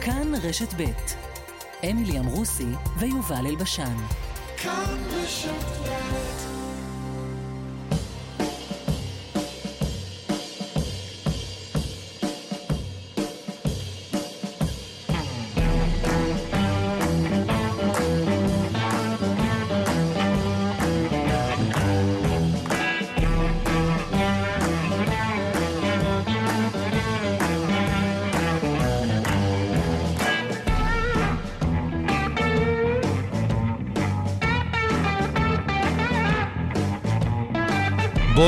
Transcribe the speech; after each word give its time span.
כאן 0.00 0.32
רשת 0.42 0.74
ב' 0.76 0.84
אמילי 1.90 2.18
אמרוסי 2.18 2.68
ויובל 2.98 3.46
אלבשן. 3.46 3.96
כאן 4.56 4.96
רשת 5.10 5.88
ב' 5.88 6.49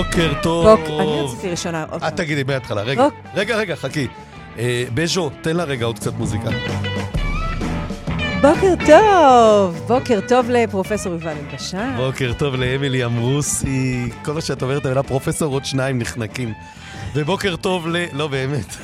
בוקר 0.05 0.33
טוב. 0.43 0.67
אני 1.01 1.23
רציתי 1.23 1.51
ראשונה. 1.51 1.85
את 2.09 2.17
תגידי 2.17 2.43
מההתחלה, 2.43 2.83
רגע. 2.83 3.07
רגע, 3.35 3.57
רגע, 3.57 3.77
חכי. 3.77 4.07
אה, 4.59 4.85
בז'ו, 4.95 5.31
תן 5.41 5.57
לה 5.57 5.65
רגע 5.65 5.87
עוד 5.87 5.99
קצת 5.99 6.15
מוזיקה. 6.15 6.49
בוקר 8.41 8.75
טוב, 8.87 9.85
בוקר 9.87 10.21
טוב 10.29 10.51
לפרופסור 10.51 11.13
יובל 11.13 11.33
אלבשן. 11.51 11.95
בוקר 11.97 12.33
טוב 12.39 12.55
לאמילי 12.55 13.05
אמרוסי. 13.05 14.11
כל 14.25 14.33
מה 14.33 14.41
שאת 14.41 14.63
אומרת, 14.63 14.87
המילה 14.87 15.03
פרופסור, 15.03 15.53
עוד 15.53 15.65
שניים 15.65 15.99
נחנקים. 15.99 16.53
ובוקר 17.15 17.57
טוב 17.57 17.89
ל... 17.89 17.97
לא, 18.13 18.27
באמת. 18.29 18.77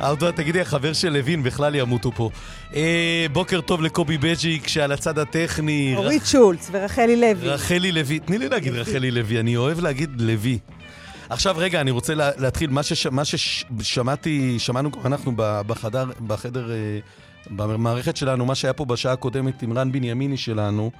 עוד 0.00 0.30
תגידי, 0.30 0.60
החבר 0.60 0.92
של 0.92 1.08
לוין 1.08 1.42
בכלל 1.42 1.74
ימותו 1.74 2.12
פה. 2.12 2.30
אה, 2.74 3.26
בוקר 3.32 3.60
טוב 3.60 3.82
לקובי 3.82 4.18
בג'יק, 4.18 4.68
שעל 4.68 4.92
הצד 4.92 5.18
הטכני... 5.18 5.94
אורית 5.96 6.26
שולץ 6.26 6.68
ורחלי 6.72 7.16
לוי. 7.16 7.48
רחלי 7.48 7.92
לוי, 7.92 8.18
תני 8.18 8.38
לי 8.38 8.48
להגיד 8.48 8.72
רחלי 8.72 9.10
לוי, 9.10 9.40
אני 9.40 9.56
אוהב 9.56 9.80
להגיד 9.80 10.20
לוי. 10.20 10.58
עכשיו, 11.30 11.54
רגע, 11.58 11.80
אני 11.80 11.90
רוצה 11.90 12.14
להתחיל. 12.14 12.70
מה, 12.70 12.82
שש, 12.82 13.06
מה 13.06 13.22
ששמעתי, 13.24 14.58
שמענו 14.58 14.90
אנחנו 15.04 15.32
בחדר, 15.36 16.04
בחדר, 16.26 16.70
אה, 16.70 16.76
במערכת 17.50 18.16
שלנו, 18.16 18.46
מה 18.46 18.54
שהיה 18.54 18.72
פה 18.72 18.84
בשעה 18.84 19.12
הקודמת 19.12 19.62
עם 19.62 19.78
רן 19.78 19.92
בנימיני 19.92 20.36
שלנו, 20.36 20.90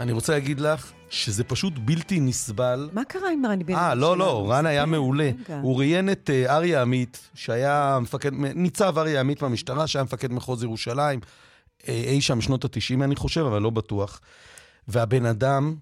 אני 0.00 0.12
רוצה 0.12 0.32
להגיד 0.32 0.60
לך 0.60 0.92
שזה 1.10 1.44
פשוט 1.44 1.72
בלתי 1.78 2.20
נסבל. 2.20 2.90
מה 2.92 3.04
קרה 3.04 3.30
עם 3.32 3.46
רן 3.46 3.58
בנימיני? 3.58 3.78
אה, 3.78 3.94
לא, 3.94 4.18
לא, 4.18 4.46
רן 4.50 4.66
היה 4.66 4.86
מעולה. 4.86 5.30
הוא 5.62 5.78
ראיין 5.78 6.10
את 6.12 6.30
אה, 6.32 6.56
אריה 6.56 6.82
עמית, 6.82 7.30
שהיה 7.34 7.98
מפקד, 8.02 8.30
ניצב 8.34 8.98
אריה 8.98 9.20
עמית 9.20 9.42
מהמשטרה, 9.42 9.86
שהיה 9.86 10.04
מפקד 10.04 10.32
מחוז 10.32 10.62
ירושלים, 10.62 11.20
אה, 11.88 12.02
אי 12.06 12.20
שם 12.20 12.40
שנות 12.40 12.64
ה-90, 12.64 13.04
אני 13.04 13.16
חושב, 13.16 13.40
אבל 13.40 13.62
לא 13.62 13.70
בטוח. 13.70 14.20
והבן 14.88 15.26
אדם, 15.26 15.76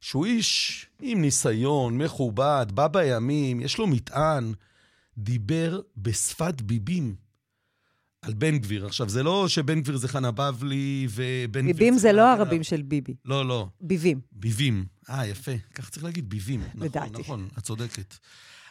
שהוא 0.00 0.26
איש 0.26 0.86
עם 1.00 1.20
ניסיון, 1.20 1.98
מכובד, 1.98 2.66
בא 2.74 2.88
בימים, 2.88 3.60
יש 3.60 3.78
לו 3.78 3.86
מטען, 3.86 4.52
דיבר 5.18 5.80
בשפת 5.96 6.60
ביבים. 6.60 7.14
על 8.22 8.34
בן 8.34 8.58
גביר. 8.58 8.86
עכשיו, 8.86 9.08
זה 9.08 9.22
לא 9.22 9.48
שבן 9.48 9.80
גביר 9.80 9.96
זה 9.96 10.08
חנה 10.08 10.30
בבלי 10.30 11.06
ובן 11.10 11.60
גביר... 11.60 11.74
ביבים 11.74 11.98
זה 11.98 12.12
לא 12.12 12.32
הרבים 12.32 12.62
של 12.62 12.82
ביבי. 12.82 13.14
לא, 13.24 13.48
לא. 13.48 13.68
ביבים. 13.80 14.20
ביבים. 14.32 14.84
אה, 15.10 15.26
יפה. 15.26 15.52
ככה 15.74 15.90
צריך 15.90 16.04
להגיד, 16.04 16.28
ביבים. 16.30 16.60
נכון, 16.60 16.82
לדעתי. 16.82 17.10
נכון, 17.10 17.20
נכון, 17.20 17.48
את 17.58 17.62
צודקת. 17.62 18.16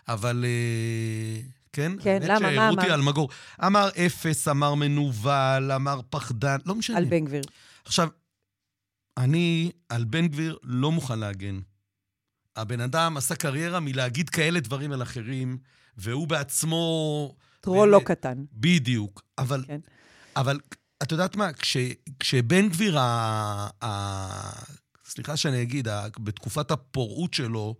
אבל... 0.07 0.45
אה, 0.45 1.41
כן? 1.73 1.91
כן, 2.01 2.19
למה? 2.23 2.39
מה 2.39 2.67
אמר? 2.67 2.69
רותי 2.69 2.93
אלמגור. 2.93 3.29
אמר 3.65 3.89
אפס, 4.05 4.47
אמר 4.47 4.75
מנוול, 4.75 5.71
אמר 5.71 6.01
פחדן, 6.09 6.57
לא 6.65 6.75
משנה. 6.75 6.97
על 6.97 7.05
בן 7.05 7.25
גביר. 7.25 7.41
עכשיו, 7.85 8.09
אני 9.17 9.71
על 9.89 10.03
בן 10.03 10.27
גביר 10.27 10.57
לא 10.63 10.91
מוכן 10.91 11.19
להגן. 11.19 11.59
הבן 12.55 12.81
אדם 12.81 13.17
עשה 13.17 13.35
קריירה 13.35 13.79
מלהגיד 13.79 14.29
כאלה 14.29 14.59
דברים 14.59 14.91
על 14.91 15.01
אחרים, 15.01 15.57
והוא 15.97 16.27
בעצמו... 16.27 17.35
טרול 17.61 17.89
לא 17.89 18.01
קטן. 18.05 18.43
בדיוק. 18.53 19.21
אבל, 19.37 19.63
כן. 19.67 19.79
אבל 20.35 20.59
את 21.03 21.11
יודעת 21.11 21.35
מה? 21.35 21.53
כש, 21.53 21.77
כשבן 22.19 22.69
גביר, 22.69 22.99
ה, 22.99 23.69
ה, 23.83 24.63
סליחה 25.05 25.37
שאני 25.37 25.61
אגיד, 25.61 25.87
ה, 25.87 26.07
בתקופת 26.19 26.71
הפורעות 26.71 27.33
שלו, 27.33 27.75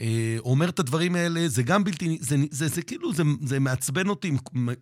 אה, 0.00 0.36
אומר 0.38 0.68
את 0.68 0.78
הדברים 0.78 1.14
האלה, 1.14 1.48
זה 1.48 1.62
גם 1.62 1.84
בלתי... 1.84 2.18
זה, 2.20 2.36
זה, 2.36 2.46
זה, 2.50 2.68
זה 2.68 2.82
כאילו, 2.82 3.12
זה, 3.14 3.22
זה 3.42 3.58
מעצבן 3.60 4.08
אותי, 4.08 4.32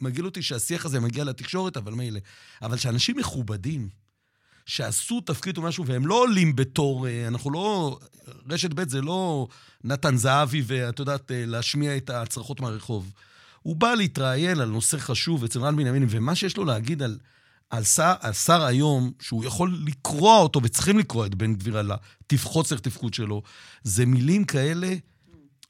מגעיל 0.00 0.26
אותי 0.26 0.42
שהשיח 0.42 0.86
הזה 0.86 1.00
מגיע 1.00 1.24
לתקשורת, 1.24 1.76
אבל 1.76 1.92
מילא. 1.92 2.20
אבל 2.62 2.76
שאנשים 2.76 3.16
מכובדים, 3.16 3.88
שעשו 4.66 5.20
תפקיד 5.20 5.56
או 5.56 5.62
משהו, 5.62 5.86
והם 5.86 6.06
לא 6.06 6.14
עולים 6.14 6.56
בתור, 6.56 7.08
אה, 7.08 7.28
אנחנו 7.28 7.50
לא... 7.50 7.98
רשת 8.50 8.74
ב' 8.74 8.88
זה 8.88 9.00
לא 9.00 9.48
נתן 9.84 10.16
זהבי, 10.16 10.62
ואת 10.66 10.98
יודעת, 10.98 11.32
אה, 11.32 11.46
להשמיע 11.46 11.96
את 11.96 12.10
הצרחות 12.10 12.60
מהרחוב. 12.60 13.12
הוא 13.68 13.76
בא 13.76 13.94
להתראיין 13.94 14.60
על 14.60 14.68
נושא 14.68 14.98
חשוב 14.98 15.44
אצל 15.44 15.60
רן 15.60 15.76
בנימין, 15.76 16.06
ומה 16.08 16.34
שיש 16.34 16.56
לו 16.56 16.64
להגיד 16.64 17.02
על, 17.02 17.18
על, 17.70 17.84
שר, 17.84 18.14
על 18.20 18.32
שר 18.32 18.64
היום, 18.64 19.12
שהוא 19.20 19.44
יכול 19.44 19.78
לקרוע 19.86 20.38
אותו, 20.38 20.60
וצריכים 20.62 20.98
לקרוע 20.98 21.26
את 21.26 21.34
בן 21.34 21.54
גביר 21.54 21.78
על 21.78 21.92
החוסר 22.32 22.76
תפקוד 22.76 23.14
שלו, 23.14 23.42
זה 23.82 24.06
מילים 24.06 24.44
כאלה, 24.44 24.94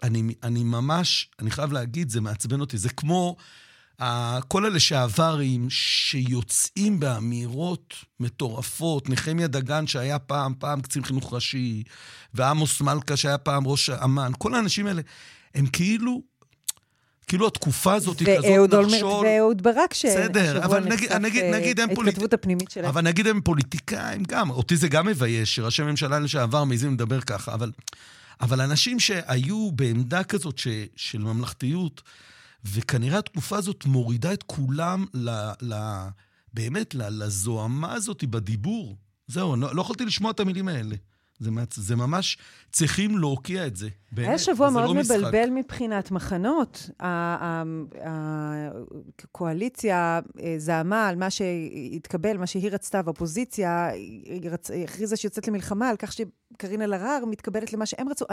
אני, 0.03 0.35
אני 0.43 0.65
ממש, 0.65 1.31
אני 1.39 1.51
חייב 1.51 1.73
להגיד, 1.73 2.11
זה 2.11 2.21
מעצבן 2.21 2.61
אותי. 2.61 2.79
זה 2.79 2.89
כמו 2.89 3.37
uh, 4.01 4.05
כל 4.49 4.67
הלשעברים 4.67 5.71
שיוצאים 5.71 7.01
באמירות 7.01 7.95
מטורפות, 8.21 9.09
נחמיה 9.09 9.47
דגן 9.47 9.87
שהיה 9.87 10.19
פעם, 10.19 10.55
פעם 10.59 10.81
קצין 10.81 11.05
חינוך 11.05 11.33
ראשי, 11.33 11.83
ועמוס 12.35 12.81
מלכה 12.81 13.17
שהיה 13.17 13.39
פעם 13.39 13.67
ראש 13.67 13.91
אמ"ן, 13.91 14.33
כל 14.39 14.55
האנשים 14.55 14.87
האלה, 14.87 15.03
הם 15.55 15.67
כאילו 15.67 16.23
כאילו 17.29 17.47
התקופה 17.47 17.95
הזאת 17.95 18.19
היא 18.21 18.39
כזאת 18.39 18.75
נחשול. 18.87 19.27
ואהוד 19.27 19.63
ברק, 19.63 19.91
בסדר, 19.93 20.65
אבל 20.65 20.85
נגיד, 20.85 21.13
נגיד, 21.13 21.45
נגיד 21.45 21.81
הם 21.81 21.95
פוליטיקאים. 21.95 22.07
ההתכתבות 22.07 22.33
הפנימית 22.33 22.71
שלהם. 22.71 22.87
אבל 22.87 23.03
נגיד 23.03 23.27
הם 23.27 23.41
פוליטיקאים 23.41 24.23
גם. 24.29 24.51
אותי 24.51 24.77
זה 24.77 24.89
גם 24.89 25.07
מבייש, 25.07 25.55
שראשי 25.55 25.83
ממשלה 25.83 26.19
לשעבר 26.19 26.65
מעזים 26.65 26.95
לדבר 26.95 27.21
ככה, 27.21 27.55
אבל, 27.55 27.73
אבל 28.41 28.61
אנשים 28.61 29.01
שהיו 29.01 29.71
בעמדה 29.73 30.25
כזאת 30.25 30.59
ש, 30.59 30.69
של 30.97 31.19
ממלכתיות, 31.19 32.03
וכנראה 32.65 33.19
התקופה 33.19 33.57
הזאת 33.57 33.85
מורידה 33.85 34.33
את 34.33 34.43
כולם 34.43 35.05
ל, 35.15 35.31
ל, 35.63 35.75
באמת 36.55 36.95
לזוהמה 36.95 37.93
הזאת 37.93 38.25
בדיבור. 38.25 38.97
זהו, 39.27 39.57
לא, 39.57 39.75
לא 39.75 39.81
יכולתי 39.81 40.05
לשמוע 40.05 40.31
את 40.31 40.41
המילים 40.41 40.69
האלה. 40.69 40.97
זה, 41.41 41.51
זה 41.75 41.97
ממש, 41.97 42.39
צריכים 42.73 43.19
להוקיע 43.19 43.67
את 43.67 43.77
זה. 43.77 43.89
באמת, 44.13 44.29
היה 44.29 44.39
שבוע 44.39 44.71
מאוד 44.71 44.85
לא 44.85 44.95
מבלבל 44.95 45.51
מבחינת 45.51 46.11
מחנות. 46.11 46.91
הקואליציה 49.25 50.21
אה, 50.43 50.55
זעמה 50.59 51.09
על 51.09 51.17
מה 51.17 51.31
שהתקבל, 51.31 52.37
מה 52.37 52.47
שהיא 52.47 52.71
רצתה, 52.71 53.01
והאופוזיציה 53.05 53.91
הכריזה 54.85 55.17
שיוצאת 55.17 55.49
למלחמה 55.49 55.89
על 55.89 55.97
כך 55.97 56.13
שקארין 56.13 56.83
אלהרר 56.83 57.25
מתקבלת 57.27 57.73
למה 57.73 57.87
שהם 57.87 58.09
רצו. 58.09 58.25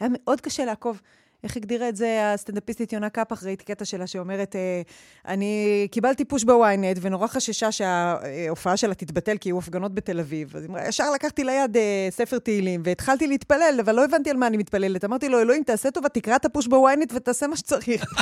היה 0.00 0.10
מאוד 0.12 0.40
קשה 0.40 0.64
לעקוב. 0.64 1.00
איך 1.44 1.56
הגדירה 1.56 1.88
את 1.88 1.96
זה 1.96 2.32
הסטנדאפיסטית 2.34 2.92
יונה 2.92 3.10
קפח? 3.10 3.44
ראיתי 3.44 3.64
קטע 3.64 3.84
שלה 3.84 4.06
שאומרת, 4.06 4.56
אה, 4.56 4.82
אני 5.26 5.88
קיבלתי 5.90 6.24
פוש 6.24 6.44
בוויינט, 6.44 6.98
ונורא 7.00 7.26
חששה 7.26 7.72
שההופעה 7.72 8.76
שלה 8.76 8.94
תתבטל 8.94 9.36
כי 9.36 9.48
היו 9.48 9.58
הפגנות 9.58 9.94
בתל 9.94 10.20
אביב. 10.20 10.56
אז 10.56 10.66
ישר 10.88 11.10
לקחתי 11.10 11.44
ליד 11.44 11.76
אה, 11.76 12.08
ספר 12.10 12.38
תהילים, 12.38 12.82
והתחלתי 12.84 13.26
להתפלל, 13.26 13.78
אבל 13.84 13.94
לא 13.94 14.04
הבנתי 14.04 14.30
על 14.30 14.36
מה 14.36 14.46
אני 14.46 14.56
מתפללת. 14.56 15.04
אמרתי 15.04 15.28
לו, 15.28 15.40
אלוהים, 15.40 15.62
תעשה 15.62 15.90
טובה, 15.90 16.08
תקרא 16.08 16.36
את 16.36 16.44
הפוש 16.44 16.66
בוויינט 16.66 17.12
ותעשה 17.14 17.46
מה 17.46 17.56
שצריך. 17.56 18.04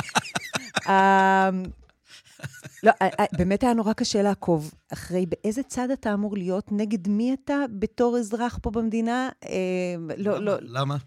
אמ, 0.87 1.63
לא, 2.83 2.91
אה, 3.01 3.25
באמת 3.37 3.63
היה 3.63 3.73
נורא 3.73 3.93
קשה 3.93 4.21
לעקוב 4.21 4.73
אחרי 4.93 5.25
באיזה 5.25 5.63
צד 5.63 5.91
אתה 5.91 6.13
אמור 6.13 6.37
להיות, 6.37 6.71
נגד 6.71 7.07
מי 7.07 7.35
אתה 7.43 7.55
בתור 7.71 8.17
אזרח 8.17 8.59
פה 8.61 8.71
במדינה. 8.71 9.29
לא, 10.17 10.43
לא. 10.43 10.53
למה? 10.61 10.97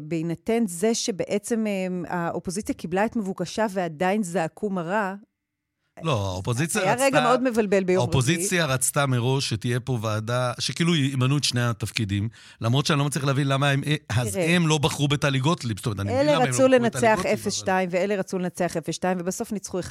בהינתן 0.00 0.64
זה 0.66 0.94
שבעצם 0.94 1.64
האופוזיציה 2.08 2.74
קיבלה 2.74 3.04
את 3.04 3.16
מבוקשה 3.16 3.66
ועדיין 3.70 4.22
זעקו 4.22 4.70
מרה, 4.70 5.14
לא, 6.02 6.32
האופוזיציה 6.32 6.82
היה 6.82 6.92
רצתה... 6.92 7.04
היה 7.04 7.10
רגע 7.10 7.20
מאוד 7.20 7.42
מבלבל 7.42 7.84
ביום 7.84 7.84
רביעי. 7.84 7.96
האופוזיציה 7.96 8.66
רצתה 8.66 9.06
מראש 9.06 9.48
שתהיה 9.48 9.80
פה 9.80 9.98
ועדה, 10.02 10.52
שכאילו 10.58 10.96
ימנו 10.96 11.36
את 11.36 11.44
שני 11.44 11.62
התפקידים, 11.62 12.28
למרות 12.60 12.86
שאני 12.86 12.98
לא 12.98 13.04
מצליח 13.04 13.24
להבין 13.24 13.48
למה 13.48 13.70
הם... 13.70 13.82
אז 14.08 14.36
הם 14.36 14.66
לא 14.66 14.78
בחרו 14.78 15.08
בטלי 15.08 15.38
גוטליב, 15.38 15.76
זאת 15.76 15.86
אומרת, 15.86 16.00
אני 16.00 16.12
מבין 16.12 16.26
למה 16.26 16.34
הם 16.34 16.40
לא 16.40 16.46
בחרו 16.46 16.68
בטלי 16.68 16.88
גוטליב. 16.88 17.00
אלה 17.00 17.18
רצו 17.18 17.28
לנצח 17.38 17.64
0-2 17.64 17.68
ואלה 17.90 18.16
רצו 18.16 18.38
לנצח 18.38 18.76
0-2, 18.76 19.02
ובסוף 19.18 19.52
ניצחו 19.52 19.80
1-1. 19.80 19.84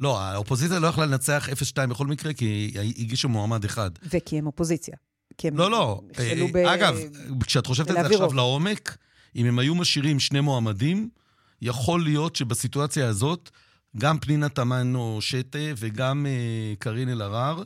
לא, 0.00 0.20
האופוזיציה 0.20 0.78
לא 0.78 0.86
יכלה 0.86 1.06
לנצח 1.06 1.48
0-2 1.74 1.86
בכל 1.86 2.06
מקרה, 2.06 2.32
כי 2.32 2.74
הגישו 2.98 3.28
מועמד 3.28 3.64
אחד. 3.64 3.90
וכי 4.02 4.38
הם 4.38 4.46
אופוזיציה. 4.46 4.96
כי 5.38 5.48
הם 5.48 5.56
לא, 5.56 5.70
לא. 5.70 6.00
נכשלו 6.10 6.48
ב... 6.52 6.56
אגב, 6.56 6.96
כשאת 7.44 7.66
חושבת 7.66 7.90
על 7.90 8.08
זה 8.08 8.14
עכשיו 8.14 8.32
לעומק, 8.32 8.96
אם 9.36 9.46
הם 9.46 9.58
היו 9.58 9.74
משאירים 9.74 10.20
שני 10.20 10.40
מועמדים, 10.40 11.08
יכול 11.62 12.02
להיות 12.02 12.36
שבסיטואציה 12.36 13.08
הזאת, 13.08 13.50
גם 13.96 14.18
פנינה 14.18 14.48
תמנו 14.48 15.18
שטה 15.20 15.58
וגם 15.76 16.26
אה, 16.26 16.74
קארין 16.78 17.08
אלהרר, 17.08 17.62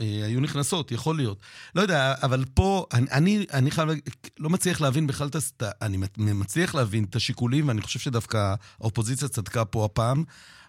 אה, 0.00 0.20
היו 0.26 0.40
נכנסות, 0.40 0.92
יכול 0.92 1.16
להיות. 1.16 1.38
לא 1.74 1.82
יודע, 1.82 2.14
אבל 2.22 2.44
פה, 2.54 2.86
אני, 2.92 3.06
אני, 3.10 3.46
אני 3.52 3.70
חייב 3.70 3.88
להגיד, 3.88 4.08
לא 4.38 4.50
מצליח 4.50 4.80
להבין 4.80 5.06
בכלל 5.06 5.28
את 5.28 5.62
ה... 5.62 5.70
אני 5.82 5.96
מצליח 6.16 6.74
להבין 6.74 7.04
את 7.04 7.16
השיקולים, 7.16 7.68
ואני 7.68 7.80
חושב 7.80 7.98
שדווקא 7.98 8.54
האופוזיציה 8.80 9.28
צדקה 9.28 9.64
פה 9.64 9.84
הפעם. 9.84 10.24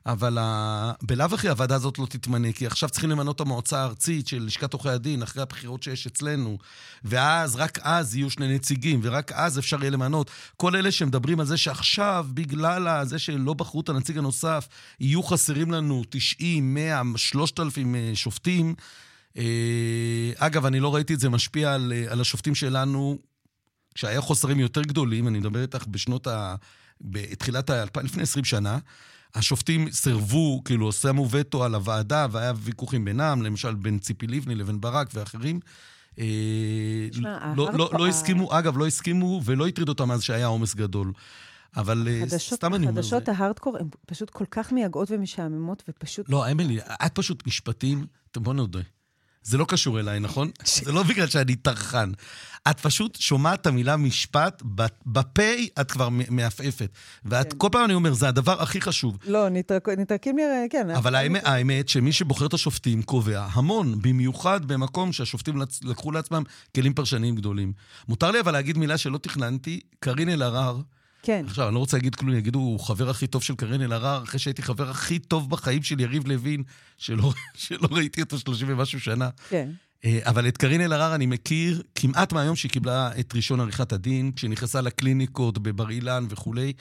אבל 0.05 0.37
ה... 0.37 0.91
בלאו 1.01 1.25
הכי 1.33 1.49
הוועדה 1.49 1.75
הזאת 1.75 1.99
לא 1.99 2.05
תתמנה, 2.05 2.51
כי 2.51 2.67
עכשיו 2.67 2.89
צריכים 2.89 3.09
למנות 3.09 3.35
את 3.35 3.41
המועצה 3.41 3.79
הארצית 3.79 4.27
של 4.27 4.43
לשכת 4.43 4.73
עורכי 4.73 4.89
הדין, 4.89 5.21
אחרי 5.21 5.41
הבחירות 5.41 5.83
שיש 5.83 6.07
אצלנו, 6.07 6.57
ואז, 7.03 7.55
רק 7.55 7.79
אז 7.81 8.15
יהיו 8.15 8.29
שני 8.29 8.55
נציגים, 8.55 8.99
ורק 9.03 9.31
אז 9.31 9.59
אפשר 9.59 9.81
יהיה 9.81 9.91
למנות. 9.91 10.31
כל 10.57 10.75
אלה 10.75 10.91
שמדברים 10.91 11.39
על 11.39 11.45
זה 11.45 11.57
שעכשיו, 11.57 12.27
בגלל 12.33 13.05
זה 13.05 13.19
שלא 13.19 13.53
בחרו 13.53 13.81
את 13.81 13.89
הנציג 13.89 14.17
הנוסף, 14.17 14.67
יהיו 14.99 15.23
חסרים 15.23 15.71
לנו 15.71 16.03
90, 16.09 16.73
100, 16.73 17.01
3,000 17.15 17.95
שופטים. 18.13 18.75
אה, 19.37 20.31
אגב, 20.37 20.65
אני 20.65 20.79
לא 20.79 20.95
ראיתי 20.95 21.13
את 21.13 21.19
זה 21.19 21.29
משפיע 21.29 21.73
על, 21.73 21.93
על 22.09 22.21
השופטים 22.21 22.55
שלנו, 22.55 23.17
כשהיה 23.95 24.21
חוסרים 24.21 24.59
יותר 24.59 24.81
גדולים, 24.81 25.27
אני 25.27 25.39
מדבר 25.39 25.61
איתך 25.61 25.85
בשנות 25.87 26.27
ה... 26.27 26.55
בתחילת 27.01 27.69
ה... 27.69 27.83
לפני 28.03 28.23
20 28.23 28.45
שנה. 28.45 28.77
השופטים 29.35 29.91
סירבו, 29.91 30.61
כאילו, 30.65 30.91
שמו 30.91 31.27
וטו 31.31 31.63
על 31.63 31.75
הוועדה, 31.75 32.27
והיה 32.31 32.53
ויכוחים 32.55 33.05
בינם, 33.05 33.41
למשל 33.41 33.75
בין 33.75 33.99
ציפי 33.99 34.27
לבני 34.27 34.55
לבין 34.55 34.81
ברק 34.81 35.07
ואחרים. 35.13 35.59
אה, 36.19 36.25
לא, 37.55 37.73
לא, 37.73 37.89
לא 37.93 38.07
הסכימו, 38.07 38.59
אגב, 38.59 38.77
לא 38.77 38.87
הסכימו 38.87 39.41
ולא 39.45 39.67
הטריד 39.67 39.89
אותם 39.89 40.11
אז 40.11 40.23
שהיה 40.23 40.45
עומס 40.45 40.75
גדול. 40.75 41.11
אבל 41.77 42.07
אה, 42.07 42.21
חדשות, 42.21 42.57
סתם 42.57 42.75
אני 42.75 42.87
אומר... 42.87 43.01
חדשות 43.01 43.29
ההארדקור 43.29 43.77
הן 43.77 43.87
פשוט 44.05 44.29
כל 44.29 44.45
כך 44.51 44.71
מייגעות 44.71 45.11
ומשעממות, 45.11 45.83
ופשוט... 45.89 46.29
לא, 46.29 46.51
אמילי, 46.51 46.79
את 47.05 47.15
פשוט 47.15 47.47
משפטים, 47.47 48.05
בוא 48.37 48.53
נודה. 48.53 48.79
זה 49.43 49.57
לא 49.57 49.65
קשור 49.65 49.99
אליי, 49.99 50.19
נכון? 50.19 50.51
זה 50.85 50.91
לא 50.91 51.03
בגלל 51.03 51.27
שאני 51.27 51.55
טרחן. 51.55 52.11
את 52.69 52.79
פשוט 52.79 53.15
שומעת 53.15 53.61
את 53.61 53.67
המילה 53.67 53.97
משפט, 53.97 54.61
בפה 55.05 55.51
את 55.81 55.91
כבר 55.91 56.09
מעפעפת. 56.09 56.89
ואת, 57.25 57.51
כן. 57.51 57.57
כל 57.57 57.67
פעם 57.71 57.85
אני 57.85 57.93
אומר, 57.93 58.13
זה 58.13 58.27
הדבר 58.27 58.61
הכי 58.61 58.81
חשוב. 58.81 59.17
לא, 59.27 59.49
נתרקים 59.49 60.37
לי, 60.37 60.43
כן. 60.69 60.89
אבל 60.89 61.15
האמת, 61.15 61.41
האמת 61.45 61.89
שמי 61.89 62.11
שבוחר 62.11 62.45
את 62.45 62.53
השופטים 62.53 63.01
קובע 63.01 63.47
המון, 63.51 64.01
במיוחד 64.01 64.65
במקום 64.65 65.13
שהשופטים 65.13 65.61
לקחו 65.83 66.11
לעצמם 66.11 66.43
כלים 66.75 66.93
פרשניים 66.93 67.35
גדולים. 67.35 67.73
מותר 68.07 68.31
לי 68.31 68.39
אבל 68.39 68.51
להגיד 68.51 68.77
מילה 68.77 68.97
שלא 68.97 69.17
תכננתי, 69.17 69.79
קארין 69.99 70.29
אלהרר. 70.29 70.81
כן. 71.23 71.45
עכשיו, 71.47 71.67
אני 71.67 71.73
לא 71.75 71.79
רוצה 71.79 71.97
להגיד 71.97 72.15
כלום, 72.15 72.35
יגידו, 72.35 72.59
הוא 72.59 72.79
חבר 72.79 73.09
הכי 73.09 73.27
טוב 73.27 73.43
של 73.43 73.55
קארין 73.55 73.81
אלהרר, 73.81 74.23
אחרי 74.23 74.39
שהייתי 74.39 74.61
חבר 74.61 74.89
הכי 74.89 75.19
טוב 75.19 75.49
בחיים 75.49 75.83
של 75.83 75.99
יריב 75.99 76.27
לוין, 76.27 76.63
שלא, 76.97 77.33
שלא 77.55 77.87
ראיתי 77.91 78.21
אותו 78.21 78.39
30 78.39 78.67
ומשהו 78.69 78.99
שנה. 78.99 79.29
כן. 79.49 79.69
אה, 80.05 80.19
אבל 80.23 80.47
את 80.47 80.57
קארין 80.57 80.81
אלהרר 80.81 81.15
אני 81.15 81.25
מכיר 81.25 81.83
כמעט 81.95 82.33
מהיום 82.33 82.55
שהיא 82.55 82.71
קיבלה 82.71 83.11
את 83.19 83.35
ראשון 83.35 83.59
עריכת 83.59 83.93
הדין, 83.93 84.31
כשהיא 84.35 84.49
נכנסה 84.49 84.81
לקליניקות 84.81 85.57
בבר 85.57 85.89
אילן 85.89 86.25
וכולי. 86.29 86.73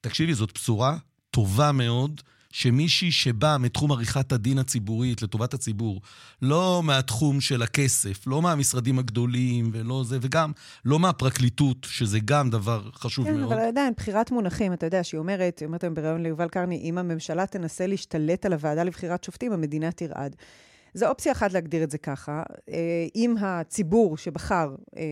תקשיבי, 0.00 0.34
זאת 0.34 0.52
בשורה 0.54 0.96
טובה 1.30 1.72
מאוד. 1.72 2.20
שמישהי 2.52 3.12
שבאה 3.12 3.58
מתחום 3.58 3.92
עריכת 3.92 4.32
הדין 4.32 4.58
הציבורית 4.58 5.22
לטובת 5.22 5.54
הציבור, 5.54 6.00
לא 6.42 6.82
מהתחום 6.84 7.40
של 7.40 7.62
הכסף, 7.62 8.26
לא 8.26 8.42
מהמשרדים 8.42 8.98
הגדולים 8.98 9.70
ולא 9.72 10.04
זה, 10.04 10.18
וגם 10.20 10.52
לא 10.84 10.98
מהפרקליטות, 10.98 11.86
שזה 11.90 12.18
גם 12.24 12.50
דבר 12.50 12.90
חשוב 12.94 13.26
כן, 13.26 13.36
מאוד. 13.36 13.52
כן, 13.52 13.58
אבל 13.58 13.68
עדיין, 13.68 13.92
בחירת 13.96 14.30
מונחים, 14.30 14.72
אתה 14.72 14.86
יודע, 14.86 15.04
שהיא 15.04 15.18
אומרת, 15.18 15.58
היא 15.58 15.66
אומרת 15.66 15.84
היום 15.84 15.94
בריאיון 15.94 16.22
ליובל 16.22 16.48
קרני, 16.48 16.80
אם 16.84 16.98
הממשלה 16.98 17.46
תנסה 17.46 17.86
להשתלט 17.86 18.46
על 18.46 18.52
הוועדה 18.52 18.84
לבחירת 18.84 19.24
שופטים, 19.24 19.52
המדינה 19.52 19.92
תרעד. 19.92 20.36
זו 20.94 21.08
אופציה 21.08 21.32
אחת 21.32 21.52
להגדיר 21.52 21.84
את 21.84 21.90
זה 21.90 21.98
ככה. 21.98 22.42
אה, 22.68 23.06
אם 23.16 23.34
הציבור 23.40 24.16
שבחר, 24.16 24.74
אה, 24.96 25.02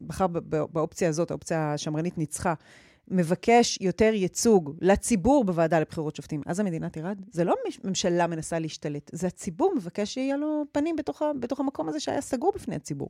בחר 0.00 0.26
באופציה 0.72 1.08
הזאת, 1.08 1.30
האופציה 1.30 1.72
השמרנית 1.72 2.18
ניצחה, 2.18 2.54
מבקש 3.08 3.78
יותר 3.80 4.10
ייצוג 4.14 4.76
לציבור 4.80 5.44
בוועדה 5.44 5.80
לבחירות 5.80 6.16
שופטים, 6.16 6.42
אז 6.46 6.60
המדינה 6.60 6.88
תירד? 6.88 7.20
זה 7.30 7.44
לא 7.44 7.54
ממשלה 7.84 8.26
מנסה 8.26 8.58
להשתלט, 8.58 9.10
זה 9.12 9.26
הציבור 9.26 9.74
מבקש 9.76 10.14
שיהיה 10.14 10.36
לו 10.36 10.64
פנים 10.72 10.96
בתוך, 10.96 11.22
בתוך 11.40 11.60
המקום 11.60 11.88
הזה 11.88 12.00
שהיה 12.00 12.20
סגור 12.20 12.52
בפני 12.54 12.76
הציבור. 12.76 13.08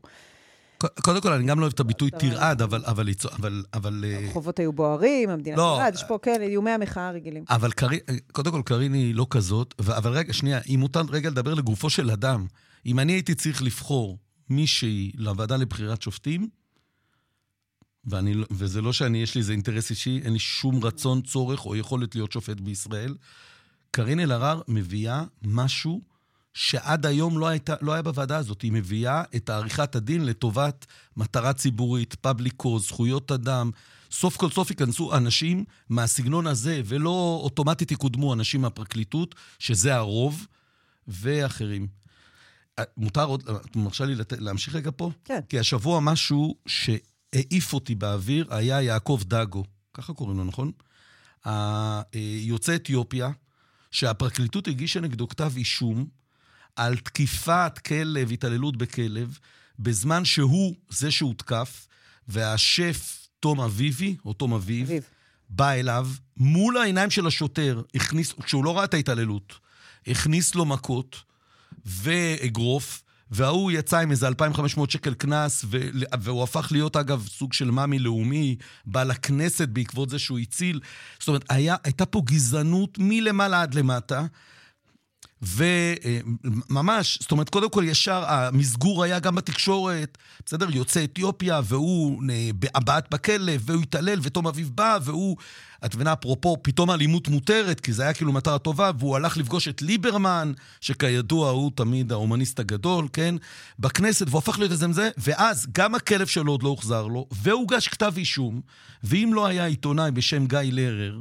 קודם 0.78 1.20
כל, 1.20 1.32
אני 1.32 1.46
גם 1.46 1.60
לא 1.60 1.64
אוהב 1.64 1.72
את 1.72 1.80
הביטוי 1.80 2.10
תרעד, 2.10 2.62
אבל... 2.62 2.82
אבל, 2.86 3.08
אבל, 3.32 3.64
אבל 3.74 4.04
החובות 4.28 4.58
היו 4.58 4.72
בוערים, 4.72 5.30
המדינה 5.30 5.56
לא, 5.56 5.76
תרעד, 5.78 5.94
יש 5.94 6.04
פה, 6.08 6.18
כן, 6.22 6.42
איומי 6.42 6.70
המחאה 6.70 7.08
הרגילים. 7.08 7.44
אבל 7.50 7.72
קרין, 7.72 7.98
קודם 8.32 8.50
כל, 8.50 8.62
קרין 8.64 8.92
היא 8.92 9.14
לא 9.14 9.26
כזאת, 9.30 9.74
אבל 9.78 10.12
רגע, 10.12 10.32
שנייה, 10.32 10.60
אם 10.68 10.76
מותר 10.80 11.02
רגע 11.10 11.30
לדבר 11.30 11.54
לגופו 11.54 11.90
של 11.90 12.10
אדם, 12.10 12.46
אם 12.86 12.98
אני 12.98 13.12
הייתי 13.12 13.34
צריך 13.34 13.62
לבחור 13.62 14.18
מישהי 14.50 15.12
לוועדה 15.14 15.56
לבחירת 15.56 16.02
שופטים, 16.02 16.48
ואני, 18.06 18.34
לא, 18.34 18.46
וזה 18.50 18.82
לא 18.82 18.92
שאני, 18.92 19.18
יש 19.18 19.34
לי 19.34 19.38
איזה 19.38 19.52
אינטרס 19.52 19.90
אישי, 19.90 20.20
אין 20.24 20.32
לי 20.32 20.38
שום 20.38 20.84
רצון, 20.84 21.22
צורך 21.22 21.66
או 21.66 21.76
יכולת 21.76 22.14
להיות 22.14 22.32
שופט 22.32 22.60
בישראל. 22.60 23.14
קארין 23.90 24.20
אלהרר 24.20 24.60
מביאה 24.68 25.24
משהו 25.42 26.00
שעד 26.54 27.06
היום 27.06 27.38
לא, 27.38 27.46
הייתה, 27.46 27.74
לא 27.80 27.92
היה 27.92 28.02
בוועדה 28.02 28.36
הזאת. 28.36 28.62
היא 28.62 28.72
מביאה 28.72 29.22
את 29.36 29.50
עריכת 29.50 29.96
הדין 29.96 30.24
לטובת 30.24 30.86
מטרה 31.16 31.52
ציבורית, 31.52 32.14
פאבליקו, 32.14 32.78
זכויות 32.78 33.32
אדם. 33.32 33.70
סוף 34.10 34.36
כל 34.36 34.50
סוף 34.50 34.70
ייכנסו 34.70 35.16
אנשים 35.16 35.64
מהסגנון 35.88 36.46
הזה, 36.46 36.80
ולא 36.84 37.40
אוטומטית 37.42 37.90
יקודמו 37.90 38.32
אנשים 38.32 38.60
מהפרקליטות, 38.60 39.34
שזה 39.58 39.94
הרוב, 39.94 40.46
ואחרים. 41.08 41.86
אה, 42.78 42.84
מותר 42.96 43.24
עוד, 43.24 43.48
את 43.66 43.76
מרשה 43.76 44.04
לי 44.04 44.14
לת... 44.14 44.32
להמשיך 44.32 44.74
רגע 44.74 44.90
פה? 44.96 45.10
כן. 45.24 45.40
כי 45.48 45.58
השבוע 45.58 46.00
משהו 46.00 46.56
ש... 46.66 46.90
העיף 47.36 47.72
אותי 47.72 47.94
באוויר 47.94 48.54
היה 48.54 48.82
יעקב 48.82 49.20
דגו, 49.24 49.64
ככה 49.94 50.12
קוראים 50.12 50.38
לו, 50.38 50.44
נכון? 50.44 50.72
יוצא 52.42 52.74
אתיופיה, 52.74 53.30
שהפרקליטות 53.90 54.68
הגישה 54.68 55.00
נגדו 55.00 55.28
כתב 55.28 55.52
אישום 55.56 56.06
על 56.76 56.96
תקיפת 56.96 57.80
כלב, 57.86 58.32
התעללות 58.32 58.76
בכלב, 58.76 59.38
בזמן 59.78 60.24
שהוא 60.24 60.74
זה 60.88 61.10
שהותקף, 61.10 61.86
והשף 62.28 63.28
תום 63.40 63.60
אביבי, 63.60 64.16
או 64.24 64.32
תום 64.32 64.52
אביב, 64.52 64.86
אביב, 64.86 65.02
בא 65.48 65.70
אליו, 65.70 66.08
מול 66.36 66.76
העיניים 66.76 67.10
של 67.10 67.26
השוטר, 67.26 67.82
הכניס, 67.94 68.32
כשהוא 68.32 68.64
לא 68.64 68.76
ראה 68.76 68.84
את 68.84 68.94
ההתעללות, 68.94 69.54
הכניס 70.06 70.54
לו 70.54 70.64
מכות 70.64 71.22
ואגרוף, 71.86 73.02
וההוא 73.30 73.70
יצא 73.70 73.98
עם 73.98 74.10
איזה 74.10 74.28
2,500 74.28 74.90
שקל 74.90 75.14
קנס, 75.14 75.64
והוא 76.20 76.42
הפך 76.42 76.68
להיות, 76.72 76.96
אגב, 76.96 77.26
סוג 77.28 77.52
של 77.52 77.70
מאמי 77.70 77.98
לאומי, 77.98 78.56
בא 78.86 79.02
לכנסת 79.02 79.68
בעקבות 79.68 80.10
זה 80.10 80.18
שהוא 80.18 80.38
הציל. 80.38 80.80
זאת 81.18 81.28
אומרת, 81.28 81.44
היה, 81.48 81.76
הייתה 81.84 82.06
פה 82.06 82.22
גזענות 82.24 82.98
מלמעלה 82.98 83.62
עד 83.62 83.74
למטה. 83.74 84.26
וממש, 85.42 87.18
זאת 87.22 87.30
אומרת, 87.30 87.48
קודם 87.48 87.70
כל 87.70 87.84
ישר 87.86 88.24
המסגור 88.26 89.04
היה 89.04 89.18
גם 89.18 89.34
בתקשורת, 89.34 90.18
בסדר? 90.46 90.70
יוצא 90.70 91.04
אתיופיה, 91.04 91.60
והוא 91.64 92.22
הבעת 92.74 93.10
בכלא, 93.10 93.52
והוא 93.60 93.82
התעלל, 93.82 94.18
ותום 94.22 94.46
אביב 94.46 94.70
בא, 94.74 94.98
והוא, 95.02 95.36
את 95.84 95.94
מבינה, 95.94 96.12
אפרופו, 96.12 96.56
פתאום 96.62 96.90
אלימות 96.90 97.28
מותרת, 97.28 97.80
כי 97.80 97.92
זה 97.92 98.02
היה 98.02 98.14
כאילו 98.14 98.32
מטרה 98.32 98.58
טובה, 98.58 98.90
והוא 98.98 99.16
הלך 99.16 99.36
לפגוש 99.36 99.68
את 99.68 99.82
ליברמן, 99.82 100.52
שכידוע 100.80 101.50
הוא 101.50 101.70
תמיד 101.74 102.12
ההומניסט 102.12 102.60
הגדול, 102.60 103.08
כן? 103.12 103.34
בכנסת, 103.78 104.26
והוא 104.28 104.38
הפך 104.38 104.58
להיות 104.58 104.72
איזה 104.72 104.88
מזה, 104.88 105.10
ואז 105.16 105.66
גם 105.72 105.94
הכלב 105.94 106.26
שלו 106.26 106.52
עוד 106.52 106.62
לא 106.62 106.68
הוחזר 106.68 107.06
לו, 107.06 107.26
והוגש 107.32 107.88
כתב 107.88 108.14
אישום, 108.16 108.60
ואם 109.04 109.30
לא 109.34 109.46
היה 109.46 109.64
עיתונאי 109.64 110.10
בשם 110.10 110.46
גיא 110.46 110.58
לרר, 110.62 111.20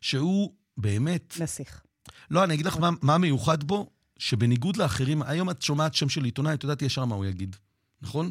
שהוא 0.00 0.52
באמת... 0.76 1.36
נסיך. 1.40 1.85
לא, 2.30 2.44
אני 2.44 2.54
אגיד 2.54 2.66
לך 2.66 2.76
מה, 2.76 2.90
מה 3.02 3.18
מיוחד 3.18 3.64
בו, 3.64 3.90
שבניגוד 4.18 4.76
לאחרים, 4.76 5.22
היום 5.22 5.50
את 5.50 5.62
שומעת 5.62 5.94
שם 5.94 6.08
של 6.08 6.24
עיתונאי, 6.24 6.54
את 6.54 6.62
יודעת 6.62 6.82
ישר 6.82 7.04
מה 7.04 7.14
הוא 7.14 7.24
יגיד, 7.24 7.56
נכון? 8.02 8.30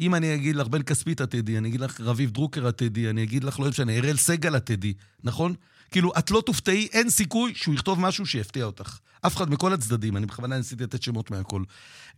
אם 0.00 0.14
אני 0.14 0.34
אגיד 0.34 0.56
לך 0.56 0.68
בן 0.68 0.82
כספית 0.82 1.22
את 1.22 1.30
תדעי, 1.30 1.58
אני 1.58 1.68
אגיד 1.68 1.80
לך 1.80 2.00
רביב 2.00 2.30
דרוקר 2.30 2.68
את 2.68 2.78
תדעי, 2.78 3.10
אני 3.10 3.22
אגיד 3.22 3.44
לך, 3.44 3.60
לא 3.60 3.68
משנה, 3.68 3.92
אראל 3.92 4.16
סגל 4.16 4.56
את 4.56 4.66
תדעי, 4.66 4.94
נכון? 5.24 5.54
כאילו, 5.90 6.12
את 6.18 6.30
לא 6.30 6.42
תופתעי, 6.46 6.88
אין 6.92 7.10
סיכוי 7.10 7.54
שהוא 7.54 7.74
יכתוב 7.74 8.00
משהו 8.00 8.26
שיפתיע 8.26 8.64
אותך. 8.64 8.98
אף 9.26 9.36
אחד 9.36 9.50
מכל 9.50 9.72
הצדדים, 9.72 10.16
אני 10.16 10.26
בכוונה 10.26 10.56
ניסיתי 10.56 10.84
לתת 10.84 11.02
שמות 11.02 11.30
מהכל. 11.30 11.62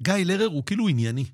גיא 0.03 0.15
לרר 0.15 0.47
הוא 0.47 0.63
כאילו 0.67 0.89
ענייני. 0.89 1.25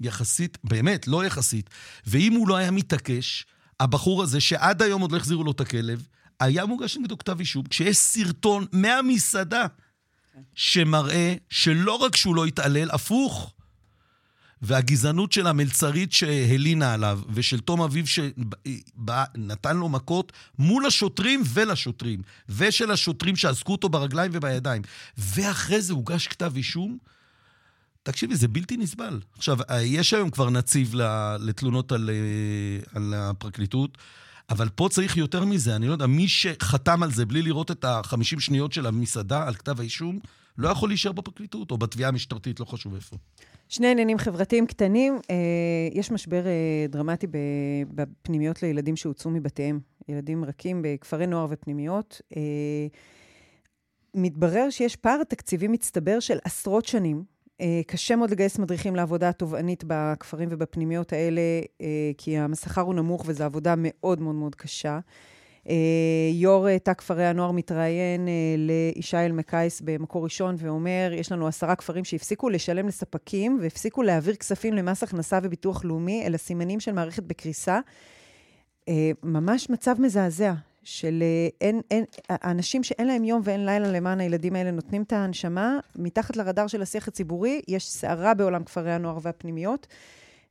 יחסית, 0.00 0.58
באמת, 0.64 1.08
לא 1.08 1.24
יחסית. 1.24 1.70
ואם 2.06 2.32
הוא 2.32 2.48
לא 2.48 2.56
היה 2.56 2.70
מתעקש, 2.70 3.46
הבחור 3.80 4.22
הזה, 4.22 4.40
שעד 4.40 4.82
היום 4.82 5.02
עוד 5.02 5.12
לא 5.12 5.16
החזירו 5.16 5.44
לו 5.44 5.52
את 5.52 5.60
הכלב, 5.60 6.06
היה 6.40 6.66
מוגש 6.66 6.96
נגדו 6.96 7.18
כתב 7.18 7.38
אישום, 7.38 7.64
כשיש 7.66 7.96
סרטון 7.96 8.66
מהמסעדה 8.72 9.66
שמראה 10.54 11.34
שלא 11.50 11.94
רק 11.94 12.16
שהוא 12.16 12.36
לא 12.36 12.44
התעלל, 12.44 12.90
הפוך. 12.90 13.54
והגזענות 14.62 15.32
של 15.32 15.46
המלצרית 15.46 16.12
שהלינה 16.12 16.94
עליו, 16.94 17.20
ושל 17.34 17.60
תום 17.60 17.82
אביב 17.82 18.06
שנתן 18.06 19.76
לו 19.76 19.88
מכות 19.88 20.32
מול 20.58 20.86
השוטרים 20.86 21.42
ולשוטרים, 21.46 22.22
ושל 22.48 22.90
השוטרים 22.90 23.36
שאזקו 23.36 23.72
אותו 23.72 23.88
ברגליים 23.88 24.30
ובידיים. 24.34 24.82
ואחרי 25.18 25.80
זה 25.82 25.92
הוגש 25.92 26.26
כתב 26.26 26.52
אישום. 26.56 26.98
תקשיבי, 28.02 28.36
זה 28.36 28.48
בלתי 28.48 28.76
נסבל. 28.76 29.20
עכשיו, 29.36 29.58
יש 29.82 30.14
היום 30.14 30.30
כבר 30.30 30.50
נציב 30.50 30.94
לתלונות 31.40 31.92
על, 31.92 32.10
אה, 32.10 32.98
על 32.98 33.14
הפרקליטות. 33.16 33.98
אבל 34.50 34.68
פה 34.68 34.88
צריך 34.90 35.16
יותר 35.16 35.44
מזה, 35.44 35.76
אני 35.76 35.86
לא 35.86 35.92
יודע, 35.92 36.06
מי 36.06 36.28
שחתם 36.28 37.02
על 37.02 37.10
זה 37.12 37.26
בלי 37.26 37.42
לראות 37.42 37.70
את 37.70 37.84
החמישים 37.84 38.40
שניות 38.40 38.72
של 38.72 38.86
המסעדה 38.86 39.46
על 39.48 39.54
כתב 39.54 39.80
האישום, 39.80 40.18
לא 40.58 40.68
יכול 40.68 40.88
להישאר 40.88 41.12
בפרקליטות 41.12 41.70
או 41.70 41.78
בתביעה 41.78 42.08
המשטרתית, 42.08 42.60
לא 42.60 42.64
חשוב 42.64 42.94
איפה. 42.94 43.16
שני 43.68 43.86
עניינים 43.86 44.18
חברתיים 44.18 44.66
קטנים. 44.66 45.18
אה, 45.30 45.36
יש 45.92 46.10
משבר 46.10 46.46
אה, 46.46 46.86
דרמטי 46.88 47.26
בפנימיות 47.94 48.62
לילדים 48.62 48.96
שהוצאו 48.96 49.30
מבתיהם. 49.30 49.80
ילדים 50.08 50.44
רכים 50.44 50.82
בכפרי 50.84 51.26
נוער 51.26 51.46
ופנימיות. 51.50 52.20
אה, 52.36 52.42
מתברר 54.14 54.70
שיש 54.70 54.96
פער 54.96 55.24
תקציבי 55.24 55.68
מצטבר 55.68 56.20
של 56.20 56.38
עשרות 56.44 56.86
שנים 56.86 57.24
קשה 57.86 58.16
מאוד 58.16 58.30
לגייס 58.30 58.58
מדריכים 58.58 58.96
לעבודה 58.96 59.28
התובענית 59.28 59.84
בכפרים 59.86 60.48
ובפנימיות 60.52 61.12
האלה, 61.12 61.40
אה, 61.80 61.86
כי 62.18 62.38
השכר 62.38 62.80
הוא 62.80 62.94
נמוך 62.94 63.24
וזו 63.26 63.44
עבודה 63.44 63.74
מאוד 63.78 64.20
מאוד 64.20 64.34
מאוד 64.34 64.54
קשה. 64.54 64.98
אה, 65.68 65.74
יו"ר 66.32 66.78
תא 66.78 66.94
כפרי 66.94 67.26
הנוער 67.26 67.50
מתראיין 67.50 68.28
לישי 68.58 69.16
אלמקייס 69.16 69.80
במקור 69.84 70.24
ראשון 70.24 70.54
ואומר, 70.58 71.10
יש 71.14 71.32
לנו 71.32 71.46
עשרה 71.46 71.76
כפרים 71.76 72.04
שהפסיקו 72.04 72.48
לשלם 72.48 72.88
לספקים 72.88 73.58
והפסיקו 73.62 74.02
להעביר 74.02 74.34
כספים 74.34 74.74
למס 74.74 75.02
הכנסה 75.02 75.38
וביטוח 75.42 75.84
לאומי, 75.84 76.26
אלא 76.26 76.36
סימנים 76.36 76.80
של 76.80 76.92
מערכת 76.92 77.22
בקריסה. 77.22 77.80
ממש 79.22 79.70
מצב 79.70 80.00
מזעזע, 80.00 80.52
של 80.82 81.22
אה, 81.22 81.48
אין, 81.60 81.80
אין, 81.90 82.04
האנשים 82.28 82.82
שאין 82.82 83.06
להם 83.06 83.24
יום 83.24 83.40
ואין 83.44 83.66
לילה 83.66 83.92
למען 83.92 84.20
הילדים 84.20 84.56
האלה 84.56 84.70
נותנים 84.70 85.02
את 85.02 85.12
ההנשמה, 85.12 85.78
מתחת 85.96 86.36
לרדאר 86.36 86.66
של 86.66 86.82
השיח 86.82 87.08
הציבורי, 87.08 87.62
יש 87.68 87.88
סערה 87.88 88.34
בעולם 88.34 88.64
כפרי 88.64 88.92
הנוער 88.92 89.18
והפנימיות. 89.22 89.86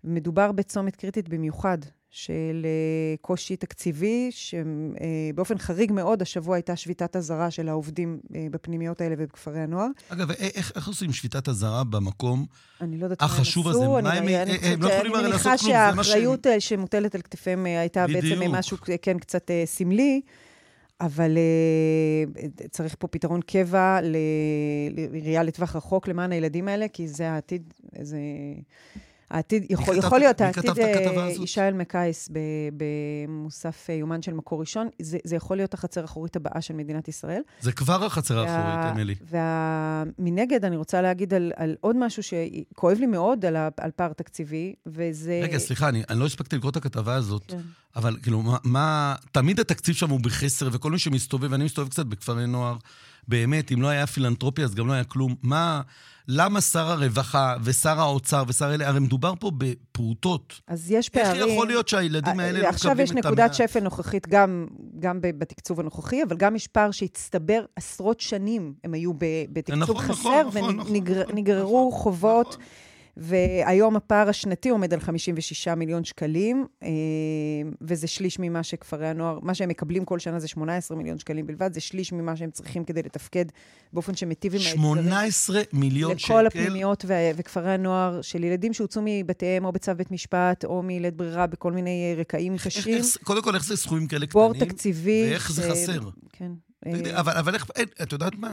מדובר 0.03 0.51
בצומת 0.51 0.95
קריטית 0.95 1.29
במיוחד 1.29 1.77
של 2.11 2.65
uh, 2.65 3.21
קושי 3.21 3.55
תקציבי, 3.55 4.29
שבאופן 4.31 5.55
uh, 5.55 5.59
חריג 5.59 5.91
מאוד, 5.91 6.21
השבוע 6.21 6.55
הייתה 6.55 6.75
שביתת 6.75 7.15
אזהרה 7.15 7.51
של 7.51 7.69
העובדים 7.69 8.19
uh, 8.23 8.33
בפנימיות 8.51 9.01
האלה 9.01 9.15
ובכפרי 9.17 9.59
הנוער. 9.59 9.87
אגב, 10.09 10.31
איך, 10.31 10.71
איך 10.75 10.87
עושים 10.87 11.13
שביתת 11.13 11.49
אזהרה 11.49 11.83
במקום 11.83 12.45
החשוב 13.19 13.67
הזה? 13.67 13.87
מה 13.87 13.95
הם 13.95 14.05
עשו? 14.05 14.17
אני, 14.17 14.35
הם, 14.37 14.81
לא 14.81 14.89
יכולים 14.89 15.15
הרי 15.15 15.29
לעשות 15.29 15.43
כלום, 15.43 15.57
זה 15.57 15.67
מה. 15.73 15.89
אני 15.89 15.97
מניחה 15.97 16.03
שהאחריות 16.03 16.47
שמוטלת 16.59 17.15
על 17.15 17.21
כתפיהם 17.21 17.65
הייתה 17.65 18.07
בדיוק. 18.07 18.39
בעצם 18.39 18.51
משהו 18.51 18.77
כן 19.01 19.19
קצת 19.19 19.51
סמלי. 19.65 20.21
אבל 21.01 21.37
uh, 21.37 22.67
צריך 22.69 22.95
פה 22.99 23.07
פתרון 23.07 23.41
קבע 23.41 23.99
לראייה 24.01 25.43
לטווח 25.43 25.75
רחוק 25.75 26.07
למען 26.07 26.31
הילדים 26.31 26.67
האלה, 26.67 26.87
כי 26.87 27.07
זה 27.07 27.31
העתיד, 27.31 27.73
זה... 28.01 28.17
העתיד, 29.31 29.65
יכול, 29.69 29.97
יכול 29.97 30.19
להיות 30.19 30.41
העתיד 30.41 30.79
אה, 30.79 31.29
ישי 31.41 31.61
אלמקייס 31.61 32.29
במוסף 32.77 33.87
אה, 33.89 33.95
יומן 33.95 34.21
של 34.21 34.33
מקור 34.33 34.59
ראשון, 34.59 34.87
זה, 35.01 35.17
זה 35.23 35.35
יכול 35.35 35.57
להיות 35.57 35.73
החצר 35.73 36.01
האחורית 36.01 36.35
הבאה 36.35 36.61
של 36.61 36.73
מדינת 36.73 37.07
ישראל. 37.07 37.41
זה 37.61 37.71
כבר 37.71 38.05
החצר 38.05 38.39
האחורית, 38.39 38.93
אמילי. 38.93 39.15
ומנגד, 40.19 40.65
אני 40.65 40.75
רוצה 40.75 41.01
להגיד 41.01 41.33
על, 41.33 41.51
על 41.55 41.75
עוד 41.81 41.95
משהו 41.99 42.23
שכואב 42.23 42.97
לי 42.99 43.05
מאוד 43.05 43.45
על, 43.45 43.55
על 43.77 43.91
פער 43.95 44.13
תקציבי, 44.13 44.73
וזה... 44.85 45.39
רגע, 45.43 45.57
סליחה, 45.57 45.89
אני, 45.89 46.03
אני 46.09 46.19
לא 46.19 46.25
הספקתי 46.25 46.55
לקרוא 46.55 46.71
את 46.71 46.77
הכתבה 46.77 47.15
הזאת, 47.15 47.43
כן. 47.47 47.59
אבל 47.95 48.17
כאילו, 48.23 48.41
מה, 48.41 48.57
מה... 48.63 49.15
תמיד 49.31 49.59
התקציב 49.59 49.95
שם 49.95 50.09
הוא 50.09 50.19
בחסר, 50.19 50.69
וכל 50.71 50.91
מי 50.91 50.99
שמסתובב, 50.99 51.51
ואני 51.51 51.63
מסתובב 51.65 51.89
קצת 51.89 52.05
בכפרי 52.05 52.47
נוער, 52.47 52.77
באמת, 53.27 53.71
אם 53.71 53.81
לא 53.81 53.87
היה 53.87 54.07
פילנטרופיה, 54.07 54.65
אז 54.65 54.75
גם 54.75 54.87
לא 54.87 54.93
היה 54.93 55.03
כלום. 55.03 55.35
מה... 55.43 55.81
למה 56.31 56.61
שר 56.61 56.91
הרווחה 56.91 57.55
ושר 57.63 57.99
האוצר 57.99 58.43
ושר 58.47 58.73
אלה, 58.73 58.87
הרי 58.87 58.99
מדובר 58.99 59.33
פה 59.39 59.51
בפרוטות. 59.57 60.61
אז 60.67 60.91
יש 60.91 61.09
פערים. 61.09 61.41
איך 61.41 61.51
יכול 61.51 61.67
להיות 61.67 61.87
שהילדים 61.87 62.39
האלה 62.39 62.59
לא 62.59 62.59
מקבלים 62.59 62.61
את 62.61 62.65
המאה? 62.65 62.69
עכשיו 62.69 63.01
יש 63.01 63.11
נקודת 63.11 63.53
שפל 63.53 63.79
נוכחית 63.79 64.27
גם, 64.27 64.67
גם 64.99 65.19
בתקצוב 65.21 65.79
הנוכחי, 65.79 66.23
אבל 66.23 66.37
גם 66.37 66.55
יש 66.55 66.67
פער 66.67 66.91
שהצטבר 66.91 67.65
עשרות 67.75 68.19
שנים, 68.19 68.73
הם 68.83 68.93
היו 68.93 69.11
בתקצוב 69.51 69.79
נכון, 69.79 69.97
חסר, 69.97 70.47
נכון, 70.47 70.79
ונגררו 70.79 71.87
נכון, 71.87 71.87
נכון, 71.87 72.03
חובות. 72.03 72.47
נכון. 72.47 72.63
והיום 73.21 73.95
הפער 73.95 74.29
השנתי 74.29 74.69
עומד 74.69 74.93
על 74.93 74.99
56 74.99 75.67
מיליון 75.67 76.03
שקלים, 76.03 76.65
אה, 76.83 76.89
וזה 77.81 78.07
שליש 78.07 78.39
ממה 78.39 78.63
שכפרי 78.63 79.07
הנוער, 79.07 79.39
מה 79.41 79.53
שהם 79.53 79.69
מקבלים 79.69 80.05
כל 80.05 80.19
שנה 80.19 80.39
זה 80.39 80.47
18 80.47 80.97
מיליון 80.97 81.19
שקלים 81.19 81.47
בלבד, 81.47 81.73
זה 81.73 81.79
שליש 81.79 82.13
ממה 82.13 82.35
שהם 82.35 82.51
צריכים 82.51 82.83
כדי 82.83 83.03
לתפקד 83.03 83.45
באופן 83.93 84.15
שמיטיב 84.15 84.55
עם 84.55 84.61
האתגרים. 84.61 84.95
18 84.95 85.61
מיליון 85.73 86.11
לכל 86.11 86.19
שקל? 86.19 86.33
לכל 86.33 86.47
הפנימיות 86.47 87.05
ו- 87.07 87.29
וכפרי 87.35 87.71
הנוער 87.71 88.21
של 88.21 88.43
ילדים 88.43 88.73
שהוצאו 88.73 89.01
מבתיהם 89.05 89.65
או 89.65 89.71
בצו 89.71 89.91
בית 89.97 90.11
משפט, 90.11 90.65
או 90.65 90.81
מלית 90.83 91.13
ברירה 91.13 91.47
בכל 91.47 91.71
מיני 91.71 92.15
רקעים 92.17 92.57
קשים. 92.57 92.97
איך, 92.97 93.05
קודם 93.23 93.43
כל, 93.43 93.55
איך 93.55 93.63
זה 93.63 93.77
סכומים 93.77 94.07
כאלה 94.07 94.27
קטנים? 94.27 94.43
בור 94.43 94.53
תקציבי. 94.53 95.27
ואיך 95.29 95.51
זה 95.51 95.71
חסר. 95.71 95.99
כן. 96.31 96.51
אבל, 97.13 97.33
אבל 97.33 97.53
איך, 97.55 97.65
את 98.01 98.11
יודעת 98.11 98.35
מה? 98.35 98.51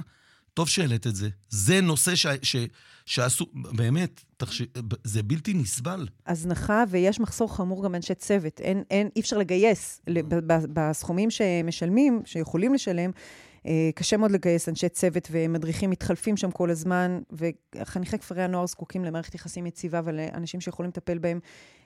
טוב 0.57 0.69
שהעלית 0.69 1.07
את 1.07 1.17
זה. 1.17 1.29
זה 1.49 1.81
נושא 1.81 2.15
ש, 2.15 2.27
ש, 2.43 2.57
שעשו, 3.07 3.47
באמת, 3.55 4.25
תחש... 4.37 4.63
זה 5.05 5.23
בלתי 5.23 5.55
נסבל. 5.55 6.09
הזנחה, 6.27 6.85
ויש 6.89 7.21
מחסור 7.21 7.57
חמור 7.57 7.85
גם 7.85 7.93
באנשי 7.93 8.15
צוות. 8.15 8.61
אין, 8.61 8.83
אין, 8.91 9.09
אי 9.17 9.21
אפשר 9.21 9.39
לגייס. 9.39 10.01
בסכומים 10.73 11.31
שמשלמים, 11.31 12.23
שיכולים 12.25 12.75
לשלם, 12.75 13.11
קשה 13.95 14.17
מאוד 14.17 14.31
לגייס 14.31 14.69
אנשי 14.69 14.89
צוות 14.89 15.29
ומדריכים 15.31 15.91
מתחלפים 15.91 16.37
שם 16.37 16.51
כל 16.51 16.71
הזמן, 16.71 17.19
וחניכי 17.33 18.19
כפרי 18.19 18.43
הנוער 18.43 18.67
זקוקים 18.67 19.05
למערכת 19.05 19.35
יחסים 19.35 19.67
יציבה 19.67 20.01
ולאנשים 20.05 20.61
שיכולים 20.61 20.89
לטפל 20.89 21.19
בהם 21.19 21.41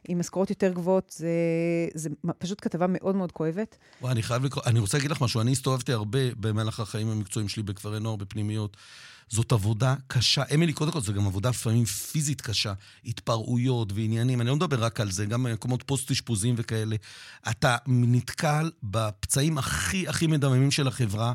עם 0.08 0.18
משכורות 0.18 0.50
יותר 0.50 0.72
גבוהות. 0.72 1.14
זה, 1.16 1.28
זה 1.94 2.10
פשוט 2.38 2.58
כתבה 2.62 2.86
מאוד 2.88 3.16
מאוד 3.16 3.32
כואבת. 3.32 3.76
וואי, 4.00 4.12
אני 4.12 4.22
חייב 4.22 4.44
לקרוא, 4.44 4.64
אני 4.66 4.78
רוצה 4.78 4.98
להגיד 4.98 5.10
לך 5.10 5.22
משהו, 5.22 5.40
אני 5.40 5.52
הסתובבתי 5.52 5.92
הרבה 5.92 6.18
במהלך 6.40 6.80
החיים 6.80 7.08
המקצועיים 7.08 7.48
שלי 7.48 7.62
בכפרי 7.62 8.00
נוער, 8.00 8.16
בפנימיות. 8.16 8.76
זאת 9.28 9.52
עבודה 9.52 9.94
קשה. 10.06 10.42
אמילי, 10.54 10.72
קודם 10.72 10.92
כל, 10.92 11.00
זו 11.00 11.12
גם 11.12 11.26
עבודה 11.26 11.48
לפעמים 11.48 11.84
פיזית 11.84 12.40
קשה. 12.40 12.72
התפרעויות 13.04 13.92
ועניינים, 13.92 14.40
אני 14.40 14.48
לא 14.48 14.56
מדבר 14.56 14.84
רק 14.84 15.00
על 15.00 15.10
זה, 15.10 15.26
גם 15.26 15.42
במקומות 15.42 15.82
פוסט-אשפוזיים 15.82 16.54
וכאלה. 16.58 16.96
אתה 17.50 17.76
נתקל 17.86 18.70
בפצעים 18.82 19.58
הכי 19.58 20.08
הכי 20.08 20.26
מדממים 20.26 20.70
של 20.70 20.88
החברה. 20.88 21.32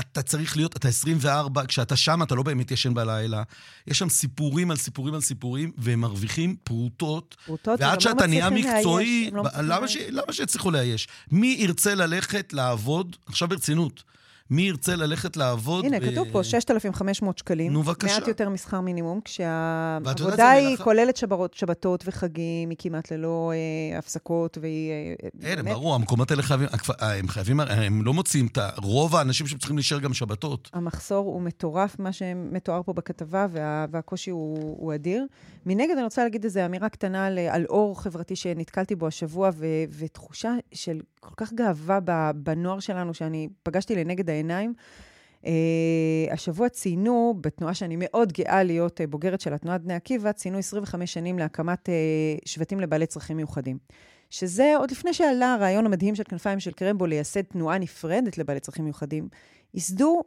אתה 0.00 0.22
צריך 0.22 0.56
להיות, 0.56 0.76
אתה 0.76 0.88
24, 0.88 1.66
כשאתה 1.66 1.96
שם 1.96 2.22
אתה 2.22 2.34
לא 2.34 2.42
באמת 2.42 2.70
ישן 2.70 2.94
בלילה. 2.94 3.42
יש 3.86 3.98
שם 3.98 4.08
סיפורים 4.08 4.70
על 4.70 4.76
סיפורים 4.76 5.14
על 5.14 5.20
סיפורים, 5.20 5.72
והם 5.78 6.00
מרוויחים 6.00 6.56
פרוטות. 6.64 7.36
פרוטות, 7.46 7.80
ועד 7.80 8.00
שאתה 8.00 8.20
לא 8.20 8.26
נהיה 8.26 8.50
מקצועי, 8.50 9.30
לא 9.32 9.42
למה, 9.62 9.88
ש... 9.88 9.96
למה 9.96 10.32
שיצליחו 10.32 10.70
לאייש? 10.70 11.08
מי 11.32 11.56
ירצה 11.58 11.94
ללכת 11.94 12.52
לעבוד, 12.52 13.16
עכשיו 13.26 13.48
ברצינות, 13.48 14.02
מי 14.50 14.62
ירצה 14.62 14.96
ללכת 14.96 15.36
לעבוד... 15.36 15.84
הנה, 15.84 16.00
ב... 16.00 16.10
כתוב 16.10 16.28
פה 16.32 16.44
6,500 16.44 17.38
שקלים. 17.38 17.72
נו, 17.72 17.82
בבקשה. 17.82 18.14
מעט 18.14 18.28
יותר 18.28 18.48
משכר 18.48 18.80
מינימום, 18.80 19.20
כשהעבודה 19.24 20.50
היא 20.50 20.68
מלאכה... 20.68 20.84
כוללת 20.84 21.16
שברות, 21.16 21.54
שבתות 21.54 22.04
וחגים, 22.06 22.70
היא 22.70 22.76
כמעט 22.80 23.12
ללא 23.12 23.52
אה, 23.54 23.98
הפסקות, 23.98 24.58
והיא... 24.60 24.90
אה, 24.90 25.28
אין, 25.42 25.56
באמת... 25.56 25.74
ברור, 25.74 25.94
המקומות 25.94 26.30
האלה 26.30 26.42
חייבים, 26.42 26.68
אה, 27.02 27.18
הם 27.18 27.28
חייבים, 27.28 27.60
הם 27.60 28.04
לא 28.04 28.14
מוצאים 28.14 28.46
את 28.46 28.58
רוב 28.76 29.16
האנשים 29.16 29.46
שצריכים 29.46 29.76
להישאר 29.76 29.98
גם 29.98 30.14
שבתות. 30.14 30.70
המחסור 30.72 31.26
הוא 31.26 31.42
מטורף, 31.42 31.98
מה 31.98 32.12
שמתואר 32.12 32.82
פה 32.82 32.92
בכתבה, 32.92 33.46
וה, 33.50 33.86
והקושי 33.90 34.30
הוא, 34.30 34.76
הוא 34.78 34.94
אדיר. 34.94 35.26
מנגד, 35.66 35.94
אני 35.94 36.02
רוצה 36.02 36.22
להגיד 36.22 36.44
איזו 36.44 36.60
אמירה 36.64 36.88
קטנה 36.88 37.26
על, 37.26 37.38
על 37.38 37.64
אור 37.68 38.02
חברתי 38.02 38.36
שנתקלתי 38.36 38.94
בו 38.94 39.06
השבוע, 39.06 39.50
ו, 39.54 39.66
ותחושה 39.98 40.52
של 40.72 41.00
כל 41.26 41.34
כך 41.36 41.52
גאווה 41.52 41.98
בנוער 42.34 42.80
שלנו, 42.80 43.14
שאני 43.14 43.48
פגשתי 43.62 43.94
לנגד 43.94 44.30
העיניים. 44.30 44.74
Uh, 45.42 45.48
השבוע 46.32 46.68
ציינו, 46.68 47.34
בתנועה 47.40 47.74
שאני 47.74 47.96
מאוד 47.98 48.32
גאה 48.32 48.62
להיות 48.62 49.00
uh, 49.00 49.06
בוגרת 49.06 49.40
של 49.40 49.54
התנועת 49.54 49.82
בני 49.82 49.94
עקיבא, 49.94 50.32
ציינו 50.32 50.58
25 50.58 51.12
שנים 51.12 51.38
להקמת 51.38 51.88
uh, 51.88 51.92
שבטים 52.44 52.80
לבעלי 52.80 53.06
צרכים 53.06 53.36
מיוחדים. 53.36 53.78
שזה 54.30 54.74
עוד 54.78 54.90
לפני 54.90 55.14
שעלה 55.14 55.54
הרעיון 55.54 55.86
המדהים 55.86 56.14
של 56.14 56.22
כנפיים 56.24 56.60
של 56.60 56.72
קרמבו 56.72 57.06
לייסד 57.06 57.42
תנועה 57.42 57.78
נפרדת 57.78 58.38
לבעלי 58.38 58.60
צרכים 58.60 58.84
מיוחדים. 58.84 59.28
ייסדו 59.76 60.22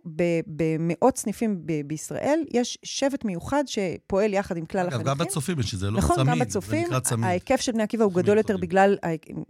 במאות 0.48 1.18
סניפים 1.18 1.62
בישראל, 1.86 2.40
יש 2.52 2.78
שבט 2.84 3.26
מיוחד 3.26 3.64
שפועל 3.66 4.34
יחד 4.34 4.58
עם 4.58 4.66
כלל 4.66 4.88
החניכים. 4.88 5.08
גם 5.08 5.18
בצופים 5.18 5.60
יש 5.60 5.74
את 5.74 5.80
זה, 5.80 5.92
לא 5.92 5.98
נכון, 5.98 6.16
צמיד. 6.16 6.30
גם 6.30 6.40
בצופים. 6.40 6.88
ההיקף 7.24 7.62
של 7.62 7.72
בני 7.72 7.84
עקיבא 7.84 8.04
הוא 8.04 8.14
גדול 8.14 8.38
יותר 8.38 8.58
בגלל 8.58 8.98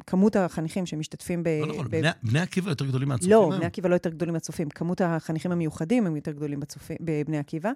כמות 0.07 0.35
החניכים 0.35 0.85
שמשתתפים 0.85 1.43
ב... 1.43 1.47
לא 1.47 1.67
נכון, 1.67 1.87
בני, 2.23 2.39
עקיבא 2.39 2.69
יותר 2.69 2.85
גדולים 2.85 3.09
מהצופים 3.09 3.31
לא, 3.31 3.51
בני 3.57 3.65
עקיבא 3.65 3.89
לא 3.89 3.95
יותר 3.95 4.09
גדולים 4.09 4.33
מהצופים. 4.33 4.69
כמות 4.69 5.01
החניכים 5.01 5.51
המיוחדים 5.51 6.07
הם 6.07 6.15
יותר 6.15 6.31
גדולים 6.31 6.59
בצופים, 6.59 6.97
בבני 7.01 7.37
עקיבא. 7.37 7.71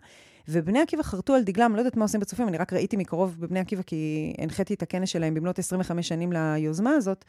ובני 0.48 0.80
עקיבא 0.80 1.03
חרטו 1.03 1.34
על 1.34 1.44
דגלם, 1.44 1.75
לא 1.75 1.80
יודעת 1.80 1.98
מה 1.98 2.06
עושים 2.06 2.20
בצופים, 2.20 2.48
אני 2.48 2.58
רק 2.58 2.74
ראיתי 2.74 2.98
מקרוב 2.98 3.36
בבני 3.39 3.60
עקיבא, 3.60 3.82
כי 3.82 4.34
הנחיתי 4.38 4.74
את 4.74 4.82
הכנס 4.82 5.10
שלהם 5.10 5.34
במלאת 5.34 5.60
25 5.60 6.08
שנים 6.08 6.32
ליוזמה 6.32 6.92
הזאת, 6.92 7.25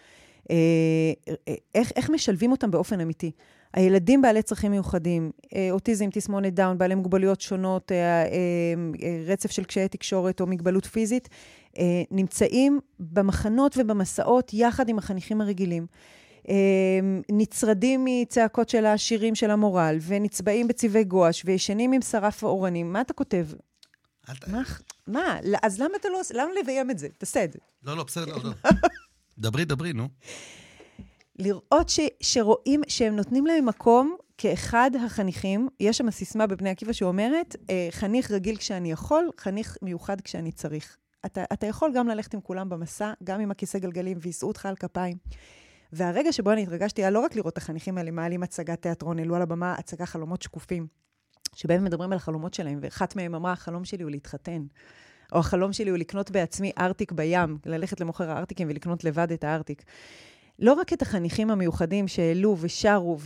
איך, 1.75 1.93
איך 1.97 2.11
משלבים 2.11 2.51
אותם 2.51 2.71
באופן 2.71 3.01
אמיתי. 3.01 3.31
הילדים 3.75 4.23
בעלי 4.23 4.43
צרכים 4.43 4.71
מיוחדים, 4.71 5.31
אה, 5.55 5.69
אוטיזם, 5.71 6.11
תסמונת 6.13 6.55
דאון, 6.55 6.79
בעלי 6.79 6.95
מוגבלויות 6.95 7.41
שונות, 7.41 7.93
רצף 9.27 9.51
של 9.51 9.65
קשיי 9.65 9.89
תקשורת 9.89 10.41
או 10.41 10.47
מגבלות 10.47 10.87
פיזית, 10.87 11.29
נמצאים 12.11 12.81
במחנות 13.01 13.77
ובמסעות 13.79 14.51
יחד 14.55 14.89
עם 14.89 14.99
החניכים 14.99 15.41
הרגילים. 15.41 15.87
נצרדים 17.33 18.05
מצעקות 18.05 18.69
של 18.69 18.87
השירים 18.87 19.35
של 19.35 19.51
המורל, 19.51 19.97
ונצבעים 20.07 20.69
בצבעי 20.69 21.05
גואש, 21.05 21.43
וישנים 21.45 21.93
עם 21.93 22.03
שרף 22.03 22.45
האורנים. 22.45 22.93
מה 22.93 23.01
אתה 23.01 23.13
כותב? 23.13 23.47
מה? 24.47 24.63
מה? 25.07 25.39
אז 25.63 25.81
למה 25.81 25.97
אתה 26.01 26.09
לא 26.09 26.21
עושה? 26.21 26.35
למה 26.35 26.51
לביים 26.61 26.91
את 26.91 26.99
זה? 26.99 27.09
תעשה 27.19 27.45
את 27.45 27.53
זה. 27.53 27.59
לא, 27.83 27.97
לא, 27.97 28.05
בסדר, 28.05 28.37
לא. 28.37 28.53
דברי, 29.39 29.65
דברי, 29.65 29.93
נו. 29.93 30.09
לראות 31.39 31.89
ש, 31.89 32.01
שרואים 32.21 32.81
שהם 32.89 33.17
נותנים 33.17 33.47
להם 33.47 33.67
מקום 33.67 34.17
כאחד 34.39 34.91
החניכים. 35.07 35.69
יש 35.81 35.99
שם 35.99 36.11
סיסמה 36.11 36.47
בבני 36.47 36.71
עקיבא 36.71 36.93
שאומרת, 36.93 37.57
אה, 37.71 37.89
חניך 37.91 38.31
רגיל 38.31 38.57
כשאני 38.57 38.93
יכול, 38.93 39.31
חניך 39.39 39.77
מיוחד 39.83 40.21
כשאני 40.21 40.53
צריך. 40.53 40.97
אתה, 41.27 41.45
אתה 41.53 41.67
יכול 41.67 41.93
גם 41.95 42.09
ללכת 42.09 42.35
עם 42.35 42.41
כולם 42.41 42.69
במסע, 42.69 43.13
גם 43.25 43.41
עם 43.41 43.51
הכיסא 43.51 43.79
גלגלים, 43.79 44.19
ויישאו 44.21 44.49
אותך 44.49 44.67
על 44.67 44.77
כפיים. 44.77 45.17
והרגע 45.93 46.33
שבו 46.33 46.53
אני 46.53 46.63
התרגשתי 46.63 47.03
היה 47.03 47.11
לא 47.11 47.21
רק 47.21 47.37
לראות 47.37 47.53
את 47.53 47.59
החניכים 47.59 47.99
האלה 47.99 48.11
מעלים 48.11 48.43
הצגת 48.43 48.83
תיאטרון, 48.83 49.19
העלו 49.19 49.37
על 49.37 49.43
הבמה 49.43 49.75
הצגה 49.79 50.07
חלומות 50.07 50.43
שקופים, 50.43 50.87
שבהם 51.55 51.85
מדברים 51.85 52.13
על 52.13 52.17
החלומות 52.17 52.55
שלהם, 52.55 52.79
ואחת 52.83 53.17
מהם 53.17 53.35
אמרה, 53.35 53.53
החלום 53.53 53.85
שלי 53.85 54.03
הוא 54.03 54.11
להתחתן. 54.11 54.63
או 55.33 55.39
החלום 55.39 55.73
שלי 55.73 55.91
הוא 55.91 55.99
לקנות 55.99 56.31
בעצמי 56.31 56.73
ארטיק 56.79 57.13
בים, 57.13 57.59
ללכת 57.67 58.01
למוכר 58.01 58.31
הארטיקים 58.31 58.69
ולקנות 58.71 59.05
לבד 59.05 59.33
את 59.33 59.45
הארטיק. 59.45 59.83
לא 60.59 60.73
רק 60.73 60.93
את 60.93 61.03
החניכים 61.03 61.51
המיוחדים 61.51 62.09
שהעלו 62.09 62.57
ושרו 62.61 63.19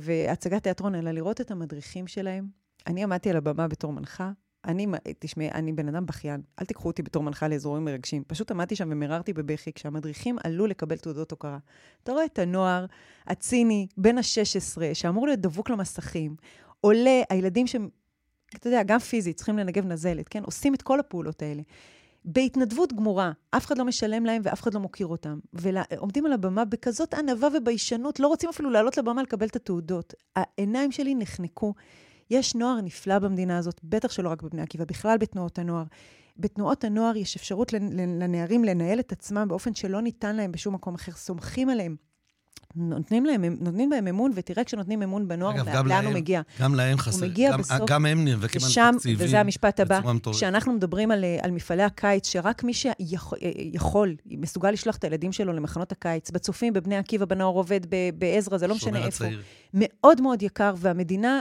והצגת 0.00 0.62
תיאטרון, 0.62 0.94
אלא 0.94 1.10
לראות 1.10 1.40
את 1.40 1.50
המדריכים 1.50 2.06
שלהם. 2.06 2.46
אני 2.86 3.02
עמדתי 3.02 3.30
על 3.30 3.36
הבמה 3.36 3.68
בתור 3.68 3.92
מנחה. 3.92 4.30
אני, 4.64 4.86
תשמעי, 5.18 5.50
אני 5.50 5.72
בן 5.72 5.88
אדם 5.88 6.06
בכיין. 6.06 6.40
אל 6.60 6.66
תיקחו 6.66 6.88
אותי 6.88 7.02
בתור 7.02 7.22
מנחה 7.22 7.48
לאזורים 7.48 7.84
מרגשים. 7.84 8.24
פשוט 8.26 8.50
עמדתי 8.50 8.76
שם 8.76 8.88
ומררתי 8.92 9.32
בבכי 9.32 9.72
כשהמדריכים 9.72 10.36
עלו 10.44 10.66
לקבל 10.66 10.96
תעודות 10.96 11.30
הוקרה. 11.30 11.58
אתה 12.02 12.12
רואה 12.12 12.24
את 12.24 12.38
הנוער 12.38 12.86
הציני, 13.26 13.86
בן 13.96 14.18
ה-16, 14.18 14.94
שאמור 14.94 15.26
להיות 15.26 15.40
דבוק 15.40 15.70
למסכים, 15.70 16.36
עולה, 16.80 17.22
הילדים 17.30 17.66
אתה 18.54 18.68
יודע, 18.68 18.82
גם 18.82 18.98
פיזית, 18.98 19.36
צריכים 19.36 19.58
לנגב 19.58 19.86
נזלת, 19.86 20.28
כן? 20.28 20.42
עושים 20.44 20.74
את 20.74 20.82
כל 20.82 21.00
הפעולות 21.00 21.42
האלה. 21.42 21.62
בהתנדבות 22.24 22.92
גמורה, 22.92 23.32
אף 23.50 23.66
אחד 23.66 23.78
לא 23.78 23.84
משלם 23.84 24.26
להם 24.26 24.42
ואף 24.44 24.62
אחד 24.62 24.74
לא 24.74 24.80
מוקיר 24.80 25.06
אותם. 25.06 25.38
ועומדים 25.52 26.26
על 26.26 26.32
הבמה 26.32 26.64
בכזאת 26.64 27.14
ענווה 27.14 27.48
וביישנות, 27.56 28.20
לא 28.20 28.28
רוצים 28.28 28.48
אפילו 28.48 28.70
לעלות 28.70 28.96
לבמה 28.96 29.22
לקבל 29.22 29.46
את 29.46 29.56
התעודות. 29.56 30.14
העיניים 30.36 30.92
שלי 30.92 31.14
נחנקו. 31.14 31.74
יש 32.30 32.54
נוער 32.54 32.80
נפלא 32.80 33.18
במדינה 33.18 33.58
הזאת, 33.58 33.80
בטח 33.84 34.10
שלא 34.10 34.28
רק 34.28 34.42
בבני 34.42 34.62
עקיבא, 34.62 34.84
בכלל 34.84 35.18
בתנועות 35.18 35.58
הנוער. 35.58 35.84
בתנועות 36.38 36.84
הנוער 36.84 37.16
יש 37.16 37.36
אפשרות 37.36 37.72
לנערים 37.72 38.64
לנהל 38.64 39.00
את 39.00 39.12
עצמם 39.12 39.48
באופן 39.48 39.74
שלא 39.74 40.00
ניתן 40.00 40.36
להם 40.36 40.52
בשום 40.52 40.74
מקום 40.74 40.94
אחר. 40.94 41.12
סומכים 41.12 41.68
עליהם. 41.68 41.96
נותנים, 42.74 43.26
להם, 43.26 43.44
נותנים 43.60 43.90
בהם 43.90 44.06
אמון, 44.06 44.30
ותראה 44.34 44.64
כשנותנים 44.64 45.02
אמון 45.02 45.28
בנוער, 45.28 45.54
אגב, 45.54 45.68
לאן 45.68 45.86
להם, 45.86 46.06
הוא 46.06 46.14
מגיע. 46.14 46.40
גם 46.60 46.74
להם 46.74 46.98
חסר. 46.98 47.18
הוא 47.18 47.30
מגיע 47.30 47.52
גם, 47.52 47.58
בסוף... 47.58 47.90
גם 47.90 48.06
הם 48.06 48.24
נאבקים 48.24 48.60
על 48.64 48.92
תקציבים. 48.96 49.26
וזה 49.26 49.40
המשפט 49.40 49.80
הבא, 49.80 50.00
כשאנחנו 50.32 50.72
מדברים 50.72 51.10
על, 51.10 51.24
על 51.40 51.50
מפעלי 51.50 51.82
הקיץ, 51.82 52.28
שרק 52.28 52.64
מי 52.64 52.72
שיכול, 52.74 54.14
מסוגל 54.26 54.70
לשלוח 54.70 54.96
את 54.96 55.04
הילדים 55.04 55.32
שלו 55.32 55.52
למחנות 55.52 55.92
הקיץ, 55.92 56.30
בצופים, 56.30 56.72
בבני 56.72 56.96
עקיבא, 56.96 57.24
בנוער 57.24 57.54
עובד, 57.54 57.80
בעזרא, 58.18 58.58
זה 58.58 58.66
לא 58.66 58.74
משנה 58.74 58.98
איפה. 58.98 59.24
הצעיר. 59.24 59.42
מאוד 59.74 60.20
מאוד 60.20 60.42
יקר, 60.42 60.74
והמדינה 60.76 61.40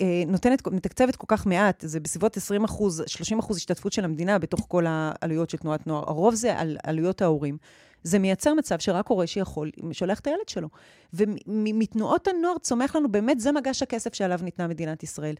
אה, 0.00 0.22
נותנת, 0.26 0.68
מתקצבת 0.68 1.16
כל 1.16 1.26
כך 1.28 1.46
מעט, 1.46 1.84
זה 1.86 2.00
בסביבות 2.00 2.36
20 2.36 2.64
אחוז, 2.64 3.02
30 3.06 3.38
אחוז 3.38 3.56
השתתפות 3.56 3.92
של 3.92 4.04
המדינה 4.04 4.38
בתוך 4.38 4.66
כל 4.68 4.84
העלויות 4.88 5.50
של 5.50 5.58
תנועת 5.58 5.86
נוער. 5.86 6.04
הרוב 6.06 6.34
זה 6.34 6.58
על 6.58 6.76
עלויות 6.82 7.22
ההורים. 7.22 7.56
זה 8.04 8.18
מייצר 8.18 8.54
מצב 8.54 8.78
שרק 8.78 9.08
הורה 9.08 9.26
שיכול, 9.26 9.70
שולח 9.92 10.20
את 10.20 10.26
הילד 10.26 10.48
שלו. 10.48 10.68
ומתנועות 11.12 12.28
הנוער 12.28 12.58
צומח 12.58 12.96
לנו, 12.96 13.12
באמת 13.12 13.40
זה 13.40 13.52
מגש 13.52 13.82
הכסף 13.82 14.14
שעליו 14.14 14.38
ניתנה 14.42 14.68
מדינת 14.68 15.02
ישראל. 15.02 15.34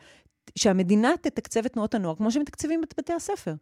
שהמדינה 0.56 1.12
תתקצב 1.20 1.64
את 1.64 1.72
תנועות 1.72 1.94
הנוער 1.94 2.14
כמו 2.14 2.30
שמתקצבים 2.30 2.84
את 2.84 2.94
בתי 2.98 3.12
הספר. 3.12 3.54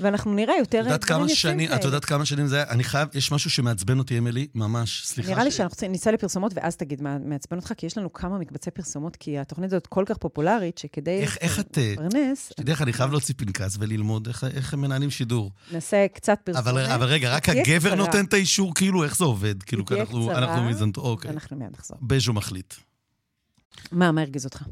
ואנחנו 0.00 0.34
נראה 0.34 0.54
יותר. 0.58 0.80
את 0.80 1.84
יודעת 1.84 2.04
כמה 2.04 2.24
שנים 2.24 2.46
זה 2.46 2.56
היה? 2.56 2.70
אני 2.70 2.84
חייב, 2.84 3.08
יש 3.14 3.32
משהו 3.32 3.50
שמעצבן 3.50 3.98
אותי, 3.98 4.18
אמילי, 4.18 4.46
ממש, 4.54 5.02
סליחה. 5.06 5.30
נראה 5.30 5.42
ש... 5.42 5.44
לי 5.44 5.50
שאנחנו 5.50 5.88
נצא 5.88 6.10
לפרסומות, 6.10 6.52
ואז 6.54 6.76
תגיד 6.76 7.02
מה 7.02 7.18
מעצבן 7.18 7.56
אותך, 7.56 7.72
כי 7.76 7.86
יש 7.86 7.98
לנו 7.98 8.12
כמה 8.12 8.38
מקבצי 8.38 8.70
פרסומות, 8.70 9.16
כי 9.16 9.38
התוכנית 9.38 9.72
הזאת 9.72 9.86
כל 9.86 10.04
כך 10.06 10.16
פופולרית, 10.16 10.78
שכדי 10.78 11.20
איך, 11.20 11.38
איך 11.40 11.60
את... 11.60 11.78
לפרנס... 11.80 12.50
אתה 12.52 12.62
יודע 12.62 12.72
איך, 12.72 12.82
אני 12.82 12.92
חייב 12.92 13.10
להוציא 13.10 13.34
פנקס 13.38 13.76
וללמוד 13.78 14.26
איך, 14.26 14.44
איך 14.44 14.74
הם 14.74 14.80
מנהלים 14.80 15.10
שידור. 15.10 15.50
נעשה 15.72 16.06
קצת 16.14 16.38
פרסומת. 16.44 16.66
אבל, 16.66 16.86
אבל 16.86 17.06
רגע, 17.06 17.36
רק 17.36 17.48
הגבר 17.48 17.78
קצרה. 17.78 17.94
נותן 17.94 18.24
את 18.24 18.32
האישור, 18.34 18.74
כאילו, 18.74 19.04
איך 19.04 19.16
זה 19.16 19.24
עובד? 19.24 19.62
כאילו, 19.62 19.84
אנחנו, 19.90 20.30
אנחנו 20.30 20.64
מזנטו, 20.64 21.00
אוקיי. 21.00 21.30
אנחנו 21.30 21.56
מיד 21.56 21.72
נחזור. 21.72 21.98
בז'ו 22.02 22.32
מחליט. 22.32 22.74
מה, 23.92 24.12
מה 24.12 24.20
הרגיז 24.20 24.44
אותך? 24.44 24.62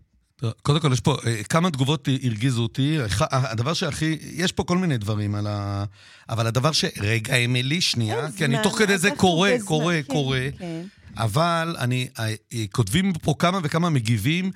קודם 0.62 0.80
כל, 0.80 0.92
יש 0.92 1.00
פה 1.00 1.16
אה, 1.26 1.42
כמה 1.44 1.70
תגובות 1.70 2.08
הרגיזו 2.24 2.62
אותי. 2.62 2.98
הדבר 3.30 3.74
שהכי, 3.74 4.18
יש 4.22 4.52
פה 4.52 4.64
כל 4.64 4.78
מיני 4.78 4.98
דברים 4.98 5.34
על 5.34 5.46
ה... 5.46 5.84
אבל 6.28 6.46
הדבר 6.46 6.72
ש... 6.72 6.84
רגע, 7.00 7.36
אמילי, 7.36 7.80
שנייה, 7.80 8.32
כי 8.36 8.44
אני 8.44 8.56
תוך 8.62 8.78
כדי 8.78 8.98
זה 8.98 9.10
קורא, 9.16 9.50
קורא, 9.64 9.94
כן, 9.94 10.02
קורא. 10.02 10.38
כן. 10.58 10.82
אבל 11.16 11.76
אני, 11.78 12.08
אה, 12.18 12.34
אה, 12.52 12.64
כותבים 12.72 13.12
פה 13.12 13.34
כמה 13.38 13.58
וכמה 13.62 13.90
מגיבים. 13.90 14.50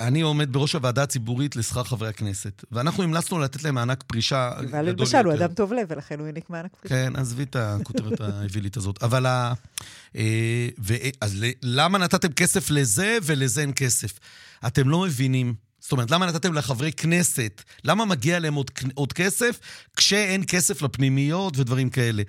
אני 0.00 0.20
עומד 0.20 0.52
בראש 0.52 0.72
הוועדה 0.72 1.02
הציבורית 1.02 1.56
לשכר 1.56 1.84
חברי 1.84 2.08
הכנסת, 2.08 2.64
ואנחנו 2.72 3.02
המלצנו 3.02 3.38
לתת 3.38 3.64
להם 3.64 3.74
מענק 3.74 4.02
פרישה 4.06 4.50
גדול 4.60 4.88
יותר. 4.88 5.02
למשל, 5.02 5.26
הוא 5.26 5.34
אדם 5.34 5.54
טוב 5.54 5.72
לב, 5.72 5.86
ולכן 5.88 6.18
הוא 6.18 6.26
העניק 6.26 6.50
מענק 6.50 6.76
פרישה. 6.80 6.94
כן, 6.94 7.16
עזבי 7.16 7.42
את 7.42 7.56
הכותרת 7.56 8.20
האווילית 8.24 8.76
הזאת. 8.76 9.02
אבל 9.02 9.26
ה... 9.26 9.52
אז 11.20 11.44
למה 11.62 11.98
נתתם 11.98 12.32
כסף 12.32 12.70
לזה 12.70 13.18
ולזה 13.22 13.60
אין 13.60 13.72
כסף? 13.76 14.18
אתם 14.66 14.88
לא 14.88 15.00
מבינים. 15.00 15.54
זאת 15.80 15.92
אומרת, 15.92 16.10
למה 16.10 16.26
נתתם 16.26 16.54
לחברי 16.54 16.92
כנסת? 16.92 17.62
למה 17.84 18.04
מגיע 18.04 18.38
להם 18.38 18.54
עוד, 18.54 18.70
עוד 18.94 19.12
כסף 19.12 19.60
כשאין 19.96 20.44
כסף 20.46 20.82
לפנימיות 20.82 21.58
ודברים 21.58 21.90
כאלה? 21.90 22.22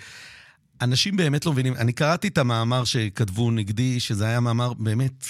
אנשים 0.81 1.17
באמת 1.17 1.45
לא 1.45 1.51
מבינים. 1.51 1.75
אני 1.75 1.93
קראתי 1.93 2.27
את 2.27 2.37
המאמר 2.37 2.83
שכתבו 2.83 3.51
נגדי, 3.51 3.99
שזה 3.99 4.25
היה 4.25 4.39
מאמר 4.39 4.73
באמת 4.73 5.25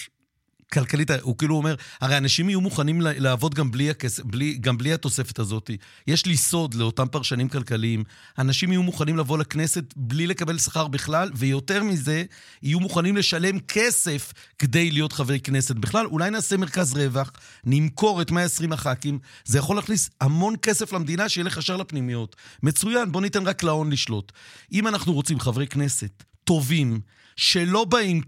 כלכלית, 0.73 1.11
הוא 1.11 1.37
כאילו 1.37 1.55
אומר, 1.55 1.75
הרי 2.01 2.17
אנשים 2.17 2.49
יהיו 2.49 2.61
מוכנים 2.61 3.01
לעבוד 3.01 3.55
גם 3.55 3.71
בלי, 3.71 3.89
הכס, 3.89 4.19
בלי, 4.19 4.57
גם 4.61 4.77
בלי 4.77 4.93
התוספת 4.93 5.39
הזאת. 5.39 5.71
יש 6.07 6.25
לי 6.25 6.37
סוד 6.37 6.73
לאותם 6.73 7.07
פרשנים 7.07 7.49
כלכליים. 7.49 8.03
אנשים 8.39 8.71
יהיו 8.71 8.83
מוכנים 8.83 9.17
לבוא 9.17 9.37
לכנסת 9.37 9.83
בלי 9.95 10.27
לקבל 10.27 10.57
שכר 10.57 10.87
בכלל, 10.87 11.29
ויותר 11.35 11.83
מזה, 11.83 12.23
יהיו 12.63 12.79
מוכנים 12.79 13.17
לשלם 13.17 13.59
כסף 13.59 14.33
כדי 14.59 14.91
להיות 14.91 15.13
חברי 15.13 15.39
כנסת. 15.39 15.75
בכלל, 15.75 16.05
אולי 16.05 16.29
נעשה 16.29 16.57
מרכז 16.57 16.93
רווח, 16.93 17.31
נמכור 17.63 18.21
את 18.21 18.31
120 18.31 18.73
הח"כים, 18.73 19.19
זה 19.45 19.57
יכול 19.57 19.75
להכניס 19.75 20.09
המון 20.21 20.55
כסף 20.61 20.93
למדינה 20.93 21.29
שילך 21.29 21.57
ישר 21.57 21.77
לפנימיות. 21.77 22.35
מצוין, 22.63 23.11
בוא 23.11 23.21
ניתן 23.21 23.47
רק 23.47 23.63
להון 23.63 23.91
לשלוט. 23.91 24.31
אם 24.71 24.87
אנחנו 24.87 25.13
רוצים 25.13 25.39
חברי 25.39 25.67
כנסת 25.67 26.23
טובים, 26.43 27.01
שלא 27.41 27.85
באים 27.85 28.21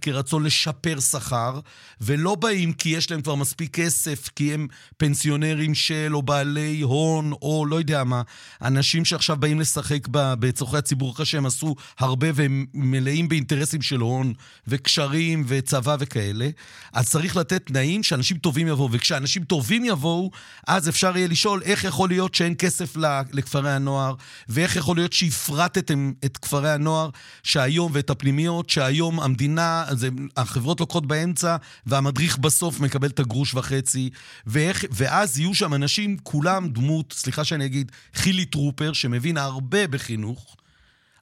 כרצון 0.00 0.44
לשפר 0.44 1.00
שכר, 1.00 1.60
ולא 2.00 2.34
באים 2.34 2.72
כי 2.72 2.88
יש 2.88 3.10
להם 3.10 3.22
כבר 3.22 3.34
מספיק 3.34 3.74
כסף, 3.74 4.28
כי 4.36 4.54
הם 4.54 4.66
פנסיונרים 4.96 5.74
של, 5.74 6.10
או 6.14 6.22
בעלי 6.22 6.80
הון, 6.80 7.32
או 7.32 7.66
לא 7.66 7.76
יודע 7.76 8.04
מה, 8.04 8.22
אנשים 8.62 9.04
שעכשיו 9.04 9.36
באים 9.36 9.60
לשחק 9.60 10.08
בצורכי 10.10 10.76
הציבור 10.76 11.12
אחרי 11.12 11.26
שהם 11.26 11.46
עשו 11.46 11.74
הרבה 11.98 12.26
והם 12.34 12.66
מלאים 12.74 13.28
באינטרסים 13.28 13.82
של 13.82 14.00
הון, 14.00 14.32
וקשרים, 14.66 15.44
וצבא 15.48 15.96
וכאלה, 16.00 16.48
אז 16.92 17.10
צריך 17.10 17.36
לתת 17.36 17.66
תנאים 17.66 18.02
שאנשים 18.02 18.36
טובים 18.36 18.68
יבואו, 18.68 18.92
וכשאנשים 18.92 19.44
טובים 19.44 19.84
יבואו, 19.84 20.30
אז 20.66 20.88
אפשר 20.88 21.16
יהיה 21.16 21.28
לשאול 21.28 21.62
איך 21.62 21.84
יכול 21.84 22.08
להיות 22.08 22.34
שאין 22.34 22.54
כסף 22.58 22.96
לכפרי 23.32 23.72
הנוער, 23.72 24.14
ואיך 24.48 24.76
יכול 24.76 24.96
להיות 24.96 25.12
שהפרטתם 25.12 26.12
את 26.24 26.36
כפרי 26.36 26.70
הנוער 26.70 27.10
שהיום 27.42 27.90
ואת 27.94 28.10
הפנימיות 28.10 28.59
מקומות 28.60 28.70
שהיום 28.70 29.20
המדינה, 29.20 29.84
זה, 29.90 30.08
החברות 30.36 30.80
לוקחות 30.80 31.06
באמצע, 31.06 31.56
והמדריך 31.86 32.38
בסוף 32.38 32.80
מקבל 32.80 33.08
את 33.08 33.20
הגרוש 33.20 33.54
וחצי, 33.54 34.10
ואיך, 34.46 34.84
ואז 34.90 35.38
יהיו 35.38 35.54
שם 35.54 35.74
אנשים, 35.74 36.16
כולם 36.22 36.68
דמות, 36.68 37.12
סליחה 37.16 37.44
שאני 37.44 37.66
אגיד, 37.66 37.92
חילי 38.14 38.44
טרופר, 38.44 38.92
שמבין 38.92 39.36
הרבה 39.36 39.86
בחינוך, 39.86 40.56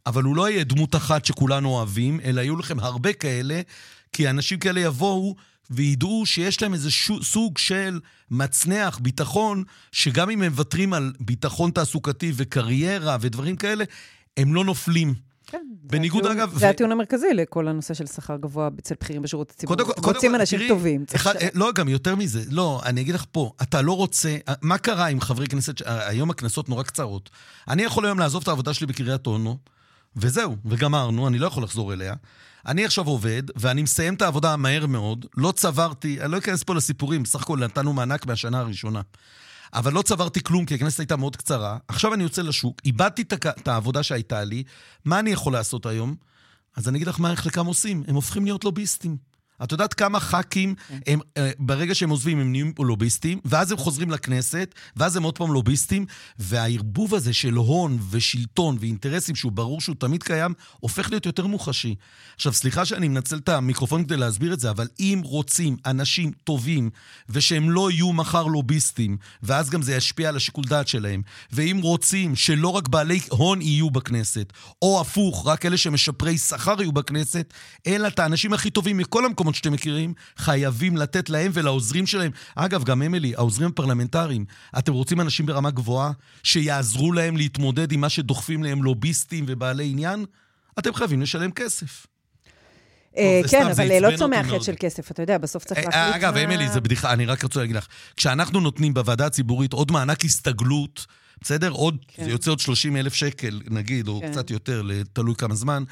אבל 0.07 0.23
הוא 0.23 0.37
לא 0.37 0.51
יהיה 0.51 0.65
דמות 0.65 0.97
אחת 0.97 1.25
שכולנו 1.25 1.69
אוהבים, 1.69 2.21
אלא 2.25 2.41
יהיו 2.41 2.57
לכם 2.57 2.81
הרבה 2.81 3.13
כאלה, 3.13 3.61
כי 4.13 4.31
אנשים 4.31 4.59
כאלה 4.59 4.81
יבואו 4.81 5.37
וידעו 5.71 6.27
שיש 6.27 6.63
להם 6.63 6.75
איזה 6.75 6.91
ש... 6.91 7.11
סוג 7.23 7.59
של 7.59 8.01
מצנח, 8.31 8.99
ביטחון, 8.99 9.65
שגם 9.93 10.31
אם 10.31 10.43
הם 10.43 10.51
מוותרים 10.51 10.93
על 10.93 11.13
ביטחון 11.21 11.71
תעסוקתי 11.71 12.33
וקריירה 12.35 13.17
ודברים 13.21 13.57
כאלה, 13.57 13.85
הם 14.37 14.55
לא 14.55 14.65
נופלים. 14.65 15.28
כן, 15.51 15.67
בניגוד, 15.83 16.25
זה 16.25 16.33
אגב... 16.33 16.59
זה 16.59 16.67
ו... 16.67 16.71
הטיעון 16.71 16.93
המרכזי 16.93 17.35
לכל 17.35 17.69
הנושא 17.69 17.95
של 17.95 18.07
שכר 18.07 18.37
גבוה 18.37 18.69
אצל 18.79 18.95
בכירים 19.01 19.23
בשירות 19.23 19.51
הציבורי. 19.51 19.85
קודם 19.85 20.03
כל, 20.03 20.13
רוצים 20.13 20.35
אנשים 20.35 20.59
תראי, 20.59 20.69
טובים. 20.69 21.05
אחד, 21.15 21.35
ש... 21.41 21.45
לא, 21.55 21.73
גם 21.75 21.89
יותר 21.89 22.15
מזה. 22.15 22.43
לא, 22.51 22.81
אני 22.85 23.01
אגיד 23.01 23.15
לך 23.15 23.25
פה, 23.33 23.53
אתה 23.63 23.83
לא 23.83 23.93
רוצה... 23.93 24.37
מה 24.63 24.79
קרה 24.79 25.07
עם 25.07 25.21
חברי 25.21 25.47
כנסת... 25.47 25.75
היום 25.87 26.31
הכנסות 26.31 26.69
נורא 26.69 26.83
קצרות. 26.83 27.31
אני 27.69 27.83
יכול 27.83 28.05
היום 28.05 28.19
לעזוב 28.19 28.43
את 28.43 28.49
העבודה 28.49 28.75
שלי 28.75 28.87
בקריית 28.87 29.27
אונו, 29.27 29.59
וזהו, 30.17 30.57
וגמרנו, 30.65 31.29
אני 31.29 31.39
לא 31.39 31.47
יכול 31.47 31.63
לחזור 31.63 31.93
אליה. 31.93 32.15
אני 32.67 32.85
עכשיו 32.85 33.07
עובד, 33.07 33.43
ואני 33.57 33.83
מסיים 33.83 34.15
את 34.15 34.23
העבודה 34.23 34.57
מהר 34.57 34.87
מאוד, 34.87 35.27
לא 35.37 35.53
צברתי, 35.53 36.21
אני 36.21 36.33
לא 36.33 36.39
אכנס 36.39 36.63
פה 36.63 36.75
לסיפורים, 36.75 37.23
בסך 37.23 37.43
הכל 37.43 37.59
נתנו 37.59 37.93
מענק 37.93 38.27
מהשנה 38.27 38.61
הראשונה. 38.61 39.01
אבל 39.75 39.93
לא 39.93 40.03
צברתי 40.03 40.43
כלום, 40.43 40.65
כי 40.67 40.75
הכנסת 40.75 41.01
הייתה 41.01 41.17
מאוד 41.17 41.37
קצרה. 41.37 41.79
עכשיו 41.89 42.15
אני 42.15 42.23
יוצא 42.23 42.43
לשוק, 42.43 42.81
איבדתי 42.85 43.23
את 43.49 43.69
העבודה 43.69 44.03
שהייתה 44.03 44.45
לי, 44.45 44.63
מה 45.05 45.19
אני 45.19 45.31
יכול 45.31 45.53
לעשות 45.53 45.87
היום? 45.87 46.15
אז 46.77 46.89
אני 46.89 46.97
אגיד 46.97 47.09
לך 47.09 47.21
מה 47.21 47.37
חלקם 47.37 47.67
עושים, 47.67 48.05
הם 48.09 48.15
הופכים 48.15 48.45
להיות 48.45 48.65
לוביסטים. 48.65 49.28
את 49.63 49.73
יודעת 49.73 49.95
כמה 49.95 50.21
ח"כים, 50.21 50.75
כן. 50.75 50.99
הם, 51.07 51.21
אה, 51.37 51.51
ברגע 51.59 51.95
שהם 51.95 52.11
עוזבים, 52.11 52.39
הם 52.39 52.51
נהיים 52.51 52.73
לוביסטים, 52.79 53.41
ואז 53.45 53.73
הם 53.73 53.79
חוזרים 53.79 54.11
לכנסת, 54.11 54.75
ואז 54.97 55.17
הם 55.17 55.23
עוד 55.23 55.39
פעם 55.39 55.53
לוביסטים, 55.53 56.07
והערבוב 56.39 57.15
הזה 57.15 57.33
של 57.33 57.55
הון 57.55 57.99
ושלטון 58.11 58.77
ואינטרסים, 58.81 59.35
שהוא 59.35 59.53
ברור 59.53 59.81
שהוא 59.81 59.97
תמיד 59.99 60.23
קיים, 60.23 60.55
הופך 60.81 61.11
להיות 61.11 61.27
יותר 61.27 61.47
מוחשי. 61.47 61.95
עכשיו, 62.35 62.53
סליחה 62.53 62.85
שאני 62.85 63.09
מנצל 63.09 63.37
את 63.37 63.49
המיקרופון 63.49 64.05
כדי 64.05 64.17
להסביר 64.17 64.53
את 64.53 64.61
זה, 64.61 64.71
אבל 64.71 64.89
אם 65.01 65.21
רוצים 65.25 65.77
אנשים 65.87 66.33
טובים, 66.45 66.91
ושהם 67.29 67.71
לא 67.71 67.91
יהיו 67.91 68.13
מחר 68.13 68.47
לוביסטים, 68.47 69.17
ואז 69.43 69.71
גם 69.71 69.83
זה 69.83 69.95
ישפיע 69.95 70.29
על 70.29 70.37
השיקול 70.37 70.65
דעת 70.65 70.89
שלהם, 70.89 71.23
ואם 71.53 71.81
רוצים 71.83 72.37
שלא 72.37 72.69
רק 72.69 72.89
בעלי 72.89 73.21
הון 73.29 73.63
יהיו 73.63 73.91
בכנסת, 73.91 74.53
או 74.83 75.01
הפוך, 75.01 75.47
רק 75.47 75.67
אלה 75.67 75.77
שמשפרי 75.77 76.39
שכר 76.39 76.83
יהיו 76.83 76.93
בכנסת, 76.93 77.55
אלא 77.87 78.09
את 78.09 78.19
האנשים 78.19 78.53
הכי 78.53 78.71
טובים 78.71 78.97
מכל 78.97 79.25
המקומות 79.25 79.48
המקומות 79.49 79.55
שאתם 79.55 79.73
מכירים, 79.73 80.15
חייבים 80.37 80.97
לתת 80.97 81.31
להם 81.31 81.51
ולעוזרים 81.55 82.07
שלהם. 82.07 82.31
אגב, 82.55 82.85
גם 82.85 83.03
אמילי, 83.03 83.35
העוזרים 83.35 83.69
הפרלמנטריים, 83.69 84.45
אתם 84.79 84.93
רוצים 84.93 85.21
אנשים 85.21 85.47
ברמה 85.47 85.71
גבוהה 85.71 86.13
שיעזרו 86.43 87.13
להם 87.13 87.37
להתמודד 87.37 87.93
עם 87.93 88.01
מה 88.01 88.09
שדוחפים 88.09 88.63
להם 88.63 88.83
לוביסטים 88.83 89.45
ובעלי 89.49 89.91
עניין? 89.91 90.25
אתם 90.79 90.95
חייבים 90.95 91.23
לשלם 91.23 91.51
כסף. 91.51 92.07
אה, 93.17 93.41
כן, 93.51 93.67
אבל 93.67 93.99
לא 94.01 94.17
צומח 94.17 94.47
חטא 94.47 94.63
של 94.63 94.75
כסף, 94.79 95.11
אתה 95.11 95.23
יודע, 95.23 95.39
בסוף 95.39 95.65
צריך 95.65 95.79
אה, 95.79 95.85
להחליט 95.85 96.15
אגב, 96.15 96.37
אמילי, 96.37 96.69
זה 96.69 96.81
בדיחה, 96.81 97.13
אני 97.13 97.27
רק 97.27 97.43
רוצה 97.43 97.61
להגיד 97.61 97.77
לך, 97.77 97.87
כשאנחנו 98.17 98.61
נותנים 98.61 98.95
בוועדה 98.95 99.27
הציבורית 99.27 99.73
עוד 99.73 99.93
מענק 99.93 100.25
הסתגלות, 100.25 101.07
בסדר? 101.41 101.71
עוד, 101.71 101.97
כן. 102.09 102.25
זה 102.25 102.31
יוצא 102.31 102.51
עוד 102.51 102.61
30 102.61 102.97
אלף 102.97 103.15
שקל, 103.15 103.61
נגיד, 103.71 104.09
או 104.09 104.21
כן. 104.21 104.33
קצת 104.33 104.51
יותר, 104.51 104.83
תלוי 105.13 105.35
כמה 105.35 105.55
זמן. 105.55 105.85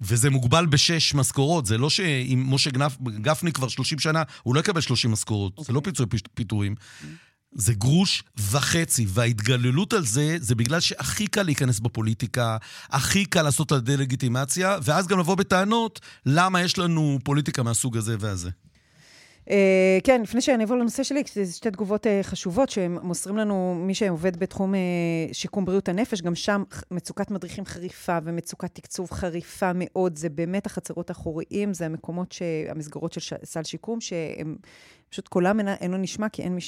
וזה 0.00 0.30
מוגבל 0.30 0.66
בשש 0.66 1.14
משכורות. 1.14 1.66
זה 1.66 1.78
לא 1.78 1.90
שאם 1.90 2.44
משה 2.48 2.70
גנף, 2.70 2.96
גפני 3.02 3.52
כבר 3.52 3.68
30 3.68 3.98
שנה, 3.98 4.22
הוא 4.42 4.54
לא 4.54 4.60
יקבל 4.60 4.80
30 4.80 5.10
משכורות. 5.10 5.58
Okay. 5.58 5.64
זה 5.64 5.72
לא 5.72 5.78
אוקיי. 5.78 5.92
פיצוי 5.92 6.06
פיטורים. 6.34 6.74
Okay. 6.78 7.06
זה 7.58 7.74
גרוש 7.74 8.22
וחצי, 8.50 9.06
וההתגללות 9.08 9.92
על 9.92 10.06
זה, 10.06 10.36
זה 10.40 10.54
בגלל 10.54 10.80
שהכי 10.80 11.26
קל 11.26 11.42
להיכנס 11.42 11.80
בפוליטיקה, 11.80 12.56
הכי 12.90 13.24
קל 13.24 13.42
לעשות 13.42 13.66
את 13.66 13.72
הדה-לגיטימציה, 13.72 14.78
ואז 14.82 15.06
גם 15.06 15.18
לבוא 15.18 15.34
בטענות 15.34 16.00
למה 16.26 16.62
יש 16.62 16.78
לנו 16.78 17.18
פוליטיקה 17.24 17.62
מהסוג 17.62 17.96
הזה 17.96 18.16
והזה. 18.20 18.50
Uh, 19.46 19.50
כן, 20.04 20.22
לפני 20.22 20.40
שאני 20.40 20.62
אעבור 20.62 20.76
לנושא 20.76 21.02
שלי, 21.02 21.22
זה 21.34 21.52
שתי 21.52 21.70
תגובות 21.70 22.06
uh, 22.06 22.08
חשובות 22.22 22.68
שהם 22.70 22.98
מוסרים 23.02 23.36
לנו, 23.36 23.74
מי 23.86 23.94
שעובד 23.94 24.36
בתחום 24.36 24.74
uh, 24.74 24.76
שיקום 25.32 25.64
בריאות 25.64 25.88
הנפש, 25.88 26.22
גם 26.22 26.34
שם 26.34 26.62
מצוקת 26.90 27.30
מדריכים 27.30 27.64
חריפה 27.64 28.18
ומצוקת 28.24 28.74
תקצוב 28.74 29.10
חריפה 29.10 29.70
מאוד. 29.74 30.16
זה 30.16 30.28
באמת 30.28 30.66
החצרות 30.66 31.10
האחוריים, 31.10 31.74
זה 31.74 31.86
המקומות, 31.86 32.32
ש... 32.32 32.42
המסגרות 32.68 33.12
של 33.12 33.20
ש... 33.20 33.32
סל 33.44 33.62
שיקום, 33.62 34.00
שהם 34.00 34.56
פשוט 35.08 35.28
קולם 35.28 35.60
אינו 35.60 35.96
נשמע, 35.96 36.28
כי 36.28 36.42
אין 36.42 36.54
מי 36.54 36.60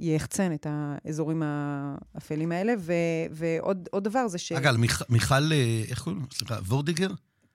שיחצן 0.00 0.52
את 0.52 0.66
האזורים 0.70 1.42
האפלים 1.44 2.52
האלה. 2.52 2.72
ו... 2.78 2.92
ועוד 3.30 4.04
דבר 4.04 4.28
זה 4.28 4.38
ש... 4.38 4.52
אגב, 4.52 4.76
מיכל, 4.76 5.04
מיכל 5.08 5.52
איך 5.88 6.02
קוראים? 6.02 6.26
סליחה, 6.32 6.54
וורדיגר? 6.54 7.10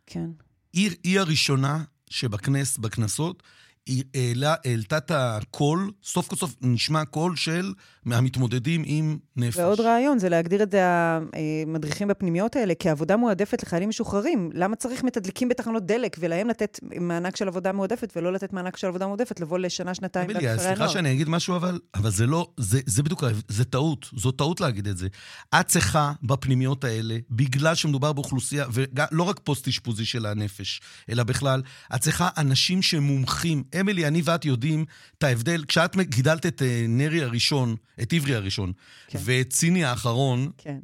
כן. 0.06 0.30
היא, 0.74 0.92
היא 1.04 1.20
הראשונה 1.20 1.84
שבכנס, 2.10 2.78
בכנסות, 2.78 3.44
היא 3.86 4.04
העלה, 4.16 4.56
העלתה 4.66 4.98
את 4.98 5.12
הקול, 5.12 5.92
סוף 6.04 6.28
כל 6.28 6.36
סוף 6.36 6.56
נשמע 6.62 7.06
קול 7.06 7.36
של 7.36 7.74
מהמתמודדים 8.06 8.84
עם 8.86 9.18
נפש. 9.36 9.58
ועוד 9.58 9.80
רעיון 9.80 10.20
זה 10.20 10.30
להגדיר 10.30 10.64
את 10.64 10.76
המדריכים 11.68 12.08
בפנימיות 12.08 12.56
האלה 12.56 12.74
כעבודה 12.80 13.18
מועדפת 13.18 13.64
לחיילים 13.64 13.90
משוחררים. 13.90 14.50
למה 14.54 14.76
צריך 14.76 15.04
מתדלקים 15.04 15.50
בתחנות 15.50 15.86
דלק 15.86 16.18
ולהם 16.20 16.48
לתת 16.48 16.80
מענק 17.00 17.36
של 17.36 17.48
עבודה 17.48 17.72
מועדפת 17.72 18.14
ולא 18.16 18.34
לתת 18.34 18.54
מענק 18.54 18.78
של 18.78 18.88
עבודה 18.88 19.08
מועדפת, 19.08 19.40
לבוא 19.40 19.60
לשנה, 19.60 19.96
שנתיים 19.96 20.28
בכפרי 20.28 20.50
הנוער? 20.50 20.60
סליחה 20.60 20.90
שאני 20.90 21.12
אגיד 21.12 21.30
משהו, 21.30 21.56
אבל, 21.56 21.80
אבל 21.96 22.10
זה 22.10 22.26
לא, 22.26 22.48
זה, 22.58 22.80
זה 22.86 23.04
בדיוק, 23.04 23.24
זה 23.48 23.66
טעות, 23.66 24.10
זו 24.16 24.32
טעות 24.32 24.62
להגיד 24.62 24.88
את 24.88 24.98
זה. 24.98 25.08
את 25.60 25.68
צריכה 25.68 26.14
בפנימיות 26.24 26.84
האלה, 26.84 27.18
בגלל 27.30 27.76
שמדובר 27.76 28.14
באוכלוסייה, 28.14 28.66
ולא 28.74 29.24
רק 29.24 29.40
פוסט-אשפוזי 29.44 30.06
של 30.06 30.26
הנפש, 30.26 30.82
אלא 31.10 31.24
בכלל, 31.24 31.62
את 31.96 32.02
צריכה 32.02 32.30
אנשים 32.38 32.82
שמומחים. 32.82 33.64
אמילי, 33.80 34.08
אני 34.08 34.22
ואת 34.26 34.46
יודעים 34.46 34.86
את 35.18 35.24
ההבדל. 35.24 35.64
כשאת 35.68 35.98
גידלת 35.98 36.46
את 36.46 36.62
אה, 36.62 36.86
נרי 36.90 37.24
הראשון, 37.24 37.76
את 38.02 38.14
עברי 38.14 38.36
הראשון, 38.36 38.74
כן. 39.08 39.20
ואת 39.24 39.50
ציני 39.50 39.84
האחרון, 39.84 40.52
כן. 40.58 40.80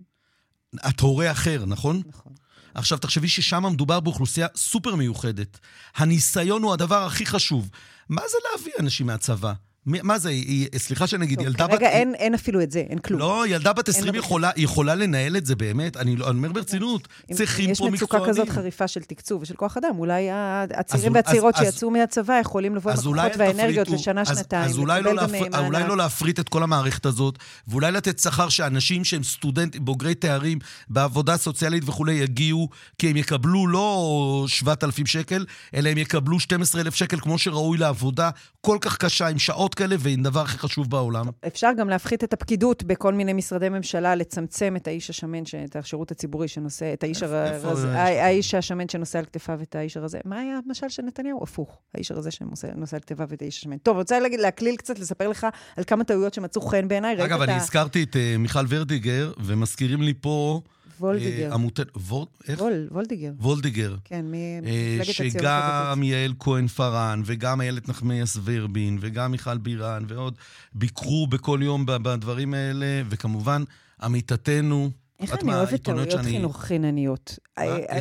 את 0.90 1.00
הורה 1.00 1.32
אחר, 1.32 1.66
נכון? 1.66 2.02
נכון. 2.06 2.34
עכשיו, 2.74 2.98
תחשבי 2.98 3.28
ששם 3.28 3.64
מדובר 3.72 4.00
באוכלוסייה 4.00 4.48
סופר 4.56 4.96
מיוחדת. 4.96 5.60
הניסיון 5.96 6.64
הוא 6.64 6.74
הדבר 6.74 7.04
הכי 7.04 7.26
חשוב. 7.26 7.70
מה 8.10 8.22
זה 8.32 8.38
להביא 8.52 8.74
אנשים 8.80 9.08
מהצבא? 9.08 9.54
מה 9.86 10.18
זה, 10.18 10.30
היא, 10.30 10.68
סליחה 10.78 11.08
שאני 11.08 11.26
אגיד, 11.26 11.42
ילדה 11.42 11.68
בת... 11.68 11.74
רגע, 11.74 11.90
אין, 11.90 12.16
אין 12.16 12.34
אפילו 12.34 12.62
את 12.62 12.72
זה, 12.72 12.80
אין 12.90 13.00
כלום. 13.00 13.20
לא, 13.20 13.48
ילדה 13.48 13.74
בת 13.74 13.90
20 13.90 14.16
יכולה, 14.16 14.52
יכולה 14.56 14.96
לנהל 14.96 15.38
את 15.38 15.46
זה 15.46 15.56
באמת, 15.56 15.98
אני, 15.98 16.16
לא, 16.16 16.30
אני 16.30 16.38
אומר 16.38 16.52
ברצינות, 16.52 17.08
צריכים 17.34 17.66
פה 17.66 17.72
מקצוענים. 17.72 17.94
יש 17.94 18.02
מצוקה 18.02 18.20
כזאת 18.28 18.50
חריפה 18.50 18.88
של 18.88 19.02
תקצוב 19.02 19.42
ושל 19.42 19.56
כוח 19.56 19.78
אדם, 19.78 20.00
אולי 20.00 20.28
הצעירים 20.76 21.14
והצעירות 21.14 21.56
שיצאו 21.56 21.92
מהצבא 21.92 22.40
יכולים 22.40 22.76
לבוא 22.76 22.92
עם 22.92 22.98
הכוחות 22.98 23.32
והאנרגיות 23.38 23.90
לשנה, 23.90 24.26
שנתיים, 24.26 24.70
אז 24.70 24.78
אולי 24.78 25.02
לא, 25.02 25.16
להפר, 25.16 25.66
אולי 25.66 25.88
לא 25.88 25.98
להפריט 25.98 26.40
את 26.40 26.50
כל 26.50 26.64
המערכת 26.64 27.06
הזאת, 27.06 27.38
ואולי 27.68 27.92
לתת 27.92 28.20
שכר 28.20 28.50
שאנשים 28.50 29.04
שהם 29.04 29.24
סטודנטים, 29.24 29.86
בוגרי 29.86 30.16
תארים, 30.16 30.60
בעבודה 30.90 31.38
סוציאלית 31.38 31.84
וכולי, 31.90 32.14
יגיעו, 32.14 32.70
כי 32.98 33.10
הם 33.10 33.18
יקבלו 33.18 33.68
לא 33.68 34.46
7,000 34.48 35.06
שקל, 35.06 35.46
אלא 35.76 35.90
הם 35.90 35.98
יקבלו 35.98 36.40
12,000 36.40 36.96
שקל, 36.96 37.20
כמו 37.20 37.38
שראוי 37.38 37.78
לעבודה 37.78 38.30
כל 38.62 38.78
כך 38.82 38.98
קשה, 38.98 39.28
עם 39.28 39.40
שעות 39.40 39.71
חברות 39.72 39.76
כאלה, 39.76 39.96
והיא 40.00 40.18
הדבר 40.20 40.40
הכי 40.40 40.58
חשוב 40.58 40.90
בעולם. 40.90 41.26
אפשר 41.48 41.70
גם 41.78 41.90
להפחית 41.90 42.24
את 42.24 42.34
הפקידות 42.34 42.84
בכל 42.84 43.14
מיני 43.14 43.34
משרדי 43.34 43.70
ממשלה, 43.70 44.16
לצמצם 44.16 44.76
את 44.76 44.88
האיש 44.88 45.10
השמן, 45.10 45.44
את 45.66 45.76
השירות 45.76 46.12
הציבורי 46.12 46.48
שנושא, 46.48 46.94
את 46.94 47.04
האיש, 47.04 47.24
הרז, 47.24 47.84
האיש 47.84 48.54
השמן 48.54 48.90
שנושא 48.90 49.20
על 49.20 49.26
כתפיו 49.26 49.60
את 49.62 49.76
האיש 49.76 49.98
הרזה. 49.98 50.20
מה 50.26 50.40
היה 50.40 50.60
המשל 50.66 50.90
של 50.90 51.04
נתניהו? 51.04 51.44
הפוך, 51.44 51.80
האיש 51.96 52.12
הרזה 52.12 52.32
שנושא 52.32 52.68
על 52.96 53.00
כתפיו 53.00 53.28
את 53.34 53.42
האיש 53.42 53.58
השמן. 53.58 53.78
טוב, 53.78 53.96
אני 53.96 54.02
רוצה 54.02 54.20
להגיד, 54.20 54.40
להקליל 54.40 54.76
קצת, 54.76 55.00
לספר 55.00 55.28
לך 55.28 55.48
על 55.78 55.84
כמה 55.84 56.04
טעויות 56.04 56.34
שמצאו 56.34 56.62
חן 56.62 56.88
בעיניי. 56.88 57.26
אגב, 57.26 57.42
אני 57.42 57.54
הזכרתי 57.54 58.04
את 58.04 58.16
אה, 58.16 58.36
מיכל 58.40 58.66
ורדיגר, 58.70 59.32
ומזכירים 59.40 60.02
לי 60.02 60.14
פה... 60.22 60.62
וולדיגר. 61.02 61.54
עמותת, 61.54 61.88
וול, 61.96 62.26
איך? 62.48 62.62
וול, 62.62 62.88
וולדיגר. 62.92 63.32
וולדיגר. 63.40 63.96
כן, 64.06 64.26
ממפלגת 64.26 65.10
הציונות 65.10 65.34
שגם 65.34 66.04
יעל 66.04 66.34
כהן-פארן, 66.40 67.22
וגם 67.26 67.62
איילת 67.62 67.90
נחמיאס 67.90 68.38
ורבין, 68.44 68.98
וגם 69.02 69.32
מיכל 69.32 69.58
בירן, 69.58 70.04
ועוד, 70.08 70.36
ביקרו 70.74 71.28
בכל 71.28 71.60
יום 71.64 71.86
בדברים 71.86 72.54
האלה, 72.54 73.02
וכמובן, 73.10 73.64
עמיתתנו, 74.02 74.92
איך 75.22 75.34
אני 75.44 75.54
אוהבת 75.54 75.84
טעויות 75.84 76.22
חינוך 76.22 76.62
חינניות. 76.62 77.40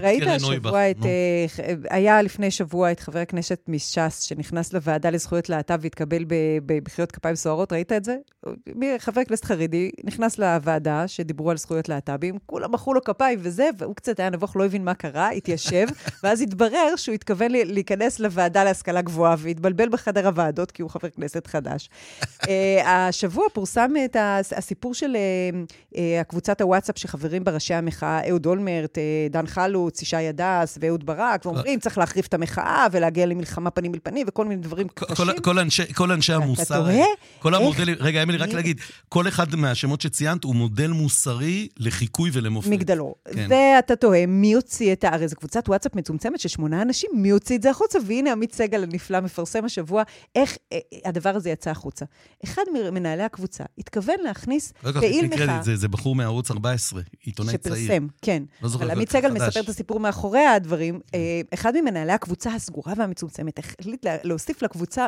ראית 0.02 0.22
השבוע 0.26 0.90
את... 0.90 0.96
היה 1.90 2.22
לפני 2.22 2.50
שבוע 2.50 2.92
את 2.92 3.00
חבר 3.00 3.18
הכנסת 3.18 3.60
מש"ס, 3.68 4.20
שנכנס 4.20 4.72
לוועדה 4.72 5.10
לזכויות 5.10 5.48
להט"ב 5.48 5.78
והתקבל 5.80 6.24
בבחירות 6.66 7.12
כפיים 7.12 7.34
סוערות, 7.34 7.72
ראית 7.72 7.92
את 7.92 8.04
זה? 8.04 8.16
חבר 8.98 9.24
כנסת 9.24 9.44
חרדי 9.44 9.90
נכנס 10.04 10.38
לוועדה 10.38 11.08
שדיברו 11.08 11.50
על 11.50 11.56
זכויות 11.56 11.88
להט"בים, 11.88 12.38
כולם 12.46 12.72
מחאו 12.72 12.94
לו 12.94 13.04
כפיים 13.04 13.38
וזה, 13.42 13.68
והוא 13.78 13.96
קצת 13.96 14.20
היה 14.20 14.30
נבוך, 14.30 14.56
לא 14.56 14.64
הבין 14.64 14.84
מה 14.84 14.94
קרה, 14.94 15.30
התיישב, 15.30 15.86
ואז 16.22 16.40
התברר 16.40 16.96
שהוא 16.96 17.14
התכוון 17.14 17.50
להיכנס 17.50 18.20
לוועדה 18.20 18.64
להשכלה 18.64 19.02
גבוהה, 19.02 19.34
והתבלבל 19.38 19.88
בחדר 19.88 20.26
הוועדות, 20.26 20.70
כי 20.70 20.82
הוא 20.82 20.90
חבר 20.90 21.10
כנסת 21.10 21.46
חדש. 21.46 21.90
השבוע 22.86 23.44
פורסם 23.52 23.90
את 24.04 24.16
הסיפור 24.56 24.94
של 24.94 25.16
קבוצת 26.28 26.60
הוואטסאפ 26.60 26.98
שחברים 27.10 27.44
בראשי 27.44 27.74
המחאה, 27.74 28.28
אהוד 28.28 28.46
אולמרט, 28.46 28.98
אה, 28.98 29.02
דן 29.30 29.46
חלוץ, 29.46 30.02
ישי 30.02 30.16
הדס 30.16 30.78
ואהוד 30.80 31.06
ברק, 31.06 31.46
ואומרים, 31.46 31.80
צריך 31.80 31.98
להחריף 31.98 32.26
את 32.26 32.34
המחאה 32.34 32.86
ולהגיע 32.92 33.26
למלחמה 33.26 33.70
פנים 33.70 33.94
אל 33.94 33.98
פנים 34.02 34.26
וכל 34.28 34.44
מיני 34.44 34.62
דברים 34.62 34.88
קשים. 34.88 35.26
כל, 35.94 36.10
אנשי, 36.12 36.32
המוסר, 36.32 36.62
אתה 36.62 36.74
תוהה? 36.74 37.04
כל 37.38 37.54
המודלים, 37.54 37.96
רגע, 38.00 38.22
אמילי, 38.22 38.38
רק 38.38 38.52
להגיד, 38.52 38.80
כל 39.08 39.28
אחד 39.28 39.54
מהשמות 39.54 40.00
שציינת 40.00 40.44
הוא 40.44 40.54
מודל 40.54 40.90
מוסרי 40.90 41.68
לחיקוי 41.78 42.30
ולמופת. 42.32 42.68
מגדלור. 42.68 43.14
כן. 43.32 43.46
ואתה 43.50 43.96
תוהה, 43.96 44.26
מי 44.26 44.52
הוציא 44.52 44.92
את 44.92 45.04
ה... 45.04 45.08
הרי 45.14 45.28
זו 45.28 45.36
קבוצת 45.36 45.68
וואטסאפ 45.68 45.94
מצומצמת 45.94 46.40
של 46.40 46.48
שמונה 46.48 46.82
אנשים, 46.82 47.10
מי 47.14 47.30
הוציא 47.30 47.56
את 47.56 47.62
זה 47.62 47.70
החוצה? 47.70 47.98
והנה 48.06 48.32
עמית 48.32 48.54
סגל 48.54 48.82
הנפלא 48.82 49.20
מפרסם 49.20 49.64
השבוע 49.64 50.02
איך 50.34 50.56
אה, 50.72 50.78
הדבר 51.04 51.30
הזה 51.30 51.50
יצא 51.50 51.70
החוצה. 51.70 52.04
אחד 52.44 52.62
ממנהלי 52.74 53.22
הקבוצה 53.22 53.64
התכוון 53.78 54.16
להכניס 54.22 54.72
פעיל 55.00 55.26
מחאה. 55.26 55.62
זה, 55.62 55.76
זה 55.76 55.88
בחור 55.88 56.14
מערוץ 56.14 56.50
14, 56.50 56.99
עיתונאי 57.20 57.58
צעיר. 57.58 57.74
שפרסם, 57.76 58.06
כן. 58.22 58.42
לא 58.62 58.68
זוכר, 58.68 58.84
אבל 58.84 58.92
עמית 58.92 59.12
סגל 59.12 59.30
מספר 59.30 59.60
את 59.60 59.68
הסיפור 59.68 60.00
מאחורי 60.00 60.46
הדברים. 60.46 61.00
כן. 61.12 61.18
אה, 61.18 61.40
אחד 61.54 61.76
ממנהלי 61.76 62.12
הקבוצה 62.12 62.54
הסגורה 62.54 62.92
והמצומצמת 62.96 63.58
החליט 63.58 64.06
להוסיף 64.24 64.62
לקבוצה 64.62 65.06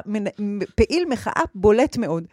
פעיל 0.74 1.04
מחאה 1.08 1.42
בולט 1.54 1.96
מאוד, 1.96 2.24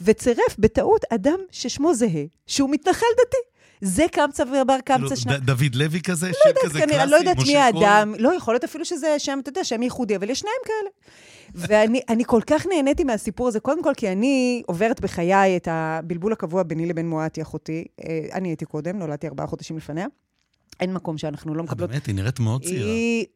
וצירף 0.00 0.56
בטעות 0.58 1.04
אדם 1.10 1.38
ששמו 1.50 1.94
זהה, 1.94 2.24
שהוא 2.46 2.70
מתנחל 2.70 3.06
דתי. 3.12 3.51
זה 3.82 4.06
קמצא 4.12 4.42
ובר 4.42 4.76
קמצא 4.84 5.02
לא, 5.10 5.16
שניים. 5.16 5.40
דוד 5.40 5.74
לוי 5.74 6.00
כזה? 6.00 6.26
לא 6.28 6.48
יודעת, 6.48 6.64
כזה 6.64 6.80
כנראה, 6.80 7.06
לא 7.06 7.16
יודעת 7.16 7.36
מי 7.46 7.56
האדם. 7.56 8.14
לא, 8.18 8.34
יכול 8.36 8.54
להיות 8.54 8.64
אפילו 8.64 8.84
שזה 8.84 9.18
שם, 9.18 9.38
אתה 9.42 9.48
יודע, 9.48 9.64
שם 9.64 9.82
ייחודי, 9.82 10.16
אבל 10.16 10.30
יש 10.30 10.40
שניים 10.40 10.56
כאלה. 10.64 10.90
ואני 11.54 12.24
כל 12.26 12.40
כך 12.46 12.66
נהניתי 12.66 13.04
מהסיפור 13.04 13.48
הזה, 13.48 13.60
קודם 13.60 13.82
כל 13.82 13.92
כי 13.96 14.12
אני 14.12 14.62
עוברת 14.66 15.00
בחיי 15.00 15.56
את 15.56 15.68
הבלבול 15.70 16.32
הקבוע 16.32 16.62
ביני 16.62 16.86
לבין 16.86 17.08
מואטי, 17.08 17.42
אחותי. 17.42 17.84
אה, 18.04 18.20
אני 18.32 18.48
הייתי 18.48 18.64
קודם, 18.64 18.98
נולדתי 18.98 19.28
ארבעה 19.28 19.46
חודשים 19.46 19.76
לפניה. 19.76 20.06
אין 20.80 20.94
מקום 20.94 21.18
שאנחנו 21.18 21.54
לא 21.54 21.62
מקבלות. 21.62 21.90
באמת, 21.90 22.06
היא 22.06 22.14
נראית 22.14 22.40
מאוד 22.40 22.64
צעירה. 22.64 22.90
היא 22.90 23.26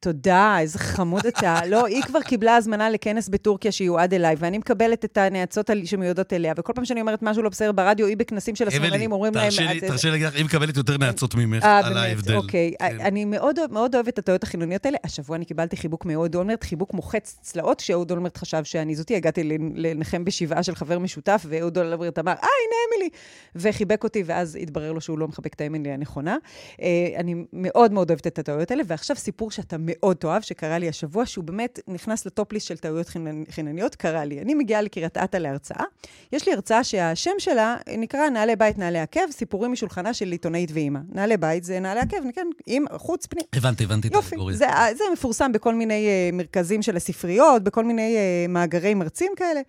תודה, 0.00 0.56
איזה 0.60 0.78
חמוד 0.78 1.26
אתה. 1.26 1.60
לא, 1.66 1.86
היא 1.86 2.02
כבר 2.02 2.20
קיבלה 2.20 2.56
הזמנה 2.56 2.90
לכנס 2.90 3.28
בטורקיה 3.28 3.72
שיועד 3.72 4.14
אליי, 4.14 4.36
ואני 4.38 4.58
מקבלת 4.58 5.04
את 5.04 5.18
הנאצות 5.18 5.70
שמיועדות 5.84 6.32
אליה, 6.32 6.52
וכל 6.56 6.72
פעם 6.72 6.84
שאני 6.84 7.00
אומרת 7.00 7.22
משהו 7.22 7.42
לא 7.42 7.48
בסדר 7.48 7.72
ברדיו, 7.72 8.06
היא 8.06 8.16
בכנסים 8.16 8.56
של 8.56 8.68
השמאלנים, 8.68 9.12
אומרים 9.12 9.34
להם... 9.34 9.50
תרשי 9.80 10.06
לי 10.06 10.10
להגיד 10.10 10.26
לך, 10.26 10.34
היא 10.34 10.44
מקבלת 10.44 10.76
יותר 10.76 10.96
נאצות 10.96 11.34
ממך 11.34 11.64
אה, 11.64 11.86
על 11.86 11.96
ההבדל. 11.96 12.36
אוקיי. 12.36 12.72
כן. 12.78 13.00
אני 13.00 13.24
מאוד 13.24 13.94
אוהבת 13.94 14.08
את 14.08 14.18
הטעויות 14.18 14.42
החילוניות 14.42 14.86
האלה. 14.86 14.98
השבוע 15.04 15.36
אני 15.36 15.44
קיבלתי 15.44 15.76
חיבוק 15.76 16.04
מאהוד 16.04 16.34
אולמרט, 16.34 16.64
חיבוק 16.64 16.94
מוחץ 16.94 17.38
צלעות, 17.40 17.80
שאהוד 17.80 18.10
אולמרט 18.10 18.36
חשב 18.36 18.64
שאני 18.64 18.94
זאתי. 18.94 19.16
הגעתי 19.16 19.58
לנחם 19.74 20.24
בשבעה 20.24 20.62
של 20.62 20.74
חבר 20.74 20.98
משותף, 20.98 21.46
ואהוד 21.48 21.78
אולמרט 21.78 22.18
אמר, 22.18 22.32
אה, 22.32 22.36
הנה 22.38 22.76
אמילי, 22.88 23.10
וחיבק 23.56 24.04
אותי, 24.04 24.22
ואז 24.26 24.58
התברר 24.62 24.92
לו 24.92 25.00
שהוא 25.00 25.18
לא 25.18 25.28
מחבק 25.28 25.54
את 25.54 25.60
האמילי 25.60 25.90
הנכונה. 25.90 26.36
אה, 26.82 26.86
אני 27.16 27.34
מאוד 27.52 27.92
מאוד 27.92 28.10
אוהבת 28.10 28.26
את 28.26 28.38
הטעויות 28.38 28.70
האלה, 28.70 28.82
ועכשיו 28.86 29.16
סיפור 29.16 29.50
שאתה 29.50 29.76
מאוד 29.90 30.16
תאהב, 30.16 30.42
שקרה 30.42 30.78
לי 30.78 30.88
השבוע, 30.88 31.26
שהוא 31.26 31.44
באמת 31.44 31.80
נכנס 31.88 32.26
לטופליסט 32.26 32.66
של 32.66 32.76
טעויות 32.76 33.06
חינניות, 33.50 33.94
קרה 33.94 34.24
לי. 34.24 34.40
אני 34.40 34.54
מגיעה 34.54 34.82
לקריית 34.82 35.18
אתא 35.18 35.36
להרצאה. 35.36 35.84
יש 36.32 36.46
לי 36.46 36.52
הרצאה 36.52 36.84
שהשם 36.84 37.30
שלה 37.38 37.76
נקרא 37.98 38.28
נעלי 38.28 38.56
בית, 38.56 38.78
נעלי 38.78 38.98
עקב, 38.98 39.30
סיפורים 39.30 39.72
משולחנה 39.72 40.14
של 40.14 40.32
עיתונאית 40.32 40.70
ואימא. 40.72 41.00
נעלי 41.12 41.36
בית 41.36 41.64
זה 41.64 41.80
נעלי 41.80 42.00
עקב, 42.00 42.16
כן, 42.34 42.46
עם 42.66 42.84
חוץ 42.96 43.26
פנים. 43.26 43.44
הבנתי, 43.52 43.84
הבנתי 43.84 44.08
את 44.08 44.14
האלגוריה. 44.14 44.56
זה, 44.56 44.66
זה 44.98 45.04
מפורסם 45.12 45.52
בכל 45.52 45.74
מיני 45.74 46.08
uh, 46.30 46.34
מרכזים 46.34 46.82
של 46.82 46.96
הספריות, 46.96 47.62
בכל 47.62 47.84
מיני 47.84 48.16
uh, 48.16 48.50
מאגרי 48.50 48.94
מרצים 48.94 49.32
כאלה. 49.36 49.60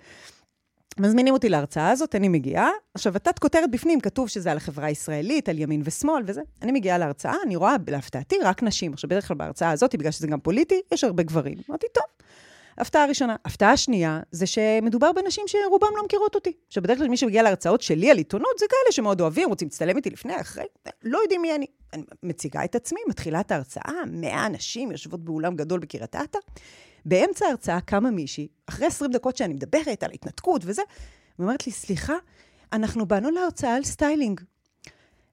מזמינים 0.99 1.33
אותי 1.33 1.49
להרצאה 1.49 1.89
הזאת, 1.89 2.15
אני 2.15 2.27
מגיעה. 2.27 2.69
עכשיו, 2.93 3.15
התת 3.15 3.39
כותרת 3.39 3.71
בפנים, 3.71 3.99
כתוב 3.99 4.27
שזה 4.29 4.51
על 4.51 4.57
החברה 4.57 4.85
הישראלית, 4.85 5.49
על 5.49 5.59
ימין 5.59 5.81
ושמאל 5.85 6.23
וזה. 6.27 6.41
אני 6.61 6.71
מגיעה 6.71 6.97
להרצאה, 6.97 7.35
אני 7.45 7.55
רואה, 7.55 7.75
להפתעתי, 7.87 8.35
רק 8.43 8.63
נשים. 8.63 8.93
עכשיו, 8.93 9.09
בדרך 9.09 9.27
כלל 9.27 9.37
בהרצאה 9.37 9.71
הזאת, 9.71 9.95
בגלל 9.95 10.11
שזה 10.11 10.27
גם 10.27 10.39
פוליטי, 10.39 10.81
יש 10.93 11.03
הרבה 11.03 11.23
גברים. 11.23 11.57
אמרתי, 11.69 11.87
טוב. 11.93 12.03
הפתעה 12.77 13.05
ראשונה. 13.05 13.35
הפתעה 13.45 13.77
שנייה, 13.77 14.19
זה 14.31 14.45
שמדובר 14.45 15.11
בנשים 15.11 15.43
שרובם 15.47 15.87
לא 15.97 16.05
מכירות 16.05 16.35
אותי. 16.35 16.53
עכשיו, 16.67 16.83
בדרך 16.83 16.97
כלל 16.97 17.07
מי 17.07 17.17
שמגיע 17.17 17.43
להרצאות 17.43 17.81
שלי 17.81 18.11
על 18.11 18.17
עיתונות, 18.17 18.59
זה 18.59 18.65
כאלה 18.69 18.91
שמאוד 18.91 19.21
אוהבים, 19.21 19.49
רוצים 19.49 19.67
להצטלם 19.67 19.97
איתי 19.97 20.09
לפני, 20.09 20.41
אחרי, 20.41 20.65
לא 21.03 21.19
יודעים 21.21 21.41
מי 21.41 21.55
אני. 21.55 21.65
אני 21.93 22.03
מציגה 22.23 22.63
את 22.63 22.75
עצמי, 22.75 22.99
מתחילה 23.09 23.39
את 23.39 23.51
ההרצאה, 23.51 23.93
100 24.07 24.49
נשים 24.49 24.91
יושבות 24.91 25.25
באולם 25.25 25.55
גדול 25.55 25.79
בקריית 25.79 26.15
אתא. 26.15 26.39
באמצע 27.05 27.45
ההרצאה 27.45 27.81
קמה 27.81 28.11
מישהי, 28.11 28.47
אחרי 28.65 28.87
20 28.87 29.11
דקות 29.11 29.37
שאני 29.37 29.53
מדברת 29.53 30.03
על 30.03 30.11
התנתקות 30.11 30.61
וזה, 30.65 30.81
ואומרת 31.39 31.67
לי, 31.67 31.71
סליחה, 31.71 32.15
אנחנו 32.73 33.05
באנו 33.05 33.31
להרצאה 33.31 33.75
על 33.75 33.83
סטיילינג. 33.83 34.41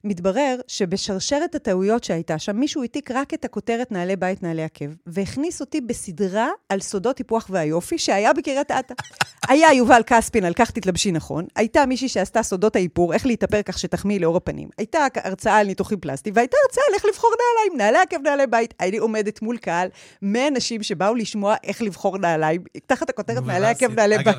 מתברר 0.08 0.56
שבשרשרת 0.66 1.54
הטעויות 1.54 2.04
שהייתה 2.04 2.38
שם, 2.38 2.56
מישהו 2.56 2.82
העתיק 2.82 3.10
רק 3.10 3.34
את 3.34 3.44
הכותרת 3.44 3.92
נעלי 3.92 4.16
בית, 4.16 4.42
נעלי 4.42 4.62
עקב, 4.62 4.84
והכניס 5.06 5.60
אותי 5.60 5.80
בסדרה 5.80 6.48
על 6.68 6.80
סודות 6.80 7.16
טיפוח 7.16 7.46
והיופי 7.50 7.98
שהיה 7.98 8.32
בקריית 8.32 8.70
אתא. 8.70 8.94
היה 9.48 9.72
יובל 9.72 10.02
כספין 10.06 10.44
על 10.44 10.52
איך 10.54 10.70
תתלבשי 10.70 11.12
נכון, 11.12 11.46
הייתה 11.56 11.86
מישהי 11.86 12.08
שעשתה 12.08 12.42
סודות 12.42 12.76
האיפור, 12.76 13.14
איך 13.14 13.26
להתאפר 13.26 13.62
כך 13.62 13.78
שתחמיאי 13.78 14.18
לעור 14.18 14.36
הפנים, 14.36 14.68
הייתה 14.78 15.06
הרצאה 15.14 15.56
על 15.56 15.66
ניתוחים 15.66 16.00
פלסטיים, 16.00 16.36
והייתה 16.36 16.56
הרצאה 16.64 16.84
על 16.88 16.94
איך 16.94 17.04
לבחור 17.04 17.30
נעליים, 17.30 17.78
נעלי 17.78 17.98
עקב, 17.98 18.22
נעלי 18.24 18.46
בית. 18.46 18.74
אני 18.80 18.96
עומדת 18.96 19.42
מול 19.42 19.56
קהל, 19.56 19.88
100 20.22 20.48
אנשים 20.48 20.82
שבאו 20.82 21.14
לשמוע 21.14 21.54
איך 21.64 21.82
לבחור 21.82 22.18
נעליים, 22.18 22.62
תחת 22.86 23.10
הכותרת 23.10 23.46
נעלי 23.46 23.66
עקב, 23.66 23.94
נעלי 23.94 24.18
בית. 24.18 24.36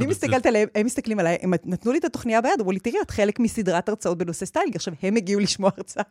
אני 0.00 0.06
מסתכלת 0.06 0.46
עליהם, 0.46 0.68
הם 0.74 0.86
מסתכלים 0.86 1.18
עליי, 1.18 1.38
הם 1.42 1.54
נתנו 1.64 1.92
לי 1.92 1.98
את 1.98 2.04
התוכניה 2.04 2.40
ביד, 2.40 2.52
אמרו 2.60 2.72
לי, 2.72 2.78
תראי, 2.78 3.00
את 3.02 3.10
חלק 3.10 3.40
מסדרת 3.40 3.88
הרצאות 3.88 4.18
בנושא 4.18 4.46
סטיילינג. 4.46 4.76
עכשיו, 4.76 4.89
הם 5.02 5.16
הגיעו 5.16 5.40
לשמוע 5.40 5.70
הרצאה. 5.76 6.04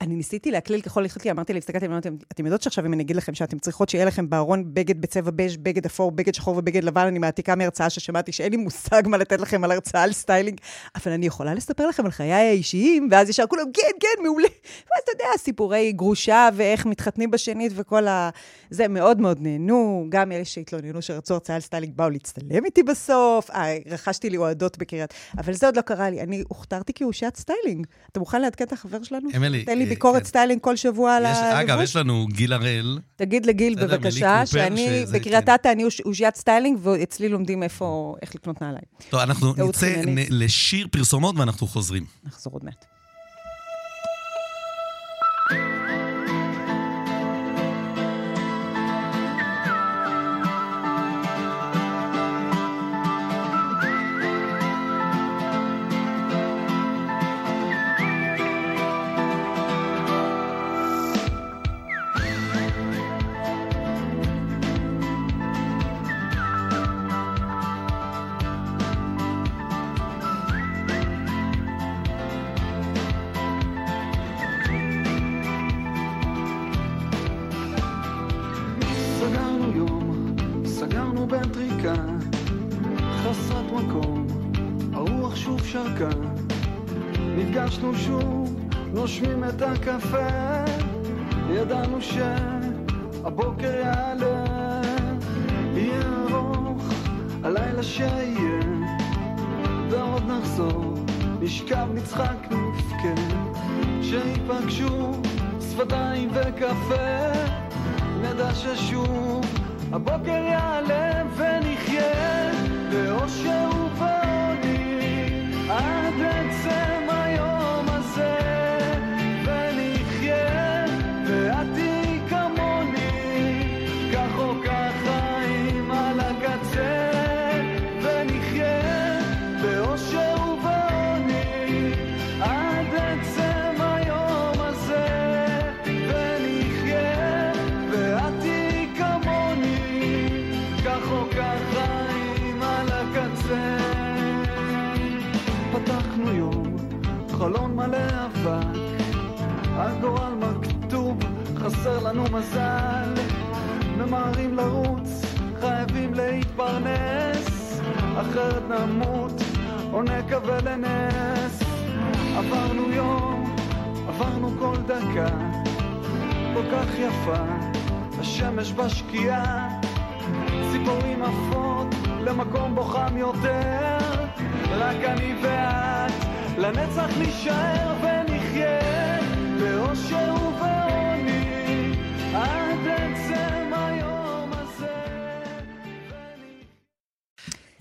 אני 0.00 0.14
ניסיתי 0.14 0.50
להקליל 0.50 0.80
ככל 0.80 1.04
יכולתי, 1.04 1.30
אמרתי 1.30 1.52
לי, 1.52 1.58
הסתכלתי, 1.58 1.86
אמרתי, 1.86 2.08
אתם 2.32 2.44
יודעות 2.46 2.62
שעכשיו 2.62 2.86
אם 2.86 2.92
אני 2.92 3.02
אגיד 3.02 3.16
לכם 3.16 3.34
שאתם 3.34 3.58
צריכות 3.58 3.88
שיהיה 3.88 4.04
לכם 4.04 4.30
בארון 4.30 4.74
בגד 4.74 5.00
בצבע 5.00 5.30
בז', 5.30 5.56
בגד 5.56 5.86
אפור, 5.86 6.10
בגד 6.10 6.34
שחור 6.34 6.56
ובגד 6.56 6.84
לבן, 6.84 7.06
אני 7.06 7.18
מעתיקה 7.18 7.54
מהרצאה 7.54 7.90
ששמעתי 7.90 8.32
שאין 8.32 8.50
לי 8.50 8.56
מושג 8.56 9.02
מה 9.06 9.16
לתת 9.16 9.40
לכם 9.40 9.64
על 9.64 9.70
הרצאה 9.70 10.02
על 10.02 10.12
סטיילינג, 10.12 10.60
אבל 10.94 11.12
אני 11.12 11.26
יכולה 11.26 11.54
לספר 11.54 11.86
לכם 11.86 12.04
על 12.04 12.10
חיי 12.10 12.32
האישיים, 12.32 13.08
ואז 13.10 13.28
ישר 13.28 13.46
כולם, 13.46 13.64
כן, 13.74 13.92
כן, 14.16 14.22
מעולה. 14.22 14.48
ואז 14.62 15.02
אתה 15.04 15.12
יודע, 15.12 15.38
סיפורי 15.38 15.92
גרושה 15.92 16.48
ואיך 16.54 16.86
מתחתנים 16.86 17.30
בשנית 17.30 17.72
וכל 17.74 18.06
ה... 18.06 18.30
זה 18.70 18.88
מאוד 18.88 19.20
מאוד 19.20 19.38
נהנו, 19.40 20.06
גם 20.08 20.32
אלה 20.32 20.44
שהתלוננו 20.44 21.02
שרצו 21.02 21.34
הרצאה 21.34 21.56
על 21.56 21.62
סטיילינג 21.62 21.96
באו 21.96 22.10
להצטלם 22.10 22.64
איתי 22.64 22.82
בסוף, 22.82 23.50
אה, 23.50 23.76
רכשתי 23.86 24.30
לי 24.30 24.36
אוהדות 24.36 24.78
בקריית, 24.78 25.14
אבל 25.38 25.52
זה 25.52 25.66
עוד 25.66 25.76
לא 25.76 25.82
קרה 25.82 26.10
לי, 26.10 26.20
אני 26.20 26.44
הוכתרתי 26.48 26.92
כאושיית 26.92 27.36
סטיילינג. 27.36 27.86
אתה 28.12 28.20
מוכן 28.20 28.42
לעדכן 28.42 28.64
את 28.64 28.72
החבר 28.72 29.02
שלנו? 29.02 29.28
אמילי. 29.36 29.64
תן 29.64 29.78
לי 29.78 29.84
אה, 29.84 29.88
ביקורת 29.88 30.22
כן. 30.22 30.28
סטיילינג 30.28 30.60
כל 30.60 30.76
שבוע 30.76 31.16
על 31.16 31.26
הלבוש. 31.26 31.42
אגב, 31.42 31.80
יש 31.82 31.96
לנו 31.96 32.26
גיל 32.32 32.52
הראל. 32.52 32.98
תגיד 33.16 33.46
לגיל, 33.46 33.74
בבקשה, 33.74 34.46
שאני, 34.46 35.04
בקריית 35.12 35.46
כן. 35.46 35.54
אתא 35.54 35.72
אני 35.72 35.84
אושיית 36.04 36.36
סטיילינג, 36.36 36.78
ואצלי 36.82 37.28
לומדים 37.28 37.62
איפה, 37.62 38.16
איך 38.22 38.34
לקנות 38.34 38.62
נעליים. 38.62 38.84
טוב, 39.10 39.20
אנחנו 39.20 39.54
נצא 39.68 40.02
לשיר 40.30 40.88
פרסומות 40.90 41.38
ואנחנו 41.38 41.66
חוזרים. 41.66 42.04
נחזור 42.24 42.52
עוד 42.52 42.64
מעט. 42.64 42.97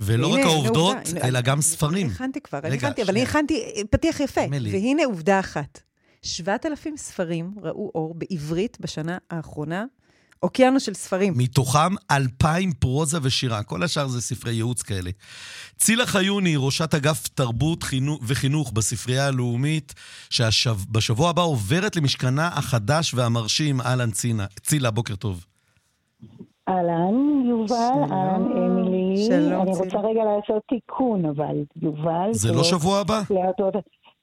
ולא 0.07 0.27
רק 0.27 0.39
העובדות, 0.39 0.97
הנה, 1.05 1.21
אלא 1.23 1.41
גם 1.41 1.61
ספרים. 1.61 2.07
הכנתי 2.07 2.41
כבר, 2.41 2.59
אני 2.59 2.69
רגע, 2.69 2.87
הכנתי, 2.87 3.03
אבל 3.03 3.11
אני. 3.11 3.23
הכנתי 3.23 3.61
אה, 3.75 3.81
פתיח 3.89 4.19
יפה. 4.19 4.47
מלי. 4.47 4.71
והנה 4.71 5.05
עובדה 5.05 5.39
אחת. 5.39 5.79
7,000 6.21 6.97
ספרים 6.97 7.51
ראו 7.63 7.91
אור 7.95 8.15
בעברית 8.17 8.77
בשנה 8.79 9.17
האחרונה. 9.29 9.85
אוקיינוס 10.43 10.83
של 10.83 10.93
ספרים. 10.93 11.33
מתוכם 11.37 11.95
אלפיים 12.11 12.71
פרוזה 12.73 13.17
ושירה, 13.21 13.63
כל 13.63 13.83
השאר 13.83 14.07
זה 14.07 14.21
ספרי 14.21 14.53
ייעוץ 14.53 14.81
כאלה. 14.81 15.11
צילה 15.79 16.05
חיוני, 16.05 16.53
ראשת 16.57 16.93
אגף 16.93 17.27
תרבות 17.27 17.83
חינו- 17.83 18.19
וחינוך 18.23 18.71
בספרייה 18.71 19.27
הלאומית, 19.27 19.93
שבשבוע 20.29 21.29
הבא 21.29 21.41
עוברת 21.41 21.95
למשכנה 21.95 22.47
החדש 22.47 23.13
והמרשים, 23.13 23.81
אהלן. 23.81 24.09
צילה, 24.61 24.91
בוקר 24.91 25.15
טוב. 25.15 25.45
אהלן, 26.69 27.43
יובל. 27.49 28.11
אהלן, 28.11 28.43
אמילי. 28.57 29.17
שלום, 29.17 29.61
אני. 29.61 29.71
רוצה 29.71 29.99
רגע 29.99 30.23
לעשות 30.23 30.63
תיקון, 30.67 31.25
אבל, 31.25 31.63
יובל. 31.81 32.29
זה 32.31 32.53
לא 32.53 32.63
שבוע 32.63 32.99
הבא? 32.99 33.21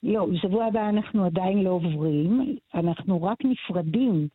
לא, 0.02 0.26
בשבוע 0.26 0.64
הבא 0.64 0.88
אנחנו 0.88 1.24
עדיין 1.24 1.62
לא 1.62 1.70
עוברים, 1.70 2.56
אנחנו 2.74 3.22
רק 3.22 3.38
נפרדים 3.44 4.28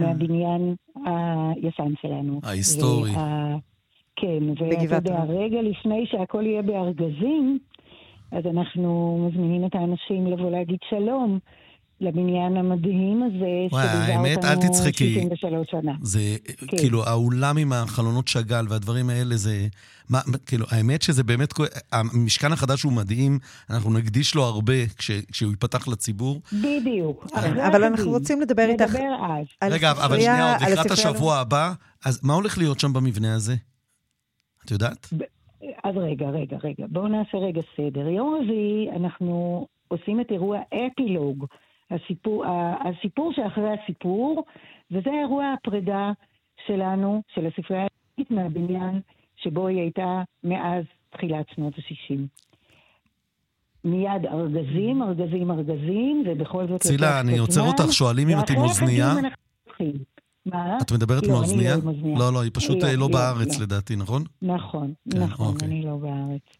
אה. 0.00 0.06
מהבניין 0.06 0.74
הישן 1.04 1.92
שלנו. 2.02 2.40
ההיסטורי. 2.42 3.10
כן, 4.16 4.42
ואתה 4.48 4.96
יודע. 4.96 5.24
רגע 5.28 5.62
לפני 5.62 6.06
שהכל 6.06 6.46
יהיה 6.46 6.62
בארגזים, 6.62 7.58
אז 8.32 8.46
אנחנו 8.46 9.18
מזמינים 9.28 9.66
את 9.66 9.74
האנשים 9.74 10.26
לבוא 10.26 10.50
להגיד 10.50 10.78
שלום 10.90 11.38
לבניין 12.00 12.56
המדהים 12.56 13.22
הזה, 13.22 13.66
וואי, 13.72 13.86
האמת, 13.86 14.44
אל 14.44 14.56
תצחקי. 14.56 15.14
63 15.14 15.70
שנה. 15.70 15.92
זה, 16.02 16.20
כן. 16.66 16.76
כאילו, 16.76 17.04
האולם 17.04 17.58
עם 17.58 17.72
החלונות 17.72 18.28
שאגאל 18.28 18.66
והדברים 18.68 19.10
האלה, 19.10 19.36
זה... 19.36 19.66
מה, 20.10 20.20
כאילו, 20.46 20.66
האמת 20.70 21.02
שזה 21.02 21.24
באמת... 21.24 21.54
המשכן 21.92 22.52
החדש 22.52 22.82
הוא 22.82 22.92
מדהים, 22.92 23.38
אנחנו 23.70 23.92
נקדיש 23.92 24.34
לו 24.34 24.42
הרבה 24.42 24.86
כש, 24.98 25.10
כשהוא 25.10 25.50
ייפתח 25.50 25.88
לציבור. 25.88 26.40
בדיוק. 26.52 27.26
אבל 27.66 27.84
אנחנו. 27.84 28.10
רוצים 28.10 28.40
לדבר 28.40 28.68
איתך 28.68 28.94
נדבר 28.94 29.14
אז. 29.60 29.72
רגע, 29.72 29.90
אבל 29.90 30.16
שנייה, 30.16 30.52
עוד 30.58 30.68
לקראת 30.72 30.90
השבוע 30.90 31.36
הבא, 31.36 31.72
אז 32.04 32.20
מה 32.22 32.34
הולך 32.34 32.58
להיות 32.58 32.80
שם 32.80 32.92
במבנה 32.92 33.34
הזה? 33.34 33.54
את 34.64 34.70
יודעת? 34.70 35.08
אז 35.84 35.96
רגע, 35.96 36.26
רגע, 36.28 36.56
רגע. 36.64 36.84
בואו 36.88 37.08
נעשה 37.08 37.38
רגע 37.38 37.60
סדר. 37.76 38.08
יום 38.08 38.38
רביעי 38.42 38.90
אנחנו 38.96 39.66
עושים 39.88 40.20
את 40.20 40.26
אירוע 40.30 40.58
אפילוג, 40.68 41.46
הסיפור, 41.90 42.44
הסיפור 42.80 43.32
שאחרי 43.32 43.70
הסיפור, 43.82 44.44
וזה 44.90 45.10
אירוע 45.10 45.54
הפרידה 45.58 46.12
שלנו, 46.66 47.22
של 47.34 47.46
הספרייה 47.46 47.86
הלאומית 47.86 48.30
מהבניין 48.30 49.00
שבו 49.36 49.66
היא 49.66 49.80
הייתה 49.80 50.22
מאז 50.44 50.84
תחילת 51.10 51.46
שנות 51.54 51.74
ה-60. 51.78 52.18
מיד 53.84 54.26
ארגזים, 54.26 55.02
ארגזים, 55.02 55.50
ארגזים, 55.50 56.24
ובכל 56.26 56.66
זאת... 56.68 56.80
צילה, 56.80 57.20
אני 57.20 57.38
עוצר 57.38 57.62
אותך, 57.62 57.92
שואלים 57.92 58.28
אם 58.28 58.38
את 58.38 58.50
עם 58.50 58.56
אוזנייה. 58.56 59.14
מה? 60.46 60.78
את 60.82 60.92
מדברת 60.92 61.22
לא? 61.22 61.28
לא 61.28 61.34
עם 61.36 61.42
אוזנייה. 61.42 61.76
לא, 62.18 62.32
לא, 62.32 62.42
היא 62.42 62.50
פשוט 62.54 62.82
לא, 62.82 62.88
אה, 62.88 62.96
לא 62.96 63.00
לא, 63.00 63.08
בארץ 63.08 63.58
לא. 63.58 63.64
לדעתי, 63.64 63.96
נכון? 63.96 64.24
נכון, 64.42 64.92
כן, 65.10 65.22
נכון, 65.22 65.54
אוקיי. 65.54 65.68
אני 65.68 65.82
לא 65.82 65.96
בארץ. 65.96 66.57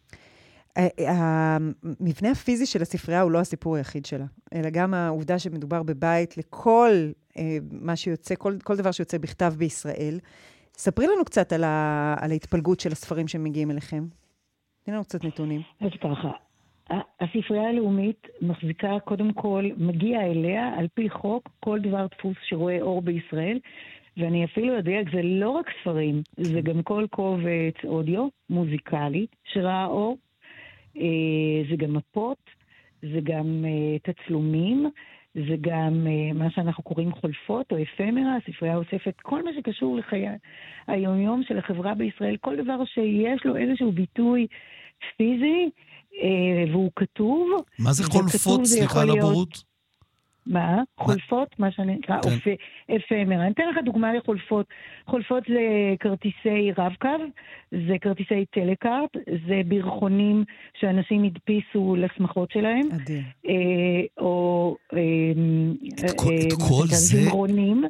אה, 0.79 0.87
המבנה 1.09 2.31
הפיזי 2.31 2.67
של 2.67 2.83
הספרייה 2.83 3.21
הוא 3.21 3.31
לא 3.31 3.39
הסיפור 3.39 3.77
היחיד 3.77 4.07
שלה, 4.07 4.25
אלא 4.55 4.71
גם 4.71 4.95
העובדה 4.95 5.39
שמדובר 5.39 5.83
בבית 5.83 6.37
לכל 6.37 6.91
אה, 7.39 7.59
מה 7.71 7.97
שיוצא, 7.97 8.35
כל, 8.39 8.57
כל 8.65 8.77
דבר 8.77 8.91
שיוצא 8.93 9.19
בכתב 9.19 9.53
בישראל. 9.59 10.19
ספרי 10.75 11.07
לנו 11.07 11.25
קצת 11.25 11.53
על, 11.53 11.65
ה, 11.65 12.15
על 12.21 12.31
ההתפלגות 12.31 12.81
של 12.81 12.93
הספרים 12.93 13.29
שמגיעים 13.29 13.71
אליכם. 13.71 14.05
תני 14.85 14.95
לנו 14.95 15.05
קצת 15.05 15.25
נתונים. 15.25 15.63
אז 15.81 15.91
ככה, 16.01 16.31
הספרייה 17.21 17.69
הלאומית 17.69 18.27
מחזיקה, 18.43 18.99
קודם 19.05 19.33
כל, 19.33 19.65
מגיע 19.77 20.21
אליה, 20.21 20.75
על 20.79 20.89
פי 20.95 21.11
חוק, 21.11 21.49
כל 21.61 21.81
דבר 21.81 22.07
דפוס 22.07 22.37
שרואה 22.43 22.81
אור 22.81 23.03
בישראל, 23.03 23.59
ואני 24.17 24.45
אפילו 24.45 24.79
אדייק, 24.79 25.09
זה 25.13 25.23
לא 25.23 25.51
רק 25.51 25.67
ספרים, 25.81 26.23
זה 26.37 26.61
גם 26.61 26.83
כל 26.83 27.07
קובץ 27.11 27.85
אודיו, 27.85 28.29
מוזיקלי, 28.51 29.27
שראה 29.45 29.87
אור, 29.87 30.13
אה, 30.13 30.28
זה 31.71 31.77
גם 31.77 31.93
מפות, 31.93 32.39
זה 33.03 33.21
גם 33.23 33.65
אה, 33.65 34.13
תצלומים, 34.13 34.91
זה 35.35 35.57
גם 35.61 36.07
אה, 36.07 36.33
מה 36.35 36.51
שאנחנו 36.51 36.83
קוראים 36.83 37.13
חולפות 37.13 37.73
או 37.73 37.77
אפמרה, 37.83 38.37
הספרייה 38.37 38.77
אוספת 38.77 39.15
כל 39.23 39.45
מה 39.45 39.51
שקשור 39.57 39.97
לחיי 39.97 40.29
היומיום 40.87 41.43
של 41.49 41.59
החברה 41.59 41.95
בישראל, 41.95 42.37
כל 42.41 42.57
דבר 42.57 42.85
שיש 42.85 43.45
לו 43.45 43.57
איזשהו 43.57 43.93
ביטוי 43.93 44.47
פיזי, 45.17 45.71
אה, 46.23 46.73
והוא 46.73 46.91
כתוב. 46.97 47.51
מה 47.79 47.93
זה 47.93 48.05
חולפות? 48.05 48.65
סליחה 48.65 49.03
על 49.03 49.11
הבורות. 49.11 49.68
מה? 50.49 50.83
חולפות, 50.99 51.59
מה 51.59 51.71
שנקרא, 51.73 52.23
כן. 52.23 52.29
אופ- 52.29 52.59
אפמרה. 52.97 53.43
אני 53.45 53.51
אתן 53.53 53.63
לך 53.71 53.77
דוגמה 53.85 54.13
לחולפות. 54.15 54.67
חולפות 55.07 55.43
זה 55.49 55.61
כרטיסי 56.01 56.73
רב-קו, 56.79 57.09
זה 57.71 57.95
כרטיסי 58.01 58.45
טלקארט, 58.51 59.11
זה 59.49 59.61
ברכונים 59.67 60.45
שאנשים 60.81 61.25
הדפיסו 61.25 61.97
לשמחות 61.99 62.51
שלהם, 62.51 62.89
אדיר. 62.95 63.21
אה, 63.49 63.55
או... 64.25 64.77
אה, 64.95 64.99
את 66.07 66.11
כל- 66.17 66.29
אה, 66.31 66.37
את 66.47 66.53
כל 66.69 66.85
זה-. 66.87 67.31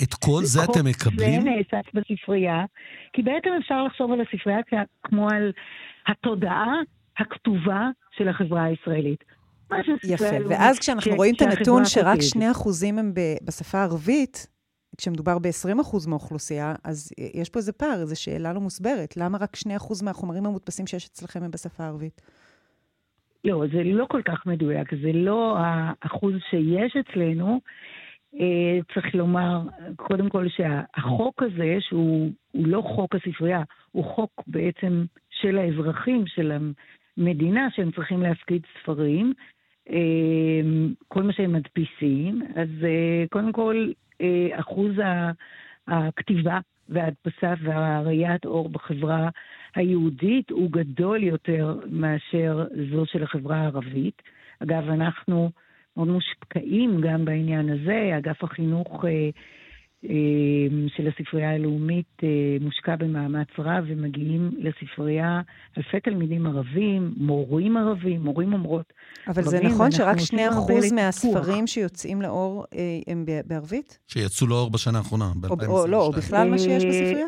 את 0.03 0.15
כל 0.15 0.41
זה 0.43 0.61
אתם 0.65 0.87
מקבלים? 0.87 1.41
זה 1.43 1.51
נאסף 1.51 1.87
בספרייה, 1.95 2.65
כי 3.13 3.23
בעצם 3.23 3.51
אפשר 3.61 3.83
לחשוב 3.85 4.13
על 4.13 4.21
הספרייה 4.21 4.59
כמו 5.03 5.29
על 5.31 5.53
התודעה 6.07 6.75
הכתובה 7.19 7.89
של 8.17 8.29
החברה 8.29 8.65
הישראלית. 8.65 9.25
יפה. 10.05 10.25
ואז 10.49 10.79
כשאנחנו 10.79 11.15
רואים 11.17 11.35
את 11.35 11.43
הנתון 11.43 11.85
שרק 11.85 12.19
כותבת. 12.35 12.57
2% 12.83 12.87
הם 12.99 13.13
בשפה 13.45 13.79
הערבית, 13.79 14.47
כשמדובר 14.97 15.39
ב-20% 15.39 16.09
מהאוכלוסייה, 16.09 16.75
אז 16.85 17.13
יש 17.35 17.51
פה 17.51 17.59
איזה 17.59 17.73
פער, 17.73 18.01
איזו 18.01 18.23
שאלה 18.23 18.53
לא 18.53 18.61
מוסברת. 18.61 19.17
למה 19.17 19.39
רק 19.39 19.57
2% 19.57 20.05
מהחומרים 20.05 20.47
המודפסים 20.47 20.87
שיש 20.87 21.07
אצלכם 21.07 21.43
הם 21.43 21.51
בשפה 21.51 21.85
הערבית? 21.85 22.21
לא, 23.45 23.65
זה 23.73 23.83
לא 23.85 24.07
כל 24.09 24.23
כך 24.23 24.47
מדויק, 24.47 24.95
זה 25.03 25.13
לא 25.13 25.57
האחוז 25.59 26.35
שיש 26.51 26.97
אצלנו. 26.97 27.61
אה, 28.41 28.79
צריך 28.95 29.15
לומר, 29.15 29.61
קודם 29.97 30.29
כל 30.29 30.47
שהחוק 30.49 31.43
הזה, 31.43 31.77
שהוא 31.81 32.31
לא 32.55 32.83
חוק 32.95 33.15
הספרייה, 33.15 33.63
הוא 33.93 34.05
חוק 34.05 34.31
בעצם 34.47 35.05
של 35.31 35.59
האזרחים, 35.59 36.25
של 36.27 36.53
המדינה, 37.17 37.69
שהם 37.75 37.91
צריכים 37.91 38.23
להפקיד 38.23 38.63
ספרים, 38.83 39.33
כל 41.09 41.23
מה 41.23 41.33
שהם 41.33 41.53
מדפיסים, 41.53 42.43
אז 42.55 42.69
אה, 42.85 43.25
קודם 43.31 43.53
כל 43.53 43.91
אחוז 44.53 44.93
הכתיבה 45.89 46.59
וההדפסה 46.89 47.55
והראיית 47.63 48.45
אור 48.45 48.69
בחברה 48.69 49.29
היהודית 49.75 50.51
הוא 50.51 50.73
גדול 50.73 51.25
יותר 51.25 51.79
מאשר 51.91 52.67
זו 52.91 53.07
של 53.07 53.23
החברה 53.23 53.57
הערבית. 53.57 54.23
אגב, 54.63 54.89
אנחנו 54.89 55.51
מאוד 55.97 56.09
מושקעים 56.09 57.01
גם 57.01 57.25
בעניין 57.25 57.69
הזה. 57.69 58.11
אגף 58.19 58.45
החינוך 58.45 59.05
אה, 59.05 59.11
אה, 59.11 59.31
של 60.97 61.09
הספרייה 61.09 61.55
הלאומית 61.55 62.07
אה, 62.23 62.29
מושקע 62.61 62.97
במאמץ 62.97 63.49
רב, 63.59 63.85
ומגיעים 63.87 64.51
לספרייה 64.59 65.41
אלפי 65.79 66.01
תלמידים 66.01 66.47
ערבים, 66.47 67.15
מורים 67.17 67.77
ערבים, 67.77 68.23
מורים 68.23 68.53
אומרות. 68.53 68.93
אבל 69.29 69.43
זה 69.43 69.61
נכון 69.61 69.91
שרק 69.91 70.17
2% 70.17 70.95
מהספרים 70.95 71.67
שיוצאים 71.67 72.23
לאור 72.23 72.65
הם 73.07 73.25
בערבית? 73.47 73.99
שיצאו 74.07 74.47
לאור 74.47 74.71
בשנה 74.71 74.99
האחרונה, 74.99 75.25
ב-2022. 75.41 75.67
או 75.67 75.87
לא, 75.87 76.07
או 76.07 76.13
בכלל 76.13 76.51
מה 76.51 76.59
שיש 76.59 76.85
בספרייה? 76.85 77.27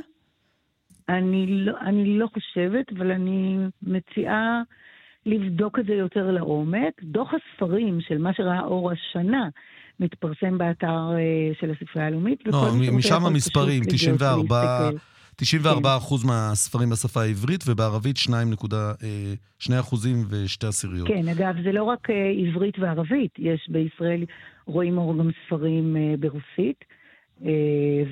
אני 1.08 1.46
לא, 1.46 1.72
אני 1.80 2.18
לא 2.18 2.26
חושבת, 2.34 2.92
אבל 2.98 3.10
אני 3.10 3.56
מציעה 3.82 4.62
לבדוק 5.26 5.78
את 5.78 5.86
זה 5.86 5.92
יותר 5.92 6.30
לעומק. 6.30 7.02
דוח 7.02 7.30
הספרים 7.34 8.00
של 8.00 8.18
מה 8.18 8.34
שראה 8.34 8.60
אור 8.60 8.90
השנה 8.90 9.48
מתפרסם 10.00 10.58
באתר 10.58 11.10
אה, 11.12 11.50
של 11.60 11.70
הספרייה 11.70 12.08
הלאומית. 12.08 12.38
לא, 12.46 12.72
משם 12.92 13.26
המספרים, 13.26 13.82
94... 13.84 14.90
94 15.36 15.96
אחוז 15.96 16.24
מהספרים 16.24 16.90
בשפה 16.90 17.22
העברית, 17.22 17.64
ובערבית 17.66 18.16
2.2 18.16 18.74
אה, 19.72 19.80
אחוזים 19.80 20.16
ושתי 20.30 20.66
עשיריות. 20.66 21.08
כן, 21.08 21.28
אגב, 21.28 21.54
זה 21.64 21.72
לא 21.72 21.82
רק 21.82 22.10
אה, 22.10 22.30
עברית 22.48 22.78
וערבית, 22.78 23.30
יש 23.38 23.68
בישראל, 23.68 24.24
רואים 24.66 24.98
אור 24.98 25.18
גם 25.18 25.30
ספרים 25.46 25.96
ברוסית, 26.20 26.84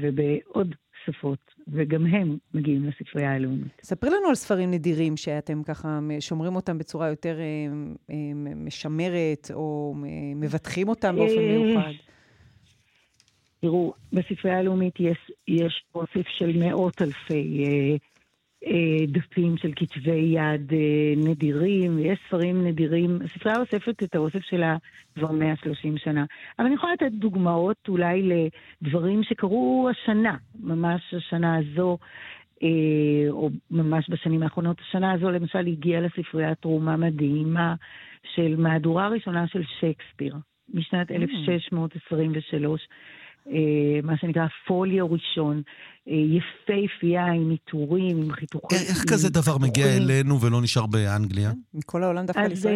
ובעוד 0.03 0.75
שפות, 1.09 1.39
וגם 1.69 2.07
הם 2.07 2.37
מגיעים 2.55 2.85
לספרייה 2.85 3.35
הלאומית. 3.35 3.81
ספרי 3.83 4.11
לנו 4.11 4.29
על 4.29 4.35
ספרים 4.35 4.71
נדירים 4.71 5.17
שאתם 5.17 5.63
ככה 5.63 5.99
שומרים 6.21 6.57
אותם 6.57 6.79
בצורה 6.79 7.09
יותר 7.09 7.39
אה, 7.41 7.45
אה, 8.11 8.17
משמרת, 8.57 9.51
או 9.55 9.95
אה, 10.05 10.09
מבטחים 10.37 10.89
אותם 10.89 11.17
באופן 11.17 11.39
מיוחד. 11.39 11.91
תראו, 13.61 13.93
בספרייה 14.13 14.59
הלאומית 14.59 14.95
יש, 15.01 15.31
יש 15.49 15.85
אוסף 15.95 16.29
של 16.39 16.57
מאות 16.57 17.03
אלפי 17.03 17.65
אה, 17.65 17.71
אה, 17.71 17.97
דפים 19.09 19.57
של 19.57 19.73
כתבי 19.77 20.11
יד 20.11 20.73
אה, 20.73 21.15
נדירים, 21.17 21.99
יש 21.99 22.19
ספרים 22.27 22.67
נדירים. 22.67 23.19
הספרייה 23.25 23.59
אוספת 23.59 24.03
את 24.03 24.15
האוסף 24.15 24.43
שלה 24.43 24.77
כבר 25.15 25.33
130 25.33 25.99
שנה. 25.99 26.25
אבל 26.59 26.67
אני 26.67 26.75
יכולה 26.75 26.93
לתת 26.93 27.13
דוגמאות 27.13 27.77
אולי 27.89 28.29
לדברים 28.83 29.23
שקרו 29.23 29.89
השנה, 29.91 30.37
ממש 30.61 31.15
השנה 31.15 31.57
הזו, 31.57 31.99
אה, 32.63 33.31
או 33.31 33.51
ממש 33.71 34.11
בשנים 34.11 34.43
האחרונות. 34.43 34.81
השנה 34.81 35.13
הזו 35.13 35.31
למשל 35.31 35.67
הגיעה 35.67 36.01
לספרייה 36.01 36.55
תרומה 36.55 36.97
מדהימה 36.97 37.75
של 38.35 38.57
מהדורה 38.57 39.09
ראשונה 39.09 39.47
של 39.47 39.63
שייקספיר, 39.81 40.35
משנת 40.75 41.11
1623. 41.11 42.89
אה, 43.51 44.01
מה 44.03 44.17
שנקרא 44.17 44.47
פוליו 44.67 45.13
ראשון, 45.13 45.63
אה, 46.09 46.15
יפהפייה 46.15 47.27
עם 47.27 47.51
עיטורים, 47.51 48.23
עם 48.23 48.33
חיתוכים. 48.33 48.79
איך 48.89 49.05
כזה 49.13 49.31
דבר 49.31 49.59
מגיע 49.59 49.87
אלינו 49.97 50.41
ולא 50.41 50.63
נשאר 50.63 50.87
באנגליה? 50.87 51.51
מכל 51.75 52.03
העולם 52.03 52.27
דווקא 52.27 52.41
לישראל? 52.41 52.75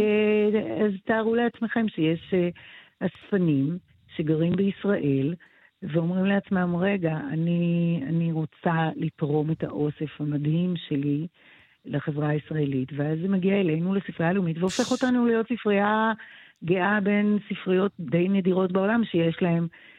אה, 0.55 0.85
אז 0.87 0.93
תארו 1.05 1.35
לעצמכם 1.35 1.87
שיש 1.89 2.35
אספנים 3.01 3.79
שגרים 4.17 4.53
בישראל, 4.57 5.35
ואומרים 5.83 6.25
לעצמם, 6.25 6.77
רגע, 6.77 7.17
אני, 7.33 8.01
אני 8.09 8.33
רוצה 8.33 8.89
לתרום 8.97 9.51
את 9.51 9.65
האוסף 9.65 10.21
המדהים 10.21 10.75
שלי 10.89 11.27
לחברה 11.85 12.29
הישראלית, 12.29 12.89
ואז 12.97 13.19
זה 13.23 13.29
מגיע 13.29 13.61
אלינו 13.61 13.95
לספרייה 13.95 14.31
הלאומית 14.31 14.59
והופך 14.59 14.91
אותנו 14.91 15.27
להיות 15.27 15.47
ספרייה 15.53 16.13
גאה 16.65 17.01
בין 17.01 17.39
ספריות 17.49 17.93
די 18.01 18.29
נדירות 18.29 18.73
בעולם 18.73 19.03
שיש 19.05 19.37
להם 19.41 19.63
אה, 19.63 19.92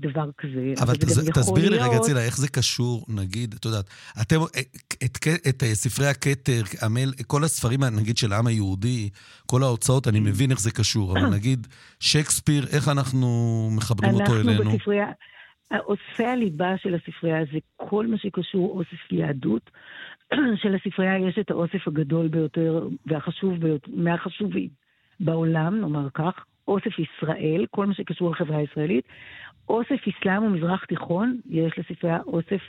דבר 0.00 0.30
כזה. 0.38 0.74
אבל 0.82 0.94
תס, 0.94 1.18
תסבירי 1.18 1.68
לי 1.68 1.78
רגע, 1.78 1.98
צילה, 1.98 2.24
איך 2.24 2.36
זה 2.36 2.48
קשור, 2.48 3.04
נגיד, 3.08 3.54
את 3.58 3.64
יודעת, 3.64 3.84
אתם, 4.22 4.36
אה, 4.36 4.60
את, 5.04 5.16
את, 5.16 5.48
את 5.48 5.62
אה, 5.62 5.74
ספרי 5.74 6.06
הכתר, 6.06 6.62
המל, 6.82 7.12
כל 7.26 7.44
הספרים, 7.44 7.80
נגיד, 8.00 8.16
של 8.16 8.32
העם 8.32 8.46
היהודי, 8.46 9.10
כל 9.46 9.62
ההוצאות, 9.62 10.08
אני 10.08 10.20
מבין 10.20 10.50
איך 10.50 10.60
זה 10.60 10.70
קשור, 10.70 11.12
אבל 11.12 11.28
נגיד, 11.36 11.66
שייקספיר, 12.00 12.66
איך 12.72 12.88
אנחנו 12.88 13.28
מחברים 13.76 14.14
אותו 14.14 14.36
אלינו? 14.36 14.62
אנחנו 14.62 14.78
בספרייה, 14.78 15.06
אוספי 15.72 16.24
הליבה 16.24 16.74
של 16.82 16.94
הספרייה 16.94 17.44
זה 17.52 17.58
כל 17.76 18.06
מה 18.06 18.18
שקשור 18.18 18.78
אוסף 18.78 19.12
יהדות. 19.12 19.70
שלספרייה 20.62 21.18
יש 21.28 21.38
את 21.40 21.50
האוסף 21.50 21.88
הגדול 21.88 22.28
ביותר 22.28 22.88
והחשוב 23.06 23.54
ביותר, 23.54 23.90
מהחשובים 23.94 24.68
בעולם, 25.20 25.80
נאמר 25.80 26.08
כך, 26.14 26.44
אוסף 26.68 26.98
ישראל, 26.98 27.66
כל 27.70 27.86
מה 27.86 27.94
שקשור 27.94 28.30
לחברה 28.30 28.56
הישראלית, 28.56 29.04
אוסף 29.72 30.00
אסלאם 30.08 30.42
ומזרח 30.42 30.84
תיכון, 30.84 31.36
יש 31.50 31.72
לספרייה 31.78 32.18
אוסף 32.26 32.62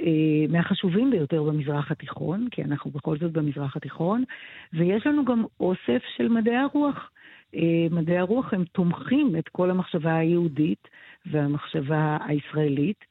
אה, 0.00 0.06
מהחשובים 0.48 1.10
ביותר 1.10 1.42
במזרח 1.42 1.90
התיכון, 1.90 2.48
כי 2.50 2.62
אנחנו 2.64 2.90
בכל 2.90 3.18
זאת 3.18 3.32
במזרח 3.32 3.76
התיכון, 3.76 4.24
ויש 4.72 5.06
לנו 5.06 5.24
גם 5.24 5.44
אוסף 5.60 6.02
של 6.16 6.28
מדעי 6.28 6.56
הרוח. 6.56 7.10
אה, 7.54 7.60
מדעי 7.90 8.18
הרוח 8.18 8.54
הם 8.54 8.64
תומכים 8.64 9.36
את 9.38 9.48
כל 9.48 9.70
המחשבה 9.70 10.16
היהודית 10.16 10.88
והמחשבה 11.26 12.16
הישראלית. 12.26 13.04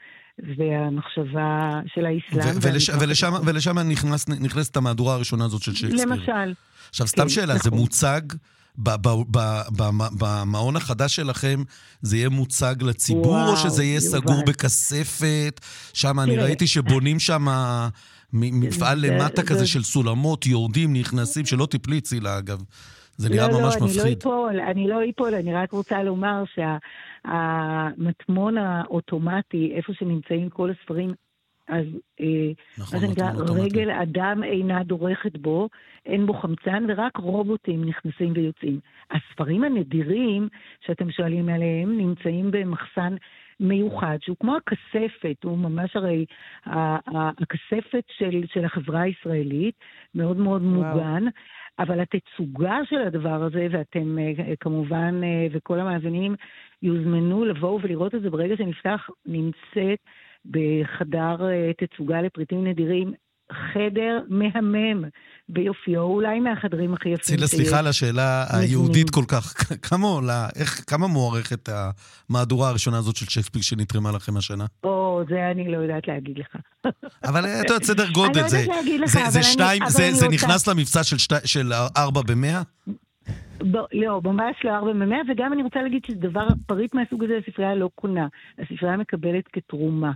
והמחשבה 0.57 1.81
של 1.87 2.05
האסלאם. 2.05 2.55
ולש, 2.61 2.89
ולשם, 2.89 3.31
ולשם 3.45 3.79
נכנס, 3.79 4.29
נכנסת 4.29 4.77
המהדורה 4.77 5.15
הראשונה 5.15 5.45
הזאת 5.45 5.61
של 5.61 5.75
שייקספיר. 5.75 6.05
למשל. 6.05 6.53
עכשיו, 6.89 7.07
סתם 7.07 7.21
כן, 7.21 7.29
שאלה, 7.29 7.55
נכון. 7.55 7.71
זה 7.71 7.71
מוצג 7.71 8.21
במעון 10.19 10.75
החדש 10.75 11.15
שלכם 11.15 11.63
זה 12.01 12.17
יהיה 12.17 12.29
מוצג 12.29 12.75
לציבור, 12.81 13.27
וואו, 13.27 13.51
או 13.51 13.57
שזה 13.57 13.83
יהיה 13.83 13.99
סגור 13.99 14.43
בכספת? 14.47 15.61
שם 15.93 16.19
אני 16.19 16.37
ראיתי 16.37 16.67
שבונים 16.67 17.19
שם 17.19 17.45
מפעל 18.33 19.05
למטה 19.05 19.43
כזה 19.43 19.67
של 19.67 19.83
סולמות, 19.83 20.45
יורדים, 20.45 20.93
נכנסים, 20.93 21.45
שלא 21.45 21.65
תיפלי 21.65 22.01
צילה 22.01 22.37
אגב. 22.37 22.63
זה 23.17 23.29
נראה 23.29 23.47
לא, 23.47 23.61
ממש 23.61 23.75
לא, 23.79 23.85
מפחיד. 23.85 24.01
אני 24.01 24.09
לא 24.09 24.17
אפול, 24.19 24.59
אני 24.59 24.87
לא 24.87 24.99
אפול, 25.09 25.35
אני 25.35 25.53
רק 25.53 25.71
רוצה 25.71 26.03
לומר 26.03 26.43
שהמטמון 27.25 28.57
האוטומטי, 28.57 29.71
איפה 29.75 29.93
שנמצאים 29.93 30.49
כל 30.49 30.69
הספרים, 30.71 31.13
אז 31.67 31.85
אה, 32.21 32.51
נכון, 32.77 32.99
מה 32.99 33.07
שנקרא, 33.07 33.31
רגל 33.63 33.91
אדם 33.91 34.43
אינה 34.43 34.83
דורכת 34.83 35.37
בו, 35.37 35.69
אין 36.05 36.25
בו 36.25 36.33
חמצן, 36.33 36.85
ורק 36.87 37.17
רובוטים 37.17 37.85
נכנסים 37.85 38.33
ויוצאים. 38.35 38.79
הספרים 39.11 39.63
הנדירים 39.63 40.47
שאתם 40.85 41.11
שואלים 41.11 41.49
עליהם 41.49 41.97
נמצאים 41.97 42.51
במחסן 42.51 43.15
מיוחד, 43.59 44.17
שהוא 44.21 44.37
כמו 44.39 44.55
הכספת, 44.55 45.43
הוא 45.43 45.57
ממש 45.57 45.95
הרי 45.95 46.25
הכספת 46.65 48.03
של, 48.17 48.43
של 48.53 48.65
החברה 48.65 49.01
הישראלית, 49.01 49.75
מאוד 50.15 50.37
מאוד 50.37 50.61
וואו. 50.61 50.73
מוגן. 50.73 51.25
אבל 51.79 51.99
התצוגה 51.99 52.77
של 52.89 53.01
הדבר 53.01 53.43
הזה, 53.43 53.67
ואתם 53.71 54.17
אה, 54.19 54.55
כמובן, 54.59 55.21
אה, 55.23 55.47
וכל 55.51 55.79
המאזינים 55.79 56.35
יוזמנו 56.81 57.45
לבואו 57.45 57.79
ולראות 57.81 58.15
את 58.15 58.21
זה 58.21 58.29
ברגע 58.29 58.57
שנפתח, 58.57 59.09
נמצאת 59.25 59.99
בחדר 60.51 61.49
אה, 61.49 61.71
תצוגה 61.77 62.21
לפריטים 62.21 62.67
נדירים, 62.67 63.13
חדר 63.51 64.19
מהמם 64.29 65.03
ביופיו, 65.49 66.01
אולי 66.01 66.39
מהחדרים 66.39 66.93
הכי 66.93 67.09
יפים 67.09 67.17
שיש. 67.17 67.25
צילה, 67.25 67.47
סליחה 67.47 67.79
על 67.79 67.87
השאלה 67.87 68.45
היהודית 68.49 69.09
כל 69.09 69.23
כך. 69.27 69.53
כמה 69.89 70.07
עולה, 70.07 70.47
איך, 70.55 70.83
כמה 70.87 71.07
מוערכת 71.07 71.69
המהדורה 72.29 72.69
הראשונה 72.69 72.97
הזאת 72.97 73.15
של 73.15 73.25
שייקספיר 73.25 73.61
שנתרמה 73.61 74.11
לכם 74.11 74.37
השנה? 74.37 74.65
או, 74.83 75.23
זה 75.29 75.51
אני 75.51 75.71
לא 75.71 75.77
יודעת 75.77 76.07
להגיד 76.07 76.37
לך. 76.39 76.55
אבל 77.29 77.45
אתה 77.45 77.73
יודעת, 77.73 77.83
סדר 77.83 78.09
גודל, 78.11 78.47
זה, 78.47 78.65
זה, 79.05 79.19
זה 79.29 79.43
שתיים, 79.43 79.83
זה, 79.87 80.11
זה 80.11 80.27
נכנס 80.27 80.67
למבצע 80.67 81.03
של, 81.03 81.17
שתי, 81.17 81.35
של 81.45 81.73
ארבע 81.97 82.21
במאה? 82.27 82.61
ב, 83.57 83.77
לא, 83.93 84.21
ממש 84.23 84.55
לא 84.63 84.75
ארבע 84.75 84.93
במאה, 84.93 85.17
וגם 85.31 85.53
אני 85.53 85.63
רוצה 85.63 85.81
להגיד 85.81 86.05
שזה 86.05 86.17
דבר, 86.17 86.47
פריט 86.65 86.93
מהסוג 86.93 87.23
הזה 87.23 87.33
הספרייה 87.47 87.75
לא 87.75 87.89
קונה. 87.95 88.27
הספרייה 88.59 88.97
מקבלת 88.97 89.43
כתרומה. 89.53 90.11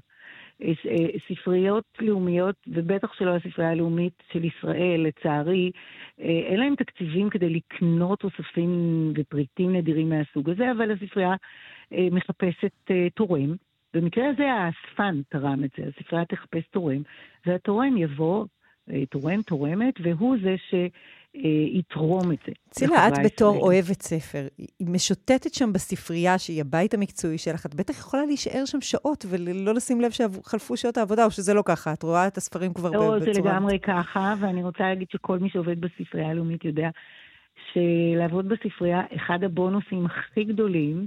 אה, 0.63 1.07
ספריות 1.27 1.83
לאומיות, 1.99 2.55
ובטח 2.67 3.13
שלא 3.13 3.35
הספרייה 3.35 3.71
הלאומית 3.71 4.23
של 4.33 4.45
ישראל, 4.45 5.07
לצערי, 5.07 5.71
אה, 6.21 6.25
אין 6.25 6.59
להם 6.59 6.75
תקציבים 6.75 7.29
כדי 7.29 7.49
לקנות 7.49 8.23
אוספים 8.23 9.13
ופריטים 9.17 9.75
נדירים 9.75 10.09
מהסוג 10.09 10.49
הזה, 10.49 10.71
אבל 10.71 10.91
הספרייה 10.91 11.35
אה, 11.93 12.07
מחפשת 12.11 12.91
אה, 12.91 13.07
תורם. 13.09 13.55
במקרה 13.93 14.29
הזה 14.29 14.51
האספן 14.51 15.21
תרם 15.29 15.63
את 15.63 15.69
זה, 15.77 15.83
הספרייה 15.87 16.25
תחפש 16.25 16.63
תורם, 16.71 17.01
והתורם 17.45 17.97
יבוא, 17.97 18.45
תורם, 19.09 19.41
תורמת, 19.41 19.93
והוא 20.03 20.37
זה 20.43 20.55
ש... 20.69 20.73
יתרום 21.73 22.31
את 22.31 22.37
זה. 22.45 22.51
צילה, 22.69 23.07
את 23.07 23.13
בתור 23.25 23.57
אוהבת 23.61 24.01
ספר, 24.01 24.47
היא 24.57 24.87
משוטטת 24.87 25.53
שם 25.53 25.73
בספרייה, 25.73 26.37
שהיא 26.37 26.61
הבית 26.61 26.93
המקצועי 26.93 27.37
שלך, 27.37 27.65
את 27.65 27.75
בטח 27.75 27.99
יכולה 27.99 28.25
להישאר 28.25 28.65
שם 28.65 28.81
שעות 28.81 29.25
ולא 29.29 29.73
לשים 29.73 30.01
לב 30.01 30.11
שחלפו 30.11 30.77
שעות 30.77 30.97
העבודה, 30.97 31.25
או 31.25 31.31
שזה 31.31 31.53
לא 31.53 31.63
ככה, 31.65 31.93
את 31.93 32.03
רואה 32.03 32.27
את 32.27 32.37
הספרים 32.37 32.73
כבר 32.73 32.91
לא, 32.91 32.97
בצורה... 32.97 33.17
לא, 33.17 33.33
זה 33.33 33.41
לגמרי 33.41 33.79
ככה, 33.79 34.33
ואני 34.39 34.63
רוצה 34.63 34.83
להגיד 34.83 35.07
שכל 35.11 35.39
מי 35.39 35.49
שעובד 35.49 35.81
בספרייה 35.81 36.29
הלאומית 36.29 36.65
יודע 36.65 36.89
שלעבוד 37.73 38.49
בספרייה, 38.49 39.01
אחד 39.15 39.43
הבונוסים 39.43 40.05
הכי 40.05 40.43
גדולים, 40.43 41.05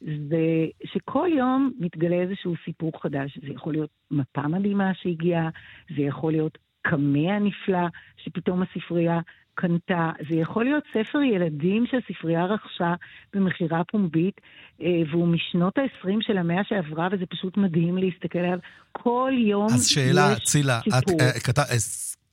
זה 0.00 0.66
שכל 0.84 1.28
יום 1.36 1.72
מתגלה 1.80 2.16
איזשהו 2.16 2.54
סיפור 2.64 2.92
חדש. 3.02 3.38
זה 3.42 3.52
יכול 3.54 3.72
להיות 3.72 3.90
מפה 4.10 4.48
מדהימה 4.48 4.94
שהגיעה, 4.94 5.48
זה 5.96 6.02
יכול 6.02 6.32
להיות 6.32 6.58
קמע 6.82 7.38
נפלא 7.38 7.86
שפתאום 8.16 8.62
הספרייה 8.62 9.20
קנתה, 9.54 10.10
זה 10.30 10.36
יכול 10.36 10.64
להיות 10.64 10.84
ספר 10.90 11.18
ילדים 11.22 11.84
שהספרייה 11.90 12.44
רכשה 12.44 12.94
במכירה 13.34 13.84
פומבית, 13.84 14.40
אה, 14.82 14.86
והוא 15.10 15.28
משנות 15.28 15.78
ה-20 15.78 16.16
של 16.20 16.38
המאה 16.38 16.64
שעברה, 16.68 17.08
וזה 17.12 17.26
פשוט 17.26 17.56
מדהים 17.56 17.98
להסתכל 17.98 18.38
עליו. 18.38 18.58
כל 18.92 19.32
יום 19.36 19.66
אז 19.66 19.86
שאלה, 19.86 20.34
צילה, 20.44 20.80
את, 20.98 21.08
uh, 21.10 21.40
כת, 21.40 21.58
uh, 21.58 21.62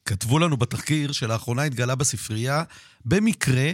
כתבו 0.06 0.40
לנו 0.40 0.58
בתחקיר 0.58 1.12
שלאחרונה 1.12 1.64
התגלה 1.64 1.96
בספרייה, 1.96 2.64
במקרה, 3.06 3.70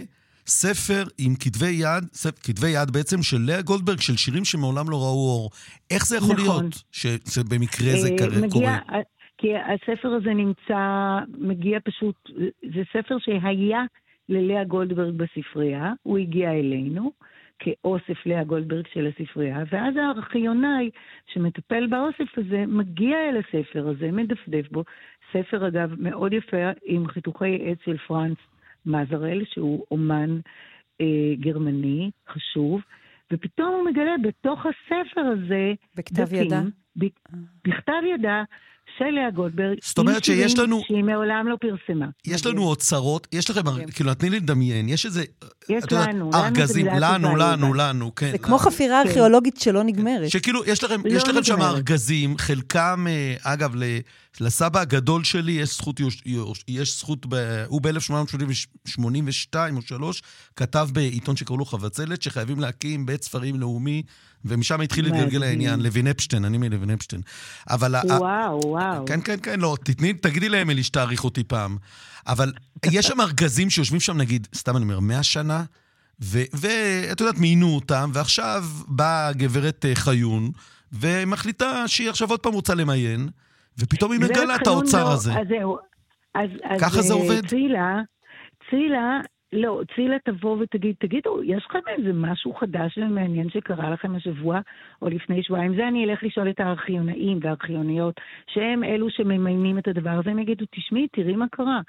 ספר 0.46 1.04
עם 1.18 1.34
כתבי 1.34 1.70
יד, 1.70 2.04
ספר, 2.12 2.40
כתבי 2.42 2.68
יד 2.68 2.90
בעצם 2.90 3.22
של 3.22 3.40
לאה 3.40 3.62
גולדברג, 3.62 4.00
של 4.00 4.16
שירים 4.16 4.44
שמעולם 4.44 4.90
לא 4.90 4.96
ראו 4.96 5.28
אור. 5.30 5.50
איך 5.90 6.06
זה 6.06 6.16
יכול 6.16 6.36
נכון. 6.36 6.64
להיות 6.64 6.82
שבמקרה 7.28 7.92
זה 8.00 8.08
קורה? 8.18 8.40
מגיע, 8.40 8.78
כי 9.38 9.56
הספר 9.56 10.08
הזה 10.08 10.34
נמצא, 10.34 11.18
מגיע 11.38 11.78
פשוט, 11.84 12.30
זה 12.74 12.82
ספר 12.92 13.18
שהיה 13.18 13.82
ללאה 14.28 14.64
גולדברג 14.64 15.14
בספרייה, 15.14 15.92
הוא 16.02 16.18
הגיע 16.18 16.52
אלינו. 16.52 17.12
כאוסף 17.58 18.26
לאה 18.26 18.44
גולדברג 18.44 18.86
של 18.92 19.06
הספרייה, 19.06 19.64
ואז 19.72 19.96
הארכיונאי 19.96 20.90
שמטפל 21.26 21.86
באוסף 21.86 22.38
הזה 22.38 22.64
מגיע 22.66 23.16
אל 23.28 23.36
הספר 23.36 23.88
הזה, 23.88 24.12
מדפדף 24.12 24.68
בו. 24.70 24.84
ספר, 25.32 25.68
אגב, 25.68 25.94
מאוד 25.98 26.32
יפה 26.32 26.56
עם 26.84 27.08
חיתוכי 27.08 27.58
עץ 27.64 27.78
של 27.84 27.96
פרנץ 27.98 28.38
מזרל, 28.86 29.44
שהוא 29.44 29.84
אומן 29.90 30.38
אה, 31.00 31.34
גרמני 31.40 32.10
חשוב, 32.28 32.80
ופתאום 33.32 33.74
הוא 33.74 33.84
מגלה 33.90 34.14
בתוך 34.22 34.66
הספר 34.66 35.20
הזה... 35.20 35.72
בכתב 35.96 36.32
ידה? 36.32 36.60
בכתב 36.96 38.02
ידה 38.14 38.42
של 38.98 39.04
לאה 39.04 39.30
גולדברג, 39.30 39.78
זאת 39.82 39.98
אומרת 39.98 40.24
שיש 40.24 40.58
לנו... 40.58 40.82
שהיא 40.86 41.04
מעולם 41.04 41.48
לא 41.48 41.56
פרסמה. 41.60 42.06
יש 42.26 42.46
לנו 42.46 42.62
אוצרות, 42.62 43.26
יש 43.32 43.50
לכם, 43.50 43.60
כן. 43.76 43.90
כאילו, 43.90 44.14
תני 44.14 44.30
לי 44.30 44.36
לדמיין, 44.36 44.88
יש 44.88 45.06
איזה... 45.06 45.24
יש 45.68 45.84
לנו, 45.92 46.30
ארגזים, 46.34 46.86
לנו, 46.86 47.36
לנו, 47.36 47.74
לנו, 47.74 48.14
כן. 48.14 48.30
זה 48.30 48.38
כמו 48.38 48.58
חפירה 48.58 49.02
כן. 49.02 49.08
ארכיאולוגית 49.08 49.60
שלא 49.60 49.82
נגמרת. 49.82 50.30
שכאילו, 50.30 50.64
יש 50.64 50.84
לכם 50.84 51.00
לא 51.34 51.42
שם 51.42 51.62
ארגזים, 51.62 52.38
חלקם, 52.38 53.06
אה, 53.08 53.34
אגב, 53.42 53.74
לסבא 54.40 54.80
הגדול 54.80 55.24
שלי 55.24 55.52
יש 55.52 55.76
זכות, 55.76 56.00
יש 56.68 56.98
זכות, 56.98 57.26
ב, 57.28 57.64
הוא 57.66 57.80
ב-1882 57.82 59.56
או 59.76 59.82
3, 59.82 60.22
כתב 60.56 60.88
בעיתון 60.92 61.36
שקראו 61.36 61.58
לו 61.58 61.64
חבצלת, 61.64 62.22
שחייבים 62.22 62.60
להקים 62.60 63.06
בית 63.06 63.22
ספרים 63.22 63.60
לאומי, 63.60 64.02
ומשם 64.48 64.80
התחיל 64.80 65.04
להתגלגל 65.04 65.42
העניין, 65.42 65.80
לוין 65.80 66.06
אפשטיין, 66.06 66.44
אני 66.44 66.58
מלוין 66.58 66.90
אפשטיין. 66.90 67.22
אבל... 67.70 67.94
וואו, 68.04 68.60
וואו. 68.64 69.04
כן, 69.06 69.20
כן, 69.24 69.36
כן, 69.42 69.60
לא, 69.60 69.76
תתני, 69.84 70.12
תגידי 70.14 70.48
לאמילי 70.48 70.82
שתעריך 70.82 71.24
אותי 71.24 71.44
פעם. 71.44 71.76
אבל 72.26 72.52
יש 72.86 73.06
שם 73.06 73.20
ארגזים 73.20 73.70
שיושבים 73.70 74.00
שם, 74.00 74.16
נגיד, 74.16 74.48
סתם 74.54 74.76
אני 74.76 74.84
אומר, 74.84 75.00
100 75.00 75.22
שנה, 75.22 75.64
ואת 76.20 77.20
יודעת, 77.20 77.38
מיינו 77.38 77.74
אותם, 77.74 78.10
ועכשיו 78.14 78.64
באה 78.88 79.32
גברת 79.32 79.84
אה, 79.84 79.94
חיון, 79.94 80.50
ומחליטה 80.92 81.88
שהיא 81.88 82.10
עכשיו 82.10 82.30
עוד 82.30 82.40
פעם 82.40 82.52
רוצה 82.52 82.74
למיין. 82.74 83.28
ופתאום 83.78 84.12
היא 84.12 84.20
מגלה 84.20 84.56
את 84.56 84.66
האוצר 84.66 85.04
לא, 85.04 85.12
הזה. 85.12 85.32
אז 85.32 85.46
זהו. 85.48 85.76
אז, 86.34 86.50
ככה 86.80 86.98
אז 86.98 87.04
זה 87.04 87.14
עובד? 87.14 87.48
צילה, 87.48 88.00
צילה, 88.70 89.20
לא, 89.52 89.80
צילה 89.94 90.16
תבוא 90.24 90.56
ותגיד, 90.60 90.94
תגידו, 91.00 91.42
יש 91.44 91.66
לכם 91.68 91.78
איזה 91.88 92.12
משהו 92.12 92.54
חדש 92.54 92.98
ומעניין 92.98 93.48
שקרה 93.50 93.90
לכם 93.90 94.14
השבוע 94.14 94.60
או 95.02 95.08
לפני 95.08 95.42
שבועיים? 95.42 95.76
זה 95.76 95.88
אני 95.88 96.04
אלך 96.04 96.22
לשאול 96.22 96.50
את 96.50 96.60
הארכיונאים 96.60 97.38
והארכיוניות, 97.42 98.14
שהם 98.54 98.84
אלו 98.84 99.06
שממיינים 99.10 99.78
את 99.78 99.88
הדבר 99.88 100.10
הזה, 100.10 100.30
הם 100.30 100.38
יגידו, 100.38 100.64
תשמעי, 100.76 101.06
תראי 101.16 101.36
מה 101.36 101.46
קרה. 101.52 101.80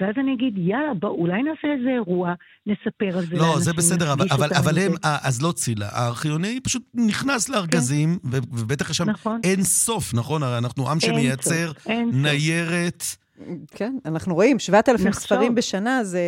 ואז 0.00 0.14
אני 0.18 0.34
אגיד, 0.34 0.58
יאללה, 0.58 0.94
בוא, 0.94 1.08
אולי 1.08 1.42
נעשה 1.42 1.68
איזה 1.78 1.88
אירוע, 1.88 2.34
נספר 2.66 3.18
על 3.18 3.24
זה. 3.24 3.36
לא, 3.36 3.54
זה 3.58 3.72
בסדר, 3.72 4.12
אבל, 4.12 4.26
אבל, 4.30 4.48
אבל 4.58 4.78
הם, 4.78 4.92
אה, 5.04 5.18
אז 5.22 5.42
לא 5.42 5.52
צילה. 5.52 5.88
הארכיוני 5.92 6.60
פשוט 6.60 6.82
נכנס 6.94 7.48
לארגזים, 7.48 8.18
כן. 8.22 8.38
ובטח 8.52 8.90
יש 8.90 8.96
שם 8.96 9.10
נכון. 9.10 9.40
אין 9.44 9.62
סוף, 9.62 10.14
נכון? 10.14 10.42
הרי 10.42 10.58
אנחנו 10.58 10.90
עם 10.90 11.00
שמייצר 11.00 11.72
ניירת. 12.12 13.23
כן, 13.70 13.96
אנחנו 14.06 14.34
רואים, 14.34 14.58
7,000 14.58 15.12
ספרים 15.12 15.54
בשנה, 15.54 16.04
זה... 16.04 16.20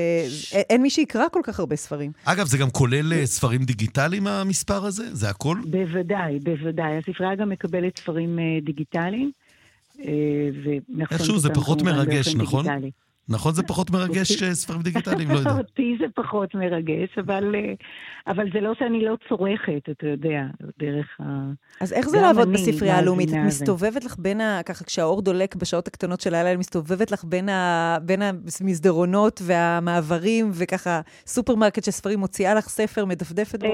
אין 0.53 0.83
מי 0.83 0.91
שיקרא 0.91 1.25
כל 1.33 1.41
כך 1.43 1.61
הרבה 1.61 1.77
ספרים. 1.77 2.13
אגב, 2.25 2.47
זה 2.47 2.59
גם 2.59 2.71
כולל 2.71 3.13
אה, 3.13 3.27
ספרים 3.27 3.65
דיגיטליים, 3.65 4.27
המספר 4.27 4.85
הזה? 4.85 5.15
זה 5.15 5.31
הכל? 5.31 5.57
בוודאי, 5.71 6.39
בוודאי. 6.39 6.99
הספרייה 6.99 7.35
גם 7.35 7.49
מקבלת 7.49 7.99
ספרים 7.99 8.39
אה, 8.39 8.45
דיגיטליים. 8.63 9.31
איכשהו 11.11 11.39
זה 11.39 11.49
פחות 11.55 11.83
מרגש, 11.83 12.35
נכון? 12.35 12.67
דיגיטלי. 12.67 12.91
נכון 13.29 13.55
זה 13.55 13.63
פחות 13.63 13.91
מרגש 13.91 14.43
אה, 14.43 14.55
ספרים 14.55 14.83
דיגיטליים? 14.83 15.31
לא 15.31 15.39
יודע. 15.39 15.51
אותי 15.51 15.97
זה 16.01 16.07
פחות 16.15 16.55
מרגש, 16.55 17.19
אבל, 17.19 17.55
אה, 17.55 17.73
אבל 18.27 18.45
זה 18.55 18.61
לא 18.61 18.73
שאני 18.79 19.05
לא 19.05 19.17
צורכת, 19.29 19.89
אתה 19.91 20.07
יודע, 20.07 20.43
דרך 20.79 21.07
ה... 21.21 21.51
אז 21.81 21.93
איך 21.93 22.09
זה 22.09 22.21
לעבוד 22.21 22.53
בספרייה 22.53 22.99
הלאומית? 22.99 23.29
את 23.29 23.35
מסתובבת 23.47 24.05
לך 24.05 24.15
בין 24.19 24.41
ה... 24.41 24.61
ככה, 24.67 24.85
כשהאור 24.85 25.23
דולק 25.23 25.55
בשעות 25.55 25.89
הקטנות 25.89 26.21
של 26.21 26.35
הלילה, 26.35 26.59
מסתובבת 26.59 27.11
לך 27.11 27.25
בין, 27.25 27.49
ה... 27.49 27.97
בין 28.03 28.23
המסדרונות 28.23 29.41
והמעברים, 29.45 30.51
וככה 30.55 31.01
סופרמרקט 31.27 31.85
של 31.85 31.91
ספרים 31.91 32.19
מוציאה 32.19 32.55
לך 32.55 32.69
ספר, 32.69 33.05
מדפדפת 33.05 33.61
בו? 33.61 33.69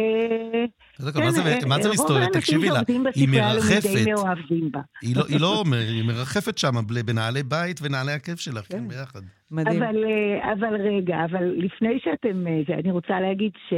אה, 1.07 1.61
כן, 1.61 1.69
מה 1.69 1.83
זה 1.83 1.91
מסתובבת? 1.91 2.33
תקשיבי 2.33 2.69
לה, 2.69 2.81
היא 3.15 3.29
מרחפת. 3.29 4.07
לא- 5.15 5.25
היא 5.29 5.41
לא, 5.41 5.65
היא 5.73 6.05
מרחפת 6.05 6.59
שם 6.59 6.75
בנעלי 7.07 7.43
בית 7.43 7.81
ונעלי 7.83 8.13
הכיף 8.13 8.41
שלך, 8.41 8.67
כן, 8.69 8.79
כן 8.79 8.89
ביחד. 8.89 9.21
מדהים. 9.51 9.83
אבל, 9.83 10.05
אה, 10.05 10.53
אבל 10.53 10.75
רגע, 10.75 11.17
אבל 11.31 11.45
לפני 11.57 11.99
שאתם... 12.05 12.47
אה, 12.47 12.61
זה, 12.69 12.75
אני 12.75 12.91
רוצה 12.91 13.21
להגיד 13.21 13.53
ש... 13.69 13.75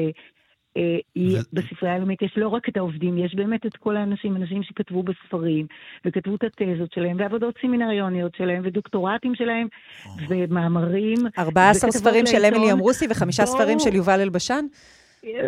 אה, 0.76 1.40
בספרייה 1.52 1.94
הלאומית 1.94 2.22
יש 2.22 2.34
לא 2.36 2.48
רק 2.48 2.68
את 2.68 2.76
העובדים, 2.76 3.18
יש 3.18 3.34
באמת 3.34 3.66
את 3.66 3.76
כל 3.76 3.96
האנשים, 3.96 4.36
אנשים 4.36 4.62
שכתבו 4.62 5.02
בספרים, 5.02 5.66
וכתבו 6.04 6.34
את 6.34 6.44
התזות 6.44 6.92
שלהם, 6.92 7.16
ועבודות 7.18 7.54
סמינריוניות 7.62 8.34
שלהם, 8.36 8.62
ודוקטורטים 8.64 9.34
שלהם, 9.34 9.66
ומאמרים. 10.28 11.18
14 11.38 11.90
ספרים 11.90 12.26
של 12.26 12.44
אמילי 12.44 12.72
אמרוסי 12.72 13.06
וחמישה 13.10 13.46
ספרים 13.46 13.78
של 13.78 13.94
יובל 13.94 14.20
אלבשן? 14.20 14.64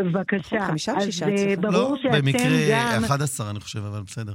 בבקשה. 0.05 0.67
חמישה 0.67 0.93
או 0.93 1.01
שישה? 1.01 1.27
אז 1.27 1.41
ברור 1.61 1.97
לא. 2.05 2.11
לא, 2.11 2.19
במקרה 2.19 3.05
11 3.05 3.51
אני 3.51 3.61
חושב, 3.61 3.85
אבל 3.85 4.03
בסדר. 4.07 4.33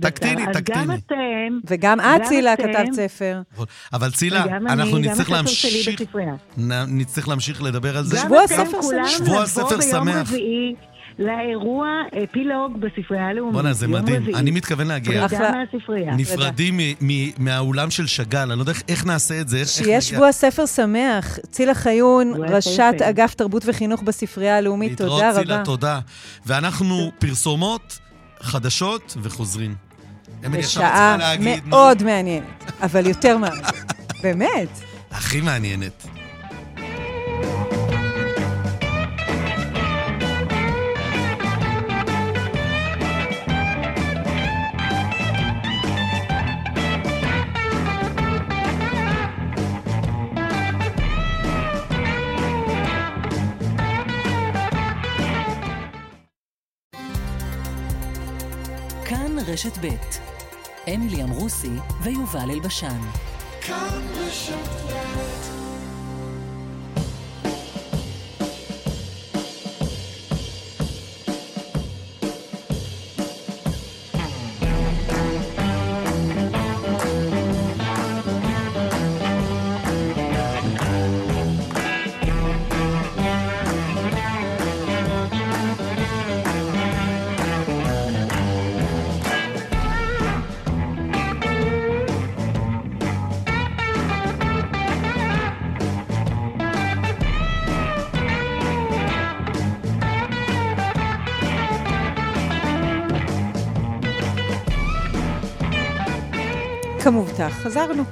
תקטיני, 0.00 0.42
תקטיני. 0.52 0.80
אז 0.80 0.88
גם 0.88 0.90
אתם... 0.94 1.58
וגם 1.64 2.00
את, 2.00 2.22
צילה, 2.28 2.56
כתבת 2.56 2.92
ספר. 2.92 3.40
אבל 3.92 4.10
צילה, 4.10 4.44
אנחנו 4.44 4.98
נצטרך 4.98 5.30
להמשיך... 5.30 6.00
נצטרך 6.88 7.28
להמשיך 7.28 7.62
לדבר 7.62 7.96
על 7.96 8.04
זה. 8.04 8.18
שבוע 8.18 8.46
ספר 8.46 8.82
שמח. 8.82 9.08
שבוע 9.08 9.46
ספר 9.46 9.80
שמח. 9.80 10.32
לאירוע 11.18 11.88
אפילוג 12.24 12.80
בספרייה 12.80 13.26
הלאומית. 13.26 13.54
בוא'נה, 13.54 13.72
זה 13.72 13.88
מדהים. 13.88 14.34
אני 14.34 14.50
מתכוון 14.50 14.86
להגיע. 14.86 15.28
פרידה 15.28 15.50
מהספרייה. 15.52 16.14
נפרדים 16.16 16.80
מהאולם 17.38 17.90
של 17.90 18.06
שאגאל, 18.06 18.50
אני 18.50 18.58
לא 18.58 18.62
יודע 18.62 18.72
איך 18.88 19.06
נעשה 19.06 19.40
את 19.40 19.48
זה. 19.48 19.66
שיהיה 19.66 20.00
שבוע 20.00 20.32
ספר 20.32 20.66
שמח. 20.66 21.38
צילה 21.50 21.74
חיון, 21.74 22.32
ראשת 22.48 22.94
אגף 23.02 23.34
תרבות 23.34 23.62
וחינוך 23.66 24.02
בספרייה 24.02 24.56
הלאומית, 24.56 24.98
תודה 24.98 25.12
רבה. 25.14 25.26
להתראות, 25.26 25.46
צילה, 25.46 25.64
תודה. 25.64 26.00
ואנחנו 26.46 27.10
פרסומות. 27.18 27.98
חדשות 28.40 29.16
וחוזרים. 29.22 29.74
בשעה 30.50 31.16
מאוד 31.64 32.02
מעניינת, 32.02 32.72
אבל 32.82 33.06
יותר 33.06 33.38
מעניינת. 33.38 33.72
באמת. 34.22 34.68
הכי 35.10 35.40
מעניינת. 35.40 36.06
רשת 59.48 59.78
ב' 59.78 59.88
אמילי 60.94 61.22
אמרוסי 61.22 61.70
ויובל 62.02 62.50
אלבשן. 62.50 63.00
כאן 63.60 64.00
רשת 64.14 64.68
כמובטח, 107.08 107.52
חזרנו. 107.62 108.04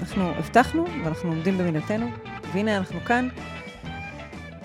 אנחנו 0.00 0.30
הבטחנו 0.30 0.84
ואנחנו 1.04 1.30
עומדים 1.30 1.58
במילתנו, 1.58 2.10
והנה 2.54 2.76
אנחנו 2.76 3.00
כאן. 3.04 3.28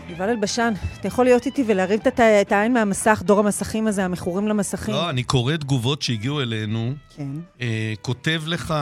יובל 0.10 0.30
אלבשן, 0.30 0.74
אתה 1.00 1.08
יכול 1.08 1.26
להיות 1.26 1.46
איתי 1.46 1.64
ולהרים 1.68 2.00
את 2.42 2.52
העין 2.52 2.74
מהמסך, 2.74 3.22
דור 3.26 3.40
המסכים 3.40 3.88
הזה, 3.88 4.06
המכורים 4.06 4.48
למסכים. 4.48 4.96
לא, 4.96 5.10
אני 5.10 5.24
קורא 5.24 5.56
תגובות 5.56 6.02
שהגיעו 6.02 6.42
אלינו. 6.42 6.94
כן. 7.16 7.30
אה, 7.62 7.94
כותב 8.02 8.44
לך, 8.48 8.74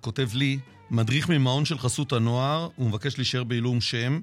כותב 0.00 0.28
לי, 0.34 0.58
מדריך 0.90 1.28
ממעון 1.28 1.64
של 1.64 1.78
חסות 1.78 2.12
הנוער, 2.12 2.68
הוא 2.76 2.88
מבקש 2.88 3.18
להישאר 3.18 3.44
בעילום 3.44 3.80
שם. 3.80 4.20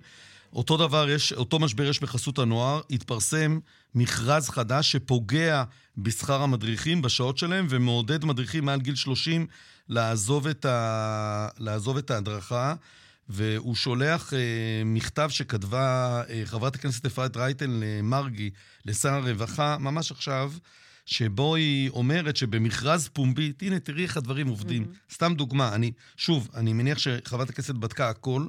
אותו 0.54 0.78
דבר 0.78 1.10
יש, 1.10 1.34
אותו 1.34 1.60
משבר 1.60 1.90
יש 1.90 2.00
בחסות 2.00 2.40
הנוער, 2.40 2.82
התפרסם 2.90 3.60
מכרז 3.96 4.50
חדש 4.50 4.92
שפוגע 4.92 5.64
בשכר 5.98 6.42
המדריכים 6.42 7.02
בשעות 7.02 7.38
שלהם 7.38 7.66
ומעודד 7.70 8.26
מדריכים 8.26 8.66
מעל 8.66 8.82
גיל 8.82 8.96
30 8.96 9.48
לעזוב 9.90 10.48
את, 10.48 10.66
ה... 10.66 11.48
לעזוב 11.60 11.98
את 11.98 12.12
ההדרכה. 12.12 12.74
והוא 13.30 13.76
שולח 13.76 14.34
אה, 14.34 14.40
מכתב 14.86 15.30
שכתבה 15.30 16.22
אה, 16.30 16.42
חברת 16.46 16.76
הכנסת 16.76 17.06
אפרת 17.06 17.38
רייטן 17.38 17.70
למרגי, 17.70 18.50
לשר 18.86 19.14
הרווחה, 19.14 19.78
ממש 19.78 20.12
עכשיו, 20.12 20.54
שבו 21.06 21.56
היא 21.56 21.90
אומרת 21.90 22.36
שבמכרז 22.36 23.10
פומבי, 23.14 23.54
הנה, 23.62 23.80
תראי 23.80 24.04
איך 24.04 24.18
הדברים 24.18 24.48
עובדים. 24.48 24.84
Mm-hmm. 24.84 25.14
סתם 25.14 25.34
דוגמה, 25.36 25.76
אני, 25.76 25.92
שוב, 26.18 26.50
אני 26.56 26.74
מניח 26.74 26.98
שחברת 26.98 27.50
הכנסת 27.50 27.76
בדקה 27.76 28.10
הכל, 28.10 28.46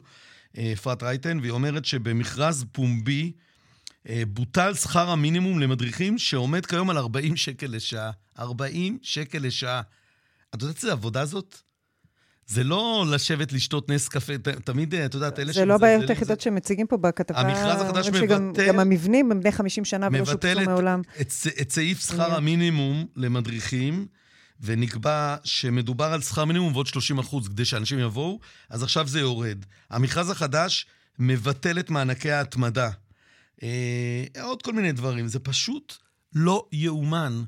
אה, 0.59 0.73
אפרת 0.73 1.03
רייטן, 1.03 1.39
והיא 1.41 1.53
אומרת 1.53 1.85
שבמכרז 1.85 2.65
פומבי 2.73 3.33
בוטל 4.29 4.75
שכר 4.75 5.11
המינימום 5.11 5.61
למדריכים, 5.61 6.19
שעומד 6.19 6.67
כיום 6.67 6.91
על 6.91 6.99
40 6.99 7.37
שקל 7.37 7.67
לשעה. 7.71 8.11
40 8.39 8.99
שקל 9.03 9.39
לשעה. 9.39 9.81
את 10.55 10.63
יודעת 10.63 10.77
איזה 10.77 10.93
עבודה 10.93 11.25
זאת? 11.25 11.57
זה 12.47 12.65
לא 12.65 13.05
לשבת 13.11 13.53
לשתות 13.53 13.91
נס 13.91 14.09
קפה, 14.09 14.33
תמיד, 14.65 14.95
את 14.95 15.15
יודעת, 15.15 15.39
אלה 15.39 15.53
ש... 15.53 15.57
זה 15.57 15.65
לא 15.65 15.79
בעיות 15.79 16.11
היחידות 16.11 16.41
שמציגים 16.41 16.87
פה 16.87 16.97
בכתבה. 16.97 17.41
המכרז 17.41 17.83
החדש 17.83 18.09
מבטל... 18.09 18.67
גם 18.69 18.81
המבנים 18.81 19.33
הם 19.33 19.41
בני 19.41 19.53
50 19.53 19.85
שנה 19.85 20.09
ולא 20.13 20.25
שופצו 20.25 20.49
מעולם. 20.67 20.99
מבטל 20.99 21.21
את, 21.21 21.61
את 21.61 21.71
סעיף 21.71 22.07
שכר 22.07 22.35
המינימום 22.35 23.07
למדריכים, 23.17 24.07
ונקבע 24.61 25.37
שמדובר 25.45 26.05
על 26.05 26.23
שכר 26.23 26.45
מינימום 26.45 26.73
ועוד 26.73 26.87
30 26.87 27.19
אחוז 27.19 27.49
כדי 27.49 27.65
שאנשים 27.65 27.99
יבואו, 27.99 28.41
אז 28.71 28.83
עכשיו 28.83 29.09
זה 29.09 29.21
יורד. 29.21 29.65
המכרז 29.91 30.31
החדש 30.31 30.87
מבטל 31.19 31.79
את 31.79 31.91
מענקי 31.91 32.31
ההתמדה. 32.31 32.91
אה, 33.63 34.43
עוד 34.43 34.63
כל 34.63 34.73
מיני 34.73 34.93
דברים. 34.93 35.29
זה 35.29 35.39
פשוט 35.39 35.97
לא 36.35 36.67
יאומן. 36.73 37.43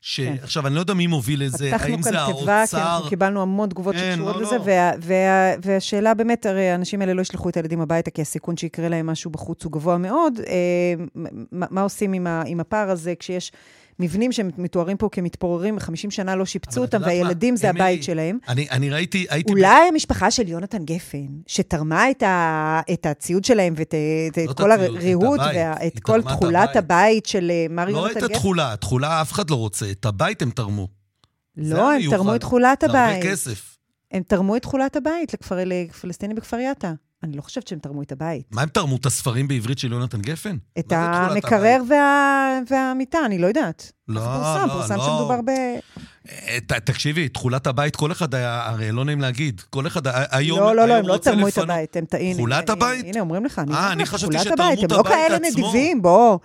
ש... 0.00 0.20
כן. 0.20 0.36
עכשיו, 0.42 0.66
אני 0.66 0.74
לא 0.74 0.80
יודע 0.80 0.94
מי 0.94 1.06
מוביל 1.06 1.42
את 1.42 1.52
זה, 1.52 1.76
האם 1.76 2.02
זה 2.02 2.20
האוצר... 2.20 2.32
פתחנו 2.32 2.36
כאן 2.36 2.40
תיבה, 2.40 2.64
כי 2.70 2.76
אנחנו 2.76 3.08
קיבלנו 3.08 3.42
המון 3.42 3.68
תגובות 3.68 3.94
כן, 3.94 4.12
שקשורות 4.12 4.36
לא, 4.36 4.42
לזה, 4.42 4.56
לא. 4.56 4.62
וה, 4.64 4.90
וה, 5.00 5.54
והשאלה 5.62 6.14
באמת, 6.14 6.46
הרי 6.46 6.70
האנשים 6.70 7.00
האלה 7.00 7.14
לא 7.14 7.22
ישלחו 7.22 7.48
את 7.48 7.56
הילדים 7.56 7.80
הביתה, 7.80 8.10
כי 8.10 8.22
הסיכון 8.22 8.56
שיקרה 8.56 8.88
להם 8.88 9.06
משהו 9.06 9.30
בחוץ 9.30 9.64
הוא 9.64 9.72
גבוה 9.72 9.98
מאוד. 9.98 10.40
אה, 10.46 11.24
מה, 11.52 11.66
מה 11.70 11.80
עושים 11.80 12.12
עם, 12.12 12.26
ה, 12.26 12.42
עם 12.46 12.60
הפער 12.60 12.90
הזה 12.90 13.14
כשיש 13.18 13.52
מבנים 14.00 14.32
שמתוארים 14.32 14.96
פה 14.96 15.08
כמתפוררים, 15.12 15.80
50 15.80 16.10
שנה 16.10 16.36
לא 16.36 16.44
שיפצו 16.44 16.80
אותם, 16.80 17.00
והילדים 17.02 17.56
זה 17.56 17.70
הבית 17.70 18.02
שלהם. 18.02 18.38
אני, 18.48 18.70
אני 18.70 18.90
ראיתי... 18.90 19.26
הייתי 19.30 19.52
אולי 19.52 19.88
ב... 19.88 19.92
המשפחה 19.92 20.30
של 20.30 20.48
יונתן 20.48 20.84
גפן, 20.84 21.26
שתרמה 21.46 22.10
את, 22.10 22.22
ה, 22.22 22.80
את 22.92 23.06
הציוד 23.06 23.44
שלהם 23.44 23.74
ואת 23.76 23.94
לא 24.36 24.50
את 24.50 24.56
כל 24.56 24.72
הריהוט 24.72 25.40
ואת 25.54 26.00
כל 26.00 26.22
תכולת 26.22 26.76
הבית 26.76 27.26
של 27.26 27.50
אה, 27.50 27.66
מר 27.70 27.84
לא 27.84 27.90
יונתן 27.90 28.10
גפן. 28.10 28.20
לא 28.20 28.26
את 28.26 28.30
התכולה, 28.30 28.72
התכולה 28.72 29.22
אף 29.22 29.32
אחד 29.32 29.50
לא 29.50 29.56
רוצה, 29.56 29.90
את 29.90 30.06
הבית 30.06 30.42
הם 30.42 30.50
תרמו. 30.50 30.88
לא, 31.56 31.92
הם 31.92 32.10
תרמו 32.10 32.34
את 32.34 32.40
תכולת 32.40 32.84
הבית. 32.84 32.94
זה 32.94 33.28
הרבה 33.28 33.32
כסף. 33.32 33.78
הם 34.12 34.22
תרמו 34.22 34.56
את 34.56 34.62
תכולת 34.62 34.96
הבית 34.96 35.34
לפלסטינים 35.66 36.36
בכפר 36.36 36.58
יטא. 36.58 36.92
אני 37.22 37.36
לא 37.36 37.42
חושבת 37.42 37.68
שהם 37.68 37.78
תרמו 37.78 38.02
את 38.02 38.12
הבית. 38.12 38.46
מה 38.50 38.62
הם 38.62 38.68
תרמו? 38.68 38.96
את 38.96 39.06
הספרים 39.06 39.48
בעברית 39.48 39.78
של 39.78 39.92
יונתן 39.92 40.20
גפן? 40.20 40.56
את 40.78 40.92
המקרר 40.92 41.82
וה... 41.88 42.58
והמיטה, 42.70 43.18
אני 43.24 43.38
לא 43.38 43.46
יודעת. 43.46 43.92
לא, 44.08 44.20
פורסם, 44.20 44.66
לא, 44.66 44.72
פורסם 44.72 44.96
לא. 44.96 45.04
שמדובר 45.04 45.40
ב... 45.44 45.48
אה, 45.48 46.58
ת, 46.66 46.72
תקשיבי, 46.72 47.28
תכולת 47.28 47.66
הבית, 47.66 47.96
כל 47.96 48.12
אחד 48.12 48.34
היה, 48.34 48.62
הרי 48.66 48.92
לא 48.92 49.04
נעים 49.04 49.20
להגיד, 49.20 49.60
כל 49.60 49.86
אחד 49.86 50.00
היום 50.30 50.58
לא, 50.60 50.76
לא, 50.76 50.88
לא, 50.88 50.94
הם 50.94 51.08
לא 51.08 51.16
תרמו 51.16 51.48
את 51.48 51.58
הבית, 51.58 51.96
הם 51.96 52.04
טעינו. 52.04 52.36
תכולת 52.36 52.70
הבית? 52.70 53.04
הנה, 53.04 53.20
אומרים 53.20 53.44
לך, 53.44 53.58
אני 53.58 53.72
אה, 53.72 53.92
אני 53.92 54.06
חשבתי 54.06 54.38
שתרמו 54.38 54.54
את 54.54 54.60
הבית 54.60 54.84
עצמו. 54.84 54.98
הם 54.98 55.04
לא 55.06 55.10
כאלה 55.10 55.38
נדיבים, 55.38 56.02
בוא. 56.02 56.38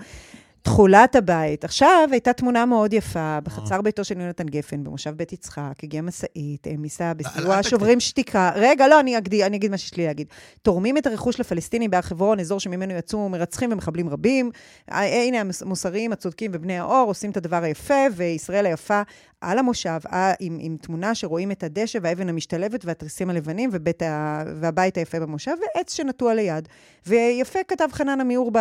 תכולת 0.64 1.16
הבית. 1.16 1.66
עכשיו 1.66 2.08
הייתה 2.12 2.34
תמונה 2.34 2.66
מאוד 2.66 2.94
יפה 2.94 3.40
בחצר 3.44 3.82
ביתו 3.82 4.04
של 4.04 4.22
יונתן 4.22 4.46
גפן, 4.46 4.84
במושב 4.84 5.10
בית 5.10 5.34
יצחק, 5.34 5.74
הגיעה 5.84 6.04
משאית, 6.04 6.68
העמיסה 6.68 7.14
בסיוע 7.14 7.64
שוברים 7.64 8.00
שתיקה. 8.00 8.52
רגע, 8.56 8.88
לא, 8.88 9.00
אני 9.00 9.18
אגיד, 9.18 9.42
אני 9.42 9.58
אגיד 9.58 9.72
מה 9.72 9.78
שיש 9.78 9.98
לי 9.98 10.06
להגיד. 10.06 10.28
תורמים 10.62 10.98
את 10.98 11.08
הרכוש 11.08 11.40
לפלסטינים 11.40 11.92
בהר 11.92 12.02
חברון, 12.02 12.40
אזור 12.40 12.60
שממנו 12.60 12.94
יצאו 12.94 13.30
מרצחים 13.30 13.72
ומחבלים 13.72 14.10
רבים. 14.10 14.52
הנה 14.88 15.42
המוסריים, 15.62 16.12
הצודקים 16.12 16.52
ובני 16.54 16.80
האור 16.80 17.08
עושים 17.08 17.32
את 17.32 17.38
הדבר 17.38 17.64
היפה, 17.64 18.04
וישראל 18.16 18.66
היפה 18.66 19.02
על 19.44 19.60
המושב, 19.60 20.00
עם, 20.40 20.58
עם 20.62 20.78
תמונה 20.82 21.16
שרואים 21.16 21.52
את 21.52 21.64
הדשא 21.64 22.00
והאבן 22.02 22.30
המשתלבת 22.30 22.86
והתריסים 22.86 23.30
הלבנים 23.30 23.70
ה, 24.02 24.44
והבית 24.60 24.98
היפה 24.98 25.20
במושב, 25.20 25.52
ועץ 25.62 25.94
שנטוע 25.94 26.34
ליד. 26.34 26.68
ויפה 27.08 27.60
כתב 27.68 27.88
חנן 27.92 28.22
עמיור 28.22 28.52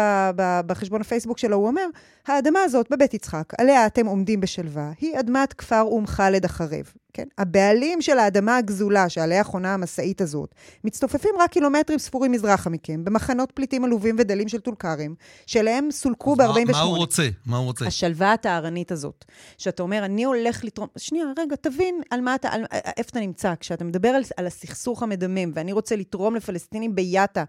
בחשבון 0.66 1.00
הפייסבוק 1.00 1.38
שלו, 1.38 1.56
הוא 1.56 1.66
אומר, 1.66 1.86
האדמה 2.26 2.62
הזאת 2.62 2.90
בבית 2.90 3.14
יצחק, 3.14 3.52
עליה 3.58 3.86
אתם 3.86 4.06
עומדים 4.06 4.40
בשלווה, 4.40 4.90
היא 5.00 5.20
אדמת 5.20 5.52
כפר 5.52 5.82
אום 5.82 6.06
חאלד 6.06 6.44
החרב. 6.44 6.92
כן? 7.14 7.24
הבעלים 7.38 8.02
של 8.02 8.18
האדמה 8.18 8.56
הגזולה 8.56 9.08
שעליה 9.08 9.44
חונה 9.44 9.74
המשאית 9.74 10.20
הזאת, 10.20 10.54
מצטופפים 10.84 11.30
רק 11.38 11.50
קילומטרים 11.50 11.98
ספורים 11.98 12.32
מזרחה 12.32 12.70
מכם, 12.70 13.04
במחנות 13.04 13.52
פליטים 13.52 13.84
עלובים 13.84 14.16
ודלים 14.18 14.48
של 14.48 14.60
טול 14.60 14.74
כרם, 14.78 15.14
שאליהם 15.46 15.90
סולקו 15.90 16.36
ב-48. 16.36 16.72
מה 16.72 16.80
הוא 16.80 16.96
רוצה? 16.96 17.28
מה 17.46 17.56
הוא 17.56 17.66
רוצה? 17.66 17.86
השלווה 17.86 18.32
הטהרנית 18.32 18.92
הזאת, 18.92 19.24
שאתה 19.58 19.82
אומר, 19.82 20.04
אני 20.04 20.24
הולך 20.24 20.64
לתרום... 20.64 20.88
שנייה, 20.96 21.24
רגע, 21.38 21.56
תבין 21.56 22.00
על 22.10 22.20
מה 22.20 22.34
אתה, 22.34 22.48
על, 22.48 22.64
איפה 22.96 23.10
אתה 23.10 23.20
נמצא. 23.20 23.54
כשאתה 23.60 23.84
מדבר 23.84 24.08
על, 24.08 24.22
על 24.36 24.46
הסכסוך 24.46 25.02
המדמם, 25.02 25.52
ואני 25.54 25.72
רוצה 25.72 25.96
לתרום 25.96 26.34
לפלסטינים 26.34 26.94
ביאטה, 26.94 27.44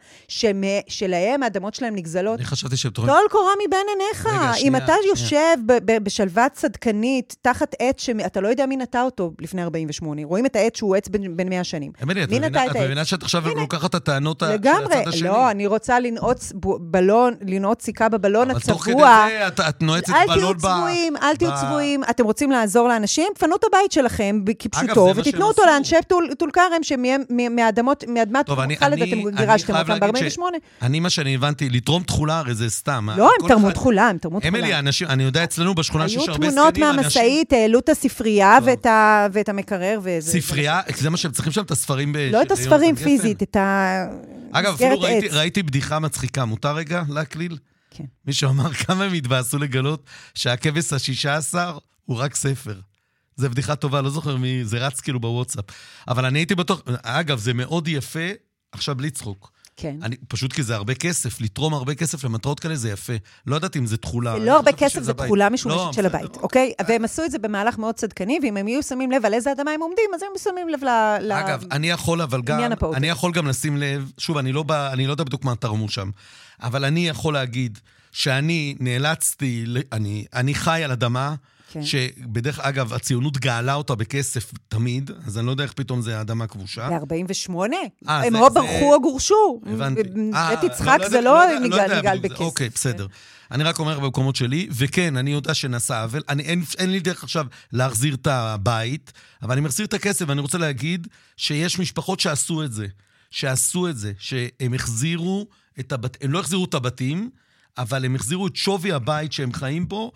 שלהם 0.88 1.44
האדמות 1.44 1.74
שלהם 1.74 1.96
נגזלות, 1.96 2.40
אני 2.40 2.46
חשבתי 2.46 2.78
שהם 2.78 2.92
תורמים... 2.92 3.16
טול 3.16 3.28
קורה 3.32 3.52
מבין 3.68 3.88
עיניך. 3.90 4.26
רגע, 4.26 4.54
שנייה, 4.54 4.68
אם 4.68 4.76
אתה 4.76 4.86
שנייה. 4.86 5.10
יושב 5.10 5.58
בשלווה 6.04 6.50
צדקנית, 6.50 7.36
תחת 7.42 7.76
עץ 7.80 8.02
שאתה 8.02 8.42
לא 8.42 8.48
יודע 8.48 8.66
מי 8.66 8.78
נטע 8.78 9.02
אותו 9.02 9.32
לפני 9.54 9.64
48. 9.64 10.22
רואים 10.26 10.46
את 10.46 10.56
העץ 10.56 10.78
שהוא 10.78 10.96
עץ 10.96 11.08
בין, 11.08 11.38
בין 11.38 11.50
100 11.50 11.64
שנים. 11.64 11.92
אמילי, 12.04 12.24
את 12.24 12.30
מבינה 12.76 13.06
שאת 13.06 13.24
עכשיו 13.24 13.44
לוקחת 13.56 13.90
את 13.90 13.96
הטענות 13.96 14.40
של 14.40 14.46
הצד 14.46 15.08
השני? 15.08 15.28
לא, 15.28 15.52
אני 15.52 15.68
רוצה 15.68 16.00
לנעוץ 16.00 16.54
בלון, 16.80 17.34
לנעוץ 17.42 17.84
סיכה 17.84 18.10
בבלון 18.10 18.52
הצבוע. 18.52 18.74
אבל 18.74 18.74
תוך 18.74 18.84
כדי 18.86 18.94
זה 18.94 19.48
את, 19.48 19.60
את 19.60 19.82
נועצת 19.82 20.14
בלון 20.28 20.58
ב... 20.58 20.66
אל 20.66 20.66
תהיו 20.66 20.78
צבועים, 20.78 21.16
אל 21.18 21.36
תהיו 21.36 21.52
צבועים. 21.62 22.04
אתם 22.10 22.24
רוצים 22.24 22.52
לעזור 22.52 22.88
לאנשים? 22.88 23.28
פנו 23.40 23.56
את 23.56 23.64
הבית 23.64 23.92
שלכם 23.92 24.40
כפשוטו, 24.60 25.14
ותיתנו 25.16 25.46
אותו 25.46 25.62
לאנשי 25.66 25.96
טול 26.38 26.50
כרם, 26.54 26.84
שמאדמת 26.84 28.50
חלד 28.80 29.02
אתם 29.02 29.30
גירשתם 29.38 29.76
אותם 29.76 30.00
ב-48. 30.00 30.42
אני, 30.82 31.00
מה 31.00 31.10
שאני 31.10 31.36
הבנתי, 31.36 31.70
לתרום 31.70 32.04
תכולה 32.04 32.40
הרי 32.40 32.56
זה 32.56 32.70
סתם. 32.70 33.10
לא, 33.18 33.32
הם 33.42 33.48
תרמו 33.48 33.72
תכולה, 33.72 34.10
הם 34.10 34.18
תרמו 34.18 34.40
תכולה. 34.40 34.60
אמילי, 34.60 34.74
אני 35.10 35.24
יודע 35.24 35.44
אצלנו 35.44 35.76
בשכונה 35.76 36.10
שיש 36.10 36.18
הרבה 36.18 36.34
זקנים, 36.34 36.60
היו 36.60 36.72
תמונות 36.72 36.98
מהמשאית, 36.98 37.54
העלו 37.54 37.80
את 37.80 37.90
הספרייה 37.90 38.58
ואת 39.32 39.43
המקרר 39.50 40.00
וזה... 40.04 40.32
ספרייה, 40.32 40.82
זה 40.96 41.10
מה 41.10 41.18
שהם 41.18 41.32
צריכים 41.32 41.54
שם, 41.54 41.62
את 41.62 41.72
הספרים 41.72 42.14
ב... 42.14 42.18
לא 42.18 42.42
את 42.42 42.52
הספרים 42.52 42.96
פיזית, 42.96 43.44
את 43.44 43.56
ה... 43.56 44.06
אגב, 44.52 44.74
אפילו 44.74 45.02
ראיתי, 45.02 45.28
ראיתי 45.28 45.64
בדיחה 45.64 46.00
מצחיקה. 46.00 46.46
מותר 46.46 46.76
רגע 46.76 47.04
להקליל? 47.10 47.58
כן. 47.90 48.04
מישהו 48.26 48.50
אמר 48.50 48.74
כמה 48.84 49.04
הם 49.04 49.14
התבאסו 49.14 49.58
לגלות 49.58 50.04
שהכבש 50.34 50.94
השישה 50.94 51.36
עשר 51.36 51.78
הוא 52.06 52.18
רק 52.18 52.36
ספר. 52.36 52.80
זה 53.36 53.50
בדיחה 53.50 53.76
טובה, 53.76 54.02
לא 54.02 54.10
זוכר 54.10 54.38
מי, 54.38 54.66
זה 54.66 54.78
רץ 54.78 55.00
כאילו 55.00 55.20
בוואטסאפ. 55.20 55.66
אבל 56.08 56.26
אני 56.26 56.40
הייתי 56.40 56.56
בטוח, 56.56 56.82
אגב, 57.04 57.40
זה 57.40 57.54
מאוד 57.54 57.88
יפה, 57.88 58.30
עכשיו 58.72 58.96
בלי 58.96 59.10
צחוק. 59.10 59.53
כן. 59.78 59.96
אני, 60.04 60.16
פשוט 60.28 60.54
כי 60.54 60.64
זה 60.64 60.76
הרבה 60.76 60.94
כסף, 60.94 61.42
לתרום 61.42 61.74
הרבה 61.74 61.96
כסף 61.96 62.24
למטרות 62.24 62.60
כאלה 62.60 62.76
זה 62.76 62.90
יפה. 62.90 63.14
לא 63.48 63.56
יודעת 63.56 63.78
אם 63.78 63.86
זה 63.86 63.98
תכולה. 63.98 64.40
זה 64.40 64.46
לא 64.46 64.56
הרבה 64.56 64.72
כסף, 64.72 65.02
זה 65.02 65.14
תכולה 65.14 65.50
משומשת 65.50 65.78
לא, 65.78 65.94
של 65.94 66.06
הבית, 66.06 66.38
אוקיי? 66.38 66.74
והם 66.88 67.06
עשו 67.06 67.26
את 67.26 67.32
זה 67.32 67.40
במהלך 67.40 67.78
מאוד 67.78 67.96
צדקני, 67.96 68.40
ואם 68.44 68.58
הם 68.58 68.68
יהיו 68.68 68.84
שמים 68.84 69.12
לב 69.12 69.26
על 69.26 69.34
איזה 69.34 69.52
אדמה 69.52 69.72
הם 69.72 69.82
עומדים, 69.82 70.06
אז 70.16 70.24
הם 70.24 70.30
שמים 70.38 70.70
לב 70.70 70.84
ל... 70.84 71.32
אגב, 71.32 71.64
אני 71.72 71.90
יכול 71.90 72.22
אבל 72.22 72.42
גם, 72.42 72.72
אני 72.96 73.08
יכול 73.08 73.32
גם 73.32 73.48
לשים 73.48 73.78
לב, 73.78 74.12
שוב, 74.18 74.38
אני 74.38 74.52
לא, 74.52 74.64
בא, 74.64 74.94
אני 74.94 75.08
לא 75.08 75.12
יודע 75.12 75.24
בדיוק 75.24 75.46
מה 75.46 75.56
תרמו 75.56 75.90
שם, 75.90 76.10
אבל 76.62 76.86
אני 76.86 77.08
יכול 77.08 77.34
להגיד 77.34 77.80
שאני 78.12 78.76
נאלצתי, 78.80 79.66
אני, 79.92 80.26
אני 80.34 80.56
חי 80.56 80.84
על 80.84 80.92
אדמה, 80.92 81.36
כן. 81.74 81.82
שבדרך 81.84 82.60
אגב, 82.60 82.94
הציונות 82.94 83.38
גאלה 83.38 83.74
אותה 83.74 83.96
בכסף 83.96 84.52
תמיד, 84.68 85.12
אז 85.26 85.38
אני 85.38 85.46
לא 85.46 85.52
יודע 85.52 85.64
איך 85.64 85.74
פתאום 85.74 86.02
זה 86.02 86.22
אדמה 86.22 86.48
כבושה. 86.48 86.90
ב-48? 86.90 87.54
אה, 88.08 88.24
הם 88.24 88.36
או 88.36 88.54
ברחו 88.54 88.94
או 88.94 89.02
גורשו. 89.02 89.62
הבנתי. 89.66 90.04
בית 90.50 90.64
יצחק 90.64 91.00
זה 91.10 91.22
לא 91.22 91.60
נגאל 91.60 92.20
בכסף. 92.20 92.40
אוקיי, 92.40 92.70
בסדר. 92.70 93.08
אני 93.52 93.64
רק 93.64 93.80
אומר 93.80 94.00
במקומות 94.00 94.36
שלי, 94.36 94.68
וכן, 94.72 95.18
אני 95.18 95.32
יודע 95.32 95.54
שנעשה 95.54 96.02
עוול. 96.02 96.22
אין, 96.30 96.64
אין 96.78 96.92
לי 96.92 97.00
דרך 97.00 97.24
עכשיו 97.24 97.46
להחזיר 97.72 98.14
את 98.14 98.28
הבית, 98.28 99.12
אבל 99.42 99.52
אני 99.52 99.62
מחזיר 99.62 99.86
את 99.86 99.94
הכסף, 99.94 100.26
ואני 100.28 100.42
רוצה 100.42 100.58
להגיד 100.58 101.08
שיש 101.38 101.80
משפחות 101.80 102.20
שעשו 102.20 102.64
את 102.64 102.74
זה. 102.74 102.88
שעשו 103.32 103.88
את 103.88 103.98
זה, 103.98 104.12
שהם 104.20 104.74
החזירו 104.74 105.48
את 105.80 105.92
הבתים, 105.92 106.22
הם 106.28 106.32
לא 106.32 106.40
החזירו 106.40 106.66
את 106.66 106.74
הבתים, 106.74 107.30
אבל 107.78 108.06
הם 108.06 108.16
החזירו 108.16 108.48
את 108.48 108.56
שווי 108.56 108.92
הבית 108.92 109.34
שהם 109.34 109.54
חיים 109.54 109.86
פה 109.86 110.12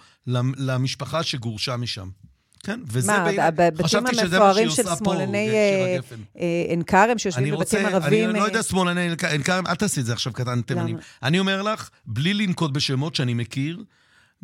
למשפחה 0.58 1.24
שגורשה 1.24 1.78
משם. 1.78 2.10
כן, 2.64 2.80
וזה 2.88 3.12
מה, 3.12 3.52
ב... 3.56 3.62
הבתים 3.62 4.08
המפוארים 4.08 4.70
של 4.70 4.84
שמאלני 5.00 5.50
אה, 5.50 5.98
אה, 6.40 6.66
עין 6.68 6.84
כרם, 6.84 7.18
שיושבים 7.18 7.56
בבתים 7.56 7.86
ערבים... 7.86 8.30
אני 8.30 8.40
לא 8.40 8.44
יודע 8.44 8.64
שמאלני 8.64 9.10
עין 9.30 9.44
כרם, 9.44 9.68
אל 9.68 9.76
תעשי 9.76 10.00
את 10.00 10.06
זה 10.06 10.14
עכשיו 10.14 10.34
קטן 10.34 10.62
תימנים. 10.62 10.98
אני 11.24 11.40
אומר 11.40 11.62
לך, 11.62 11.90
בלי 12.06 12.34
לנקוט 12.34 12.72
בשמות 12.72 13.16
שאני 13.16 13.34
מכיר, 13.34 13.84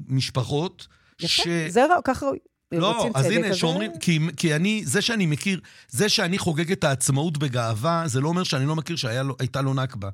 משפחות 0.07 0.88
ש... 1.20 1.39
יפה, 1.39 1.49
זה 1.70 1.86
ככה 2.03 2.26
ראוי. 2.26 2.38
לא, 2.72 3.09
אז 3.16 3.26
הנה, 3.26 3.55
שאומרים, 3.55 3.91
כי, 3.99 4.20
כי 4.38 4.55
אני, 4.55 4.82
זה 4.86 5.01
שאני 5.01 5.26
מכיר, 5.26 5.59
זה 5.89 6.09
שאני 6.09 6.38
חוגג 6.38 6.72
את 6.72 6.84
העצמאות 6.84 7.38
בגאווה, 7.38 8.03
זה 8.05 8.22
לא 8.22 8.28
אומר 8.28 8.43
שאני 8.43 8.66
לא 8.66 8.76
מכיר 8.76 8.95
שהייתה 8.95 9.61
לו 9.61 9.74
נכבה. 9.74 10.09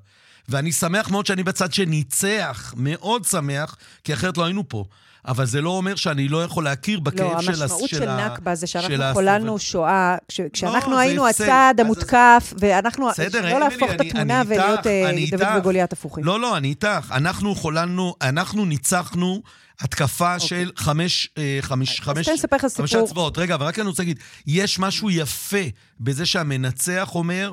ואני 0.49 0.71
שמח 0.71 1.09
מאוד 1.09 1.25
שאני 1.25 1.43
בצד 1.43 1.73
שניצח, 1.73 2.73
מאוד 2.77 3.25
שמח, 3.25 3.75
כי 4.03 4.13
אחרת 4.13 4.37
לא 4.37 4.45
היינו 4.45 4.69
פה. 4.69 4.85
אבל 5.27 5.45
זה 5.45 5.61
לא 5.61 5.69
אומר 5.69 5.95
שאני 5.95 6.27
לא 6.27 6.43
יכול 6.43 6.63
להכיר 6.63 6.99
בכאב 6.99 7.31
לא, 7.31 7.41
של... 7.41 7.51
לא, 7.51 7.57
המשמעות 7.57 7.89
של, 7.89 7.97
של 7.97 8.15
נכבה 8.15 8.55
זה 8.55 8.67
שאנחנו 8.67 9.13
חוללנו 9.13 9.59
שואה, 9.59 10.17
כש, 10.27 10.41
כשאנחנו 10.53 10.91
לא, 10.91 10.97
היינו 10.97 11.27
הצד 11.27 11.75
המותקף, 11.77 12.53
ואנחנו... 12.59 13.09
בסדר, 13.09 13.53
לא 13.53 13.59
להפוך 13.59 13.91
את 13.95 14.01
התמונה 14.01 14.43
ולהיות 14.47 14.87
אה, 14.87 15.11
דוד 15.31 15.47
וגוליית 15.57 15.93
הפוכים. 15.93 16.23
לא, 16.23 16.39
לא, 16.39 16.57
אני 16.57 16.67
איתך. 16.67 17.11
אנחנו 17.11 17.55
חוללנו, 17.55 18.15
אנחנו 18.21 18.65
ניצחנו 18.65 19.41
התקפה 19.79 20.33
אוקיי. 20.33 20.47
של 20.47 20.71
חמש, 20.75 21.29
אה, 21.37 21.57
חמש, 21.61 22.01
חמש, 22.01 22.29
חמש 22.75 22.95
הצבעות. 22.95 23.37
רגע, 23.37 23.55
אבל 23.55 23.65
רק 23.65 23.79
אני 23.79 23.87
רוצה 23.87 24.03
להגיד, 24.03 24.19
יש 24.47 24.79
משהו 24.79 25.09
יפה 25.09 25.63
בזה 25.99 26.25
שהמנצח 26.25 27.15
אומר, 27.15 27.51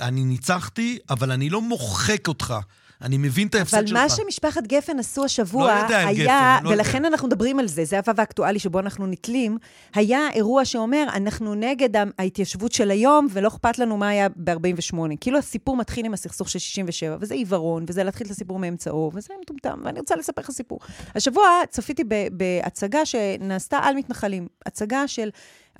אני 0.00 0.24
ניצחתי, 0.24 0.98
אבל 1.10 1.32
אני 1.32 1.50
לא 1.50 1.60
מוחק 1.60 2.28
אותך. 2.28 2.54
אני 3.02 3.18
מבין 3.18 3.48
את 3.48 3.54
ההפסד 3.54 3.86
שלך. 3.86 3.98
אבל 3.98 4.02
מה 4.02 4.08
שמשפחת 4.08 4.66
גפן 4.66 4.98
עשו 4.98 5.24
השבוע 5.24 5.74
לא 5.74 5.82
יודע 5.82 5.98
היה, 5.98 6.58
גפן, 6.58 6.64
לא 6.64 6.70
ולכן 6.70 6.96
יודע. 6.96 7.08
אנחנו 7.08 7.28
מדברים 7.28 7.58
על 7.58 7.68
זה, 7.68 7.84
זה 7.84 7.98
הוו 7.98 8.20
האקטואלי 8.20 8.58
שבו 8.58 8.78
אנחנו 8.80 9.06
נתלים, 9.06 9.58
היה 9.94 10.28
אירוע 10.32 10.64
שאומר, 10.64 11.04
אנחנו 11.14 11.54
נגד 11.54 11.88
ההתיישבות 12.18 12.72
של 12.72 12.90
היום, 12.90 13.26
ולא 13.30 13.48
אכפת 13.48 13.78
לנו 13.78 13.96
מה 13.96 14.08
היה 14.08 14.28
ב-48. 14.36 14.96
כאילו 15.20 15.38
הסיפור 15.38 15.76
מתחיל 15.76 16.06
עם 16.06 16.14
הסכסוך 16.14 16.48
של 16.48 16.58
67, 16.58 17.16
וזה 17.20 17.34
עיוורון, 17.34 17.84
וזה 17.88 18.04
להתחיל 18.04 18.26
את 18.26 18.30
הסיפור 18.30 18.58
מאמצעו, 18.58 19.10
וזה 19.14 19.34
מטומטם, 19.42 19.80
ואני 19.84 20.00
רוצה 20.00 20.16
לספר 20.16 20.42
לך 20.42 20.50
סיפור. 20.50 20.78
השבוע 21.14 21.44
צפיתי 21.70 22.04
בהצגה 22.32 23.06
שנעשתה 23.06 23.78
על 23.78 23.94
מתנחלים, 23.96 24.46
הצגה 24.66 25.08
של... 25.08 25.28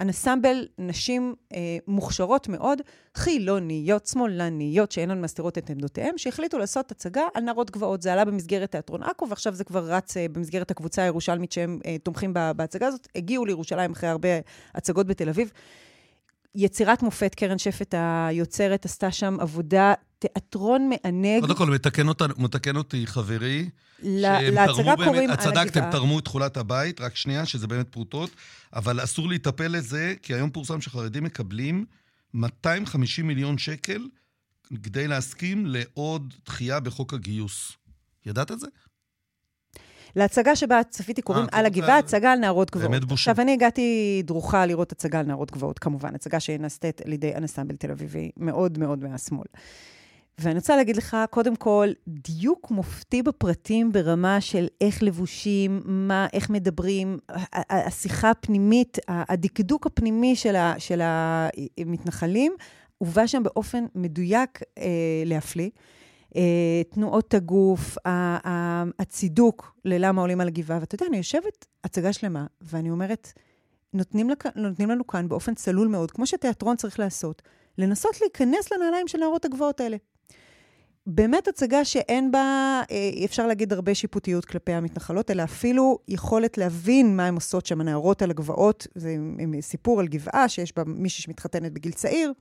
אנסמבל 0.01 0.67
נשים 0.79 1.35
אה, 1.55 1.59
מוכשרות 1.87 2.49
מאוד, 2.49 2.79
חילוניות, 3.15 4.07
שמאלניות, 4.07 4.93
שאינן 4.93 5.21
מסתירות 5.21 5.59
את 5.59 5.71
עמדותיהן, 5.71 6.19
שהחליטו 6.19 6.59
לעשות 6.59 6.91
הצגה 6.91 7.23
על 7.35 7.43
נערות 7.43 7.71
גבעות. 7.71 8.03
זה 8.03 8.13
עלה 8.13 8.25
במסגרת 8.25 8.71
תיאטרון 8.71 9.03
עכו, 9.03 9.29
ועכשיו 9.29 9.55
זה 9.55 9.65
כבר 9.65 9.85
רץ 9.85 10.17
אה, 10.17 10.27
במסגרת 10.33 10.71
הקבוצה 10.71 11.03
הירושלמית 11.03 11.53
שהם 11.53 11.81
אה, 11.87 11.97
תומכים 12.03 12.35
בהצגה 12.57 12.87
הזאת. 12.87 13.09
הגיעו 13.15 13.45
לירושלים 13.45 13.93
אחרי 13.93 14.09
הרבה 14.09 14.29
הצגות 14.75 15.07
בתל 15.07 15.29
אביב. 15.29 15.53
יצירת 16.55 17.03
מופת, 17.03 17.35
קרן 17.35 17.59
שפט 17.59 17.95
היוצרת, 17.99 18.85
עשתה 18.85 19.11
שם 19.11 19.37
עבודה, 19.41 19.95
תיאטרון 20.25 20.91
מענג. 20.91 21.41
קודם 21.41 21.55
כל, 21.55 21.71
מתקן, 21.71 22.09
אותה, 22.09 22.27
מתקן 22.39 22.77
אותי 22.77 23.07
חברי. 23.07 23.71
להצגה 24.03 24.97
קוראים 24.97 25.31
על 25.31 25.31
הגבעה. 25.31 25.37
צדקתם, 25.37 25.91
תרמו 25.91 26.19
את 26.19 26.25
תכולת 26.25 26.57
הבית, 26.57 27.01
רק 27.01 27.17
שנייה, 27.17 27.47
שזה 27.47 27.67
באמת 27.67 27.89
פרוטות, 27.89 28.31
אבל 28.73 29.05
אסור 29.05 29.29
להיטפל 29.29 29.69
לזה, 29.69 30.15
כי 30.23 30.35
היום 30.35 30.51
פורסם 30.51 30.81
שחרדים 30.81 31.25
מקבלים 31.25 31.85
250 32.35 33.27
מיליון 33.27 33.59
שקל 33.59 34.03
כדי 34.83 35.09
להסכים 35.09 35.67
לעוד 35.67 36.35
דחייה 36.47 36.81
בחוק 36.81 37.15
הגיוס. 37.15 37.73
ידעת 38.27 38.51
את 38.51 38.61
זה? 38.61 38.67
להצגה 40.17 40.57
שבה 40.57 40.81
צפיתי 40.91 41.23
קוראים 41.23 41.47
אה, 41.55 41.59
על 41.59 41.67
הגבעה, 41.67 41.99
הצגה 41.99 42.33
על 42.33 42.39
נערות 42.39 42.71
גבוהות. 42.71 42.91
באמת 42.91 43.05
בושה. 43.05 43.31
עכשיו, 43.31 43.45
אני 43.45 43.53
הגעתי 43.53 44.23
דרוכה 44.25 44.67
לראות 44.67 44.93
הצגה 44.93 45.21
על 45.21 45.27
נערות 45.27 45.51
גבוהות, 45.51 45.79
כמובן, 45.79 46.15
הצגה 46.15 46.41
שנעשית 46.41 47.01
על 47.01 47.13
ידי 47.13 47.35
אנסמבל 47.35 47.77
תל 47.77 47.91
אביבי, 47.91 48.31
מאוד 48.37 48.79
מאוד 48.79 49.05
מהשמאל. 49.05 49.47
ואני 50.39 50.55
רוצה 50.55 50.77
להגיד 50.77 50.97
לך, 50.97 51.17
קודם 51.31 51.57
כל, 51.57 51.89
דיוק 52.09 52.71
מופתי 52.71 53.23
בפרטים 53.23 53.93
ברמה 53.93 54.41
של 54.41 54.67
איך 54.81 55.03
לבושים, 55.03 55.81
מה, 55.85 56.27
איך 56.33 56.51
מדברים, 56.51 57.19
השיחה 57.71 58.31
הפנימית, 58.31 58.99
הדקדוק 59.09 59.87
הפנימי 59.87 60.37
של, 60.37 60.57
ה, 60.57 60.75
של 60.79 61.01
המתנחלים, 61.03 62.53
הובא 62.99 63.27
שם 63.27 63.43
באופן 63.43 63.85
מדויק 63.95 64.61
אה, 64.79 65.23
להפליא. 65.27 65.71
אה, 66.37 66.83
תנועות 66.91 67.35
הגוף, 67.35 67.97
הצידוק 68.99 69.75
ללמה 69.85 70.21
עולים 70.21 70.41
על 70.41 70.49
הגבעה. 70.49 70.79
ואתה 70.81 70.95
יודע, 70.95 71.07
אני 71.07 71.17
יושבת 71.17 71.67
הצגה 71.85 72.13
שלמה, 72.13 72.47
ואני 72.61 72.91
אומרת, 72.91 73.33
נותנים, 73.93 74.31
לק... 74.31 74.57
נותנים 74.57 74.91
לנו 74.91 75.07
כאן 75.07 75.29
באופן 75.29 75.55
צלול 75.55 75.89
מאוד, 75.89 76.11
כמו 76.11 76.27
שתיאטרון 76.27 76.77
צריך 76.77 76.99
לעשות, 76.99 77.43
לנסות 77.79 78.21
להיכנס 78.21 78.73
לנעליים 78.73 79.09
של 79.09 79.19
נערות 79.19 79.45
הגבוהות 79.45 79.81
האלה. 79.81 79.97
באמת 81.07 81.49
הצגה 81.49 81.85
שאין 81.85 82.33
בה, 82.33 82.81
אה, 82.91 83.11
אפשר 83.25 83.47
להגיד, 83.47 83.73
הרבה 83.73 83.95
שיפוטיות 83.95 84.45
כלפי 84.45 84.73
המתנחלות, 84.73 85.31
אלא 85.31 85.43
אפילו 85.43 85.99
יכולת 86.09 86.59
להבין 86.59 87.17
מה 87.17 87.27
הן 87.27 87.35
עושות 87.35 87.67
שם, 87.67 87.81
הנערות 87.81 88.23
על 88.23 88.31
הגבעות. 88.31 88.87
זה 88.95 89.17
סיפור 89.61 90.01
על 90.01 90.09
גבעה 90.09 90.49
שיש 90.49 90.77
בה 90.77 90.83
מישהי 90.87 91.23
שמתחתנת 91.23 91.73
בגיל 91.73 91.93
צעיר, 91.93 92.33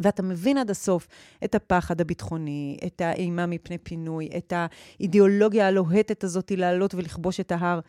ואתה 0.00 0.22
מבין 0.22 0.58
עד 0.58 0.70
הסוף 0.70 1.08
את 1.44 1.54
הפחד 1.54 2.00
הביטחוני, 2.00 2.78
את 2.86 3.00
האימה 3.00 3.46
מפני 3.46 3.78
פינוי, 3.78 4.28
את 4.36 4.52
האידיאולוגיה 4.56 5.68
הלוהטת 5.68 6.24
הזאת 6.24 6.50
לעלות 6.50 6.94
ולכבוש 6.94 7.40
את 7.40 7.52
ההר. 7.52 7.80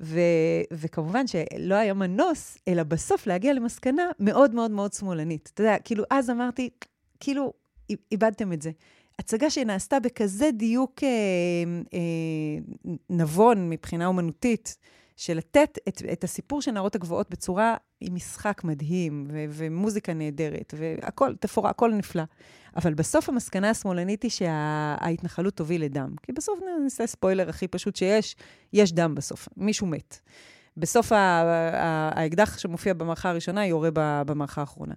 ו- 0.00 0.20
וכמובן 0.72 1.26
שלא 1.26 1.74
היה 1.74 1.94
מנוס, 1.94 2.58
אלא 2.68 2.82
בסוף 2.82 3.26
להגיע 3.26 3.52
למסקנה 3.52 4.02
מאוד 4.20 4.54
מאוד 4.54 4.70
מאוד 4.70 4.92
שמאלנית. 4.92 5.50
אתה 5.54 5.62
יודע, 5.62 5.76
כאילו, 5.84 6.04
אז 6.10 6.30
אמרתי, 6.30 6.70
כאילו, 7.20 7.52
איבדתם 8.12 8.52
את 8.52 8.62
זה. 8.62 8.70
הצגה 9.18 9.50
שנעשתה 9.50 10.00
בכזה 10.00 10.50
דיוק 10.50 11.02
אה, 11.02 11.08
אה, 11.94 12.88
נבון 13.10 13.70
מבחינה 13.70 14.06
אומנותית, 14.06 14.76
של 15.16 15.36
לתת 15.36 15.78
את, 15.88 16.02
את 16.12 16.24
הסיפור 16.24 16.62
של 16.62 16.70
נערות 16.70 16.94
הגבוהות 16.94 17.30
בצורה 17.30 17.76
עם 18.00 18.14
משחק 18.14 18.64
מדהים, 18.64 19.26
ו- 19.30 19.44
ומוזיקה 19.50 20.14
נהדרת, 20.14 20.74
והכל, 20.76 21.34
תפאורה, 21.40 21.70
הכל 21.70 21.92
נפלא. 21.92 22.22
אבל 22.76 22.94
בסוף 22.94 23.28
המסקנה 23.28 23.70
השמאלנית 23.70 24.22
היא 24.22 24.30
שההתנחלות 24.30 25.52
שה- 25.52 25.56
תוביל 25.56 25.84
לדם. 25.84 26.14
כי 26.22 26.32
בסוף 26.32 26.58
נעשה 26.82 27.06
ספוילר 27.06 27.48
הכי 27.48 27.68
פשוט 27.68 27.96
שיש, 27.96 28.36
יש 28.72 28.92
דם 28.92 29.14
בסוף, 29.14 29.48
מישהו 29.56 29.86
מת. 29.86 30.18
בסוף 30.76 31.12
האקדח 31.12 32.58
שמופיע 32.58 32.94
במערכה 32.94 33.30
הראשונה 33.30 33.66
יורה 33.66 33.88
במערכה 33.94 34.60
האחרונה. 34.60 34.94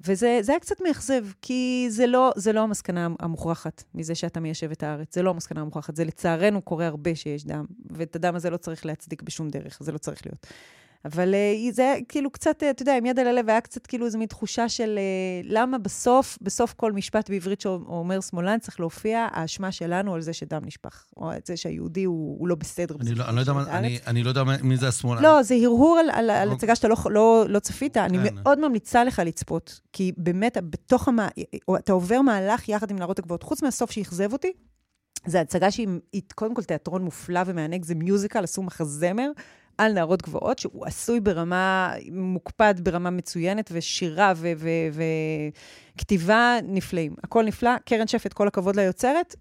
וזה 0.00 0.40
היה 0.48 0.60
קצת 0.60 0.80
מאכזב, 0.80 1.26
כי 1.42 1.86
זה 1.90 2.06
לא, 2.06 2.32
זה 2.36 2.52
לא 2.52 2.60
המסקנה 2.60 3.08
המוכרחת 3.20 3.84
מזה 3.94 4.14
שאתה 4.14 4.40
מיישב 4.40 4.70
את 4.70 4.82
הארץ. 4.82 5.14
זה 5.14 5.22
לא 5.22 5.30
המסקנה 5.30 5.60
המוכרחת. 5.60 5.96
זה 5.96 6.04
לצערנו 6.04 6.62
קורה 6.62 6.86
הרבה 6.86 7.14
שיש 7.14 7.44
דם, 7.44 7.64
ואת 7.90 8.16
הדם 8.16 8.34
הזה 8.34 8.50
לא 8.50 8.56
צריך 8.56 8.86
להצדיק 8.86 9.22
בשום 9.22 9.48
דרך, 9.50 9.78
זה 9.80 9.92
לא 9.92 9.98
צריך 9.98 10.26
להיות. 10.26 10.46
אבל 11.04 11.34
uh, 11.34 11.72
זה 11.74 11.96
כאילו 12.08 12.30
קצת, 12.30 12.62
אתה 12.70 12.82
יודע, 12.82 12.96
עם 12.96 13.06
יד 13.06 13.18
על 13.18 13.26
הלב, 13.26 13.48
היה 13.48 13.60
קצת 13.60 13.86
כאילו 13.86 14.06
איזו 14.06 14.18
מין 14.18 14.28
תחושה 14.28 14.68
של 14.68 14.98
uh, 14.98 15.46
למה 15.50 15.78
בסוף, 15.78 16.38
בסוף 16.42 16.72
כל 16.72 16.92
משפט 16.92 17.30
בעברית 17.30 17.60
שאומר 17.60 18.20
שמאלן 18.20 18.58
צריך 18.58 18.80
להופיע 18.80 19.26
האשמה 19.30 19.72
שלנו 19.72 20.14
על 20.14 20.20
זה 20.20 20.32
שדם 20.32 20.60
נשפך, 20.64 21.04
או 21.16 21.30
על 21.30 21.38
זה 21.44 21.56
שהיהודי 21.56 22.04
הוא, 22.04 22.36
הוא 22.38 22.48
לא 22.48 22.54
בסדר. 22.54 22.96
אני 23.00 23.14
לא, 23.14 23.24
אני, 23.28 23.36
לא 23.36 23.40
יודע, 23.40 23.52
אני, 23.52 23.98
אני 24.06 24.22
לא 24.22 24.28
יודע 24.28 24.42
מי 24.62 24.76
זה 24.76 24.88
השמאלן. 24.88 25.22
לא, 25.22 25.42
זה 25.42 25.54
הרהור 25.54 25.98
על, 25.98 26.10
על, 26.10 26.30
על 26.30 26.52
הצגה 26.52 26.76
שאתה 26.76 26.88
לא, 26.88 26.96
לא, 27.10 27.44
לא 27.48 27.58
צפית. 27.58 27.94
כן. 27.94 28.00
אני 28.00 28.18
מאוד 28.18 28.60
ממליצה 28.60 29.04
לך 29.04 29.22
לצפות, 29.24 29.80
כי 29.92 30.12
באמת, 30.16 30.56
בתוך 30.70 31.08
המ... 31.08 31.18
אתה 31.78 31.92
עובר 31.92 32.22
מהלך 32.22 32.68
יחד 32.68 32.90
עם 32.90 32.98
נערות 32.98 33.18
הגבוהות, 33.18 33.42
חוץ 33.42 33.62
מהסוף 33.62 33.90
שאכזב 33.90 34.32
אותי, 34.32 34.52
זו 35.26 35.38
הצגה 35.38 35.70
שהיא 35.70 35.88
קודם 36.34 36.54
כל 36.54 36.62
תיאטרון 36.62 37.02
מופלא 37.02 37.40
ומענג, 37.46 37.84
זה 37.84 37.94
מיוזיקל, 37.94 38.44
עשו 38.44 38.62
מחזמר 38.62 39.30
על 39.78 39.92
נערות 39.92 40.22
גבוהות, 40.22 40.58
שהוא 40.58 40.86
עשוי 40.86 41.20
ברמה, 41.20 41.94
מוקפד 42.12 42.74
ברמה 42.82 43.10
מצוינת, 43.10 43.70
ושירה 43.72 44.32
וכתיבה 45.96 46.56
נפלאים. 46.62 47.14
הכל 47.24 47.44
נפלא. 47.44 47.70
קרן 47.84 48.06
שפט, 48.06 48.32
כל 48.32 48.48
הכבוד 48.48 48.76
ליוצרת. 48.76 49.36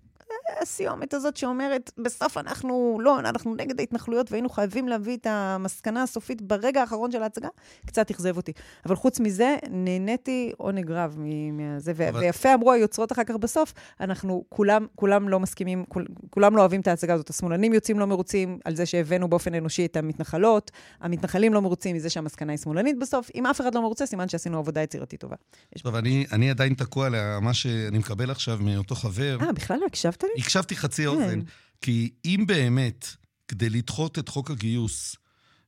הסיומת 0.61 1.13
הזאת 1.13 1.37
שאומרת, 1.37 1.91
בסוף 1.97 2.37
אנחנו 2.37 2.97
לא, 3.01 3.19
אנחנו 3.19 3.55
נגד 3.55 3.79
ההתנחלויות 3.79 4.31
והיינו 4.31 4.49
חייבים 4.49 4.87
להביא 4.87 5.17
את 5.17 5.27
המסקנה 5.29 6.03
הסופית 6.03 6.41
ברגע 6.41 6.81
האחרון 6.81 7.11
של 7.11 7.23
ההצגה, 7.23 7.47
קצת 7.85 8.11
אכזב 8.11 8.37
אותי. 8.37 8.51
אבל 8.85 8.95
חוץ 8.95 9.19
מזה, 9.19 9.55
נהניתי 9.69 10.51
עונג 10.57 10.91
רב 10.91 11.15
מזה. 11.17 11.91
אבל... 12.09 12.19
ויפה 12.19 12.53
אמרו 12.53 12.71
היוצרות 12.71 13.11
אחר 13.11 13.23
כך 13.23 13.35
בסוף, 13.35 13.73
אנחנו 13.99 14.43
כולם, 14.49 14.85
כולם 14.95 15.29
לא 15.29 15.39
מסכימים, 15.39 15.85
כול, 15.89 16.05
כולם 16.29 16.55
לא 16.55 16.61
אוהבים 16.61 16.81
את 16.81 16.87
ההצגה 16.87 17.13
הזאת. 17.13 17.29
השמאלנים 17.29 17.73
יוצאים 17.73 17.99
לא 17.99 18.05
מרוצים 18.05 18.59
על 18.65 18.75
זה 18.75 18.85
שהבאנו 18.85 19.27
באופן 19.27 19.53
אנושי 19.55 19.85
את 19.85 19.97
המתנחלות, 19.97 20.71
המתנחלים 21.01 21.53
לא 21.53 21.61
מרוצים 21.61 21.95
מזה 21.95 22.09
שהמסקנה 22.09 22.51
היא 22.51 22.59
שמאלנית 22.59 22.99
בסוף. 22.99 23.29
אם 23.35 23.45
אף 23.45 23.61
אחד 23.61 23.75
לא 23.75 23.81
מרוצה, 23.81 24.05
סימן 24.05 24.29
שעשינו 24.29 24.57
עבודה 24.57 24.81
יצירתית 24.81 25.19
טובה. 25.19 25.35
טוב, 25.83 25.95
אני, 25.95 26.25
אני 26.31 26.49
עדיין 26.49 26.73
תקוע 26.73 27.05
על 27.05 27.15
מה 27.41 27.53
שאני 27.53 27.97
מקבל 27.97 28.31
עכשיו 28.31 28.57
מאותו 28.61 28.95
חבר. 28.95 29.37
אה, 29.41 29.51
בכלל 29.53 29.77
לא 29.79 29.85
הקשבת 29.85 30.23
לי? 30.23 30.36
הקשבתי 30.37 30.75
חצי 30.75 31.01
כן. 31.01 31.07
אוזן. 31.07 31.41
כי 31.81 32.11
אם 32.25 32.43
באמת, 32.47 33.07
כדי 33.47 33.69
לדחות 33.69 34.19
את 34.19 34.29
חוק 34.29 34.51
הגיוס, 34.51 35.15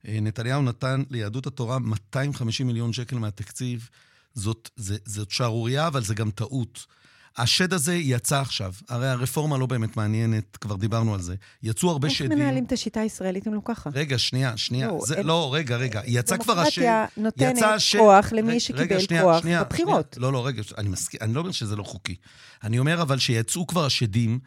אה, 0.08 0.20
נתניהו 0.22 0.62
נתן 0.62 1.04
ליהדות 1.10 1.48
התורה 1.48 1.80
250 1.80 2.68
מיליון 2.68 2.94
שקל 2.94 3.18
מהתקציב, 3.18 3.90
זאת, 4.34 4.70
זאת 5.06 5.32
שערורייה, 5.32 5.88
אבל 5.88 6.04
זה 6.04 6.16
גם 6.16 6.32
טעות. 6.32 6.86
השד 7.38 7.74
הזה 7.74 7.96
יצא 7.96 8.42
עכשיו. 8.42 8.74
הרי 8.90 9.08
הרפורמה 9.08 9.58
לא 9.58 9.66
באמת 9.66 9.98
מעניינת, 9.98 10.58
כבר 10.58 10.76
דיברנו 10.76 11.14
על 11.14 11.22
זה. 11.22 11.36
יצאו 11.64 11.90
הרבה 11.90 12.08
איך 12.08 12.18
שדים. 12.18 12.32
איך 12.32 12.40
מנהלים 12.40 12.64
את 12.64 12.72
השיטה 12.72 13.00
הישראלית 13.00 13.48
אם 13.48 13.54
לא 13.54 13.62
ככה? 13.66 13.90
רגע, 13.94 14.18
שנייה, 14.18 14.58
שנייה. 14.58 14.88
לא, 14.88 15.00
זה, 15.06 15.16
אין... 15.16 15.28
לא 15.28 15.54
רגע, 15.54 15.78
רגע. 15.78 16.02
יצא 16.06 16.38
כבר 16.38 16.60
השד... 16.60 16.82
דמוקרטיה 16.82 17.06
נותנת 17.18 17.64
כוח 17.98 18.34
למי 18.34 18.52
רגע, 18.52 18.60
שקיבל 18.60 18.80
רגע, 18.80 19.00
שנייה, 19.00 19.24
כוח 19.24 19.42
שנייה, 19.42 19.64
בבחירות. 19.64 20.14
שנייה. 20.16 20.32
לא, 20.32 20.34
לא, 20.34 20.48
רגע, 20.48 20.62
אני, 20.78 20.90
מסכים, 20.90 21.20
אני 21.24 21.34
לא 21.34 21.40
אומר 21.40 21.52
שזה 21.52 21.76
לא 21.76 21.84
חוקי. 21.84 22.16
אני 22.64 22.80
אומר 22.80 23.02
אבל 23.02 23.20
שיצאו 23.20 23.68
כבר 23.68 23.86
השדים, 23.86 24.40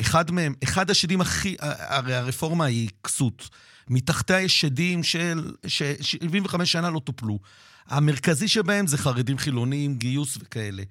אחד 0.00 0.30
מהם, 0.30 0.54
אחד 0.64 0.90
השדים 0.90 1.20
הכי, 1.20 1.56
הרי 1.60 2.14
הרפורמה 2.14 2.64
היא 2.64 2.88
כסות. 3.04 3.48
מתחתיה 3.88 4.40
יש 4.40 4.60
שדים 4.60 5.02
של, 5.02 5.52
ש-75 5.66 6.64
שנה 6.64 6.90
לא 6.90 6.98
טופלו. 6.98 7.38
המרכזי 7.86 8.48
שבהם 8.48 8.86
זה 8.86 8.98
חרדים 8.98 9.38
חילונים, 9.38 9.94
גיוס 9.94 10.38
וכאלה. 10.40 10.82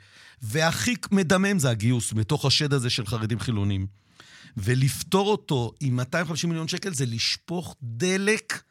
והכי 0.42 0.96
מדמם 1.12 1.60
זה 1.60 1.70
הגיוס, 1.70 2.14
מתוך 2.14 2.46
השד 2.46 2.74
הזה 2.74 2.90
של 2.90 3.06
חרדים 3.06 3.40
חילונים. 3.40 3.88
ולפתור 4.58 5.28
אותו 5.28 5.72
עם 5.80 5.96
250 5.96 6.50
מיליון 6.50 6.68
שקל 6.68 6.94
זה 6.94 7.06
לשפוך 7.06 7.76
דלק 7.84 8.62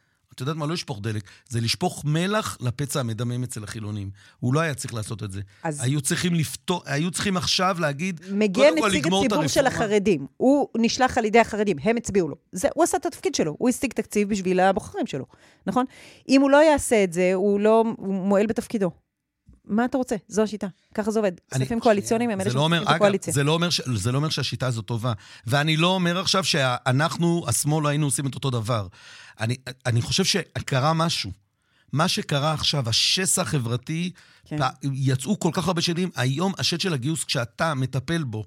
את 0.42 0.46
יודעת 0.46 0.56
מה? 0.56 0.66
לא 0.66 0.74
לשפוך 0.74 1.00
דלק, 1.00 1.22
זה 1.48 1.60
לשפוך 1.60 2.04
מלח 2.04 2.58
לפצע 2.60 3.00
המדמם 3.00 3.42
אצל 3.42 3.64
החילונים. 3.64 4.10
הוא 4.40 4.54
לא 4.54 4.60
היה 4.60 4.74
צריך 4.74 4.94
לעשות 4.94 5.22
את 5.22 5.32
זה. 5.32 5.40
אז... 5.62 5.80
היו 5.82 6.00
צריכים 6.00 6.34
לפתור, 6.34 6.82
היו 6.86 7.10
צריכים 7.10 7.36
עכשיו 7.36 7.76
להגיד, 7.80 8.20
מגיע 8.32 8.70
נציג 8.70 9.06
הציבור 9.06 9.46
של 9.46 9.66
החרדים, 9.66 10.26
הוא 10.36 10.68
נשלח 10.76 11.18
על 11.18 11.24
ידי 11.24 11.38
החרדים, 11.38 11.76
הם 11.82 11.96
הצביעו 11.96 12.28
לו. 12.28 12.36
זה, 12.52 12.68
הוא 12.74 12.84
עשה 12.84 12.96
את 12.96 13.06
התפקיד 13.06 13.34
שלו, 13.34 13.56
הוא 13.58 13.68
השיג 13.68 13.92
תקציב 13.92 14.28
בשביל 14.28 14.60
הבוחרים 14.60 15.06
שלו, 15.06 15.24
נכון? 15.66 15.84
אם 16.28 16.40
הוא 16.40 16.50
לא 16.50 16.64
יעשה 16.64 17.04
את 17.04 17.12
זה, 17.12 17.30
הוא 17.34 17.60
לא, 17.60 17.84
הוא 17.96 18.14
מועל 18.14 18.46
בתפקידו. 18.46 18.90
מה 19.70 19.84
אתה 19.84 19.98
רוצה? 19.98 20.16
זו 20.28 20.42
השיטה. 20.42 20.66
ככה 20.94 21.10
זה 21.10 21.18
עובד. 21.18 21.32
כספים 21.50 21.80
קואליציוניים 21.80 22.30
הם 22.30 22.40
אלה 22.40 22.50
לא 22.54 22.62
שמחזיקים 22.62 22.88
את 22.88 22.94
הקואליציה. 22.94 23.32
זה 23.32 23.44
לא, 23.44 23.52
אומר, 23.52 23.68
זה 23.94 24.12
לא 24.12 24.16
אומר 24.16 24.28
שהשיטה 24.28 24.66
הזאת 24.66 24.84
טובה. 24.84 25.12
ואני 25.46 25.76
לא 25.76 25.86
אומר 25.86 26.18
עכשיו 26.18 26.44
שאנחנו, 26.44 27.44
השמאל, 27.48 27.86
היינו 27.86 28.06
עושים 28.06 28.26
את 28.26 28.34
אותו 28.34 28.50
דבר. 28.50 28.86
אני, 29.40 29.56
אני 29.86 30.02
חושב 30.02 30.24
שקרה 30.24 30.92
משהו. 30.92 31.30
מה 31.92 32.08
שקרה 32.08 32.52
עכשיו, 32.52 32.88
השסע 32.88 33.42
החברתי, 33.42 34.10
כן. 34.44 34.56
יצאו 34.82 35.40
כל 35.40 35.50
כך 35.52 35.66
הרבה 35.66 35.80
שנים, 35.80 36.10
היום 36.16 36.52
השד 36.58 36.80
של 36.80 36.92
הגיוס, 36.94 37.24
כשאתה 37.24 37.74
מטפל 37.74 38.24
בו, 38.24 38.44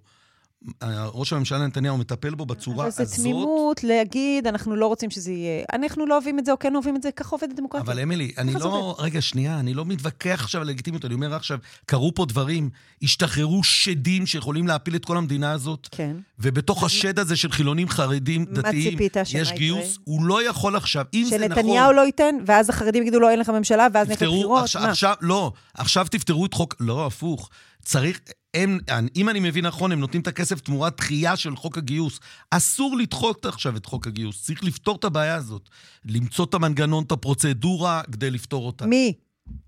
ראש 1.14 1.34
הממשלה 1.34 1.68
נתניהו 1.68 1.98
מטפל 1.98 2.36
בו 2.36 2.46
בצורה 2.46 2.86
הזאת. 2.86 3.00
אבל 3.00 3.08
זה 3.08 3.16
תמימות 3.16 3.84
להגיד, 3.84 4.48
אנחנו 4.48 4.76
לא 4.76 4.88
רוצים 4.88 5.10
שזה 5.10 5.32
יהיה. 5.32 5.64
אנחנו 5.74 6.06
לא 6.06 6.14
אוהבים 6.14 6.40
את 6.40 6.46
זה 6.46 6.52
או 6.52 6.60
כן 6.60 6.76
אוהבים 6.76 6.96
את 6.96 7.02
זה, 7.02 7.12
ככה 7.12 7.36
עובדת 7.36 7.56
דמוקרטיה. 7.56 7.86
אבל 7.94 8.00
אמילי, 8.00 8.32
אני 8.38 8.54
לא... 8.54 8.96
רגע, 9.00 9.22
שנייה, 9.22 9.60
אני 9.60 9.74
לא 9.74 9.86
מתווכח 9.86 10.40
עכשיו 10.44 10.62
על 10.62 10.68
לגיטימיות, 10.68 11.06
אני 11.06 11.14
אומר 11.14 11.36
עכשיו, 11.36 11.58
קרו 11.86 12.12
פה 12.16 12.26
דברים, 12.26 12.70
השתחררו 13.04 13.64
שדים 13.64 14.26
שיכולים 14.26 14.68
להפיל 14.68 14.96
את 14.96 15.06
כל 15.06 15.18
המדינה 15.18 15.52
הזאת. 15.52 15.88
כן. 15.92 16.16
ובתוך 16.40 16.84
השד 16.84 17.20
הזה 17.20 17.36
של 17.36 17.52
חילונים 17.52 17.90
חרדים, 17.90 18.46
דתיים, 18.46 18.98
יש 19.34 19.52
גיוס, 19.52 20.00
הוא 20.04 20.26
לא 20.26 20.50
יכול 20.50 20.76
עכשיו, 20.76 21.06
אם 21.14 21.26
זה 21.30 21.38
נכון... 21.38 21.56
שנתניהו 21.56 21.94
לא 21.94 22.02
ייתן, 22.02 22.36
ואז 22.46 22.70
החרדים 22.70 23.02
יגידו 23.04 23.20
לו, 23.20 23.30
אין 23.30 23.40
לך 23.40 23.50
ממשלה, 23.50 23.88
ואז 23.94 24.08
נלך 24.10 24.22
לבחירות, 24.22 24.76
מה? 24.76 24.90
עכשיו, 24.90 25.16
לא, 25.22 25.52
עכשיו 25.74 26.08
תפתרו 26.12 26.46
את 26.46 26.54
חוק... 26.54 26.76
לא, 26.80 27.06
הפוך. 27.06 27.50
צריך, 27.86 28.20
הם, 28.54 28.80
אם 29.16 29.30
אני 29.30 29.40
מבין 29.40 29.66
נכון, 29.66 29.92
הם 29.92 30.00
נותנים 30.00 30.22
את 30.22 30.28
הכסף 30.28 30.60
תמורת 30.60 30.98
דחייה 30.98 31.36
של 31.36 31.56
חוק 31.56 31.78
הגיוס. 31.78 32.20
אסור 32.52 32.98
לדחות 32.98 33.46
עכשיו 33.46 33.78
את 33.78 33.86
חוק 33.86 34.08
הגיוס, 34.08 34.44
צריך 34.44 34.64
לפתור 34.64 34.96
את 34.96 35.04
הבעיה 35.04 35.36
הזאת. 35.36 35.70
למצוא 36.06 36.46
את 36.46 36.54
המנגנון, 36.54 37.04
את 37.04 37.12
הפרוצדורה, 37.12 38.02
כדי 38.12 38.32
לפתור 38.32 38.68
אותה. 38.68 38.86
מי? 38.86 39.14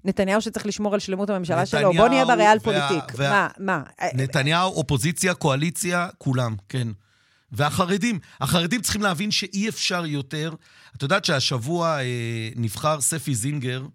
נתניהו 0.04 0.42
שצריך 0.42 0.66
לשמור 0.66 0.94
על 0.94 1.00
שלמות 1.00 1.30
הממשלה 1.30 1.66
שלו? 1.66 1.94
בוא 1.94 2.08
נהיה 2.08 2.26
בריאל 2.26 2.60
פוליטיק. 2.60 3.04
וה, 3.16 3.30
מה, 3.30 3.48
מה? 3.60 3.84
נתניהו, 4.14 4.74
אופוזיציה, 4.74 5.34
קואליציה, 5.34 6.10
כולם, 6.18 6.56
כן. 6.70 6.88
והחרדים, 7.52 8.20
החרדים 8.42 8.82
צריכים 8.82 9.02
להבין 9.02 9.32
שאי 9.32 9.70
אפשר 9.70 10.06
יותר. 10.06 10.54
את 10.96 11.04
יודעת 11.04 11.26
שהשבוע 11.26 12.00
אה, 12.00 12.50
נבחר 12.56 13.02
ספי 13.02 13.36
זינגר, 13.36 13.86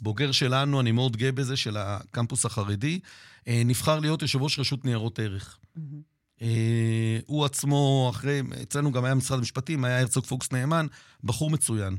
בוגר 0.00 0.32
שלנו, 0.32 0.80
אני 0.80 0.92
מאוד 0.92 1.16
גאה 1.16 1.32
בזה, 1.32 1.56
של 1.56 1.76
הקמפוס 1.76 2.46
החרדי, 2.46 2.98
אה, 3.02 3.08
נבחר 3.46 4.00
להיות 4.00 4.22
יושב 4.22 4.42
ראש 4.42 4.58
רשות 4.58 4.84
ניירות 4.84 5.18
ערך. 5.18 5.58
Mm-hmm. 5.76 6.42
הוא 7.26 7.44
עצמו, 7.44 8.10
אחרי, 8.14 8.42
אצלנו 8.62 8.92
גם 8.92 9.04
היה 9.04 9.14
משרד 9.14 9.38
המשפטים, 9.38 9.84
היה 9.84 10.00
הרצוג 10.00 10.26
פוקס 10.26 10.52
נאמן, 10.52 10.86
בחור 11.24 11.50
מצוין. 11.50 11.96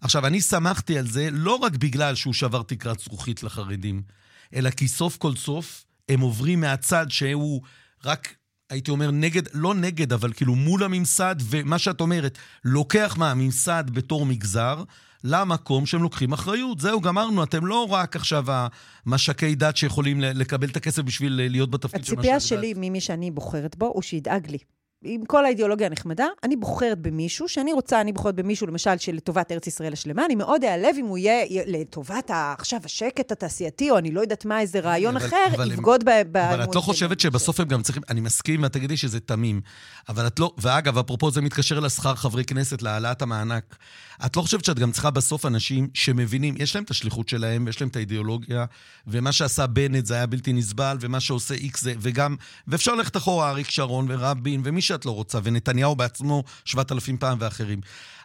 עכשיו, 0.00 0.26
אני 0.26 0.40
שמחתי 0.40 0.98
על 0.98 1.06
זה 1.06 1.28
לא 1.32 1.54
רק 1.54 1.76
בגלל 1.76 2.14
שהוא 2.14 2.34
שבר 2.34 2.62
תקרת 2.62 3.00
זכוכית 3.00 3.42
לחרדים, 3.42 4.02
אלא 4.54 4.70
כי 4.70 4.88
סוף 4.88 5.16
כל 5.16 5.36
סוף 5.36 5.84
הם 6.08 6.20
עוברים 6.20 6.60
מהצד 6.60 7.06
שהוא 7.08 7.62
רק, 8.04 8.34
הייתי 8.70 8.90
אומר, 8.90 9.10
נגד, 9.10 9.42
לא 9.54 9.74
נגד, 9.74 10.12
אבל 10.12 10.32
כאילו 10.32 10.54
מול 10.54 10.84
הממסד, 10.84 11.36
ומה 11.40 11.78
שאת 11.78 12.00
אומרת, 12.00 12.38
לוקח 12.64 13.14
מהממסד 13.18 13.84
בתור 13.90 14.26
מגזר, 14.26 14.82
למקום 15.26 15.86
שהם 15.86 16.02
לוקחים 16.02 16.32
אחריות. 16.32 16.80
זהו, 16.80 17.00
גמרנו, 17.00 17.42
אתם 17.42 17.66
לא 17.66 17.86
רק 17.90 18.16
עכשיו 18.16 18.44
המש"קי 19.06 19.54
דת 19.54 19.76
שיכולים 19.76 20.20
לקבל 20.20 20.68
את 20.68 20.76
הכסף 20.76 21.02
בשביל 21.02 21.32
להיות 21.50 21.70
בתפקיד 21.70 22.04
של 22.04 22.12
מש"ק 22.12 22.12
דת. 22.12 22.18
הציפייה 22.18 22.40
שלי 22.40 22.74
ממי 22.76 23.00
שאני 23.00 23.30
בוחרת 23.30 23.76
בו, 23.76 23.86
הוא 23.86 24.02
שידאג 24.02 24.50
לי. 24.50 24.58
עם 25.08 25.24
כל 25.24 25.44
האידיאולוגיה 25.44 25.86
הנחמדה, 25.86 26.26
אני 26.42 26.56
בוחרת 26.56 26.98
במישהו 26.98 27.48
שאני 27.48 27.72
רוצה, 27.72 28.00
אני 28.00 28.12
בוחרת 28.12 28.34
במישהו, 28.34 28.66
למשל, 28.66 28.98
שלטובת 28.98 29.52
ארץ 29.52 29.66
ישראל 29.66 29.92
השלמה, 29.92 30.24
אני 30.24 30.34
מאוד 30.34 30.64
אעלב 30.64 30.96
אם 30.98 31.06
הוא 31.06 31.18
יהיה 31.18 31.62
לטובת 31.66 32.30
עכשיו 32.58 32.80
השקט 32.84 33.32
התעשייתי, 33.32 33.90
או 33.90 33.98
אני 33.98 34.10
לא 34.10 34.20
יודעת 34.20 34.44
מה, 34.44 34.60
איזה 34.60 34.80
רעיון 34.80 35.16
אבל, 35.16 35.26
אחר, 35.26 35.44
אבל 35.54 35.72
יבגוד 35.72 36.04
ב... 36.04 36.08
אבל 36.36 36.64
את 36.64 36.74
לא 36.74 36.80
חושבת 36.80 37.20
שבסוף 37.20 37.60
הם 37.60 37.68
גם 37.68 37.82
צריכים, 37.82 38.02
אני 38.08 38.20
מסכים, 38.20 38.62
ואת 38.62 38.72
תגידי 38.72 38.96
שזה 38.96 39.20
תמים, 39.20 39.60
אבל 40.08 40.26
את 40.26 40.40
לא, 40.40 40.52
ואגב, 40.58 40.98
אפרופו 40.98 41.30
זה 41.30 41.40
מתקשר 41.40 41.80
לשכר 41.80 42.14
חברי 42.14 42.44
כנסת, 42.44 42.82
להעלאת 42.82 43.22
המענק. 43.22 43.76
את 44.26 44.36
לא 44.36 44.42
חושבת 44.42 44.64
שאת 44.64 44.78
גם 44.78 44.92
צריכה 44.92 45.10
בסוף 45.10 45.46
אנשים 45.46 45.88
שמבינים, 45.94 46.54
יש 46.58 46.74
להם 46.74 46.84
את 46.84 46.90
השליחות 46.90 47.28
שלהם, 47.28 47.68
יש 47.68 47.80
להם 47.80 47.88
את 47.88 47.96
האידיאולוגיה, 47.96 48.64
ומה 49.06 49.32
שעשה 49.32 49.66
בנט 49.66 50.06
זה 50.06 50.14
היה 50.14 50.26
בלתי 50.26 50.52
נסבל, 50.52 50.96
ומה 51.00 51.20
שעושה 51.20 51.54
איקס 51.54 51.82
זה, 51.82 51.94
וגם, 51.98 52.36
ואפשר 52.68 52.94
ללכת 52.94 53.16
אחורה, 53.16 53.50
אריק 53.50 53.70
שרון 53.70 54.06
ורבין, 54.08 54.60
ומי 54.64 54.80
שאת 54.96 55.06
לא 55.06 55.10
רוצה, 55.10 55.38
ונתניהו 55.42 55.96
בעצמו 55.96 56.44
שבעת 56.64 56.92
אלפים 56.92 57.18
פעם 57.18 57.38
ואחרים. 57.40 57.80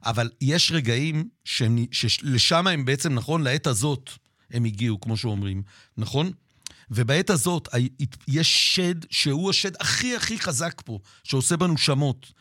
אבל 0.05 0.30
יש 0.41 0.72
רגעים 0.72 1.30
שלשם 1.91 2.67
הם 2.67 2.86
בעצם, 2.86 3.13
נכון, 3.13 3.43
לעת 3.43 3.67
הזאת 3.67 4.09
הם 4.51 4.63
הגיעו, 4.65 5.01
כמו 5.01 5.17
שאומרים, 5.17 5.63
נכון? 5.97 6.32
ובעת 6.91 7.30
הזאת 7.30 7.69
יש 8.28 8.76
שד 8.76 8.95
שהוא 9.09 9.49
השד 9.49 9.72
הכי 9.80 10.15
הכי 10.15 10.39
חזק 10.39 10.82
פה, 10.86 10.99
שעושה 11.24 11.57
בנו 11.57 11.78
שמות. 11.78 12.32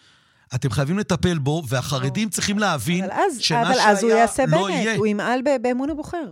אתם 0.55 0.71
חייבים 0.71 0.99
לטפל 0.99 1.39
בו, 1.39 1.63
והחרדים 1.69 2.29
צריכים 2.29 2.59
להבין 2.59 3.05
אבל 3.05 3.13
אז, 3.13 3.41
שמה 3.41 3.63
אבל 3.63 3.75
שהיה 3.75 3.91
אז 3.91 4.03
הוא 4.03 4.11
יעשה 4.11 4.47
לא 4.47 4.59
בנט, 4.59 4.71
יהיה. 4.71 4.97
הוא 4.97 5.07
ימעל 5.07 5.41
באמון 5.63 5.91
הבוחר. 5.91 6.25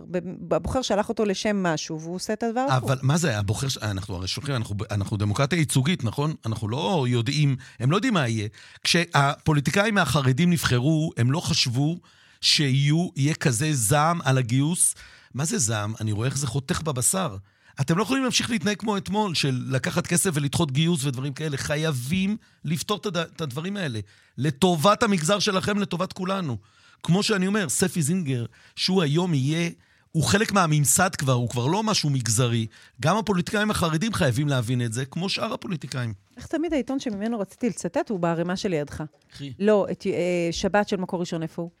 הבוחר 0.51 0.81
שלח 0.81 1.09
אותו 1.09 1.25
לשם 1.25 1.63
משהו, 1.63 2.01
והוא 2.01 2.15
עושה 2.15 2.33
את 2.33 2.43
הדבר 2.43 2.59
ההפוך. 2.59 2.89
אבל 2.91 2.99
מה 3.01 3.17
זה, 3.17 3.37
הבוחר, 3.37 3.67
אנחנו 3.81 4.15
הרי 4.15 4.27
שולחים, 4.27 4.55
אנחנו, 4.55 4.75
אנחנו 4.91 5.17
דמוקרטיה 5.17 5.59
ייצוגית, 5.59 6.03
נכון? 6.03 6.33
אנחנו 6.45 6.69
לא 6.69 7.05
יודעים, 7.09 7.55
הם 7.79 7.91
לא 7.91 7.97
יודעים 7.97 8.13
מה 8.13 8.27
יהיה. 8.27 8.47
כשהפוליטיקאים 8.83 9.95
מהחרדים 9.95 10.49
נבחרו, 10.49 11.11
הם 11.17 11.31
לא 11.31 11.39
חשבו 11.39 11.99
שיהיה 12.41 13.33
כזה 13.39 13.69
זעם 13.73 14.19
על 14.23 14.37
הגיוס. 14.37 14.95
מה 15.33 15.45
זה 15.45 15.57
זעם? 15.57 15.93
אני 16.01 16.11
רואה 16.11 16.27
איך 16.27 16.37
זה 16.37 16.47
חותך 16.47 16.81
בבשר. 16.81 17.35
אתם 17.81 17.97
לא 17.97 18.03
יכולים 18.03 18.23
להמשיך 18.23 18.49
להתנהג 18.49 18.77
כמו 18.77 18.97
אתמול, 18.97 19.35
של 19.35 19.63
לקחת 19.69 20.07
כסף 20.07 20.29
ולדחות 20.33 20.71
גיוס 20.71 21.05
ודברים 21.05 21.33
כאלה. 21.33 21.57
חייבים 21.57 22.37
לפתור 22.65 22.97
את 22.97 23.05
הד- 23.05 23.17
את 23.17 23.41
הדברים 23.41 23.77
האלה. 23.77 23.99
לטובת 24.37 25.03
המגזר 25.03 25.39
שלכם, 25.39 25.79
לטובת 25.79 26.13
כולנו. 26.13 26.57
כמו 27.03 27.23
שאני 27.23 27.47
אומר, 27.47 27.69
ספי 27.69 28.01
זינגר, 28.01 28.45
שהוא 28.75 29.03
היום 29.03 29.33
יהיה, 29.33 29.69
הוא 30.11 30.23
חלק 30.23 30.51
מהממסד 30.51 31.15
כבר, 31.15 31.33
הוא 31.33 31.49
כבר 31.49 31.67
לא 31.67 31.83
משהו 31.83 32.09
מגזרי. 32.09 32.67
גם 33.01 33.17
הפוליטיקאים 33.17 33.71
החרדים 33.71 34.13
חייבים 34.13 34.47
להבין 34.47 34.85
את 34.85 34.93
זה, 34.93 35.05
כמו 35.05 35.29
שאר 35.29 35.53
הפוליטיקאים. 35.53 36.13
איך 36.37 36.47
תמיד 36.47 36.73
העיתון 36.73 36.99
שממנו 36.99 37.39
רציתי 37.39 37.69
לצטט 37.69 38.09
הוא 38.09 38.19
בערימה 38.19 38.57
שלידך. 38.57 39.03
קחי, 39.31 39.53
לא, 39.59 39.87
את 39.91 40.07
אה, 40.07 40.11
שבת 40.51 40.87
של 40.89 40.95
מקור 40.97 41.19
ראשון, 41.19 41.43
איפה 41.43 41.61
הוא? 41.61 41.71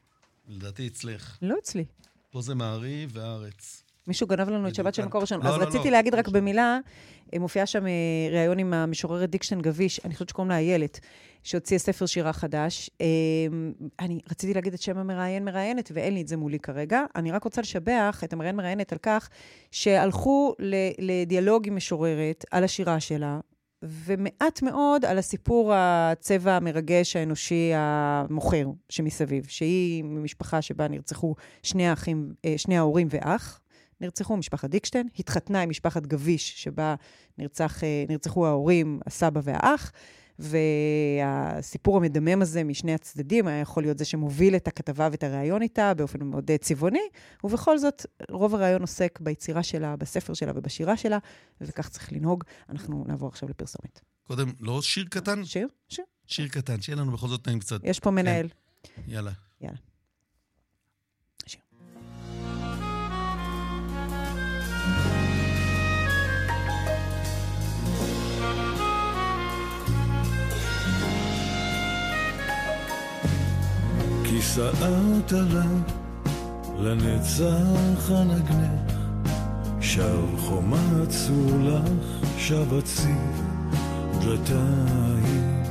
לדעתי 0.47 0.87
אצלך. 0.87 1.37
לא 1.41 1.55
אצלי. 1.63 1.85
פה 2.31 2.41
זה 2.41 2.55
מעריב 2.55 3.09
והארץ. 3.13 3.83
מישהו 4.07 4.27
גנב 4.27 4.49
לנו 4.49 4.67
את 4.67 4.75
שבת 4.75 4.93
של 4.93 5.01
כאן. 5.01 5.09
מקור 5.09 5.21
ראשון. 5.21 5.41
לא, 5.43 5.49
אז 5.49 5.57
לא, 5.57 5.63
רציתי 5.63 5.85
לא. 5.85 5.91
להגיד 5.91 6.15
רק 6.15 6.27
במילה, 6.27 6.79
אה, 7.33 7.39
מופיע 7.39 7.65
שם 7.65 7.87
אה, 7.87 7.91
ראיון 8.31 8.59
עם 8.59 8.73
המשוררת 8.73 9.29
דיקשטיין 9.29 9.61
גביש, 9.61 9.99
אני 10.05 10.13
חושבת 10.13 10.29
שקוראים 10.29 10.49
לה 10.49 10.57
איילת, 10.57 10.99
שהוציאה 11.43 11.79
ספר 11.79 12.05
שירה 12.05 12.33
חדש. 12.33 12.89
אה, 13.01 13.07
אני 13.99 14.19
רציתי 14.31 14.53
להגיד 14.53 14.73
את 14.73 14.81
שם 14.81 14.97
המראיין 14.97 15.45
מראיינת, 15.45 15.91
ואין 15.93 16.13
לי 16.13 16.21
את 16.21 16.27
זה 16.27 16.37
מולי 16.37 16.59
כרגע. 16.59 17.01
אני 17.15 17.31
רק 17.31 17.43
רוצה 17.43 17.61
לשבח 17.61 18.21
את 18.23 18.33
המראיין 18.33 18.55
מראיינת 18.55 18.91
על 18.91 18.97
כך 19.01 19.29
שהלכו 19.71 20.55
לדיאלוג 20.99 21.67
עם 21.67 21.75
משוררת 21.75 22.45
על 22.51 22.63
השירה 22.63 22.99
שלה, 22.99 23.39
ומעט 23.83 24.61
מאוד 24.61 25.05
על 25.05 25.17
הסיפור 25.17 25.73
הצבע 25.75 26.55
המרגש 26.55 27.15
האנושי 27.15 27.71
המוכר 27.75 28.65
שמסביב, 28.89 29.45
שהיא 29.47 30.03
ממשפחה 30.03 30.61
שבה 30.61 30.87
נרצחו 30.87 31.35
שני 31.63 31.87
האחים, 31.87 32.33
אה, 32.45 32.53
שני 32.57 32.77
ההורים 32.77 33.07
ואח. 33.09 33.61
נרצחו 34.01 34.37
משפחת 34.37 34.69
דיקשטיין, 34.69 35.07
התחתנה 35.19 35.61
עם 35.61 35.69
משפחת 35.69 36.07
גביש, 36.07 36.63
שבה 36.63 36.95
נרצח, 37.37 37.83
אה, 37.83 38.03
נרצחו 38.09 38.47
ההורים, 38.47 38.99
הסבא 39.05 39.41
והאח, 39.43 39.91
והסיפור 40.39 41.97
המדמם 41.97 42.41
הזה 42.41 42.63
משני 42.63 42.93
הצדדים 42.93 43.47
היה 43.47 43.59
יכול 43.59 43.83
להיות 43.83 43.97
זה 43.97 44.05
שמוביל 44.05 44.55
את 44.55 44.67
הכתבה 44.67 45.07
ואת 45.11 45.23
הריאיון 45.23 45.61
איתה 45.61 45.93
באופן 45.93 46.23
מאוד 46.23 46.51
אה, 46.51 46.57
צבעוני, 46.57 47.07
ובכל 47.43 47.77
זאת, 47.77 48.05
רוב 48.29 48.55
הריאיון 48.55 48.81
עוסק 48.81 49.19
ביצירה 49.21 49.63
שלה, 49.63 49.95
בספר 49.95 50.33
שלה 50.33 50.51
ובשירה 50.55 50.97
שלה, 50.97 51.17
וכך 51.61 51.89
צריך 51.89 52.13
לנהוג. 52.13 52.43
אנחנו 52.69 53.05
נעבור 53.07 53.29
עכשיו 53.29 53.49
לפרסומת. 53.49 53.99
קודם, 54.23 54.51
לא 54.59 54.81
שיר 54.81 55.05
קטן? 55.09 55.45
שיר? 55.45 55.67
שיר. 55.87 56.05
שיר 56.27 56.47
קטן, 56.47 56.81
שיהיה 56.81 56.95
לנו 56.95 57.11
בכל 57.11 57.27
זאת 57.27 57.47
נעים 57.47 57.59
קצת. 57.59 57.79
יש 57.83 57.99
פה 57.99 58.11
מנהל. 58.11 58.47
יאללה. 59.07 59.31
יאללה. 59.61 59.88
כי 74.39 74.45
סערת 74.45 75.33
עליי 75.33 75.67
לנצח 76.79 78.11
הנגנך 78.11 78.93
שר 79.81 80.25
חומה 80.37 81.05
צור 81.07 81.59
לך 81.61 82.27
שב 82.37 82.73
הציב 82.73 83.41
דלתיים 84.21 85.63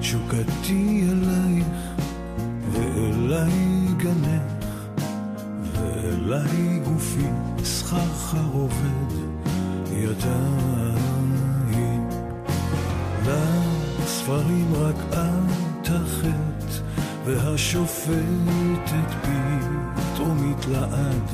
תשוקתי 0.00 1.06
אלייך 1.10 1.66
ואליי 2.72 3.86
גנך 3.96 4.66
ואליי 5.72 6.80
גופי 6.84 7.28
סחרחר 7.64 8.46
עובד 8.52 9.12
ידיים. 9.92 10.92
לספרים 14.02 14.74
רק 14.74 14.96
את 15.10 15.88
החטא 15.88 16.41
והשופטת 17.24 19.10
פתאומית 19.22 20.66
לעד 20.66 21.30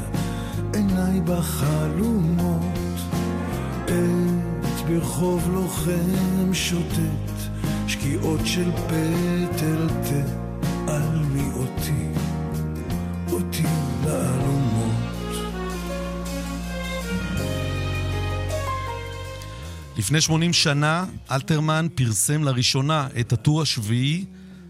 עיניי 0.74 1.20
בחלומות 1.20 2.78
עת 3.86 4.88
ברחוב 4.88 5.50
לוחם 5.52 6.54
שוטט 6.54 7.38
שקיעות 7.86 8.40
של 8.44 8.70
פטל 8.72 9.86
תעלמי 10.86 11.50
אותי 11.54 12.08
אותי 13.32 13.66
לעלומות 14.06 14.68
לפני 19.98 20.20
80 20.20 20.52
שנה, 20.52 21.04
אלתרמן 21.30 21.86
פרסם 21.94 22.44
לראשונה 22.44 23.08
את 23.20 23.32
הטור 23.32 23.62
השביעי, 23.62 24.24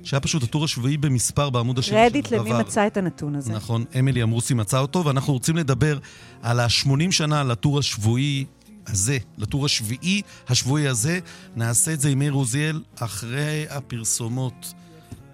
שהיה 0.08 0.20
פשוט 0.20 0.42
הטור 0.42 0.64
השביעי 0.64 0.96
במספר 0.96 1.50
בעמוד 1.50 1.78
השני 1.78 1.96
קרדיט 1.96 2.26
של 2.26 2.36
למי 2.36 2.50
דבר. 2.50 2.58
מצא 2.58 2.86
את 2.86 2.96
הנתון 2.96 3.34
הזה. 3.34 3.52
נכון, 3.52 3.84
אמילי 3.98 4.22
אמרוסי 4.22 4.54
מצא 4.54 4.78
אותו, 4.78 5.04
ואנחנו 5.04 5.32
רוצים 5.32 5.56
לדבר 5.56 5.98
על 6.42 6.60
ה-80 6.60 7.10
שנה 7.10 7.44
לטור 7.44 7.78
השבועי 7.78 8.44
הזה, 8.86 9.18
לטור 9.38 9.64
השביעי 9.64 10.22
השבועי 10.48 10.88
הזה. 10.88 11.18
נעשה 11.56 11.92
את 11.92 12.00
זה 12.00 12.08
עם 12.08 12.18
מאיר 12.18 12.32
עוזיאל 12.32 12.82
אחרי 12.96 13.66
הפרסומות. 13.70 14.74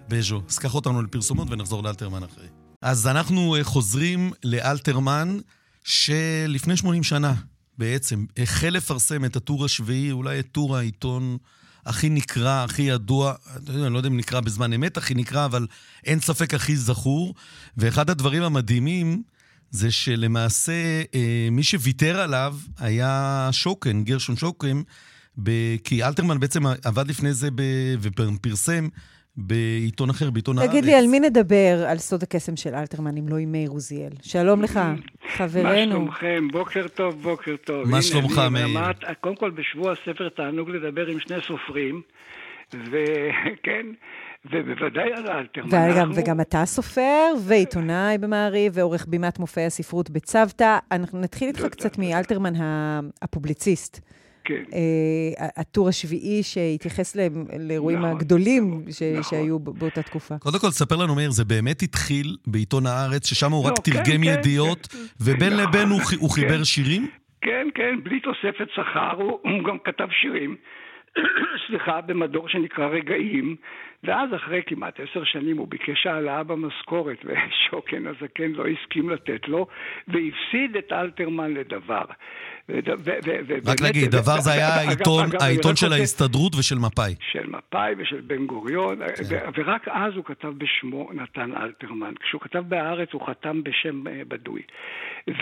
בז'ו. 0.09 0.41
אז 0.49 0.57
קח 0.57 0.75
אותנו 0.75 1.01
לפרסומות 1.01 1.47
ונחזור 1.51 1.83
לאלתרמן 1.83 2.23
אחרי. 2.23 2.47
אז 2.81 3.07
אנחנו 3.07 3.55
אה, 3.55 3.63
חוזרים 3.63 4.31
לאלתרמן, 4.43 5.37
שלפני 5.83 6.77
80 6.77 7.03
שנה 7.03 7.33
בעצם 7.77 8.25
החל 8.37 8.69
לפרסם 8.69 9.25
את 9.25 9.35
הטור 9.35 9.65
השביעי, 9.65 10.11
אולי 10.11 10.39
את 10.39 10.47
טור 10.51 10.77
העיתון 10.77 11.37
הכי 11.85 12.09
נקרא, 12.09 12.63
הכי 12.63 12.81
ידוע, 12.81 13.33
אני 13.69 13.93
לא 13.93 13.97
יודע 13.97 14.09
אם 14.09 14.17
נקרא 14.17 14.39
בזמן 14.39 14.73
אמת 14.73 14.97
הכי 14.97 15.13
נקרא, 15.13 15.45
אבל 15.45 15.67
אין 16.05 16.19
ספק 16.19 16.53
הכי 16.53 16.77
זכור. 16.77 17.35
ואחד 17.77 18.09
הדברים 18.09 18.43
המדהימים 18.43 19.23
זה 19.71 19.91
שלמעשה 19.91 21.01
אה, 21.13 21.47
מי 21.51 21.63
שוויתר 21.63 22.19
עליו 22.19 22.57
היה 22.79 23.49
שוקן, 23.51 24.03
גרשון 24.03 24.35
שוקן, 24.35 24.81
ב- 25.43 25.75
כי 25.83 26.03
אלתרמן 26.03 26.39
בעצם 26.39 26.63
עבד 26.83 27.07
לפני 27.07 27.33
זה 27.33 27.49
ב- 27.55 27.95
ופרסם 28.01 28.87
בעיתון 29.37 30.09
אחר, 30.09 30.29
בעיתון 30.31 30.57
הארץ. 30.57 30.69
תגיד 30.69 30.85
לי, 30.85 30.93
על 30.95 31.07
מי 31.07 31.19
נדבר 31.19 31.85
על 31.87 31.97
סוד 31.97 32.23
הקסם 32.23 32.55
של 32.55 32.75
אלתרמן, 32.75 33.17
אם 33.17 33.27
לא 33.29 33.37
עם 33.37 33.51
מאיר 33.51 33.69
עוזיאל? 33.69 34.11
שלום 34.21 34.61
לך, 34.61 34.77
מה 34.77 34.95
חברנו. 35.35 35.91
שלומכם? 35.91 36.47
בוקר 36.51 36.87
טוב, 36.87 37.21
בוקר 37.21 37.55
טוב. 37.65 37.89
מה 37.89 38.01
שלומך, 38.01 38.41
מאיר? 38.51 38.77
קודם 39.21 39.35
כל, 39.35 39.51
בשבוע 39.51 39.91
הספר 39.91 40.29
תענוג 40.29 40.69
לדבר 40.69 41.07
עם 41.07 41.19
שני 41.19 41.37
סופרים, 41.47 42.01
וכן, 42.73 43.85
ובוודאי 44.51 45.13
על 45.13 45.27
אלתרמן. 45.27 45.67
וגם, 45.67 45.89
אנחנו- 45.99 46.15
וגם 46.15 46.41
אתה 46.41 46.65
סופר, 46.65 47.33
ועיתונאי 47.45 48.17
במעריב, 48.17 48.71
ועורך 48.75 49.05
בימת 49.09 49.39
מופעי 49.39 49.65
הספרות 49.65 50.09
בצוותא. 50.09 50.77
אנחנו 50.91 51.19
נתחיל 51.19 51.47
איתך 51.47 51.65
קצת. 51.71 51.97
מאלתרמן 51.97 52.55
ה- 52.55 52.99
הפובליציסט. 53.21 54.01
כן. 54.45 54.63
אה, 54.73 55.47
הטור 55.57 55.89
השביעי 55.89 56.43
שהתייחס 56.43 57.17
לאירועים 57.59 57.99
נכון, 57.99 58.11
הגדולים 58.11 58.81
ש- 58.91 59.01
נכון. 59.01 59.23
שהיו 59.23 59.59
באותה 59.59 60.01
תקופה. 60.01 60.35
קודם 60.39 60.59
כל, 60.59 60.67
ספר 60.69 60.95
לנו, 60.95 61.15
מאיר, 61.15 61.31
זה 61.31 61.45
באמת 61.45 61.81
התחיל 61.81 62.37
בעיתון 62.47 62.85
הארץ, 62.85 63.29
ששם 63.29 63.51
הוא 63.51 63.63
לא, 63.63 63.69
רק 63.69 63.75
כן, 63.83 63.91
תרגם 63.91 64.21
כן, 64.23 64.39
ידיעות, 64.39 64.87
כן. 64.87 64.97
ובין 65.21 65.53
נכון, 65.53 65.67
לבין 65.69 65.87
הוא 65.89 66.01
הוא 66.19 66.29
כן. 66.29 66.35
חיבר 66.35 66.63
שירים? 66.63 67.07
כן, 67.41 67.67
כן, 67.75 67.95
בלי 68.03 68.19
תוספת 68.19 68.67
שכר, 68.75 69.11
הוא, 69.17 69.39
הוא 69.43 69.63
גם 69.67 69.77
כתב 69.83 70.07
שירים, 70.21 70.55
סליחה, 71.67 72.01
במדור 72.01 72.49
שנקרא 72.49 72.87
רגעים, 72.87 73.55
ואז 74.03 74.29
אחרי 74.35 74.61
כמעט 74.67 74.99
עשר 74.99 75.23
שנים 75.23 75.57
הוא 75.57 75.67
ביקש 75.67 76.05
העלאה 76.05 76.43
במשכורת, 76.43 77.17
ושוקן 77.25 78.07
הזקן 78.07 78.51
לא 78.51 78.63
הסכים 78.67 79.09
לתת 79.09 79.47
לו, 79.47 79.67
והפסיד 80.07 80.75
את 80.77 80.91
אלתרמן 80.91 81.53
לדבר. 81.53 82.05
רק 83.65 83.81
להגיד, 83.81 84.11
דבר 84.11 84.39
זה 84.41 84.51
היה 84.51 84.69
העיתון 85.39 85.75
של 85.75 85.93
ההסתדרות 85.93 86.55
ושל 86.55 86.75
מפא"י. 86.79 87.15
של 87.31 87.47
מפא"י 87.47 87.93
ושל 87.97 88.21
בן 88.21 88.45
גוריון, 88.45 88.99
כן. 89.29 89.39
ורק 89.55 89.87
אז 89.87 90.13
הוא 90.15 90.25
כתב 90.25 90.53
בשמו 90.57 91.09
נתן 91.13 91.51
אלתרמן. 91.57 92.13
כשהוא 92.19 92.41
כתב 92.41 92.63
בהארץ 92.67 93.09
הוא 93.11 93.27
חתם 93.27 93.63
בשם 93.63 94.07
אה, 94.07 94.21
בדוי. 95.27 95.37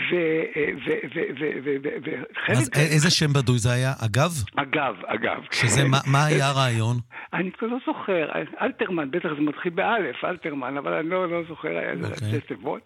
אז 2.48 2.70
איזה 2.76 3.10
שם 3.10 3.32
בדוי 3.32 3.58
זה 3.58 3.72
היה? 3.72 3.92
אגב? 4.04 4.30
אגב, 4.56 4.94
אגב. 5.06 5.42
שזה, 5.52 5.82
מה 6.06 6.24
היה 6.26 6.48
הרעיון? 6.48 6.96
אני 7.32 7.52
כבר 7.52 7.68
לא 7.68 7.76
זוכר, 7.86 8.28
אלתרמן, 8.62 9.10
בטח 9.10 9.28
זה 9.36 9.40
מתחיל 9.40 9.72
באלף, 9.72 10.24
אלתרמן, 10.24 10.76
אבל 10.76 10.92
אני 10.92 11.10
לא, 11.10 11.30
לא 11.30 11.42
זוכר 11.48 11.78
איזה 11.78 12.06
אוקיי. 12.06 12.40
תיבות. 12.40 12.80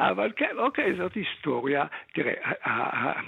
אבל 0.00 0.30
כן, 0.36 0.54
אוקיי, 0.58 0.94
זאת 0.98 1.12
היסטוריה. 1.14 1.84
תראה, 2.14 2.32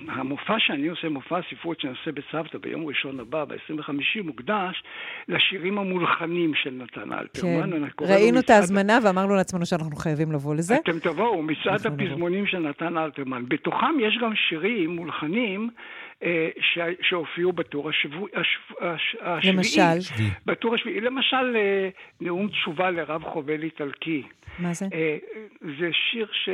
המופע 0.09 0.55
שאני 0.59 0.89
עושה, 0.89 1.09
מופע 1.09 1.39
הספרות 1.39 1.81
שאני 1.81 1.93
עושה 1.93 2.13
בצוותא 2.13 2.59
ביום 2.59 2.87
ראשון 2.87 3.21
הבא, 3.21 3.45
ב-25, 3.45 3.91
מוקדש 4.25 4.83
לשירים 5.29 5.79
המולחנים 5.79 6.55
של 6.55 6.71
נתן 6.71 7.13
אלתרמן. 7.13 7.71
כן, 7.97 8.05
ראינו 8.05 8.41
את 8.41 8.51
ההזמנה 8.51 8.99
ואמרנו 9.05 9.35
לעצמנו 9.35 9.67
שאנחנו 9.67 9.97
חייבים 9.97 10.33
לבוא 10.33 10.55
לזה. 10.55 10.77
אתם 10.77 10.99
תבואו, 10.99 11.43
מצעד 11.43 11.87
הפזמונים 11.87 12.47
של 12.47 12.59
נתן 12.59 12.99
אלתרמן. 12.99 13.12
בתוכם 13.49 14.01
יש 14.01 14.19
גם 14.19 14.35
שירים 14.35 14.91
מולחנים. 14.97 15.71
אה, 16.23 16.49
שהופיעו 17.03 17.53
בטור 17.53 17.91
השבועי. 17.91 18.33
למשל? 19.45 19.99
בטור 20.47 20.75
השביעי. 20.75 21.01
למשל, 21.01 21.57
אה, 21.57 21.89
נאום 22.21 22.49
תשובה 22.49 22.91
לרב 22.91 23.23
חובל 23.25 23.63
איטלקי. 23.63 24.23
מה 24.59 24.75
זה? 24.75 24.87
אה, 24.95 25.17
זה 25.79 25.89
שיר 25.93 26.27
ש... 26.33 26.49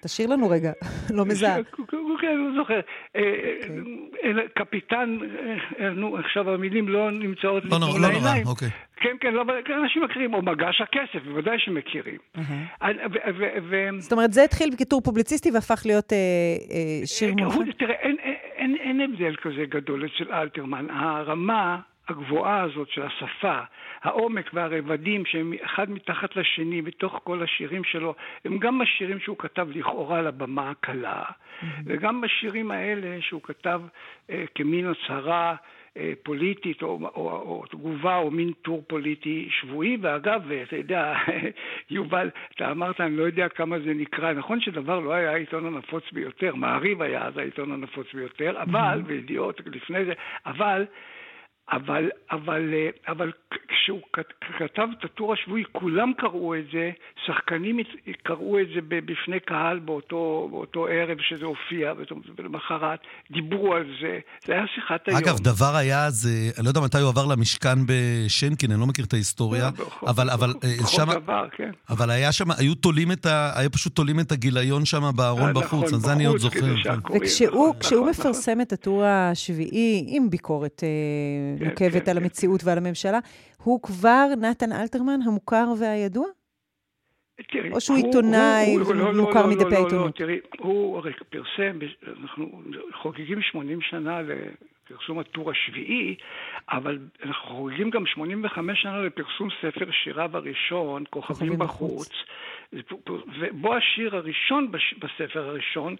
תשאיר 0.00 0.28
לנו 0.28 0.50
רגע, 0.50 0.72
לא 1.16 1.24
מזהה. 1.24 1.56
כן, 2.20 2.28
אני 2.28 2.56
לא 2.56 2.62
זוכר. 2.62 2.80
קפיטן, 4.54 5.18
נו, 5.94 6.16
עכשיו 6.16 6.50
המילים 6.50 6.88
לא 6.88 7.10
נמצאות 7.10 7.64
לא 7.64 7.78
נורא, 7.78 7.98
לא 7.98 8.12
נורא, 8.12 8.30
אוקיי. 8.46 8.68
כן, 8.96 9.16
כן, 9.20 9.32
לא, 9.32 9.44
אנשים 9.82 10.02
מכירים, 10.04 10.34
או 10.34 10.42
מגש 10.42 10.80
הכסף, 10.80 11.24
בוודאי 11.24 11.58
שמכירים. 11.58 12.18
זאת 13.98 14.12
אומרת, 14.12 14.32
זה 14.32 14.44
התחיל 14.44 14.70
בכיתור 14.70 15.00
פובליציסטי 15.00 15.50
והפך 15.50 15.82
להיות 15.86 16.12
שיר 17.04 17.34
מולחן? 17.34 17.72
תראה, 17.72 18.10
אין, 18.62 18.76
אין 18.76 19.00
הבדל 19.00 19.36
כזה 19.36 19.64
גדול 19.68 20.06
אצל 20.06 20.32
אלתרמן. 20.32 20.90
הרמה 20.90 21.80
הגבוהה 22.08 22.62
הזאת 22.62 22.88
של 22.88 23.02
השפה, 23.02 23.58
העומק 24.02 24.50
והרבדים 24.54 25.26
שהם 25.26 25.52
אחד 25.64 25.90
מתחת 25.90 26.36
לשני 26.36 26.82
בתוך 26.82 27.20
כל 27.24 27.42
השירים 27.42 27.84
שלו, 27.84 28.14
הם 28.44 28.58
גם 28.58 28.80
השירים 28.80 29.20
שהוא 29.20 29.38
כתב 29.38 29.68
לכאורה 29.70 30.22
לבמה 30.22 30.70
הקלה, 30.70 31.22
mm-hmm. 31.22 31.66
וגם 31.86 32.20
בשירים 32.20 32.70
האלה 32.70 33.16
שהוא 33.20 33.42
כתב 33.42 33.80
אה, 34.30 34.44
כמין 34.54 34.86
הצהרה 34.86 35.54
פוליטית 36.22 36.82
או, 36.82 36.88
או, 36.88 37.08
או 37.14 37.40
או 37.40 37.64
תגובה 37.70 38.16
או 38.16 38.30
מין 38.30 38.52
טור 38.62 38.84
פוליטי 38.86 39.48
שבועי, 39.50 39.96
ואגב, 40.00 40.42
אתה 40.62 40.76
יודע, 40.76 41.14
יובל, 41.90 42.30
אתה 42.54 42.70
אמרת, 42.70 43.00
אני 43.00 43.16
לא 43.16 43.22
יודע 43.22 43.48
כמה 43.48 43.78
זה 43.78 43.94
נקרא, 43.94 44.32
נכון 44.32 44.60
שדבר 44.60 45.00
לא 45.00 45.12
היה 45.12 45.32
העיתון 45.32 45.66
הנפוץ 45.66 46.04
ביותר, 46.12 46.54
מעריב 46.54 47.02
היה 47.02 47.26
אז 47.26 47.36
העיתון 47.36 47.72
הנפוץ 47.72 48.06
ביותר, 48.14 48.62
אבל, 48.62 49.02
וידיעות 49.06 49.60
לפני 49.66 50.04
זה, 50.04 50.12
אבל 50.46 50.84
אבל, 51.70 52.10
אבל, 52.30 52.74
אבל 53.08 53.32
כשהוא 53.68 54.00
כתב 54.58 54.88
את 54.98 55.04
הטור 55.04 55.32
השבועי, 55.32 55.64
כולם 55.72 56.12
קראו 56.18 56.54
את 56.54 56.64
זה, 56.72 56.90
שחקנים 57.26 57.80
קראו 58.22 58.60
את 58.60 58.66
זה 58.74 58.80
בפני 58.88 59.40
קהל 59.40 59.78
באותו, 59.78 60.48
באותו 60.50 60.86
ערב 60.86 61.18
שזה 61.20 61.44
הופיע, 61.44 61.92
ולמחרת 62.36 63.00
דיברו 63.30 63.74
על 63.74 63.84
זה, 64.02 64.18
זה 64.46 64.52
היה 64.52 64.64
שיחת 64.74 65.08
היום. 65.08 65.18
אגב, 65.18 65.38
דבר 65.38 65.76
היה, 65.76 66.10
זה, 66.10 66.28
אני 66.56 66.64
לא 66.64 66.70
יודע 66.70 66.80
מתי 66.80 66.98
הוא 66.98 67.08
עבר 67.08 67.26
למשכן 67.26 67.78
בשנקין, 67.86 68.70
אני 68.70 68.80
לא 68.80 68.86
מכיר 68.86 69.04
את 69.04 69.12
ההיסטוריה, 69.12 69.70
לא, 69.78 70.08
אבל, 70.08 70.30
אבל 70.30 70.54
אה, 70.64 70.86
שם... 70.86 71.12
דבר, 71.12 71.48
כן. 71.56 71.70
אבל 71.90 72.10
היה 72.10 72.32
שם, 72.32 72.50
היו 72.58 72.74
תולים 72.74 73.12
את 73.12 73.26
ה... 73.26 73.52
היו 73.58 73.70
פשוט 73.70 73.94
תולים 73.94 74.20
את 74.20 74.32
הגיליון 74.32 74.84
שם 74.84 75.02
בארון 75.16 75.48
אה, 75.48 75.52
בחוץ, 75.52 75.84
נכון, 75.84 75.94
אז 75.94 76.00
זה 76.00 76.12
אני 76.12 76.24
עוד 76.24 76.38
זוכר. 76.38 76.82
כן. 76.84 76.94
וכשהוא 77.16 77.74
נכון, 77.80 78.08
מפרסם 78.10 78.60
את 78.60 78.72
הטור 78.72 79.04
השביעי, 79.04 80.04
עם 80.08 80.30
ביקורת... 80.30 80.82
אה, 81.52 81.58
כן, 81.58 81.64
נוקבת 81.64 82.04
כן, 82.04 82.10
על 82.10 82.18
כן. 82.18 82.22
המציאות 82.22 82.60
ועל 82.64 82.78
הממשלה, 82.78 83.18
הוא 83.62 83.82
כבר 83.82 84.26
נתן 84.40 84.72
אלתרמן 84.72 85.18
המוכר 85.26 85.64
והידוע? 85.78 86.26
תראי, 87.48 87.72
או 87.72 87.80
שהוא 87.80 87.96
עיתונאי 87.96 88.76
לא, 88.78 88.94
לא, 88.94 89.22
מוכר 89.22 89.46
לא, 89.46 89.48
מדפי 89.48 89.74
העיתונות? 89.74 89.92
לא, 89.92 90.06
לא, 90.06 90.10
תראי, 90.10 90.38
הוא 90.58 90.98
הרי 90.98 91.12
פרסם, 91.30 91.78
אנחנו 92.20 92.62
חוגגים 93.02 93.42
80 93.42 93.80
שנה 93.80 94.20
לפרסום 94.22 95.18
הטור 95.18 95.50
השביעי, 95.50 96.14
אבל 96.70 96.98
אנחנו 97.24 97.56
חוגגים 97.56 97.90
גם 97.90 98.06
85 98.06 98.82
שנה 98.82 98.98
לפרסום 99.02 99.48
ספר 99.62 99.90
שיריו 99.90 100.36
הראשון, 100.36 101.04
כוכבים 101.10 101.58
בחוץ, 101.58 102.12
ובו 103.40 103.74
השיר 103.74 104.16
הראשון 104.16 104.72
בספר 104.72 105.48
הראשון, 105.48 105.96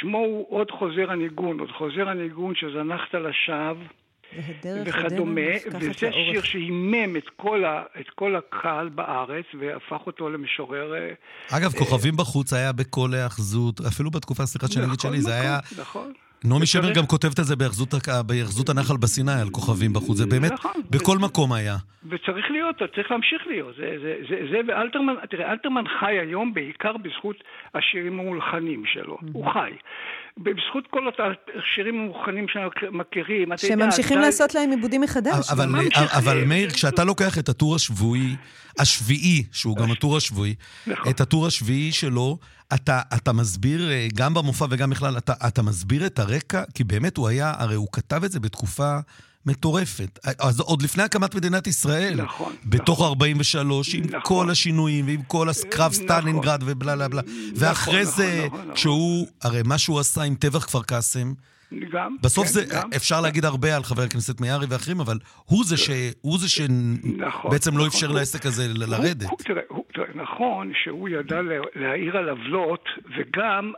שמו 0.00 0.18
הוא 0.18 0.46
עוד 0.48 0.70
חוזר 0.70 1.10
הניגון, 1.10 1.60
עוד 1.60 1.70
חוזר 1.70 2.08
הניגון 2.08 2.54
שזנחת 2.54 3.14
לשווא. 3.14 3.84
וכדומה, 4.86 5.40
וזה 5.72 5.92
שיר 5.94 6.42
שהימם 6.42 7.16
את 7.16 7.28
כל, 7.36 7.64
ה, 7.64 7.82
את 8.00 8.10
כל 8.14 8.36
הקהל 8.36 8.88
בארץ 8.88 9.44
והפך 9.60 10.06
אותו 10.06 10.28
למשורר... 10.28 10.94
אה, 10.94 11.12
אגב, 11.58 11.72
כוכבים 11.72 12.16
בחוץ 12.16 12.52
היה 12.52 12.72
בכל 12.72 13.14
ההאחזות, 13.14 13.80
אפילו 13.80 14.10
בתקופה, 14.10 14.46
סליחה 14.46 14.68
שאני 14.68 14.86
אגיד 14.86 15.00
שלי, 15.00 15.20
זה 15.20 15.30
נכון, 15.30 15.40
היה... 15.40 15.58
נכון. 15.78 16.12
נעמי 16.44 16.66
שמר 16.66 16.92
גם 16.94 17.06
כותבת 17.06 17.40
את 17.40 17.44
זה 17.44 17.56
בהיאחזות 18.26 18.68
הנחל 18.68 18.96
בסיני, 18.96 19.40
על 19.42 19.48
כוכבים 19.50 19.92
בחוץ. 19.92 20.18
זה 20.18 20.26
באמת, 20.26 20.52
נכון, 20.52 20.72
בכל 20.90 21.18
מקום 21.18 21.52
היה. 21.52 21.76
וצריך 22.10 22.50
להיות, 22.50 22.76
צריך 22.94 23.10
להמשיך 23.10 23.42
להיות. 23.46 23.74
זה, 23.76 23.96
זה, 24.02 24.14
זה, 24.28 24.36
זה 24.50 24.60
ואלתרמן, 24.68 25.14
תראה, 25.30 25.52
אלתרמן 25.52 25.84
חי 26.00 26.18
היום 26.18 26.54
בעיקר 26.54 26.96
בזכות 26.96 27.36
השירים 27.74 28.20
המולחנים 28.20 28.82
שלו. 28.86 29.18
הוא 29.32 29.52
חי. 29.52 29.70
בזכות 30.38 30.84
כל 30.90 31.08
השירים 31.54 31.94
המוכנים 31.94 32.46
שאנחנו 32.48 32.98
מכירים, 32.98 33.52
אתה 33.52 33.66
יודע... 33.66 33.76
שממשיכים 33.76 34.18
לעשות 34.18 34.54
להם 34.54 34.70
עיבודים 34.70 35.00
מחדש. 35.00 35.50
אבל, 35.50 35.68
אבל 35.94 36.44
מאיר, 36.44 36.70
כשאתה 36.70 37.04
לוקח 37.04 37.38
את 37.38 37.48
הטור 37.48 37.74
השבועי, 37.74 38.36
השביעי, 38.78 39.44
שהוא 39.52 39.76
גם 39.76 39.90
הטור 39.90 40.16
השבועי, 40.16 40.54
נכון. 40.86 41.12
את 41.12 41.20
הטור 41.20 41.46
השביעי 41.46 41.92
שלו, 41.92 42.38
אתה, 42.74 43.00
אתה 43.16 43.32
מסביר, 43.32 43.90
אה, 43.90 44.06
גם 44.14 44.34
במופע 44.34 44.66
וגם 44.70 44.90
בכלל, 44.90 45.18
אתה, 45.18 45.32
אתה 45.46 45.62
מסביר 45.62 46.06
את 46.06 46.18
הרקע? 46.18 46.62
כי 46.74 46.84
באמת 46.84 47.16
הוא 47.16 47.28
היה, 47.28 47.52
הרי 47.58 47.74
הוא 47.74 47.88
כתב 47.92 48.24
את 48.24 48.32
זה 48.32 48.40
בתקופה... 48.40 48.98
מטורפת. 49.46 50.18
אז 50.40 50.60
עוד 50.60 50.82
לפני 50.82 51.02
הקמת 51.02 51.34
מדינת 51.34 51.66
ישראל. 51.66 52.14
נכון. 52.22 52.52
בתוך 52.66 52.98
נכון. 52.98 53.08
43, 53.08 53.94
עם 53.94 54.04
נכון. 54.04 54.20
כל 54.22 54.50
השינויים, 54.50 55.06
ועם 55.06 55.22
כל 55.22 55.48
הקרב 55.48 55.92
נכון. 55.92 56.06
סטלינגרד 56.06 56.62
ובלה 56.66 56.96
בלה 56.96 57.08
בלה. 57.08 57.22
ואחרי 57.56 58.02
נכון, 58.02 58.14
זה, 58.14 58.44
נכון, 58.46 58.60
נכון, 58.60 58.76
שהוא, 58.76 59.26
הרי 59.42 59.60
מה 59.64 59.78
שהוא 59.78 60.00
עשה 60.00 60.22
עם 60.22 60.34
טבח 60.34 60.64
כפר 60.64 60.82
קאסם, 60.82 61.32
גם. 61.92 62.16
בסוף 62.22 62.46
כן, 62.46 62.52
זה, 62.52 62.64
גם. 62.70 62.90
אפשר 62.96 63.20
להגיד 63.20 63.44
הרבה 63.44 63.76
על 63.76 63.82
חבר 63.82 64.02
הכנסת 64.02 64.40
מיארי 64.40 64.66
ואחרים, 64.68 65.00
אבל 65.00 65.18
הוא 65.44 65.64
זה, 65.64 65.76
ש, 65.76 65.90
הוא 66.20 66.38
זה 66.38 66.48
שבעצם 66.48 67.14
נכון, 67.26 67.52
לא 67.52 67.68
נכון, 67.68 67.86
אפשר 67.86 68.06
הוא, 68.06 68.16
לעסק 68.16 68.46
הזה 68.46 68.66
הוא, 68.66 68.74
לרדת. 68.74 69.30
הוא, 69.30 69.38
תראה, 69.38 69.62
הוא, 69.68 69.84
תראה, 69.94 70.06
נכון 70.14 70.72
שהוא 70.84 71.08
ידע 71.08 71.40
להעיר 71.74 72.16
על 72.16 72.28
עוולות, 72.28 72.84
וגם 73.18 73.72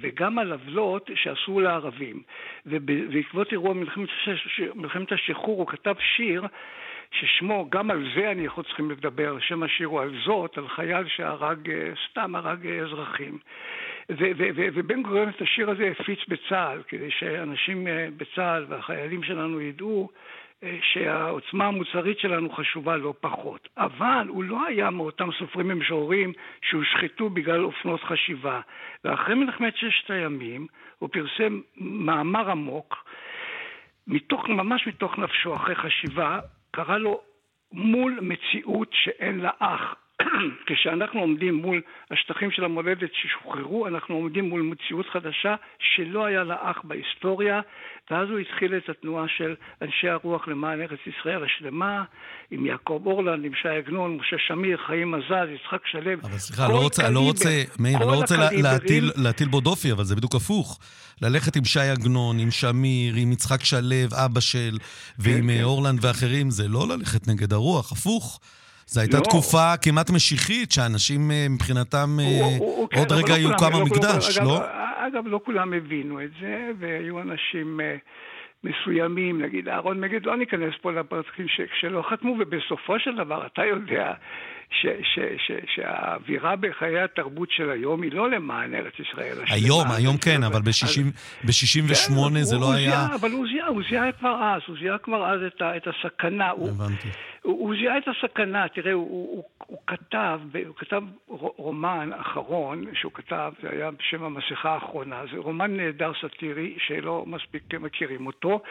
וגם 0.00 0.38
על 0.38 0.52
עוולות 0.52 1.10
שעשו 1.14 1.60
לערבים. 1.60 2.22
ובעקבות 2.66 3.52
אירוע 3.52 3.74
מלחמת 4.74 5.12
השחרור 5.12 5.58
הוא 5.58 5.66
כתב 5.66 5.94
שיר 6.16 6.46
ששמו, 7.10 7.66
גם 7.70 7.90
על 7.90 8.08
זה 8.14 8.30
אני 8.30 8.44
יכול 8.44 8.64
צריכים 8.64 8.90
לדבר, 8.90 9.38
שם 9.40 9.62
השיר 9.62 9.88
הוא 9.88 10.00
על 10.00 10.14
זאת, 10.24 10.58
על 10.58 10.68
חייל 10.68 11.08
שהרג, 11.08 11.70
אה, 11.70 11.92
סתם 12.10 12.34
הרג 12.34 12.66
אה, 12.66 12.80
אזרחים. 12.80 13.38
ובן 14.74 15.02
גוריון 15.02 15.28
את 15.28 15.42
השיר 15.42 15.70
הזה 15.70 15.92
הפיץ 16.00 16.18
בצה"ל, 16.28 16.82
כדי 16.88 17.10
שאנשים 17.10 17.86
בצה"ל 18.16 18.66
והחיילים 18.68 19.22
שלנו 19.22 19.60
ידעו 19.60 20.08
שהעוצמה 20.82 21.66
המוסרית 21.66 22.18
שלנו 22.18 22.50
חשובה 22.50 22.96
לא 22.96 23.14
פחות. 23.20 23.68
אבל 23.76 24.26
הוא 24.28 24.44
לא 24.44 24.66
היה 24.66 24.90
מאותם 24.90 25.28
סופרים 25.38 25.70
ומשוררים 25.70 26.32
שהושחתו 26.62 27.30
בגלל 27.30 27.64
אופנות 27.64 28.02
חשיבה. 28.02 28.60
ואחרי 29.04 29.34
מלחמת 29.34 29.76
ששת 29.76 30.10
הימים 30.10 30.66
הוא 30.98 31.08
פרסם 31.12 31.60
מאמר 31.76 32.50
עמוק, 32.50 33.04
מתוך, 34.06 34.48
ממש 34.48 34.86
מתוך 34.86 35.18
נפשו, 35.18 35.56
אחרי 35.56 35.74
חשיבה, 35.74 36.40
קרא 36.70 36.98
לו 36.98 37.20
מול 37.72 38.18
מציאות 38.22 38.88
שאין 38.92 39.40
לה 39.40 39.50
אח. 39.58 39.94
כשאנחנו 40.66 41.20
עומדים 41.20 41.54
מול 41.54 41.80
השטחים 42.10 42.50
של 42.50 42.64
המולדת 42.64 43.10
ששוחררו, 43.14 43.86
אנחנו 43.86 44.14
עומדים 44.14 44.48
מול 44.48 44.62
מציאות 44.62 45.06
חדשה 45.12 45.54
שלא 45.78 46.24
היה 46.24 46.44
לה 46.44 46.56
אח 46.60 46.80
בהיסטוריה, 46.84 47.60
ואז 48.10 48.28
הוא 48.30 48.38
התחיל 48.38 48.76
את 48.76 48.88
התנועה 48.88 49.24
של 49.36 49.54
אנשי 49.82 50.08
הרוח 50.08 50.48
למען 50.48 50.80
ארץ 50.80 50.98
ישראל 51.06 51.44
השלמה, 51.44 52.04
עם 52.50 52.66
יעקב 52.66 53.02
אורלנד, 53.06 53.44
עם 53.44 53.52
שי 53.62 53.68
עגנון, 53.68 54.16
משה 54.16 54.36
שמיר, 54.38 54.78
חיים 54.86 55.10
מזל, 55.10 55.48
יצחק 55.50 55.86
שלו. 55.86 56.12
אבל 56.22 56.38
סליחה, 56.38 56.68
לא 56.68 56.82
רוצה, 56.82 57.10
לא 57.10 57.20
רוצה, 57.20 57.62
מאיר, 57.78 57.98
לא 57.98 58.14
רוצה 58.14 58.36
להטיל, 58.62 59.10
להטיל 59.16 59.48
בו 59.48 59.60
דופי, 59.60 59.92
אבל 59.92 60.04
זה 60.04 60.16
בדיוק 60.16 60.34
הפוך. 60.34 60.78
ללכת 61.22 61.56
עם 61.56 61.64
שי 61.64 61.80
עגנון, 61.80 62.38
עם 62.38 62.50
שמיר, 62.50 63.14
עם 63.16 63.32
יצחק 63.32 63.64
שלו, 63.64 63.80
אבא 64.24 64.40
של, 64.40 64.78
ועם 65.18 65.48
כן, 65.48 65.58
כן. 65.58 65.62
אורלנד 65.62 66.04
ואחרים, 66.04 66.50
זה 66.50 66.68
לא 66.68 66.88
ללכת 66.88 67.28
נגד 67.28 67.52
הרוח, 67.52 67.92
הפוך. 67.92 68.40
זו 68.86 69.00
הייתה 69.00 69.16
לא. 69.16 69.22
תקופה 69.22 69.76
כמעט 69.82 70.10
משיחית, 70.10 70.72
שאנשים 70.72 71.30
אה, 71.30 71.46
מבחינתם 71.50 72.08
הוא, 72.20 72.42
אה, 72.42 72.44
הוא, 72.44 72.76
הוא, 72.76 72.88
עוד 72.96 73.08
כן, 73.08 73.14
רגע 73.14 73.34
לא 73.34 73.48
יוקם 73.48 73.72
לא 73.72 73.78
המקדש, 73.78 74.38
לא? 74.38 74.56
אגב, 74.56 74.66
אגב, 75.06 75.26
לא 75.26 75.40
כולם 75.44 75.72
הבינו 75.72 76.22
את 76.22 76.30
זה, 76.40 76.70
והיו 76.78 77.20
אנשים... 77.20 77.80
אה, 77.80 77.96
מסוימים, 78.64 79.42
נגיד 79.42 79.68
אהרון 79.68 80.00
מגיד, 80.00 80.26
לא 80.26 80.36
ניכנס 80.36 80.74
פה 80.80 80.92
לפרטים 80.92 81.46
שלא 81.80 82.04
חתמו, 82.10 82.36
ובסופו 82.38 82.98
של 82.98 83.16
דבר 83.16 83.46
אתה 83.46 83.64
יודע 83.64 84.12
ש, 84.72 84.86
ש, 85.02 85.18
ש, 85.46 85.52
שהאווירה 85.74 86.56
בחיי 86.56 87.00
התרבות 87.00 87.50
של 87.50 87.70
היום 87.70 88.02
היא 88.02 88.12
לא 88.12 88.30
למען 88.30 88.74
ארץ 88.74 88.92
ישראל. 88.98 89.36
היום, 89.48 89.84
היום 89.96 90.16
כן, 90.16 90.42
אבל 90.42 90.60
ב-68 90.60 92.32
כן, 92.34 92.42
זה 92.42 92.56
לא 92.58 92.72
היה... 92.72 93.06
אבל 93.20 93.30
הוא 93.30 93.46
זיהה, 93.46 93.68
הוא 93.68 93.82
זיהה 93.90 94.12
כבר 94.12 94.36
אז, 94.42 94.62
הוא 94.66 94.76
זיהה 94.80 94.98
כבר 94.98 95.32
אז 95.32 95.40
את, 95.46 95.62
את 95.76 95.86
הסכנה. 95.86 96.50
הבנתי. 96.50 97.08
הוא, 97.42 97.60
הוא 97.60 97.74
זיהה 97.80 97.98
את 97.98 98.08
הסכנה, 98.08 98.68
תראה, 98.68 98.92
הוא, 98.92 99.08
הוא, 99.08 99.44
הוא 99.66 99.78
כתב, 99.86 100.40
הוא 100.66 100.76
כתב 100.76 101.02
רומן 101.56 102.10
אחרון 102.20 102.84
שהוא 102.94 103.12
כתב, 103.12 103.52
זה 103.62 103.68
היה 103.70 103.90
בשם 103.90 104.22
המסכה 104.24 104.70
האחרונה, 104.70 105.22
זה 105.32 105.38
רומן 105.38 105.76
נהדר 105.76 106.12
סאטירי 106.20 106.74
שלא 106.86 107.24
מספיק 107.26 107.74
מכירים 107.74 108.26
אותו. 108.26 108.62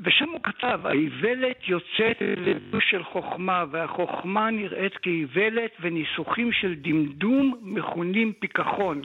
ושם 0.00 0.28
הוא 0.28 0.40
כתב, 0.42 0.80
האיוולת 0.84 1.68
יוצאת 1.68 2.16
לבוש 2.20 2.90
של 2.90 3.04
חוכמה, 3.04 3.64
והחוכמה 3.70 4.50
נראית 4.50 4.96
כאיוולת, 4.96 5.70
וניסוחים 5.80 6.52
של 6.52 6.74
דמדום 6.74 7.54
מכונים 7.62 8.32
פיכחון. 8.32 9.02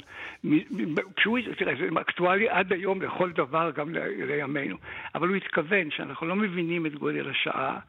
כשהוא, 1.15 1.39
תראה, 1.57 1.73
זה 1.75 2.01
אקטואלי 2.01 2.49
עד 2.49 2.73
היום 2.73 3.01
לכל 3.01 3.31
דבר, 3.31 3.71
גם 3.75 3.95
לימינו. 4.27 4.77
אבל 5.15 5.27
הוא 5.27 5.35
התכוון 5.35 5.91
שאנחנו 5.91 6.27
לא 6.27 6.35
מבינים 6.35 6.85
את 6.85 6.95
גודל 6.95 7.29
השעה. 7.29 7.79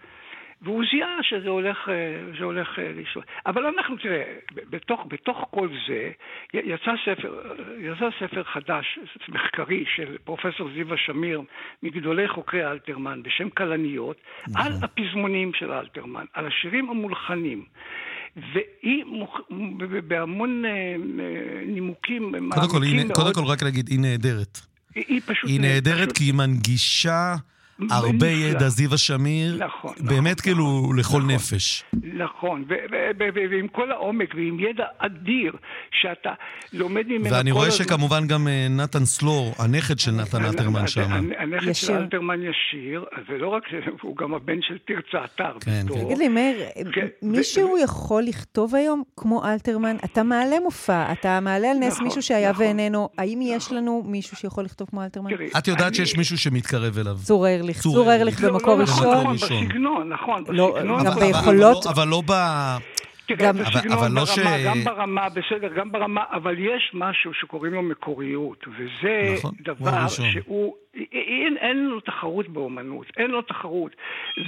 והוא 0.64 0.84
זיהה 0.90 1.18
שזה 1.22 1.48
הולך, 1.48 1.76
אה, 1.88 1.94
זה 2.38 2.44
הולך 2.44 2.78
אה, 2.78 2.92
לשלוט. 2.96 3.24
אבל 3.46 3.66
אנחנו, 3.66 3.96
תראה, 3.96 4.22
בתוך, 4.70 5.00
בתוך 5.08 5.38
כל 5.50 5.68
זה 5.88 6.10
יצא 6.54 6.92
ספר, 7.04 7.40
יצא 7.78 8.08
ספר 8.20 8.42
חדש, 8.44 8.98
מחקרי 9.28 9.84
של 9.96 10.16
פרופסור 10.24 10.68
זיווה 10.74 10.96
שמיר, 10.96 11.42
מגדולי 11.82 12.28
חוקרי 12.28 12.66
אלתרמן, 12.70 13.22
בשם 13.22 13.50
כלניות, 13.50 14.16
נכון. 14.48 14.66
על 14.66 14.72
הפזמונים 14.82 15.52
של 15.54 15.72
אלתרמן, 15.72 16.24
על 16.32 16.46
השירים 16.46 16.90
המולחנים. 16.90 17.64
והיא 18.36 19.04
מוכ... 19.04 19.40
בהמון 20.08 20.64
אה, 20.64 20.96
נימוקים 21.66 22.32
קודם 22.50 22.68
כל, 22.70 22.82
היא, 22.82 23.04
מאוד... 23.04 23.12
קודם 23.12 23.34
כל, 23.34 23.44
רק 23.44 23.62
להגיד, 23.62 23.88
היא 23.88 23.98
נהדרת. 24.00 24.60
היא, 24.94 25.04
היא 25.08 25.20
פשוט... 25.26 25.50
היא 25.50 25.60
נהדרת 25.60 25.98
פשוט... 25.98 26.18
כי 26.18 26.24
היא 26.24 26.34
מנגישה... 26.34 27.34
הרבה 27.90 28.26
ידע, 28.26 28.68
זיווה 28.68 28.98
שמיר, 28.98 29.64
נכון, 29.64 29.94
באמת 30.00 30.30
נכון, 30.30 30.42
כאילו 30.42 30.80
נכון, 30.82 30.98
לכל 30.98 31.18
נכון, 31.18 31.30
נפש. 31.30 31.84
נכון, 32.14 32.64
ועם 33.50 33.68
כל 33.68 33.90
העומק 33.90 34.34
ועם 34.34 34.60
ידע 34.60 34.84
אדיר 34.98 35.52
שאתה 35.90 36.32
לומד 36.72 37.06
ממנו 37.06 37.30
ואני 37.30 37.50
רואה 37.50 37.70
שכמובן 37.70 38.26
גם 38.26 38.48
אה, 38.48 38.66
נתן 38.70 39.04
סלור, 39.04 39.54
הנכד 39.58 39.98
של 39.98 40.10
נתן 40.10 40.44
אלתרמן 40.44 40.86
שם. 40.86 41.10
הנכד 41.38 41.72
של 41.72 41.92
אלתרמן 41.92 42.40
ישיר, 42.42 43.04
ולא 43.28 43.48
רק, 43.48 43.62
הוא 44.02 44.16
גם 44.16 44.34
הבן 44.34 44.62
של 44.62 44.78
תרצה 44.86 45.24
אתר. 45.24 45.58
כן. 45.60 45.86
תגיד 45.88 46.18
לי, 46.18 46.28
מאיר, 46.28 46.56
כן, 46.92 47.06
מישהו 47.22 47.78
יכול 47.78 48.22
לכתוב 48.22 48.74
היום 48.74 49.02
כמו 49.16 49.44
אלתרמן? 49.44 49.96
אתה 50.04 50.22
מעלה 50.22 50.60
מופע, 50.60 51.12
אתה 51.12 51.40
מעלה 51.40 51.70
על 51.70 51.76
נס 51.78 52.00
מישהו 52.00 52.22
שהיה 52.22 52.52
ואיננו, 52.58 53.08
האם 53.18 53.40
יש 53.42 53.72
לנו 53.72 54.02
מישהו 54.06 54.36
שיכול 54.36 54.64
לכתוב 54.64 54.88
כמו 54.90 55.02
אלתרמן? 55.02 55.30
את 55.58 55.68
יודעת 55.68 55.94
שיש 55.94 56.16
מישהו 56.16 56.38
שמתקרב 56.38 56.98
אליו. 56.98 57.16
צור 57.22 57.46
ארליך. 57.64 57.80
צור 57.80 58.12
ארליך 58.12 58.40
במקור 58.40 58.80
ראשון. 58.80 59.20
נכון, 59.20 59.36
בסגנון, 59.36 60.08
נכון, 60.08 60.44
לא. 60.48 60.76
גם 61.04 61.14
ביכולות. 61.20 61.86
אבל 61.86 62.08
לא 62.08 62.22
ב... 62.26 62.32
תראה, 63.26 63.38
גם, 63.38 63.58
בסגנון, 63.58 63.98
אבל 63.98 64.08
לא 64.08 64.24
ברמה, 64.24 64.26
ש... 64.26 64.38
גם 64.64 64.84
ברמה, 64.84 65.28
בסדר, 65.28 65.68
גם 65.76 65.92
ברמה, 65.92 66.20
אבל 66.32 66.58
יש 66.58 66.90
משהו 66.94 67.34
שקוראים 67.34 67.74
לו 67.74 67.82
מקוריות, 67.82 68.64
וזה 68.68 69.34
נכון, 69.38 69.52
דבר 69.60 70.08
שהוא 70.08 70.74
אין, 71.12 71.56
אין 71.60 71.76
לו 71.76 72.00
תחרות 72.00 72.48
באומנות, 72.48 73.06
אין 73.16 73.30
לו 73.30 73.42
תחרות. 73.42 73.96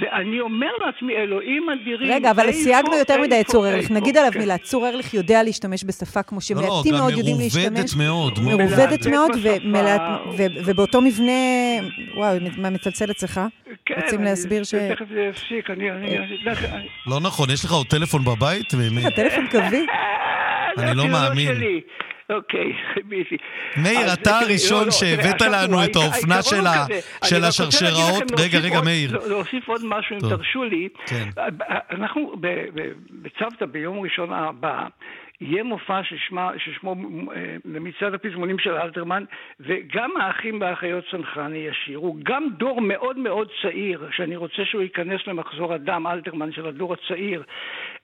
ואני 0.01 0.39
אומר 0.39 0.71
לעצמי, 0.85 1.15
אלוהים 1.15 1.69
אדירים. 1.69 2.11
רגע, 2.11 2.31
אבל 2.31 2.51
סייגנו 2.51 2.95
יותר 2.95 3.21
מדי 3.21 3.41
את 3.41 3.45
צור 3.45 3.67
ארליך. 3.67 3.91
נגיד 3.91 4.17
עליו 4.17 4.31
כן. 4.31 4.39
מילה, 4.39 4.57
צור 4.57 4.87
ארליך 4.87 5.13
יודע 5.13 5.43
להשתמש 5.43 5.83
בשפה 5.83 6.23
כמו 6.23 6.41
שמעטים 6.41 6.93
לא, 6.93 6.99
מאוד 6.99 7.13
יודעים 7.17 7.37
להשתמש. 7.39 7.95
לא, 7.97 8.05
לא, 8.07 8.29
גם 8.37 8.45
מרובדת 8.45 9.05
מאוד. 9.07 9.29
מרובדת 9.35 9.63
מאוד, 9.65 9.91
ובאותו 10.65 11.01
מבנה, 11.01 11.31
וואו, 12.17 12.37
מה 12.57 12.69
מצלצל 12.69 13.11
אצלך? 13.11 13.41
כן, 13.85 13.95
רוצים 14.03 14.23
להסביר 14.23 14.63
ש... 14.63 14.75
תכף 14.75 15.05
זה 15.13 15.21
יפסיק, 15.29 15.69
אני... 15.69 15.89
לא 17.07 17.19
נכון, 17.19 17.49
יש 17.49 17.65
לך 17.65 17.71
עוד 17.71 17.87
טלפון 17.87 18.21
בבית? 18.23 18.73
יש 18.73 19.05
לך 19.05 19.13
טלפון 19.15 19.47
קווי? 19.47 19.85
אני 20.77 20.97
לא 20.97 21.07
מאמין. 21.07 21.81
אוקיי, 22.29 22.73
ביבי. 23.09 23.37
מאיר, 23.83 24.13
אתה 24.13 24.39
הראשון 24.39 24.79
לא, 24.79 24.85
לא, 24.85 24.91
שהבאת 24.91 25.41
לנו 25.41 25.83
את 25.83 25.95
האופנה 25.95 26.41
של 27.23 27.43
השרשראות. 27.43 28.23
רגע, 28.39 28.59
רגע, 28.59 28.81
מאיר. 28.85 29.27
להוסיף 29.27 29.67
עוד 29.67 29.81
משהו, 29.85 30.15
אם 30.15 30.19
תרשו 30.19 30.63
לי. 30.63 30.89
כן. 31.05 31.29
אנחנו 31.91 32.35
בצוותא 33.21 33.65
ביום 33.65 33.99
ראשון 33.99 34.33
הבא, 34.33 34.87
יהיה 35.41 35.63
מופע 35.63 36.03
ששמה, 36.03 36.51
ששמו 36.57 36.95
אה, 37.35 37.55
מצעד 37.65 38.13
הפזמונים 38.13 38.59
של 38.59 38.73
אלתרמן, 38.73 39.23
וגם 39.59 40.09
האחים 40.21 40.61
והאחיות 40.61 41.03
צנחני 41.11 41.57
ישירו, 41.57 42.17
גם 42.23 42.47
דור 42.57 42.81
מאוד 42.81 43.17
מאוד 43.17 43.47
צעיר, 43.61 44.09
שאני 44.11 44.35
רוצה 44.35 44.65
שהוא 44.65 44.81
ייכנס 44.81 45.21
למחזור 45.27 45.73
הדם, 45.73 46.07
אלתרמן 46.07 46.51
של 46.51 46.67
הדור 46.67 46.93
הצעיר, 46.93 47.43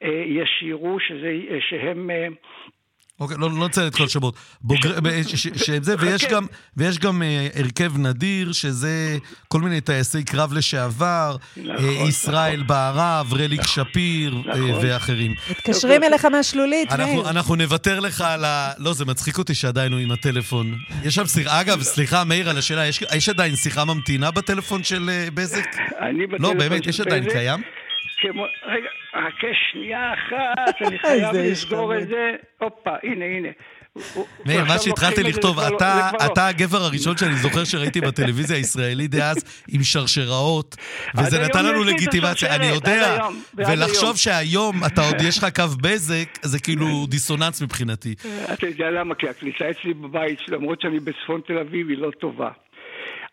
אה, 0.03 0.23
ישירו, 0.25 0.99
שזה, 0.99 1.39
שהם 1.59 2.09
אוקיי, 3.23 3.37
לא, 3.39 3.51
לא 3.51 3.65
נציין 3.65 3.87
את 3.87 3.95
כל 3.95 4.03
השמות. 4.03 4.35
שזה, 5.55 5.95
ויש 6.77 6.99
גם, 6.99 7.23
אה, 7.23 7.47
הרכב 7.55 7.97
נדיר, 7.97 8.51
שזה 8.51 9.17
כל 9.47 9.61
מיני 9.61 9.81
טייסי 9.81 10.23
קרב 10.23 10.53
לשעבר, 10.53 11.37
נכון, 11.57 11.85
אה, 11.85 12.07
ישראל 12.07 12.55
נכון. 12.55 12.67
בהרב, 12.67 13.33
רליק 13.33 13.61
שפיר 13.67 14.35
אה, 14.35 14.57
נכון. 14.57 14.85
ואחרים. 14.85 15.35
מתקשרים 15.49 16.03
אליך 16.03 16.25
מהשלולית, 16.25 16.91
מאיר. 16.91 17.29
אנחנו 17.29 17.55
נוותר 17.55 17.99
לך 17.99 18.21
על 18.21 18.45
ה... 18.45 18.71
לא, 18.77 18.93
זה 18.93 19.05
מצחיק 19.05 19.37
אותי 19.37 19.55
שעדיין 19.55 19.91
הוא 19.91 19.99
עם 19.99 20.11
הטלפון. 20.11 20.77
יש 21.03 21.15
שם 21.15 21.27
שיחה, 21.27 21.61
אגב, 21.61 21.81
סליחה, 21.81 22.23
מאיר, 22.23 22.49
על 22.49 22.57
השאלה, 22.57 22.87
יש, 22.87 23.29
עדיין 23.29 23.55
שיחה 23.55 23.85
ממתינה 23.85 24.31
בטלפון 24.31 24.83
של 24.83 25.09
בזק? 25.33 25.65
אני 26.01 26.27
בטלפון 26.27 26.45
לא, 26.45 26.53
באמת, 26.53 26.87
יש 26.87 26.99
עדיין, 26.99 27.29
קיים? 27.29 27.61
כמו, 28.23 28.45
רגע, 28.65 28.89
חכה 29.11 29.47
שנייה 29.71 30.13
אחת, 30.13 30.81
אני 30.81 30.99
חייב 30.99 31.35
לסגור 31.35 31.97
את 31.97 32.07
זה. 32.07 32.31
הופה, 32.59 32.95
הנה, 33.03 33.25
הנה. 33.25 33.49
מאיר, 34.45 34.63
מה 34.65 34.79
שהתחלתי 34.79 35.23
לכתוב, 35.23 35.59
אתה 36.25 36.47
הגבר 36.47 36.77
הראשון 36.77 37.17
שאני 37.17 37.35
זוכר 37.35 37.63
שראיתי 37.63 38.01
בטלוויזיה 38.01 38.57
הישראלית 38.57 39.11
דאז 39.15 39.63
עם 39.67 39.83
שרשראות, 39.83 40.75
וזה 41.17 41.39
נתן 41.39 41.65
לנו 41.65 41.83
לגיטימציה, 41.83 42.55
אני 42.55 42.65
יודע, 42.65 43.27
ולחשוב 43.55 44.17
שהיום 44.17 44.75
אתה 44.85 45.01
עוד 45.01 45.21
יש 45.21 45.37
לך 45.37 45.47
קו 45.55 45.63
בזק, 45.81 46.27
זה 46.41 46.59
כאילו 46.59 46.87
דיסוננס 47.09 47.61
מבחינתי. 47.61 48.15
אתה 48.53 48.67
יודע 48.67 48.91
למה? 48.91 49.15
כי 49.15 49.29
הכניסה 49.29 49.69
אצלי 49.69 49.93
בבית, 49.93 50.39
למרות 50.47 50.81
שאני 50.81 50.99
בצפון 50.99 51.41
תל 51.47 51.57
אביב, 51.57 51.89
היא 51.89 51.97
לא 51.97 52.11
טובה. 52.19 52.49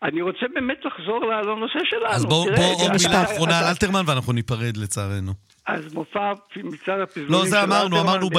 אני 0.03 0.21
רוצה 0.21 0.45
באמת 0.53 0.85
לחזור 0.85 1.25
לנושא 1.25 1.79
שלנו. 1.83 2.07
אז 2.07 2.25
בואו 2.25 2.45
עוד 2.79 2.91
מילה 2.91 3.23
אחרונה 3.23 3.59
על 3.59 3.65
אלתרמן 3.65 4.03
ואנחנו 4.07 4.33
ניפרד 4.33 4.77
לצערנו. 4.77 5.31
אז 5.67 5.93
מופע 5.93 6.33
מצעד 6.63 6.99
הפזמונים 6.99 7.31
לא, 7.31 7.45
זה 7.45 7.63
אמרנו, 7.63 8.01
אמרנו 8.01 8.29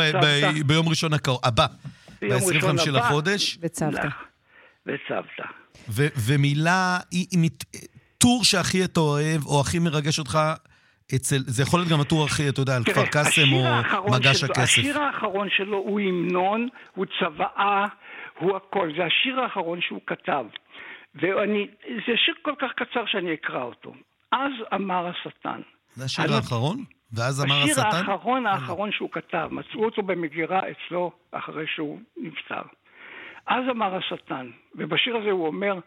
ביום 0.66 0.88
ראשון 0.88 1.10
הבא. 1.44 1.66
ב-25 2.22 2.90
לחודש. 2.92 3.56
בצוותא. 3.56 4.08
בצוותא. 4.86 5.44
ומילה, 6.26 6.98
טור 8.18 8.44
שהכי 8.44 8.84
אתה 8.84 9.00
אוהב, 9.00 9.46
או 9.46 9.60
הכי 9.60 9.78
מרגש 9.78 10.18
אותך, 10.18 10.38
אצל, 11.14 11.36
זה 11.46 11.62
יכול 11.62 11.80
להיות 11.80 11.88
גם 11.92 12.00
הטור 12.00 12.24
הכי, 12.24 12.48
אתה 12.48 12.60
יודע, 12.60 12.76
על 12.76 12.84
כפר 12.84 13.06
קאסם 13.06 13.52
או 13.52 14.12
מגש 14.12 14.44
הכסף. 14.44 14.62
השיר 14.62 15.00
האחרון 15.00 15.48
שלו 15.56 15.76
הוא 15.76 16.00
המנון, 16.00 16.68
הוא 16.94 17.06
צוואה, 17.18 17.84
הוא 18.38 18.56
הכל. 18.56 18.90
זה 18.96 19.04
השיר 19.04 19.40
האחרון 19.40 19.78
שהוא 19.80 20.00
כתב. 20.06 20.44
ואני, 21.14 21.68
זה 21.86 22.16
שיר 22.16 22.34
כל 22.42 22.54
כך 22.58 22.70
קצר 22.76 23.06
שאני 23.06 23.34
אקרא 23.34 23.62
אותו. 23.62 23.94
אז 24.32 24.52
אמר 24.74 25.06
השטן. 25.06 25.60
זה 25.94 26.04
השיר 26.04 26.34
האחרון? 26.34 26.84
ואז 27.12 27.44
אמר 27.44 27.54
השטן? 27.54 27.86
השיר 27.88 28.10
האחרון 28.10 28.46
האחרון 28.46 28.92
שהוא 28.92 29.08
כתב, 29.12 29.48
מצאו 29.50 29.84
אותו 29.84 30.02
במגירה 30.02 30.60
אצלו 30.70 31.12
אחרי 31.32 31.66
שהוא 31.66 32.00
נפטר. 32.16 32.62
אז 33.46 33.64
אמר 33.70 33.94
השטן, 33.94 34.50
ובשיר 34.74 35.16
הזה 35.16 35.30
הוא 35.30 35.46
אומר 35.46 35.78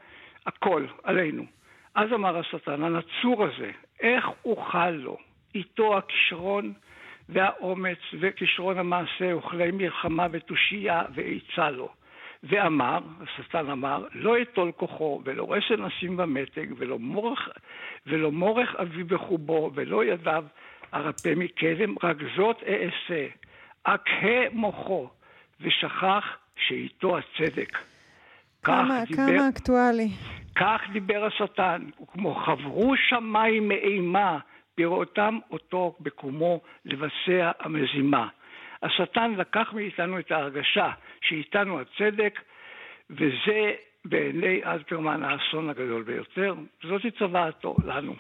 הכל 0.45 0.85
עלינו. 1.03 1.45
אז 1.95 2.13
אמר 2.13 2.37
השטן, 2.37 2.83
הנצור 2.83 3.43
הזה, 3.43 3.71
איך 3.99 4.25
אוכל 4.45 4.89
לו? 4.89 5.17
איתו 5.55 5.97
הכישרון 5.97 6.73
והאומץ 7.29 7.97
וכישרון 8.19 8.77
המעשה, 8.79 9.35
וכלי 9.35 9.71
מלחמה 9.71 10.27
ותושייה 10.31 11.01
ועצה 11.15 11.69
לו. 11.69 11.89
ואמר, 12.49 12.99
השטן 13.21 13.69
אמר, 13.69 14.05
לא 14.13 14.41
אטול 14.41 14.71
כוחו, 14.71 15.21
ולא 15.23 15.53
רסן 15.53 15.83
אשים 15.83 16.17
במתג, 16.17 16.67
ולא 16.77 16.99
מורך, 16.99 17.49
ולא 18.07 18.31
מורך 18.31 18.75
אבי 18.75 19.03
בחובו, 19.03 19.71
ולא 19.75 20.05
ידיו 20.05 20.45
ארפה 20.93 21.29
מקדם, 21.35 21.95
רק 22.03 22.17
זאת 22.37 22.63
אעשה. 22.67 23.27
אקהה 23.83 24.49
מוחו, 24.51 25.09
ושכח 25.61 26.37
שאיתו 26.55 27.17
הצדק. 27.17 27.77
כמה, 28.63 29.03
דיבר, 29.07 29.23
כמה 29.27 29.49
אקטואלי. 29.49 30.09
כך 30.55 30.81
דיבר 30.93 31.25
השטן, 31.25 31.81
וכמו 32.01 32.35
חברו 32.35 32.93
שמיים 32.97 33.67
מאימה, 33.67 34.39
בראותם 34.77 35.39
אותו 35.51 35.95
בקומו 35.99 36.61
לבצע 36.85 37.51
המזימה. 37.59 38.27
השטן 38.83 39.31
לקח 39.37 39.73
מאיתנו 39.73 40.19
את 40.19 40.31
ההרגשה 40.31 40.91
שאיתנו 41.27 41.79
הצדק, 41.81 42.39
וזה 43.09 43.71
בעיני 44.05 44.63
אלתרמן 44.65 45.23
האסון 45.23 45.69
הגדול 45.69 46.03
ביותר. 46.03 46.55
זאתי 46.89 47.11
צוואתו 47.19 47.75
לנו. 47.85 48.15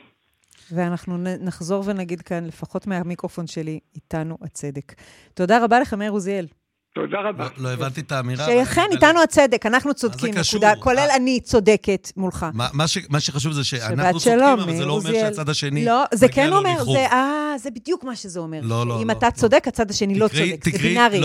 ואנחנו 0.75 1.17
נחזור 1.45 1.83
ונגיד 1.89 2.21
כאן, 2.21 2.45
לפחות 2.45 2.87
מהמיקרופון 2.87 3.47
שלי, 3.47 3.79
איתנו 3.95 4.37
הצדק. 4.41 4.93
תודה 5.33 5.63
רבה 5.63 5.79
לך, 5.79 5.93
מאיר 5.93 6.11
עוזיאל. 6.11 6.45
תודה 6.95 7.17
רבה. 7.29 7.47
לא, 7.57 7.63
לא 7.63 7.69
הבנתי 7.69 8.01
את 8.01 8.11
האמירה. 8.11 8.45
שאכן, 8.45 8.85
איתנו 8.91 9.21
הצדק, 9.21 9.65
אנחנו 9.65 9.93
צודקים, 9.93 10.33
נקודה. 10.33 10.73
כולל 10.79 10.97
אה, 10.97 11.15
אני 11.15 11.39
צודקת 11.39 12.11
מולך. 12.17 12.45
מה 13.09 13.19
שחשוב 13.19 13.53
זה 13.53 13.63
שאנחנו 13.63 14.19
צודקים, 14.19 14.43
אבל 14.43 14.77
זה 14.77 14.85
לא 14.85 14.93
אומר 14.93 15.11
שהצד 15.11 15.49
השני... 15.49 15.85
לא, 15.85 16.03
זה 16.13 16.27
כן 16.27 16.53
אומר, 16.53 16.83
זה, 16.83 17.07
אה, 17.11 17.53
זה 17.57 17.71
בדיוק 17.71 18.03
מה 18.03 18.15
שזה 18.15 18.39
אומר. 18.39 18.59
לא, 18.63 18.87
לא, 18.87 19.01
אם 19.01 19.11
אתה 19.11 19.31
צודק, 19.31 19.67
הצד 19.67 19.89
השני 19.89 20.19
לא 20.19 20.27
צודק. 20.27 20.69
זה 20.71 20.77
בינארי, 20.77 21.21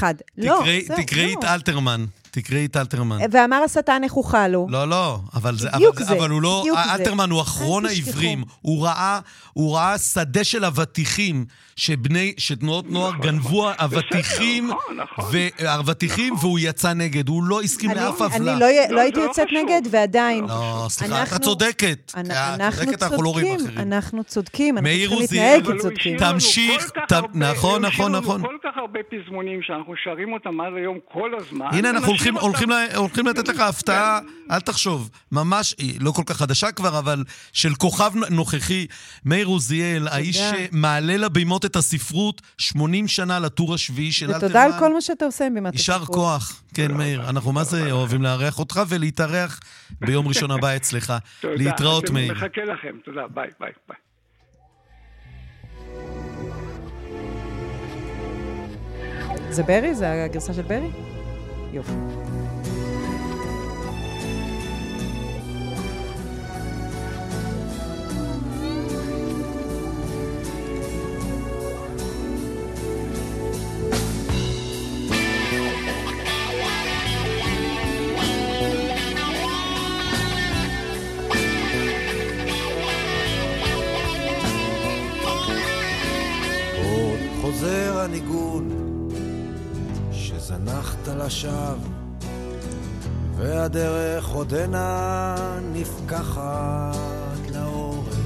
0-1. 0.00 0.02
לא, 0.38 0.62
תקראי 0.96 1.34
את 1.38 1.44
אלתרמן. 1.44 2.04
תקראי 2.30 2.66
את 2.66 2.76
אלתרמן. 2.76 3.18
ואמר 3.30 3.56
השטן 3.56 4.04
איך 4.04 4.16
אוכל 4.16 4.48
לו. 4.48 4.66
לא, 4.70 4.88
לא, 4.88 5.18
אבל 5.34 5.56
זה, 5.56 5.68
אבל, 5.70 6.04
זה, 6.04 6.18
אבל 6.18 6.30
הוא 6.30 6.42
לא, 6.42 6.64
אלתרמן 6.94 7.30
הוא 7.30 7.40
אחרון 7.40 7.86
העברים. 7.86 8.44
הוא 8.60 8.84
ראה, 8.84 9.20
הוא 9.52 9.76
ראה 9.76 9.98
שדה 9.98 10.44
של 10.44 10.64
אבטיחים, 10.64 11.44
שבני, 11.78 12.34
שתנועות 12.36 12.90
נוער 12.90 13.10
נכון, 13.10 13.20
גנבו 13.20 13.70
אבטיחים, 13.78 14.66
נכון, 14.66 14.96
נכון. 14.96 16.38
והוא 16.40 16.58
יצא 16.58 16.92
נגד. 16.92 17.28
הוא 17.28 17.42
לא 17.42 17.62
הסכים 17.62 17.90
לאף 17.90 18.20
עוולה. 18.20 18.52
אני 18.52 18.60
לא, 18.60 18.66
לא 18.90 19.00
הייתי 19.00 19.20
יוצאת 19.20 19.46
נגד, 19.52 19.82
ועדיין. 19.90 20.44
לא, 20.44 20.86
סליחה, 20.88 21.22
אתה 21.22 21.38
צודקת. 21.38 22.12
אנחנו 22.14 22.92
צודקים, 22.98 23.58
אנחנו 23.76 24.24
צודקים, 24.24 24.78
אנחנו 24.78 24.90
צריכים 24.90 25.18
להתנהג 25.20 25.78
כצודקים. 25.78 26.18
תמשיך, 26.18 26.90
נכון, 27.34 27.84
נכון, 27.84 28.12
נכון. 28.12 28.42
כל 28.42 28.56
כך 28.64 28.76
הרבה 28.76 29.00
פזמונים 29.10 29.60
שאנחנו 29.62 29.94
שרים 30.04 30.32
אותם 30.32 30.60
עד 30.60 30.72
היום 30.76 30.98
כל 31.12 31.30
הזמן. 31.40 31.66
הנה, 31.72 31.90
אנחנו 31.90 32.06
הולכים, 32.06 32.36
הולכים, 32.36 32.70
לה, 32.70 32.96
הולכים 32.96 33.26
לתת 33.26 33.48
לך 33.48 33.60
הפתעה, 33.60 34.18
אל 34.50 34.60
תחשוב, 34.60 35.10
ממש, 35.32 35.74
היא 35.78 35.94
לא 36.00 36.10
כל 36.10 36.22
כך 36.26 36.36
חדשה 36.36 36.72
כבר, 36.72 36.98
אבל 36.98 37.24
של 37.52 37.74
כוכב 37.74 38.12
נוכחי, 38.30 38.86
מאיר 39.24 39.46
עוזיאל, 39.46 40.08
האיש 40.08 40.36
שמעלה 40.36 41.16
לבימות 41.16 41.67
את 41.70 41.76
הספרות 41.76 42.42
80 42.58 43.08
שנה 43.08 43.38
לטור 43.38 43.74
השביעי 43.74 44.12
של 44.12 44.26
אלתרמן. 44.26 44.44
ותודה 44.44 44.64
על 44.64 44.72
כל 44.78 44.92
מה 44.94 45.00
שאתה 45.00 45.24
עושה 45.24 45.46
עם 45.46 45.54
בימת 45.54 45.74
הספרות. 45.74 46.00
יישר 46.00 46.12
כוח. 46.12 46.62
כן, 46.74 46.92
מאיר, 46.94 47.28
אנחנו 47.28 47.52
מה 47.52 47.64
זה 47.64 47.92
אוהבים 47.92 48.22
לארח 48.22 48.58
אותך 48.58 48.80
ולהתארח 48.88 49.60
ביום 50.00 50.28
ראשון 50.28 50.50
הבא 50.50 50.76
אצלך. 50.76 51.12
להתראות, 51.44 52.10
מאיר. 52.10 52.34
תודה, 52.34 52.46
מחכה 52.46 52.64
לכם. 52.64 52.96
תודה, 53.04 53.22
ביי, 53.34 53.50
ביי, 53.60 53.72
ביי. 53.88 53.96
זה 59.50 59.62
ברי? 59.62 59.94
זה 59.94 60.24
הגרסה 60.24 60.54
של 60.54 60.62
ברי? 60.62 60.90
יופי. 61.72 61.92
לשווא, 91.28 91.74
והדרך 93.36 94.28
עודנה 94.28 95.34
נפקחת 95.72 96.96
לאורך, 97.54 98.16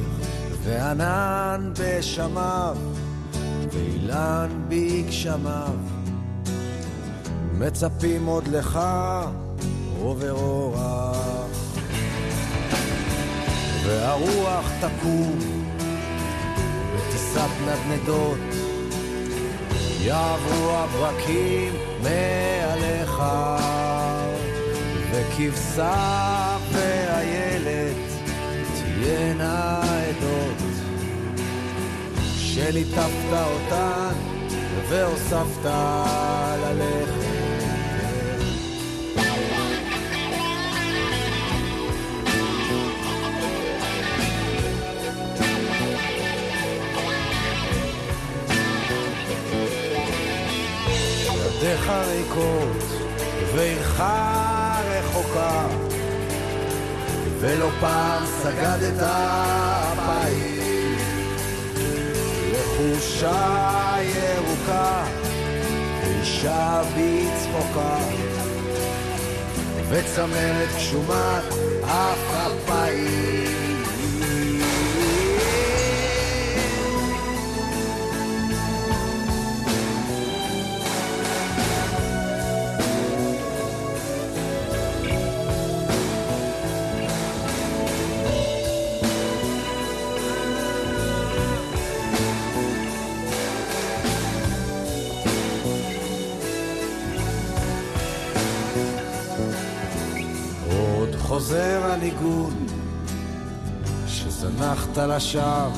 וענן 0.62 1.72
בשמיו, 1.78 2.76
ואילן 3.72 4.48
בגשמיו, 4.68 5.76
מצפים 7.52 8.26
עוד 8.26 8.48
לך 8.48 8.80
עובר 10.00 10.30
אורח. 10.30 11.56
והרוח 13.86 14.70
תקום 14.80 15.38
בטיסת 16.94 17.50
נדנדות, 17.66 18.61
יעברו 20.04 20.70
הברקים 20.70 21.74
מעליך, 22.02 23.22
וכבשה 25.10 26.56
ואיילת 26.72 27.96
תהיינה 28.74 29.80
עדות, 29.82 30.62
שליטפת 32.36 33.32
אותן 33.32 34.14
והוספת 34.88 35.70
ללכת. 36.62 37.21
ידיך 51.62 51.90
ריקות 52.08 52.82
ועירך 53.54 54.00
רחוקה 54.84 55.66
ולא 57.40 57.68
פעם 57.80 58.26
סגדת 58.26 59.02
אפיים 59.92 60.96
לחושה 62.52 63.96
ירוקה 64.00 65.04
אישה 66.06 66.82
בצחוקה 66.82 67.96
וצמרת 69.88 70.68
גשומת 70.76 71.44
אף 71.84 72.46
אפיים 72.46 73.71
הניגון 102.02 102.66
שזנחת 104.06 104.98
לשווא 104.98 105.70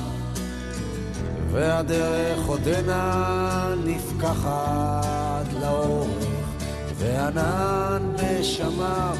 והדרך 1.51 2.46
עודנה 2.46 3.74
נפקחת 3.84 5.46
לאורך 5.60 6.24
וענן 6.98 8.02
בשמיו 8.16 9.16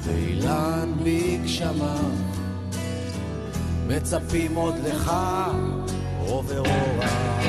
ואילן 0.00 0.92
בגשמיו 1.04 2.10
מצפים 3.88 4.54
עוד 4.54 4.74
לך 4.84 5.12
עובר 6.26 6.58
אורה. 6.58 7.44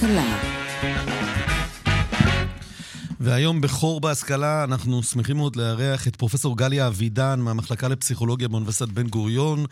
בהשכלה. 0.00 0.38
והיום 3.20 3.60
בחור 3.60 4.00
בהשכלה 4.00 4.64
אנחנו 4.64 5.02
שמחים 5.02 5.36
מאוד 5.36 5.56
לארח 5.56 6.08
את 6.08 6.16
פרופסור 6.16 6.56
גליה 6.56 6.86
אבידן 6.86 7.40
מהמחלקה 7.40 7.88
לפסיכולוגיה 7.88 8.48
באוניברסיטת 8.48 8.88
בן 8.88 9.06
גוריון. 9.08 9.64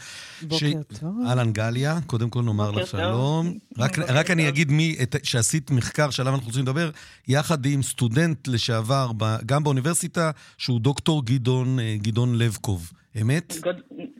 בוקר 0.42 0.56
ש... 0.56 0.98
טוב. 1.00 1.16
אהלן 1.26 1.52
גליה, 1.52 1.98
קודם 2.06 2.30
כל 2.30 2.42
נאמר 2.42 2.70
לך 2.70 2.86
שלום. 2.86 3.58
רק, 3.78 3.98
רק. 3.98 4.30
אני 4.30 4.48
אגיד 4.48 4.70
מי, 4.70 4.96
את, 5.02 5.16
שעשית 5.22 5.70
מחקר 5.70 6.10
שעליו 6.10 6.34
אנחנו 6.34 6.46
רוצים 6.46 6.62
לדבר, 6.62 6.90
יחד 7.28 7.66
עם 7.66 7.82
סטודנט 7.82 8.48
לשעבר, 8.48 9.10
גם 9.46 9.64
באוניברסיטה, 9.64 10.30
שהוא 10.58 10.80
דוקטור 10.80 11.24
גדעון, 11.24 11.80
אה, 11.80 11.96
גדעון 12.02 12.38
לבקוב. 12.38 12.92
אמת? 13.20 13.56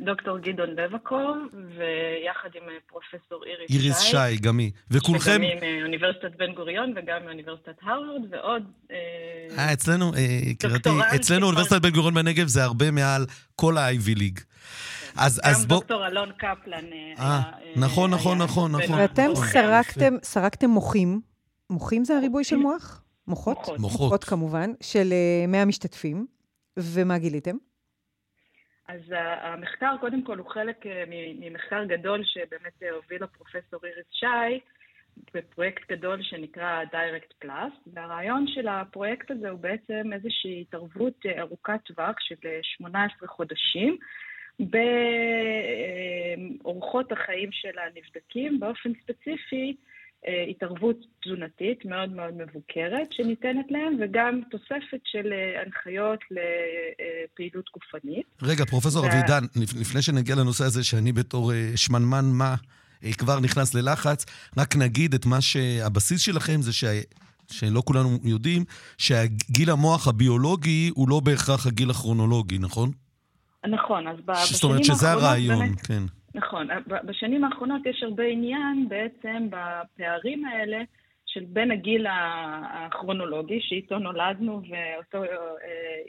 דוקטור 0.00 0.38
גדעון 0.38 0.70
לבקוב, 0.70 1.36
ויחד 1.52 2.48
עם 2.54 2.62
אה, 2.68 2.74
פרופסור 2.86 3.44
איריס 3.44 3.70
שי. 3.70 3.76
איריס 3.76 4.00
שי, 4.00 4.36
גם 4.42 4.58
היא. 4.58 4.70
וכולכם... 4.90 5.30
שגם 5.30 5.42
היא 5.42 5.80
מאוניברסיטת 5.80 6.36
בן 6.38 6.52
גוריון 6.52 6.94
וגם 6.96 7.24
מאוניברסיטת 7.24 7.74
הרווארד, 7.82 8.22
ועוד... 8.30 8.62
אה, 8.90 8.96
אה 9.58 9.72
אצלנו, 9.72 10.12
קראתי, 10.58 10.88
אצלנו 11.16 11.46
אוניברסיטת 11.46 11.82
בן 11.82 11.90
גוריון 11.90 12.14
בנגב 12.14 12.46
זה 12.46 12.64
הרבה 12.64 12.90
מעל 12.90 13.26
כל 13.56 13.78
ה-IV 13.78 14.18
ליג. 14.18 14.40
אז, 15.16 15.40
אז 15.44 15.66
בוא... 15.66 15.76
גם 15.76 15.80
דוקטור 15.80 16.06
אלון 16.06 16.30
קפלן 16.32 16.84
היה... 16.92 17.42
נכון, 17.76 18.10
נכון, 18.10 18.38
נכון, 18.38 18.72
נכון. 18.72 18.98
ואתם 18.98 19.30
סרקתם, 19.34 20.14
סרקתם 20.22 20.70
מוחים. 20.70 21.20
מוחים 21.70 22.04
זה 22.04 22.16
הריבוי 22.16 22.44
של 22.44 22.56
מוח? 22.56 23.02
מוחות? 23.26 23.56
מוחות. 23.56 23.78
מוחות 23.80 24.24
כמובן, 24.24 24.72
של 24.80 25.12
100 25.48 25.64
משתתפים. 25.64 26.26
ומה 26.78 27.18
גיליתם? 27.18 27.56
אז 28.88 29.00
המחקר 29.40 29.96
קודם 30.00 30.22
כל 30.22 30.38
הוא 30.38 30.50
חלק 30.50 30.86
אה, 30.86 31.04
ממחקר 31.40 31.84
גדול 31.84 32.24
שבאמת 32.24 32.82
הובילה 32.92 33.26
פרופסור 33.26 33.80
איריס 33.84 34.06
שי 34.10 34.60
בפרויקט 35.34 35.92
גדול 35.92 36.22
שנקרא 36.22 36.84
Direct 36.84 37.44
Plus, 37.44 37.90
והרעיון 37.94 38.46
של 38.46 38.68
הפרויקט 38.68 39.30
הזה 39.30 39.50
הוא 39.50 39.60
בעצם 39.60 40.12
איזושהי 40.12 40.60
התערבות 40.60 41.26
אה, 41.26 41.40
ארוכת 41.40 41.80
טווח 41.84 42.14
של 42.20 42.34
18 42.62 43.16
אה, 43.22 43.28
חודשים 43.28 43.96
באורחות 46.64 47.12
החיים 47.12 47.52
של 47.52 47.78
הנבדקים, 47.78 48.60
באופן 48.60 48.92
ספציפי 49.02 49.76
אה, 49.76 49.97
התערבות 50.50 50.96
תזונתית 51.24 51.84
מאוד 51.84 52.10
מאוד 52.12 52.34
מבוקרת 52.34 53.12
שניתנת 53.12 53.66
להם, 53.70 53.96
וגם 54.00 54.40
תוספת 54.50 55.00
של 55.04 55.32
אה, 55.32 55.62
הנחיות 55.62 56.20
לפעילות 56.30 57.64
גופנית. 57.74 58.26
רגע, 58.42 58.64
פרופסור 58.64 59.04
ו... 59.04 59.08
אבידן, 59.08 59.44
לפני 59.80 60.02
שנגיע 60.02 60.36
לנושא 60.36 60.64
הזה, 60.64 60.84
שאני 60.84 61.12
בתור 61.12 61.52
אה, 61.52 61.72
שמנמן 61.76 62.24
מה 62.24 62.54
כבר 63.18 63.40
נכנס 63.40 63.74
ללחץ, 63.74 64.26
רק 64.56 64.76
נגיד 64.76 65.14
את 65.14 65.26
מה 65.26 65.40
שהבסיס 65.40 66.20
שלכם 66.20 66.62
זה 66.62 66.72
שה... 66.72 67.00
שלא 67.50 67.82
כולנו 67.84 68.18
יודעים, 68.24 68.64
שהגיל 68.98 69.70
המוח 69.70 70.08
הביולוגי 70.08 70.90
הוא 70.94 71.08
לא 71.08 71.20
בהכרח 71.20 71.66
הגיל 71.66 71.90
הכרונולוגי, 71.90 72.58
נכון? 72.58 72.90
נכון, 73.70 74.08
אז 74.08 74.16
בשנים 74.16 74.28
האחרונות... 74.28 74.52
זאת 74.52 74.64
אומרת 74.64 74.84
שזה 74.84 75.10
הרעיון, 75.10 75.58
באמת, 75.58 75.80
כן. 75.80 76.02
נכון. 76.38 76.68
בשנים 76.86 77.44
האחרונות 77.44 77.86
יש 77.86 78.02
הרבה 78.02 78.24
עניין 78.24 78.88
בעצם 78.88 79.48
בפערים 79.50 80.44
האלה 80.44 80.82
של 81.26 81.44
בין 81.44 81.70
הגיל 81.70 82.06
הכרונולוגי, 82.62 83.60
שאיתו 83.60 83.98
נולדנו 83.98 84.62
ואותו 84.68 85.24
אה, 85.24 85.28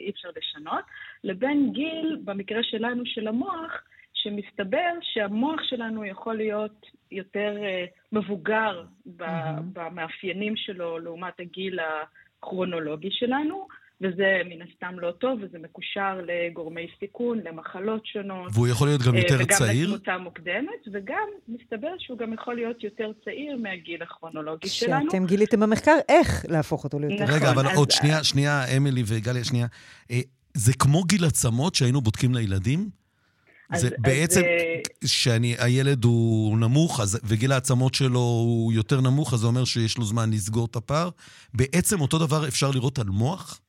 אי 0.00 0.10
אפשר 0.10 0.28
לשנות, 0.36 0.84
לבין 1.24 1.72
גיל, 1.72 2.18
במקרה 2.24 2.62
שלנו, 2.62 3.02
של 3.06 3.28
המוח, 3.28 3.82
שמסתבר 4.14 4.90
שהמוח 5.00 5.62
שלנו 5.62 6.04
יכול 6.04 6.36
להיות 6.36 6.86
יותר 7.10 7.56
אה, 7.62 7.84
מבוגר 8.12 8.84
במאפיינים 9.72 10.56
שלו 10.56 10.98
לעומת 10.98 11.40
הגיל 11.40 11.78
הכרונולוגי 11.80 13.10
שלנו. 13.10 13.68
וזה 14.00 14.40
מן 14.44 14.62
הסתם 14.62 14.98
לא 14.98 15.10
טוב, 15.10 15.38
וזה 15.42 15.58
מקושר 15.58 16.20
לגורמי 16.26 16.86
סיכון, 17.00 17.38
למחלות 17.44 18.06
שונות. 18.06 18.50
והוא 18.54 18.68
יכול 18.68 18.88
להיות 18.88 19.02
גם 19.02 19.14
יותר 19.14 19.34
וגם 19.34 19.58
צעיר? 19.58 19.88
וגם 19.88 19.94
לתמותה 19.94 20.18
מוקדמת, 20.18 20.82
וגם 20.92 21.28
מסתבר 21.48 21.94
שהוא 21.98 22.18
גם 22.18 22.32
יכול 22.32 22.54
להיות 22.54 22.84
יותר 22.84 23.10
צעיר 23.24 23.56
מהגיל 23.56 24.02
הכרונולוגי 24.02 24.68
שלנו. 24.68 25.10
שאתם 25.10 25.26
גיליתם 25.26 25.60
במחקר 25.60 25.96
איך 26.08 26.44
להפוך 26.48 26.84
אותו 26.84 26.98
ליותר 26.98 27.24
נכון, 27.24 27.36
רגע, 27.36 27.50
אבל 27.50 27.66
אז... 27.66 27.76
עוד 27.76 27.90
שנייה, 27.90 28.24
שנייה, 28.24 28.76
אמילי 28.76 29.02
וגליה, 29.06 29.44
שנייה. 29.44 29.66
אה, 30.10 30.20
זה 30.54 30.72
כמו 30.72 31.04
גיל 31.04 31.24
עצמות 31.24 31.74
שהיינו 31.74 32.00
בודקים 32.00 32.34
לילדים? 32.34 32.88
אז, 33.70 33.80
זה 33.80 33.88
בעצם, 33.98 34.40
כשהילד 35.04 36.04
הוא 36.04 36.58
נמוך, 36.58 37.00
אז, 37.00 37.20
וגיל 37.24 37.52
העצמות 37.52 37.94
שלו 37.94 38.20
הוא 38.20 38.72
יותר 38.72 39.00
נמוך, 39.00 39.34
אז 39.34 39.40
זה 39.40 39.46
אומר 39.46 39.64
שיש 39.64 39.98
לו 39.98 40.04
זמן 40.04 40.30
לסגור 40.30 40.66
את 40.70 40.76
הפער. 40.76 41.10
בעצם 41.54 42.00
אותו 42.00 42.18
דבר 42.18 42.48
אפשר 42.48 42.70
לראות 42.70 42.98
על 42.98 43.06
מוח? 43.06 43.60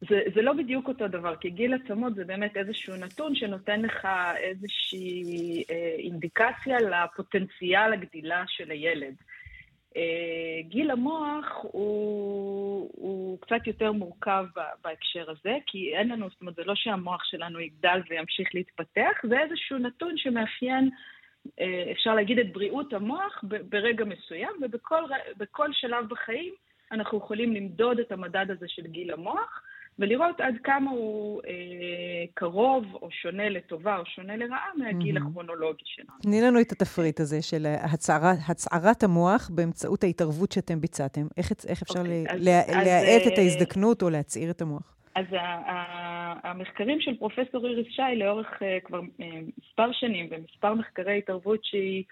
זה, 0.00 0.20
זה 0.34 0.42
לא 0.42 0.52
בדיוק 0.52 0.88
אותו 0.88 1.08
דבר, 1.08 1.36
כי 1.36 1.50
גיל 1.50 1.74
עצמות 1.74 2.14
זה 2.14 2.24
באמת 2.24 2.56
איזשהו 2.56 2.96
נתון 2.96 3.34
שנותן 3.34 3.82
לך 3.82 4.08
איזושהי 4.36 5.64
אה, 5.70 5.94
אינדיקציה 5.98 6.76
לפוטנציאל 6.80 7.92
הגדילה 7.92 8.44
של 8.46 8.70
הילד. 8.70 9.14
אה, 9.96 10.62
גיל 10.62 10.90
המוח 10.90 11.58
הוא, 11.62 12.90
הוא 12.94 13.38
קצת 13.40 13.66
יותר 13.66 13.92
מורכב 13.92 14.46
בהקשר 14.84 15.30
הזה, 15.30 15.56
כי 15.66 15.96
אין 15.96 16.08
לנו, 16.08 16.28
זאת 16.30 16.40
אומרת, 16.40 16.54
זה 16.54 16.64
לא 16.64 16.74
שהמוח 16.74 17.24
שלנו 17.24 17.60
יגדל 17.60 18.00
וימשיך 18.10 18.54
להתפתח, 18.54 19.12
זה 19.28 19.40
איזשהו 19.40 19.78
נתון 19.78 20.12
שמאפיין, 20.16 20.90
אה, 21.60 21.92
אפשר 21.92 22.14
להגיד, 22.14 22.38
את 22.38 22.52
בריאות 22.52 22.92
המוח 22.92 23.44
ברגע 23.68 24.04
מסוים, 24.04 24.50
ובכל 24.62 25.72
שלב 25.72 26.08
בחיים 26.08 26.54
אנחנו 26.92 27.18
יכולים 27.18 27.54
למדוד 27.54 27.98
את 27.98 28.12
המדד 28.12 28.46
הזה 28.50 28.66
של 28.68 28.86
גיל 28.86 29.12
המוח. 29.12 29.62
ולראות 29.98 30.40
עד 30.40 30.54
כמה 30.64 30.90
הוא 30.90 31.40
אה, 31.46 31.52
קרוב 32.34 32.84
או 32.94 33.08
שונה 33.10 33.48
לטובה 33.48 33.96
או 33.96 34.06
שונה 34.06 34.36
לרעה 34.36 34.70
מהגיל 34.76 35.18
mm-hmm. 35.18 35.20
הכרונולוגי 35.20 35.82
שלנו. 35.84 36.18
תני 36.22 36.40
לנו 36.40 36.60
את 36.60 36.72
התפריט 36.72 37.20
הזה 37.20 37.42
של 37.42 37.66
הצערה, 37.66 38.32
הצערת 38.48 39.02
המוח 39.02 39.50
באמצעות 39.54 40.04
ההתערבות 40.04 40.52
שאתם 40.52 40.80
ביצעתם. 40.80 41.26
איך, 41.36 41.52
איך 41.68 41.82
אפשר 41.82 42.02
okay, 42.02 42.32
אוקיי, 42.32 42.84
להאט 42.84 43.26
את 43.26 43.38
אה, 43.38 43.42
ההזדקנות 43.42 44.02
או 44.02 44.10
להצעיר 44.10 44.50
את 44.50 44.62
המוח? 44.62 44.94
אז 45.14 45.26
המחקרים 46.42 47.00
של 47.00 47.16
פרופסור 47.16 47.66
איריס 47.66 47.86
שי 47.90 48.16
לאורך 48.16 48.46
uh, 48.46 48.86
כבר 48.86 49.00
uh, 49.00 49.22
מספר 49.58 49.92
שנים 49.92 50.28
ומספר 50.30 50.74
מחקרי 50.74 51.18
התערבות 51.18 51.60
שהיא 51.64 52.04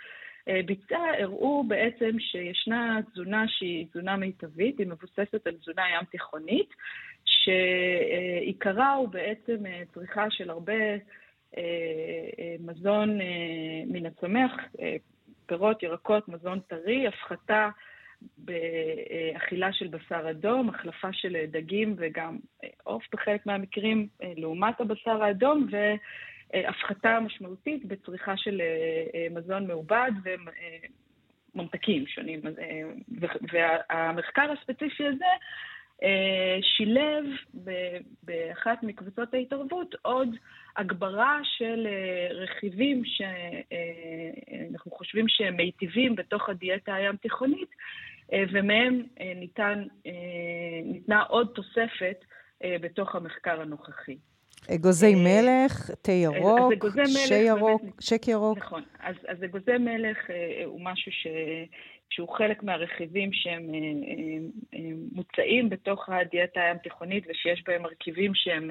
ביצעה, 0.67 1.23
הראו 1.23 1.65
בעצם 1.69 2.19
שישנה 2.19 2.99
תזונה 3.13 3.45
שהיא 3.49 3.87
תזונה 3.91 4.17
מיטבית, 4.17 4.79
היא 4.79 4.87
מבוססת 4.87 5.47
על 5.47 5.55
תזונה 5.55 5.83
ים 5.95 6.05
תיכונית, 6.11 6.69
שעיקרה 7.47 8.93
הוא 8.93 9.09
בעצם 9.09 9.67
אה, 9.67 9.83
צריכה 9.95 10.31
של 10.31 10.51
הרבה 10.51 10.73
אה, 10.73 10.99
אה, 11.57 12.57
מזון 12.61 13.19
מן 13.87 14.07
הצומח, 14.07 14.53
פירות, 15.47 15.83
ירקות, 15.83 16.29
מזון 16.29 16.61
טרי, 16.61 17.07
הפחתה 17.07 17.69
באכילה 18.39 19.73
של 19.73 19.87
בשר 19.87 20.31
אדום, 20.31 20.69
החלפה 20.69 21.13
של 21.13 21.37
דגים 21.51 21.95
וגם 21.99 22.39
עוף 22.85 23.05
בחלק 23.13 23.47
מהמקרים 23.47 24.09
לעומת 24.37 24.81
הבשר 24.81 25.23
האדום, 25.23 25.67
והפחתה 25.71 27.21
משמעותית 27.21 27.85
בצריכה 27.85 28.37
של 28.37 28.63
מזון 29.31 29.67
מעובד 29.67 30.11
וממתקים 31.55 32.07
שונים. 32.07 32.41
והמחקר 33.53 34.53
הספציפי 34.53 35.07
הזה 35.07 35.25
שילב 36.63 37.25
באחת 38.23 38.83
מקבוצות 38.83 39.35
ההתערבות 39.35 39.95
עוד 40.03 40.29
הגברה 40.77 41.41
של 41.43 41.87
רכיבים 42.31 43.03
שאנחנו 43.05 44.91
חושבים 44.91 45.25
שהם 45.29 45.57
מיטיבים 45.57 46.15
בתוך 46.15 46.49
הדיאטה 46.49 46.95
הים 46.95 47.17
תיכונית, 47.17 47.71
ומהם 48.53 49.03
ניתן, 49.37 49.85
ניתנה 50.85 51.23
עוד 51.23 51.49
תוספת 51.55 52.25
בתוך 52.65 53.15
המחקר 53.15 53.61
הנוכחי. 53.61 54.17
אגוזי 54.75 55.15
מלך, 55.15 55.91
תה 56.03 56.13
ירוק, 56.13 56.73
שי 57.07 57.35
ירוק, 57.35 57.83
שק 58.01 58.29
ירוק. 58.29 58.59
נכון, 58.59 58.83
אז, 59.01 59.17
אז 59.29 59.45
אגוזי 59.45 59.79
מלך 59.79 60.19
הוא 60.65 60.81
משהו 60.85 61.13
ש... 61.13 61.27
שהוא 62.11 62.29
חלק 62.29 62.63
מהרכיבים 62.63 63.33
שהם 63.33 63.71
מוצאים 65.13 65.69
בתוך 65.69 66.09
הדיאטה 66.09 66.61
הים 66.61 66.79
תיכונית 66.79 67.25
ושיש 67.29 67.65
בהם 67.67 67.83
מרכיבים 67.83 68.35
שהם 68.35 68.71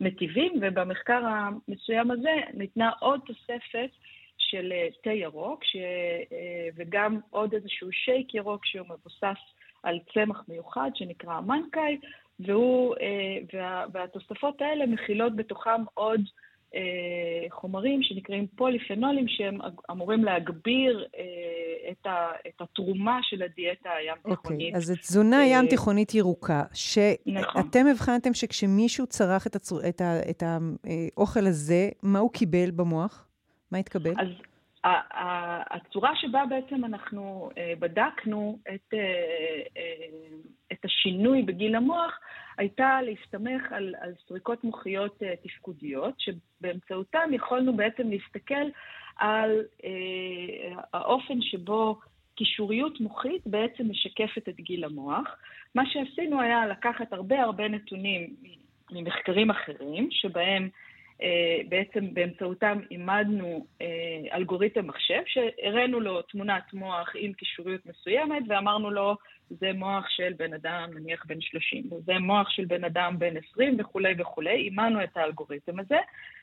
מטיבים, 0.00 0.52
ובמחקר 0.60 1.22
המסוים 1.24 2.10
הזה 2.10 2.34
ניתנה 2.54 2.90
עוד 3.00 3.20
תוספת 3.26 3.90
של 4.38 4.72
תה 5.02 5.10
ירוק, 5.10 5.64
ש... 5.64 5.76
וגם 6.76 7.20
עוד 7.30 7.54
איזשהו 7.54 7.92
שייק 7.92 8.34
ירוק 8.34 8.66
שהוא 8.66 8.86
מבוסס 8.88 9.40
על 9.82 9.98
צמח 10.14 10.44
מיוחד 10.48 10.90
שנקרא 10.94 11.40
מנקאי, 11.40 11.98
והוא, 12.40 12.94
וה... 13.52 13.84
והתוספות 13.92 14.62
האלה 14.62 14.86
מכילות 14.86 15.36
בתוכם 15.36 15.84
עוד 15.94 16.20
אה, 16.20 16.44
חומרים 17.50 18.02
שנקראים 18.02 18.46
פוליפנולים, 18.56 19.28
שהם 19.28 19.58
אמורים 19.90 20.24
להגביר 20.24 21.06
אה, 21.16 21.90
את, 21.90 22.06
ה, 22.06 22.30
את 22.48 22.60
התרומה 22.60 23.18
של 23.22 23.42
הדיאטה 23.42 23.90
הים 23.90 24.16
תיכונית. 24.16 24.60
אוקיי, 24.60 24.76
אז 24.76 24.84
זו 24.84 24.94
תזונה 24.96 25.40
אה, 25.40 25.46
ים 25.46 25.66
תיכונית 25.66 26.14
ירוקה, 26.14 26.62
נכון. 27.26 27.62
שאתם 27.62 27.86
הבחנתם 27.90 28.34
שכשמישהו 28.34 29.06
צרך 29.06 29.46
את, 29.46 29.56
הצור, 29.56 29.80
את, 29.88 30.00
ה, 30.00 30.30
את 30.30 30.42
האוכל 30.42 31.46
הזה, 31.46 31.88
מה 32.02 32.18
הוא 32.18 32.30
קיבל 32.32 32.70
במוח? 32.70 33.26
מה 33.72 33.78
התקבל? 33.78 34.12
אז 34.18 34.28
הצורה 34.84 36.16
שבה 36.16 36.42
בעצם 36.48 36.84
אנחנו 36.84 37.50
בדקנו 37.78 38.58
את, 38.74 38.94
את 40.72 40.84
השינוי 40.84 41.42
בגיל 41.42 41.74
המוח, 41.74 42.20
הייתה 42.58 43.02
להסתמך 43.02 43.72
על, 43.72 43.94
על 44.00 44.12
סריקות 44.28 44.64
מוחיות 44.64 45.22
תפקודיות, 45.42 46.14
שבאמצעותם 46.18 47.30
יכולנו 47.32 47.76
בעצם 47.76 48.10
להסתכל 48.10 48.64
על 49.16 49.62
האופן 50.92 51.42
שבו 51.42 51.98
קישוריות 52.34 53.00
מוחית 53.00 53.46
בעצם 53.46 53.90
משקפת 53.90 54.48
את 54.48 54.56
גיל 54.56 54.84
המוח. 54.84 55.36
מה 55.74 55.82
שעשינו 55.86 56.40
היה 56.40 56.66
לקחת 56.66 57.12
הרבה 57.12 57.42
הרבה 57.42 57.68
נתונים 57.68 58.36
ממחקרים 58.90 59.50
אחרים, 59.50 60.08
שבהם 60.10 60.68
בעצם 61.68 62.14
באמצעותם 62.14 62.78
אימדנו 62.90 63.66
uh, 63.78 63.84
אלגוריתם 64.34 64.86
מחשב, 64.86 65.20
שהראינו 65.26 66.00
לו 66.00 66.22
תמונת 66.22 66.72
מוח 66.72 67.12
עם 67.14 67.32
קישוריות 67.32 67.86
מסוימת, 67.86 68.42
ואמרנו 68.48 68.90
לו, 68.90 69.16
זה 69.50 69.72
מוח 69.72 70.08
של 70.08 70.32
בן 70.36 70.54
אדם, 70.54 70.90
נניח 70.94 71.24
בן 71.26 71.40
30, 71.40 71.84
וזה 71.92 72.12
מוח 72.18 72.50
של 72.50 72.64
בן 72.64 72.84
אדם 72.84 73.18
בן 73.18 73.34
20 73.52 73.76
וכולי 73.80 74.14
וכולי. 74.18 74.56
אימנו 74.56 75.04
את 75.04 75.16
האלגוריתם 75.16 75.80
הזה, 75.80 75.98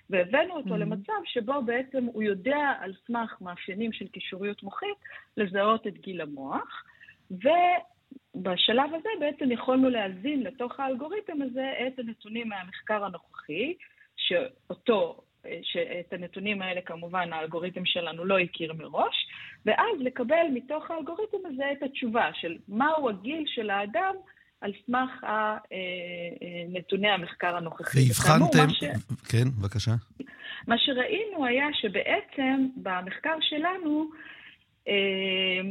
והבאנו 0.09 0.55
אותו 0.55 0.69
mm-hmm. 0.69 0.77
למצב 0.77 1.13
שבו 1.25 1.61
בעצם 1.65 2.05
הוא 2.05 2.23
יודע 2.23 2.73
על 2.79 2.93
סמך 3.07 3.37
מאפיינים 3.41 3.93
של 3.93 4.07
קישוריות 4.07 4.63
מוחית 4.63 4.97
לזהות 5.37 5.87
את 5.87 5.97
גיל 5.97 6.21
המוח, 6.21 6.83
ובשלב 7.31 8.93
הזה 8.93 9.09
בעצם 9.19 9.51
יכולנו 9.51 9.89
להזין 9.89 10.43
לתוך 10.43 10.79
האלגוריתם 10.79 11.41
הזה 11.41 11.73
את 11.87 11.99
הנתונים 11.99 12.49
מהמחקר 12.49 13.05
הנוכחי, 13.05 13.73
שאותו 14.31 15.21
שאת 15.61 16.13
הנתונים 16.13 16.61
האלה 16.61 16.81
כמובן 16.81 17.33
האלגוריתם 17.33 17.85
שלנו 17.85 18.25
לא 18.25 18.39
הכיר 18.39 18.73
מראש, 18.73 19.27
ואז 19.65 19.99
לקבל 19.99 20.45
מתוך 20.53 20.91
האלגוריתם 20.91 21.37
הזה 21.45 21.63
את 21.71 21.83
התשובה 21.83 22.29
של 22.33 22.57
מהו 22.67 23.09
הגיל 23.09 23.43
של 23.47 23.69
האדם 23.69 24.15
על 24.61 24.71
סמך 24.85 25.23
אה, 25.23 25.29
אה, 25.29 25.57
נתוני 26.69 27.09
המחקר 27.09 27.57
הנוכחי. 27.57 27.99
והבחנתם, 28.07 28.69
ש... 28.69 28.83
כן, 29.29 29.49
בבקשה. 29.59 29.91
מה 30.67 30.75
שראינו 30.77 31.45
היה 31.45 31.67
שבעצם 31.73 32.67
במחקר 32.75 33.35
שלנו 33.41 34.09
אה, 34.87 35.61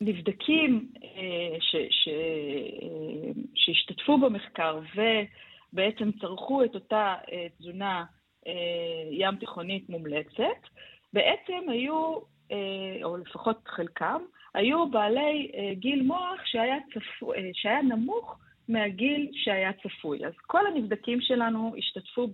נבדקים 0.00 0.88
ש, 1.60 1.76
ש, 1.90 2.08
שהשתתפו 3.54 4.18
במחקר 4.18 4.80
ובעצם 5.72 6.10
צרכו 6.20 6.64
את 6.64 6.74
אותה 6.74 7.14
תזונה 7.58 8.04
אה, 8.46 9.08
ים 9.10 9.36
תיכונית 9.36 9.88
מומלצת, 9.88 10.60
בעצם 11.12 11.68
היו, 11.68 12.18
אה, 12.52 13.04
או 13.04 13.16
לפחות 13.16 13.58
חלקם, 13.66 14.20
היו 14.54 14.90
בעלי 14.90 15.50
אה, 15.54 15.74
גיל 15.74 16.02
מוח 16.02 16.44
שהיה, 16.44 16.76
צפו, 16.94 17.32
שהיה 17.52 17.82
נמוך 17.82 18.38
מהגיל 18.68 19.30
שהיה 19.32 19.70
צפוי. 19.72 20.26
אז 20.26 20.32
כל 20.46 20.66
הנבדקים 20.66 21.20
שלנו 21.20 21.74
השתתפו 21.78 22.28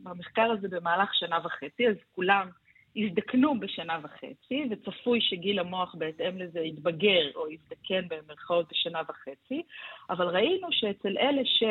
במחקר 0.00 0.50
הזה 0.50 0.68
במהלך 0.68 1.14
שנה 1.14 1.38
וחצי, 1.44 1.88
אז 1.88 1.96
כולם 2.14 2.48
הזדקנו 2.96 3.60
בשנה 3.60 3.98
וחצי, 4.02 4.64
וצפוי 4.70 5.20
שגיל 5.20 5.58
המוח 5.58 5.94
בהתאם 5.94 6.38
לזה 6.38 6.60
יתבגר 6.60 7.30
או 7.34 7.50
יזדקן 7.50 8.08
במרכאות 8.08 8.66
בשנה 8.70 9.00
וחצי, 9.08 9.62
אבל 10.10 10.26
ראינו 10.26 10.68
שאצל 10.70 11.18
אלה 11.18 11.42
ש... 11.44 11.62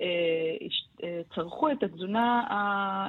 אה, 0.00 0.66
אה, 1.04 1.20
צרכו 1.34 1.70
את 1.70 1.82
התזונה 1.82 2.42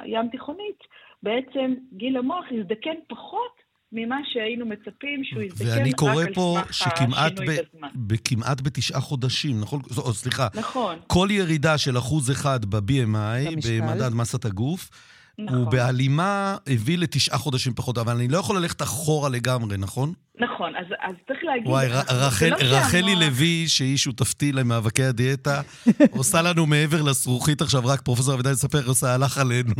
הים 0.04 0.28
תיכונית, 0.28 0.78
בעצם 1.22 1.74
גיל 1.92 2.16
המוח 2.16 2.44
יזדקן 2.50 2.94
פחות 3.08 3.70
ממה 3.92 4.16
שהיינו 4.32 4.66
מצפים 4.66 5.24
שהוא 5.24 5.42
יזדקן 5.42 5.70
רק 5.70 5.76
על 5.76 5.84
סמך 5.84 6.00
השינוי 6.00 6.26
בזמן. 6.26 6.28
ואני 6.28 6.32
קורא 6.32 6.34
פה 6.34 6.58
שכמעט 6.70 8.60
בתשעה 8.62 9.00
חודשים, 9.00 9.60
נכון? 9.60 9.80
או, 9.98 10.12
סליחה. 10.12 10.48
נכון. 10.54 10.98
כל 11.06 11.28
ירידה 11.30 11.78
של 11.78 11.98
אחוז 11.98 12.30
אחד 12.30 12.64
ב-BMI, 12.64 13.50
במדד 13.68 14.14
מסת 14.14 14.44
הגוף, 14.44 14.90
נכון. 15.38 15.58
הוא 15.58 15.70
בהלימה 15.70 16.56
הביא 16.66 16.98
לתשעה 16.98 17.38
חודשים 17.38 17.74
פחות, 17.74 17.98
אבל 17.98 18.16
אני 18.16 18.28
לא 18.28 18.38
יכול 18.38 18.56
ללכת 18.56 18.82
אחורה 18.82 19.28
לגמרי, 19.28 19.76
נכון? 19.76 20.12
נכון, 20.38 20.76
אז, 20.76 20.86
אז 21.00 21.14
צריך 21.26 21.38
להגיד... 21.42 21.66
וואי, 21.66 21.88
רחל, 22.10 22.48
לא 22.48 22.76
רחלי 22.76 23.14
לוי, 23.14 23.68
שהיא 23.68 23.96
שותפתי 23.96 24.52
למאבקי 24.52 25.04
הדיאטה, 25.04 25.60
עושה 26.18 26.42
לנו 26.42 26.66
מעבר 26.66 27.02
לזכוכית 27.02 27.62
עכשיו, 27.62 27.86
רק 27.86 28.00
פרופסור 28.00 28.34
אבידן 28.34 28.52
יספר, 28.52 28.86
עושה 28.86 29.14
הלך 29.14 29.38
עלינו. 29.38 29.74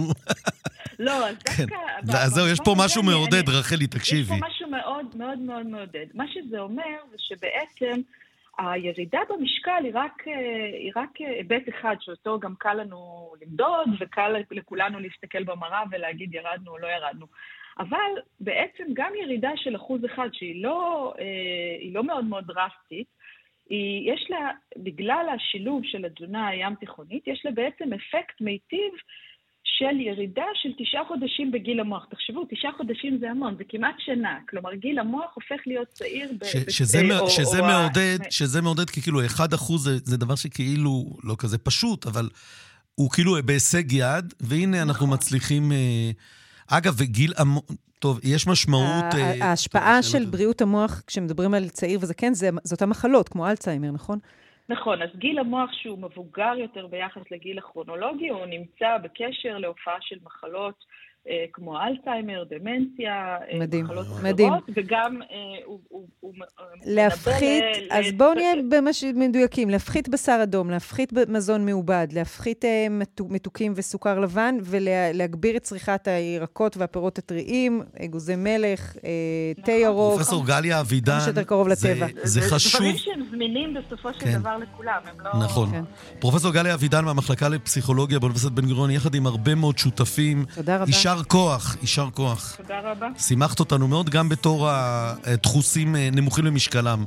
לא, 0.99 1.29
אז 1.29 1.37
כן. 1.57 1.67
דווקא... 2.03 2.23
אז 2.23 2.33
זהו, 2.33 2.49
יש 2.49 2.59
פה 2.65 2.75
משהו 2.79 3.03
מעודד, 3.03 3.49
רחלי, 3.49 3.87
תקשיבי. 3.87 4.35
יש 4.35 4.41
פה 4.41 4.47
משהו 4.47 4.71
מאוד 4.71 5.07
מאוד 5.17 5.39
מאוד 5.39 5.67
מעודד. 5.67 6.07
מה 6.15 6.25
שזה 6.33 6.59
אומר, 6.59 6.97
זה 7.11 7.17
שבעצם... 7.19 8.01
הירידה 8.69 9.21
במשקל 9.29 9.85
היא 9.85 9.93
רק, 9.95 10.29
אה, 10.29 10.67
היא 10.79 10.93
רק 10.97 11.11
היבט 11.17 11.69
אחד 11.69 11.97
שאותו 12.01 12.41
גם 12.41 12.55
קל 12.59 12.75
לנו 12.75 13.33
למדוד 13.43 13.89
וקל 14.01 14.35
לכולנו 14.51 15.01
להסתכל 15.01 15.45
במראה 15.45 15.83
ולהגיד 15.91 16.35
ירדנו 16.35 16.71
או 16.71 16.79
לא 16.79 16.87
ירדנו. 16.87 17.27
אבל 17.79 18.11
בעצם 18.41 18.85
גם 18.93 19.13
ירידה 19.23 19.51
של 19.57 19.77
אחוז 19.77 20.05
אחד 20.05 20.29
שהיא 20.33 20.63
לא, 20.63 21.13
אה, 21.19 21.91
לא 21.93 22.05
מאוד 22.05 22.25
מאוד 22.25 22.47
דרסטית, 22.47 23.21
יש 24.07 24.31
לה, 24.31 24.51
בגלל 24.77 25.27
השילוב 25.35 25.83
של 25.85 26.05
התזונה 26.05 26.49
הים 26.49 26.75
תיכונית, 26.75 27.29
יש 27.29 27.45
לה 27.45 27.51
בעצם 27.51 27.93
אפקט 27.93 28.41
מיטיב 28.41 28.93
של 29.81 30.01
ירידה 30.01 30.45
של 30.55 30.69
תשעה 30.79 31.03
חודשים 31.09 31.51
בגיל 31.53 31.81
המוח. 31.81 32.07
תחשבו, 32.11 32.45
תשעה 32.51 32.71
חודשים 32.77 33.19
זה 33.21 33.31
המון, 33.31 33.55
זה 33.59 33.65
כמעט 33.69 33.95
שנה. 33.99 34.39
כלומר, 34.49 34.75
גיל 34.75 34.99
המוח 34.99 35.31
הופך 35.35 35.63
להיות 35.67 35.89
צעיר 35.89 36.31
ב... 36.41 36.45
ש- 36.45 36.77
שזה, 36.79 37.19
או, 37.19 37.31
שזה, 37.31 37.59
או 37.59 37.65
מעודד, 37.65 38.19
או... 38.27 38.31
שזה 38.31 38.63
מעודד, 38.63 38.91
כי 38.91 39.03
כאילו 39.03 39.27
1 39.27 39.55
אחוז 39.55 39.85
זה, 39.85 39.99
זה 40.05 40.17
דבר 40.17 40.35
שכאילו 40.35 41.07
לא 41.25 41.35
כזה 41.39 41.59
פשוט, 41.59 42.07
אבל 42.07 42.29
הוא 42.95 43.11
כאילו 43.11 43.37
בהישג 43.45 43.93
יד, 43.93 44.35
והנה 44.41 44.77
נכון. 44.77 44.89
אנחנו 44.89 45.07
מצליחים... 45.07 45.73
אה, 45.73 46.11
אגב, 46.67 46.95
וגיל 46.99 47.33
המוח... 47.37 47.63
טוב, 47.99 48.21
יש 48.23 48.47
משמעות... 48.47 49.15
אה, 49.15 49.45
ההשפעה 49.49 50.03
של 50.03 50.25
בריאות 50.25 50.63
המוח, 50.63 51.03
כשמדברים 51.07 51.55
על 51.55 51.69
צעיר 51.69 51.99
וזקן, 52.03 52.35
זה, 52.35 52.51
זה 52.65 52.75
אותן 52.75 52.89
מחלות, 52.89 53.29
כמו 53.29 53.49
אלצהיימר, 53.49 53.91
נכון? 53.91 54.19
נכון, 54.71 55.03
אז 55.03 55.09
גיל 55.17 55.39
המוח 55.39 55.73
שהוא 55.73 55.99
מבוגר 55.99 56.53
יותר 56.57 56.87
ביחס 56.87 57.23
לגיל 57.31 57.59
הכרונולוגי, 57.59 58.29
הוא 58.29 58.47
נמצא 58.47 58.99
בקשר 58.99 59.59
להופעה 59.59 59.97
של 60.01 60.17
מחלות 60.23 60.85
כמו 61.53 61.81
אלצהיימר, 61.81 62.45
דמנציה, 62.51 63.37
אה, 63.53 63.59
מדהים, 63.59 63.85
מחלות 63.85 64.07
מדהים. 64.23 64.53
אחרות, 64.53 64.71
וגם 64.77 65.19
הוא, 65.67 65.81
הוא, 65.89 66.07
הוא 66.21 66.35
להפחית, 66.87 67.65
אז 67.91 68.07
ל... 68.07 68.17
בואו 68.17 68.35
נהיה 68.35 68.53
ממש 68.81 69.05
מדויקים, 69.15 69.71
להפחית 69.71 70.09
בשר 70.09 70.41
אדום, 70.43 70.71
להפחית 70.71 71.13
מזון 71.29 71.67
מעובד, 71.67 72.07
להפחית 72.13 72.65
מתוקים 73.31 73.73
וסוכר 73.77 74.19
לבן, 74.21 74.57
ולהגביר 74.63 75.57
את 75.57 75.63
צריכת 75.63 76.09
הירקות 76.09 76.77
והפירות 76.77 77.19
הטריים, 77.19 77.83
אגוזי 78.05 78.37
מלך, 78.37 78.97
נכון. 78.97 79.65
תה 79.65 79.73
ירוק. 79.73 80.15
פרופסור 80.15 80.47
גליה 80.47 80.81
אבידן, 80.81 81.13
כמה 81.13 81.21
שיותר 81.21 81.43
קרוב 81.43 81.69
לטבע. 81.69 82.07
זה, 82.23 82.41
זה 82.41 82.41
חשוב. 82.41 82.73
זה 82.73 82.79
דברים 82.79 82.97
שהם 82.97 83.23
זמינים 83.31 83.75
בסופו 83.75 84.13
של 84.13 84.21
כן. 84.21 84.39
דבר 84.39 84.57
לכולם, 84.57 85.01
הם 85.05 85.21
לא... 85.21 85.45
נכון. 85.45 85.71
כן. 85.71 85.85
פרופסור 86.19 86.53
גליה 86.53 86.75
אבידן 86.75 87.05
מהמחלקה 87.05 87.49
לפסיכולוגיה 87.49 88.19
באוניברסיטת 88.19 88.53
בן 88.53 88.67
גוריון, 88.67 88.91
יחד 88.91 89.15
עם 89.15 89.27
הרבה 89.27 89.55
מאוד 89.55 89.79
שותפים. 89.79 90.45
תודה 90.55 90.77
רבה. 90.77 90.87
יישר 91.11 91.23
כוח, 91.25 91.77
יישר 91.81 92.09
כוח. 92.15 92.55
תודה 92.57 92.81
רבה. 92.85 93.09
שימחת 93.19 93.61
אותנו 93.61 93.89
מאוד, 93.89 94.11
גם 94.11 94.29
בתור 94.29 94.69
הדחוסים 94.71 95.97
אה, 95.97 96.09
נמוכים 96.13 96.45
למשקלם. 96.45 97.05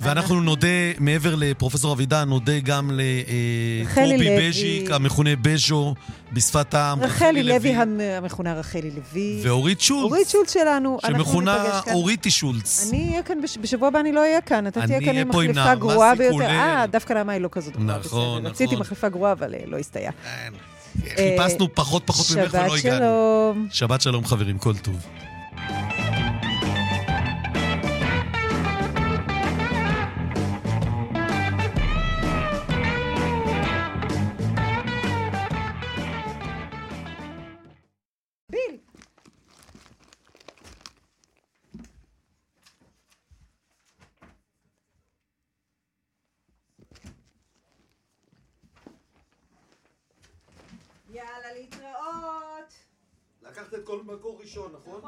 ואנחנו 0.00 0.40
נודה, 0.40 0.68
מעבר 0.98 1.34
לפרופסור 1.34 1.92
אבידן, 1.92 2.28
נודה 2.28 2.60
גם 2.60 2.90
לקובי 2.94 4.38
בז'יק, 4.38 4.90
המכונה 4.90 5.30
בז'ו 5.42 5.94
בשפת 6.32 6.74
העם. 6.74 7.00
רחלי 7.00 7.42
לוי, 7.42 7.74
המכונה 8.16 8.54
רחלי 8.54 8.90
לוי. 8.90 9.40
ואורית 9.42 9.80
שולץ. 9.80 10.02
אורית 10.02 10.28
שולץ 10.28 10.52
שלנו. 10.52 10.98
שמכונה 11.06 11.80
אוריטי 11.92 12.30
שולץ. 12.30 12.88
אני 12.88 13.08
אהיה 13.10 13.22
כאן, 13.22 13.38
בשבוע 13.60 13.88
הבא 13.88 14.00
אני 14.00 14.12
לא 14.12 14.20
אהיה 14.20 14.40
כאן. 14.40 14.66
אתה 14.66 14.86
תהיה 14.86 15.00
כאן 15.00 15.16
עם 15.16 15.28
מחליפה 15.28 15.74
גרועה 15.74 16.14
ביותר. 16.14 16.40
אה, 16.40 16.84
דווקא 16.86 17.12
למה 17.12 17.32
היא 17.32 17.40
לא 17.40 17.48
כזאת 17.52 17.76
גרועה. 17.76 17.98
נכון, 17.98 18.38
נכון. 18.38 18.46
רציתי 18.46 18.76
מחליפה 18.76 19.08
גרועה, 19.08 19.32
אבל 19.32 19.54
לא 19.66 19.78
הסתייע. 19.78 20.10
חיפשנו 21.16 21.74
פחות 21.74 22.02
פחות 22.06 22.26
ממך 22.36 22.54
ולא 22.54 22.76
הגענו. 22.76 22.76
שבת 22.76 22.82
שלום. 22.82 23.68
שבת 23.70 24.00
שלום 24.00 24.26
חברים, 24.26 24.58
כל 24.58 24.76
טוב. 24.76 24.96
כל 53.94 54.02
מקור 54.02 54.40
ראשון, 54.40 54.72
נכון? 54.72 55.00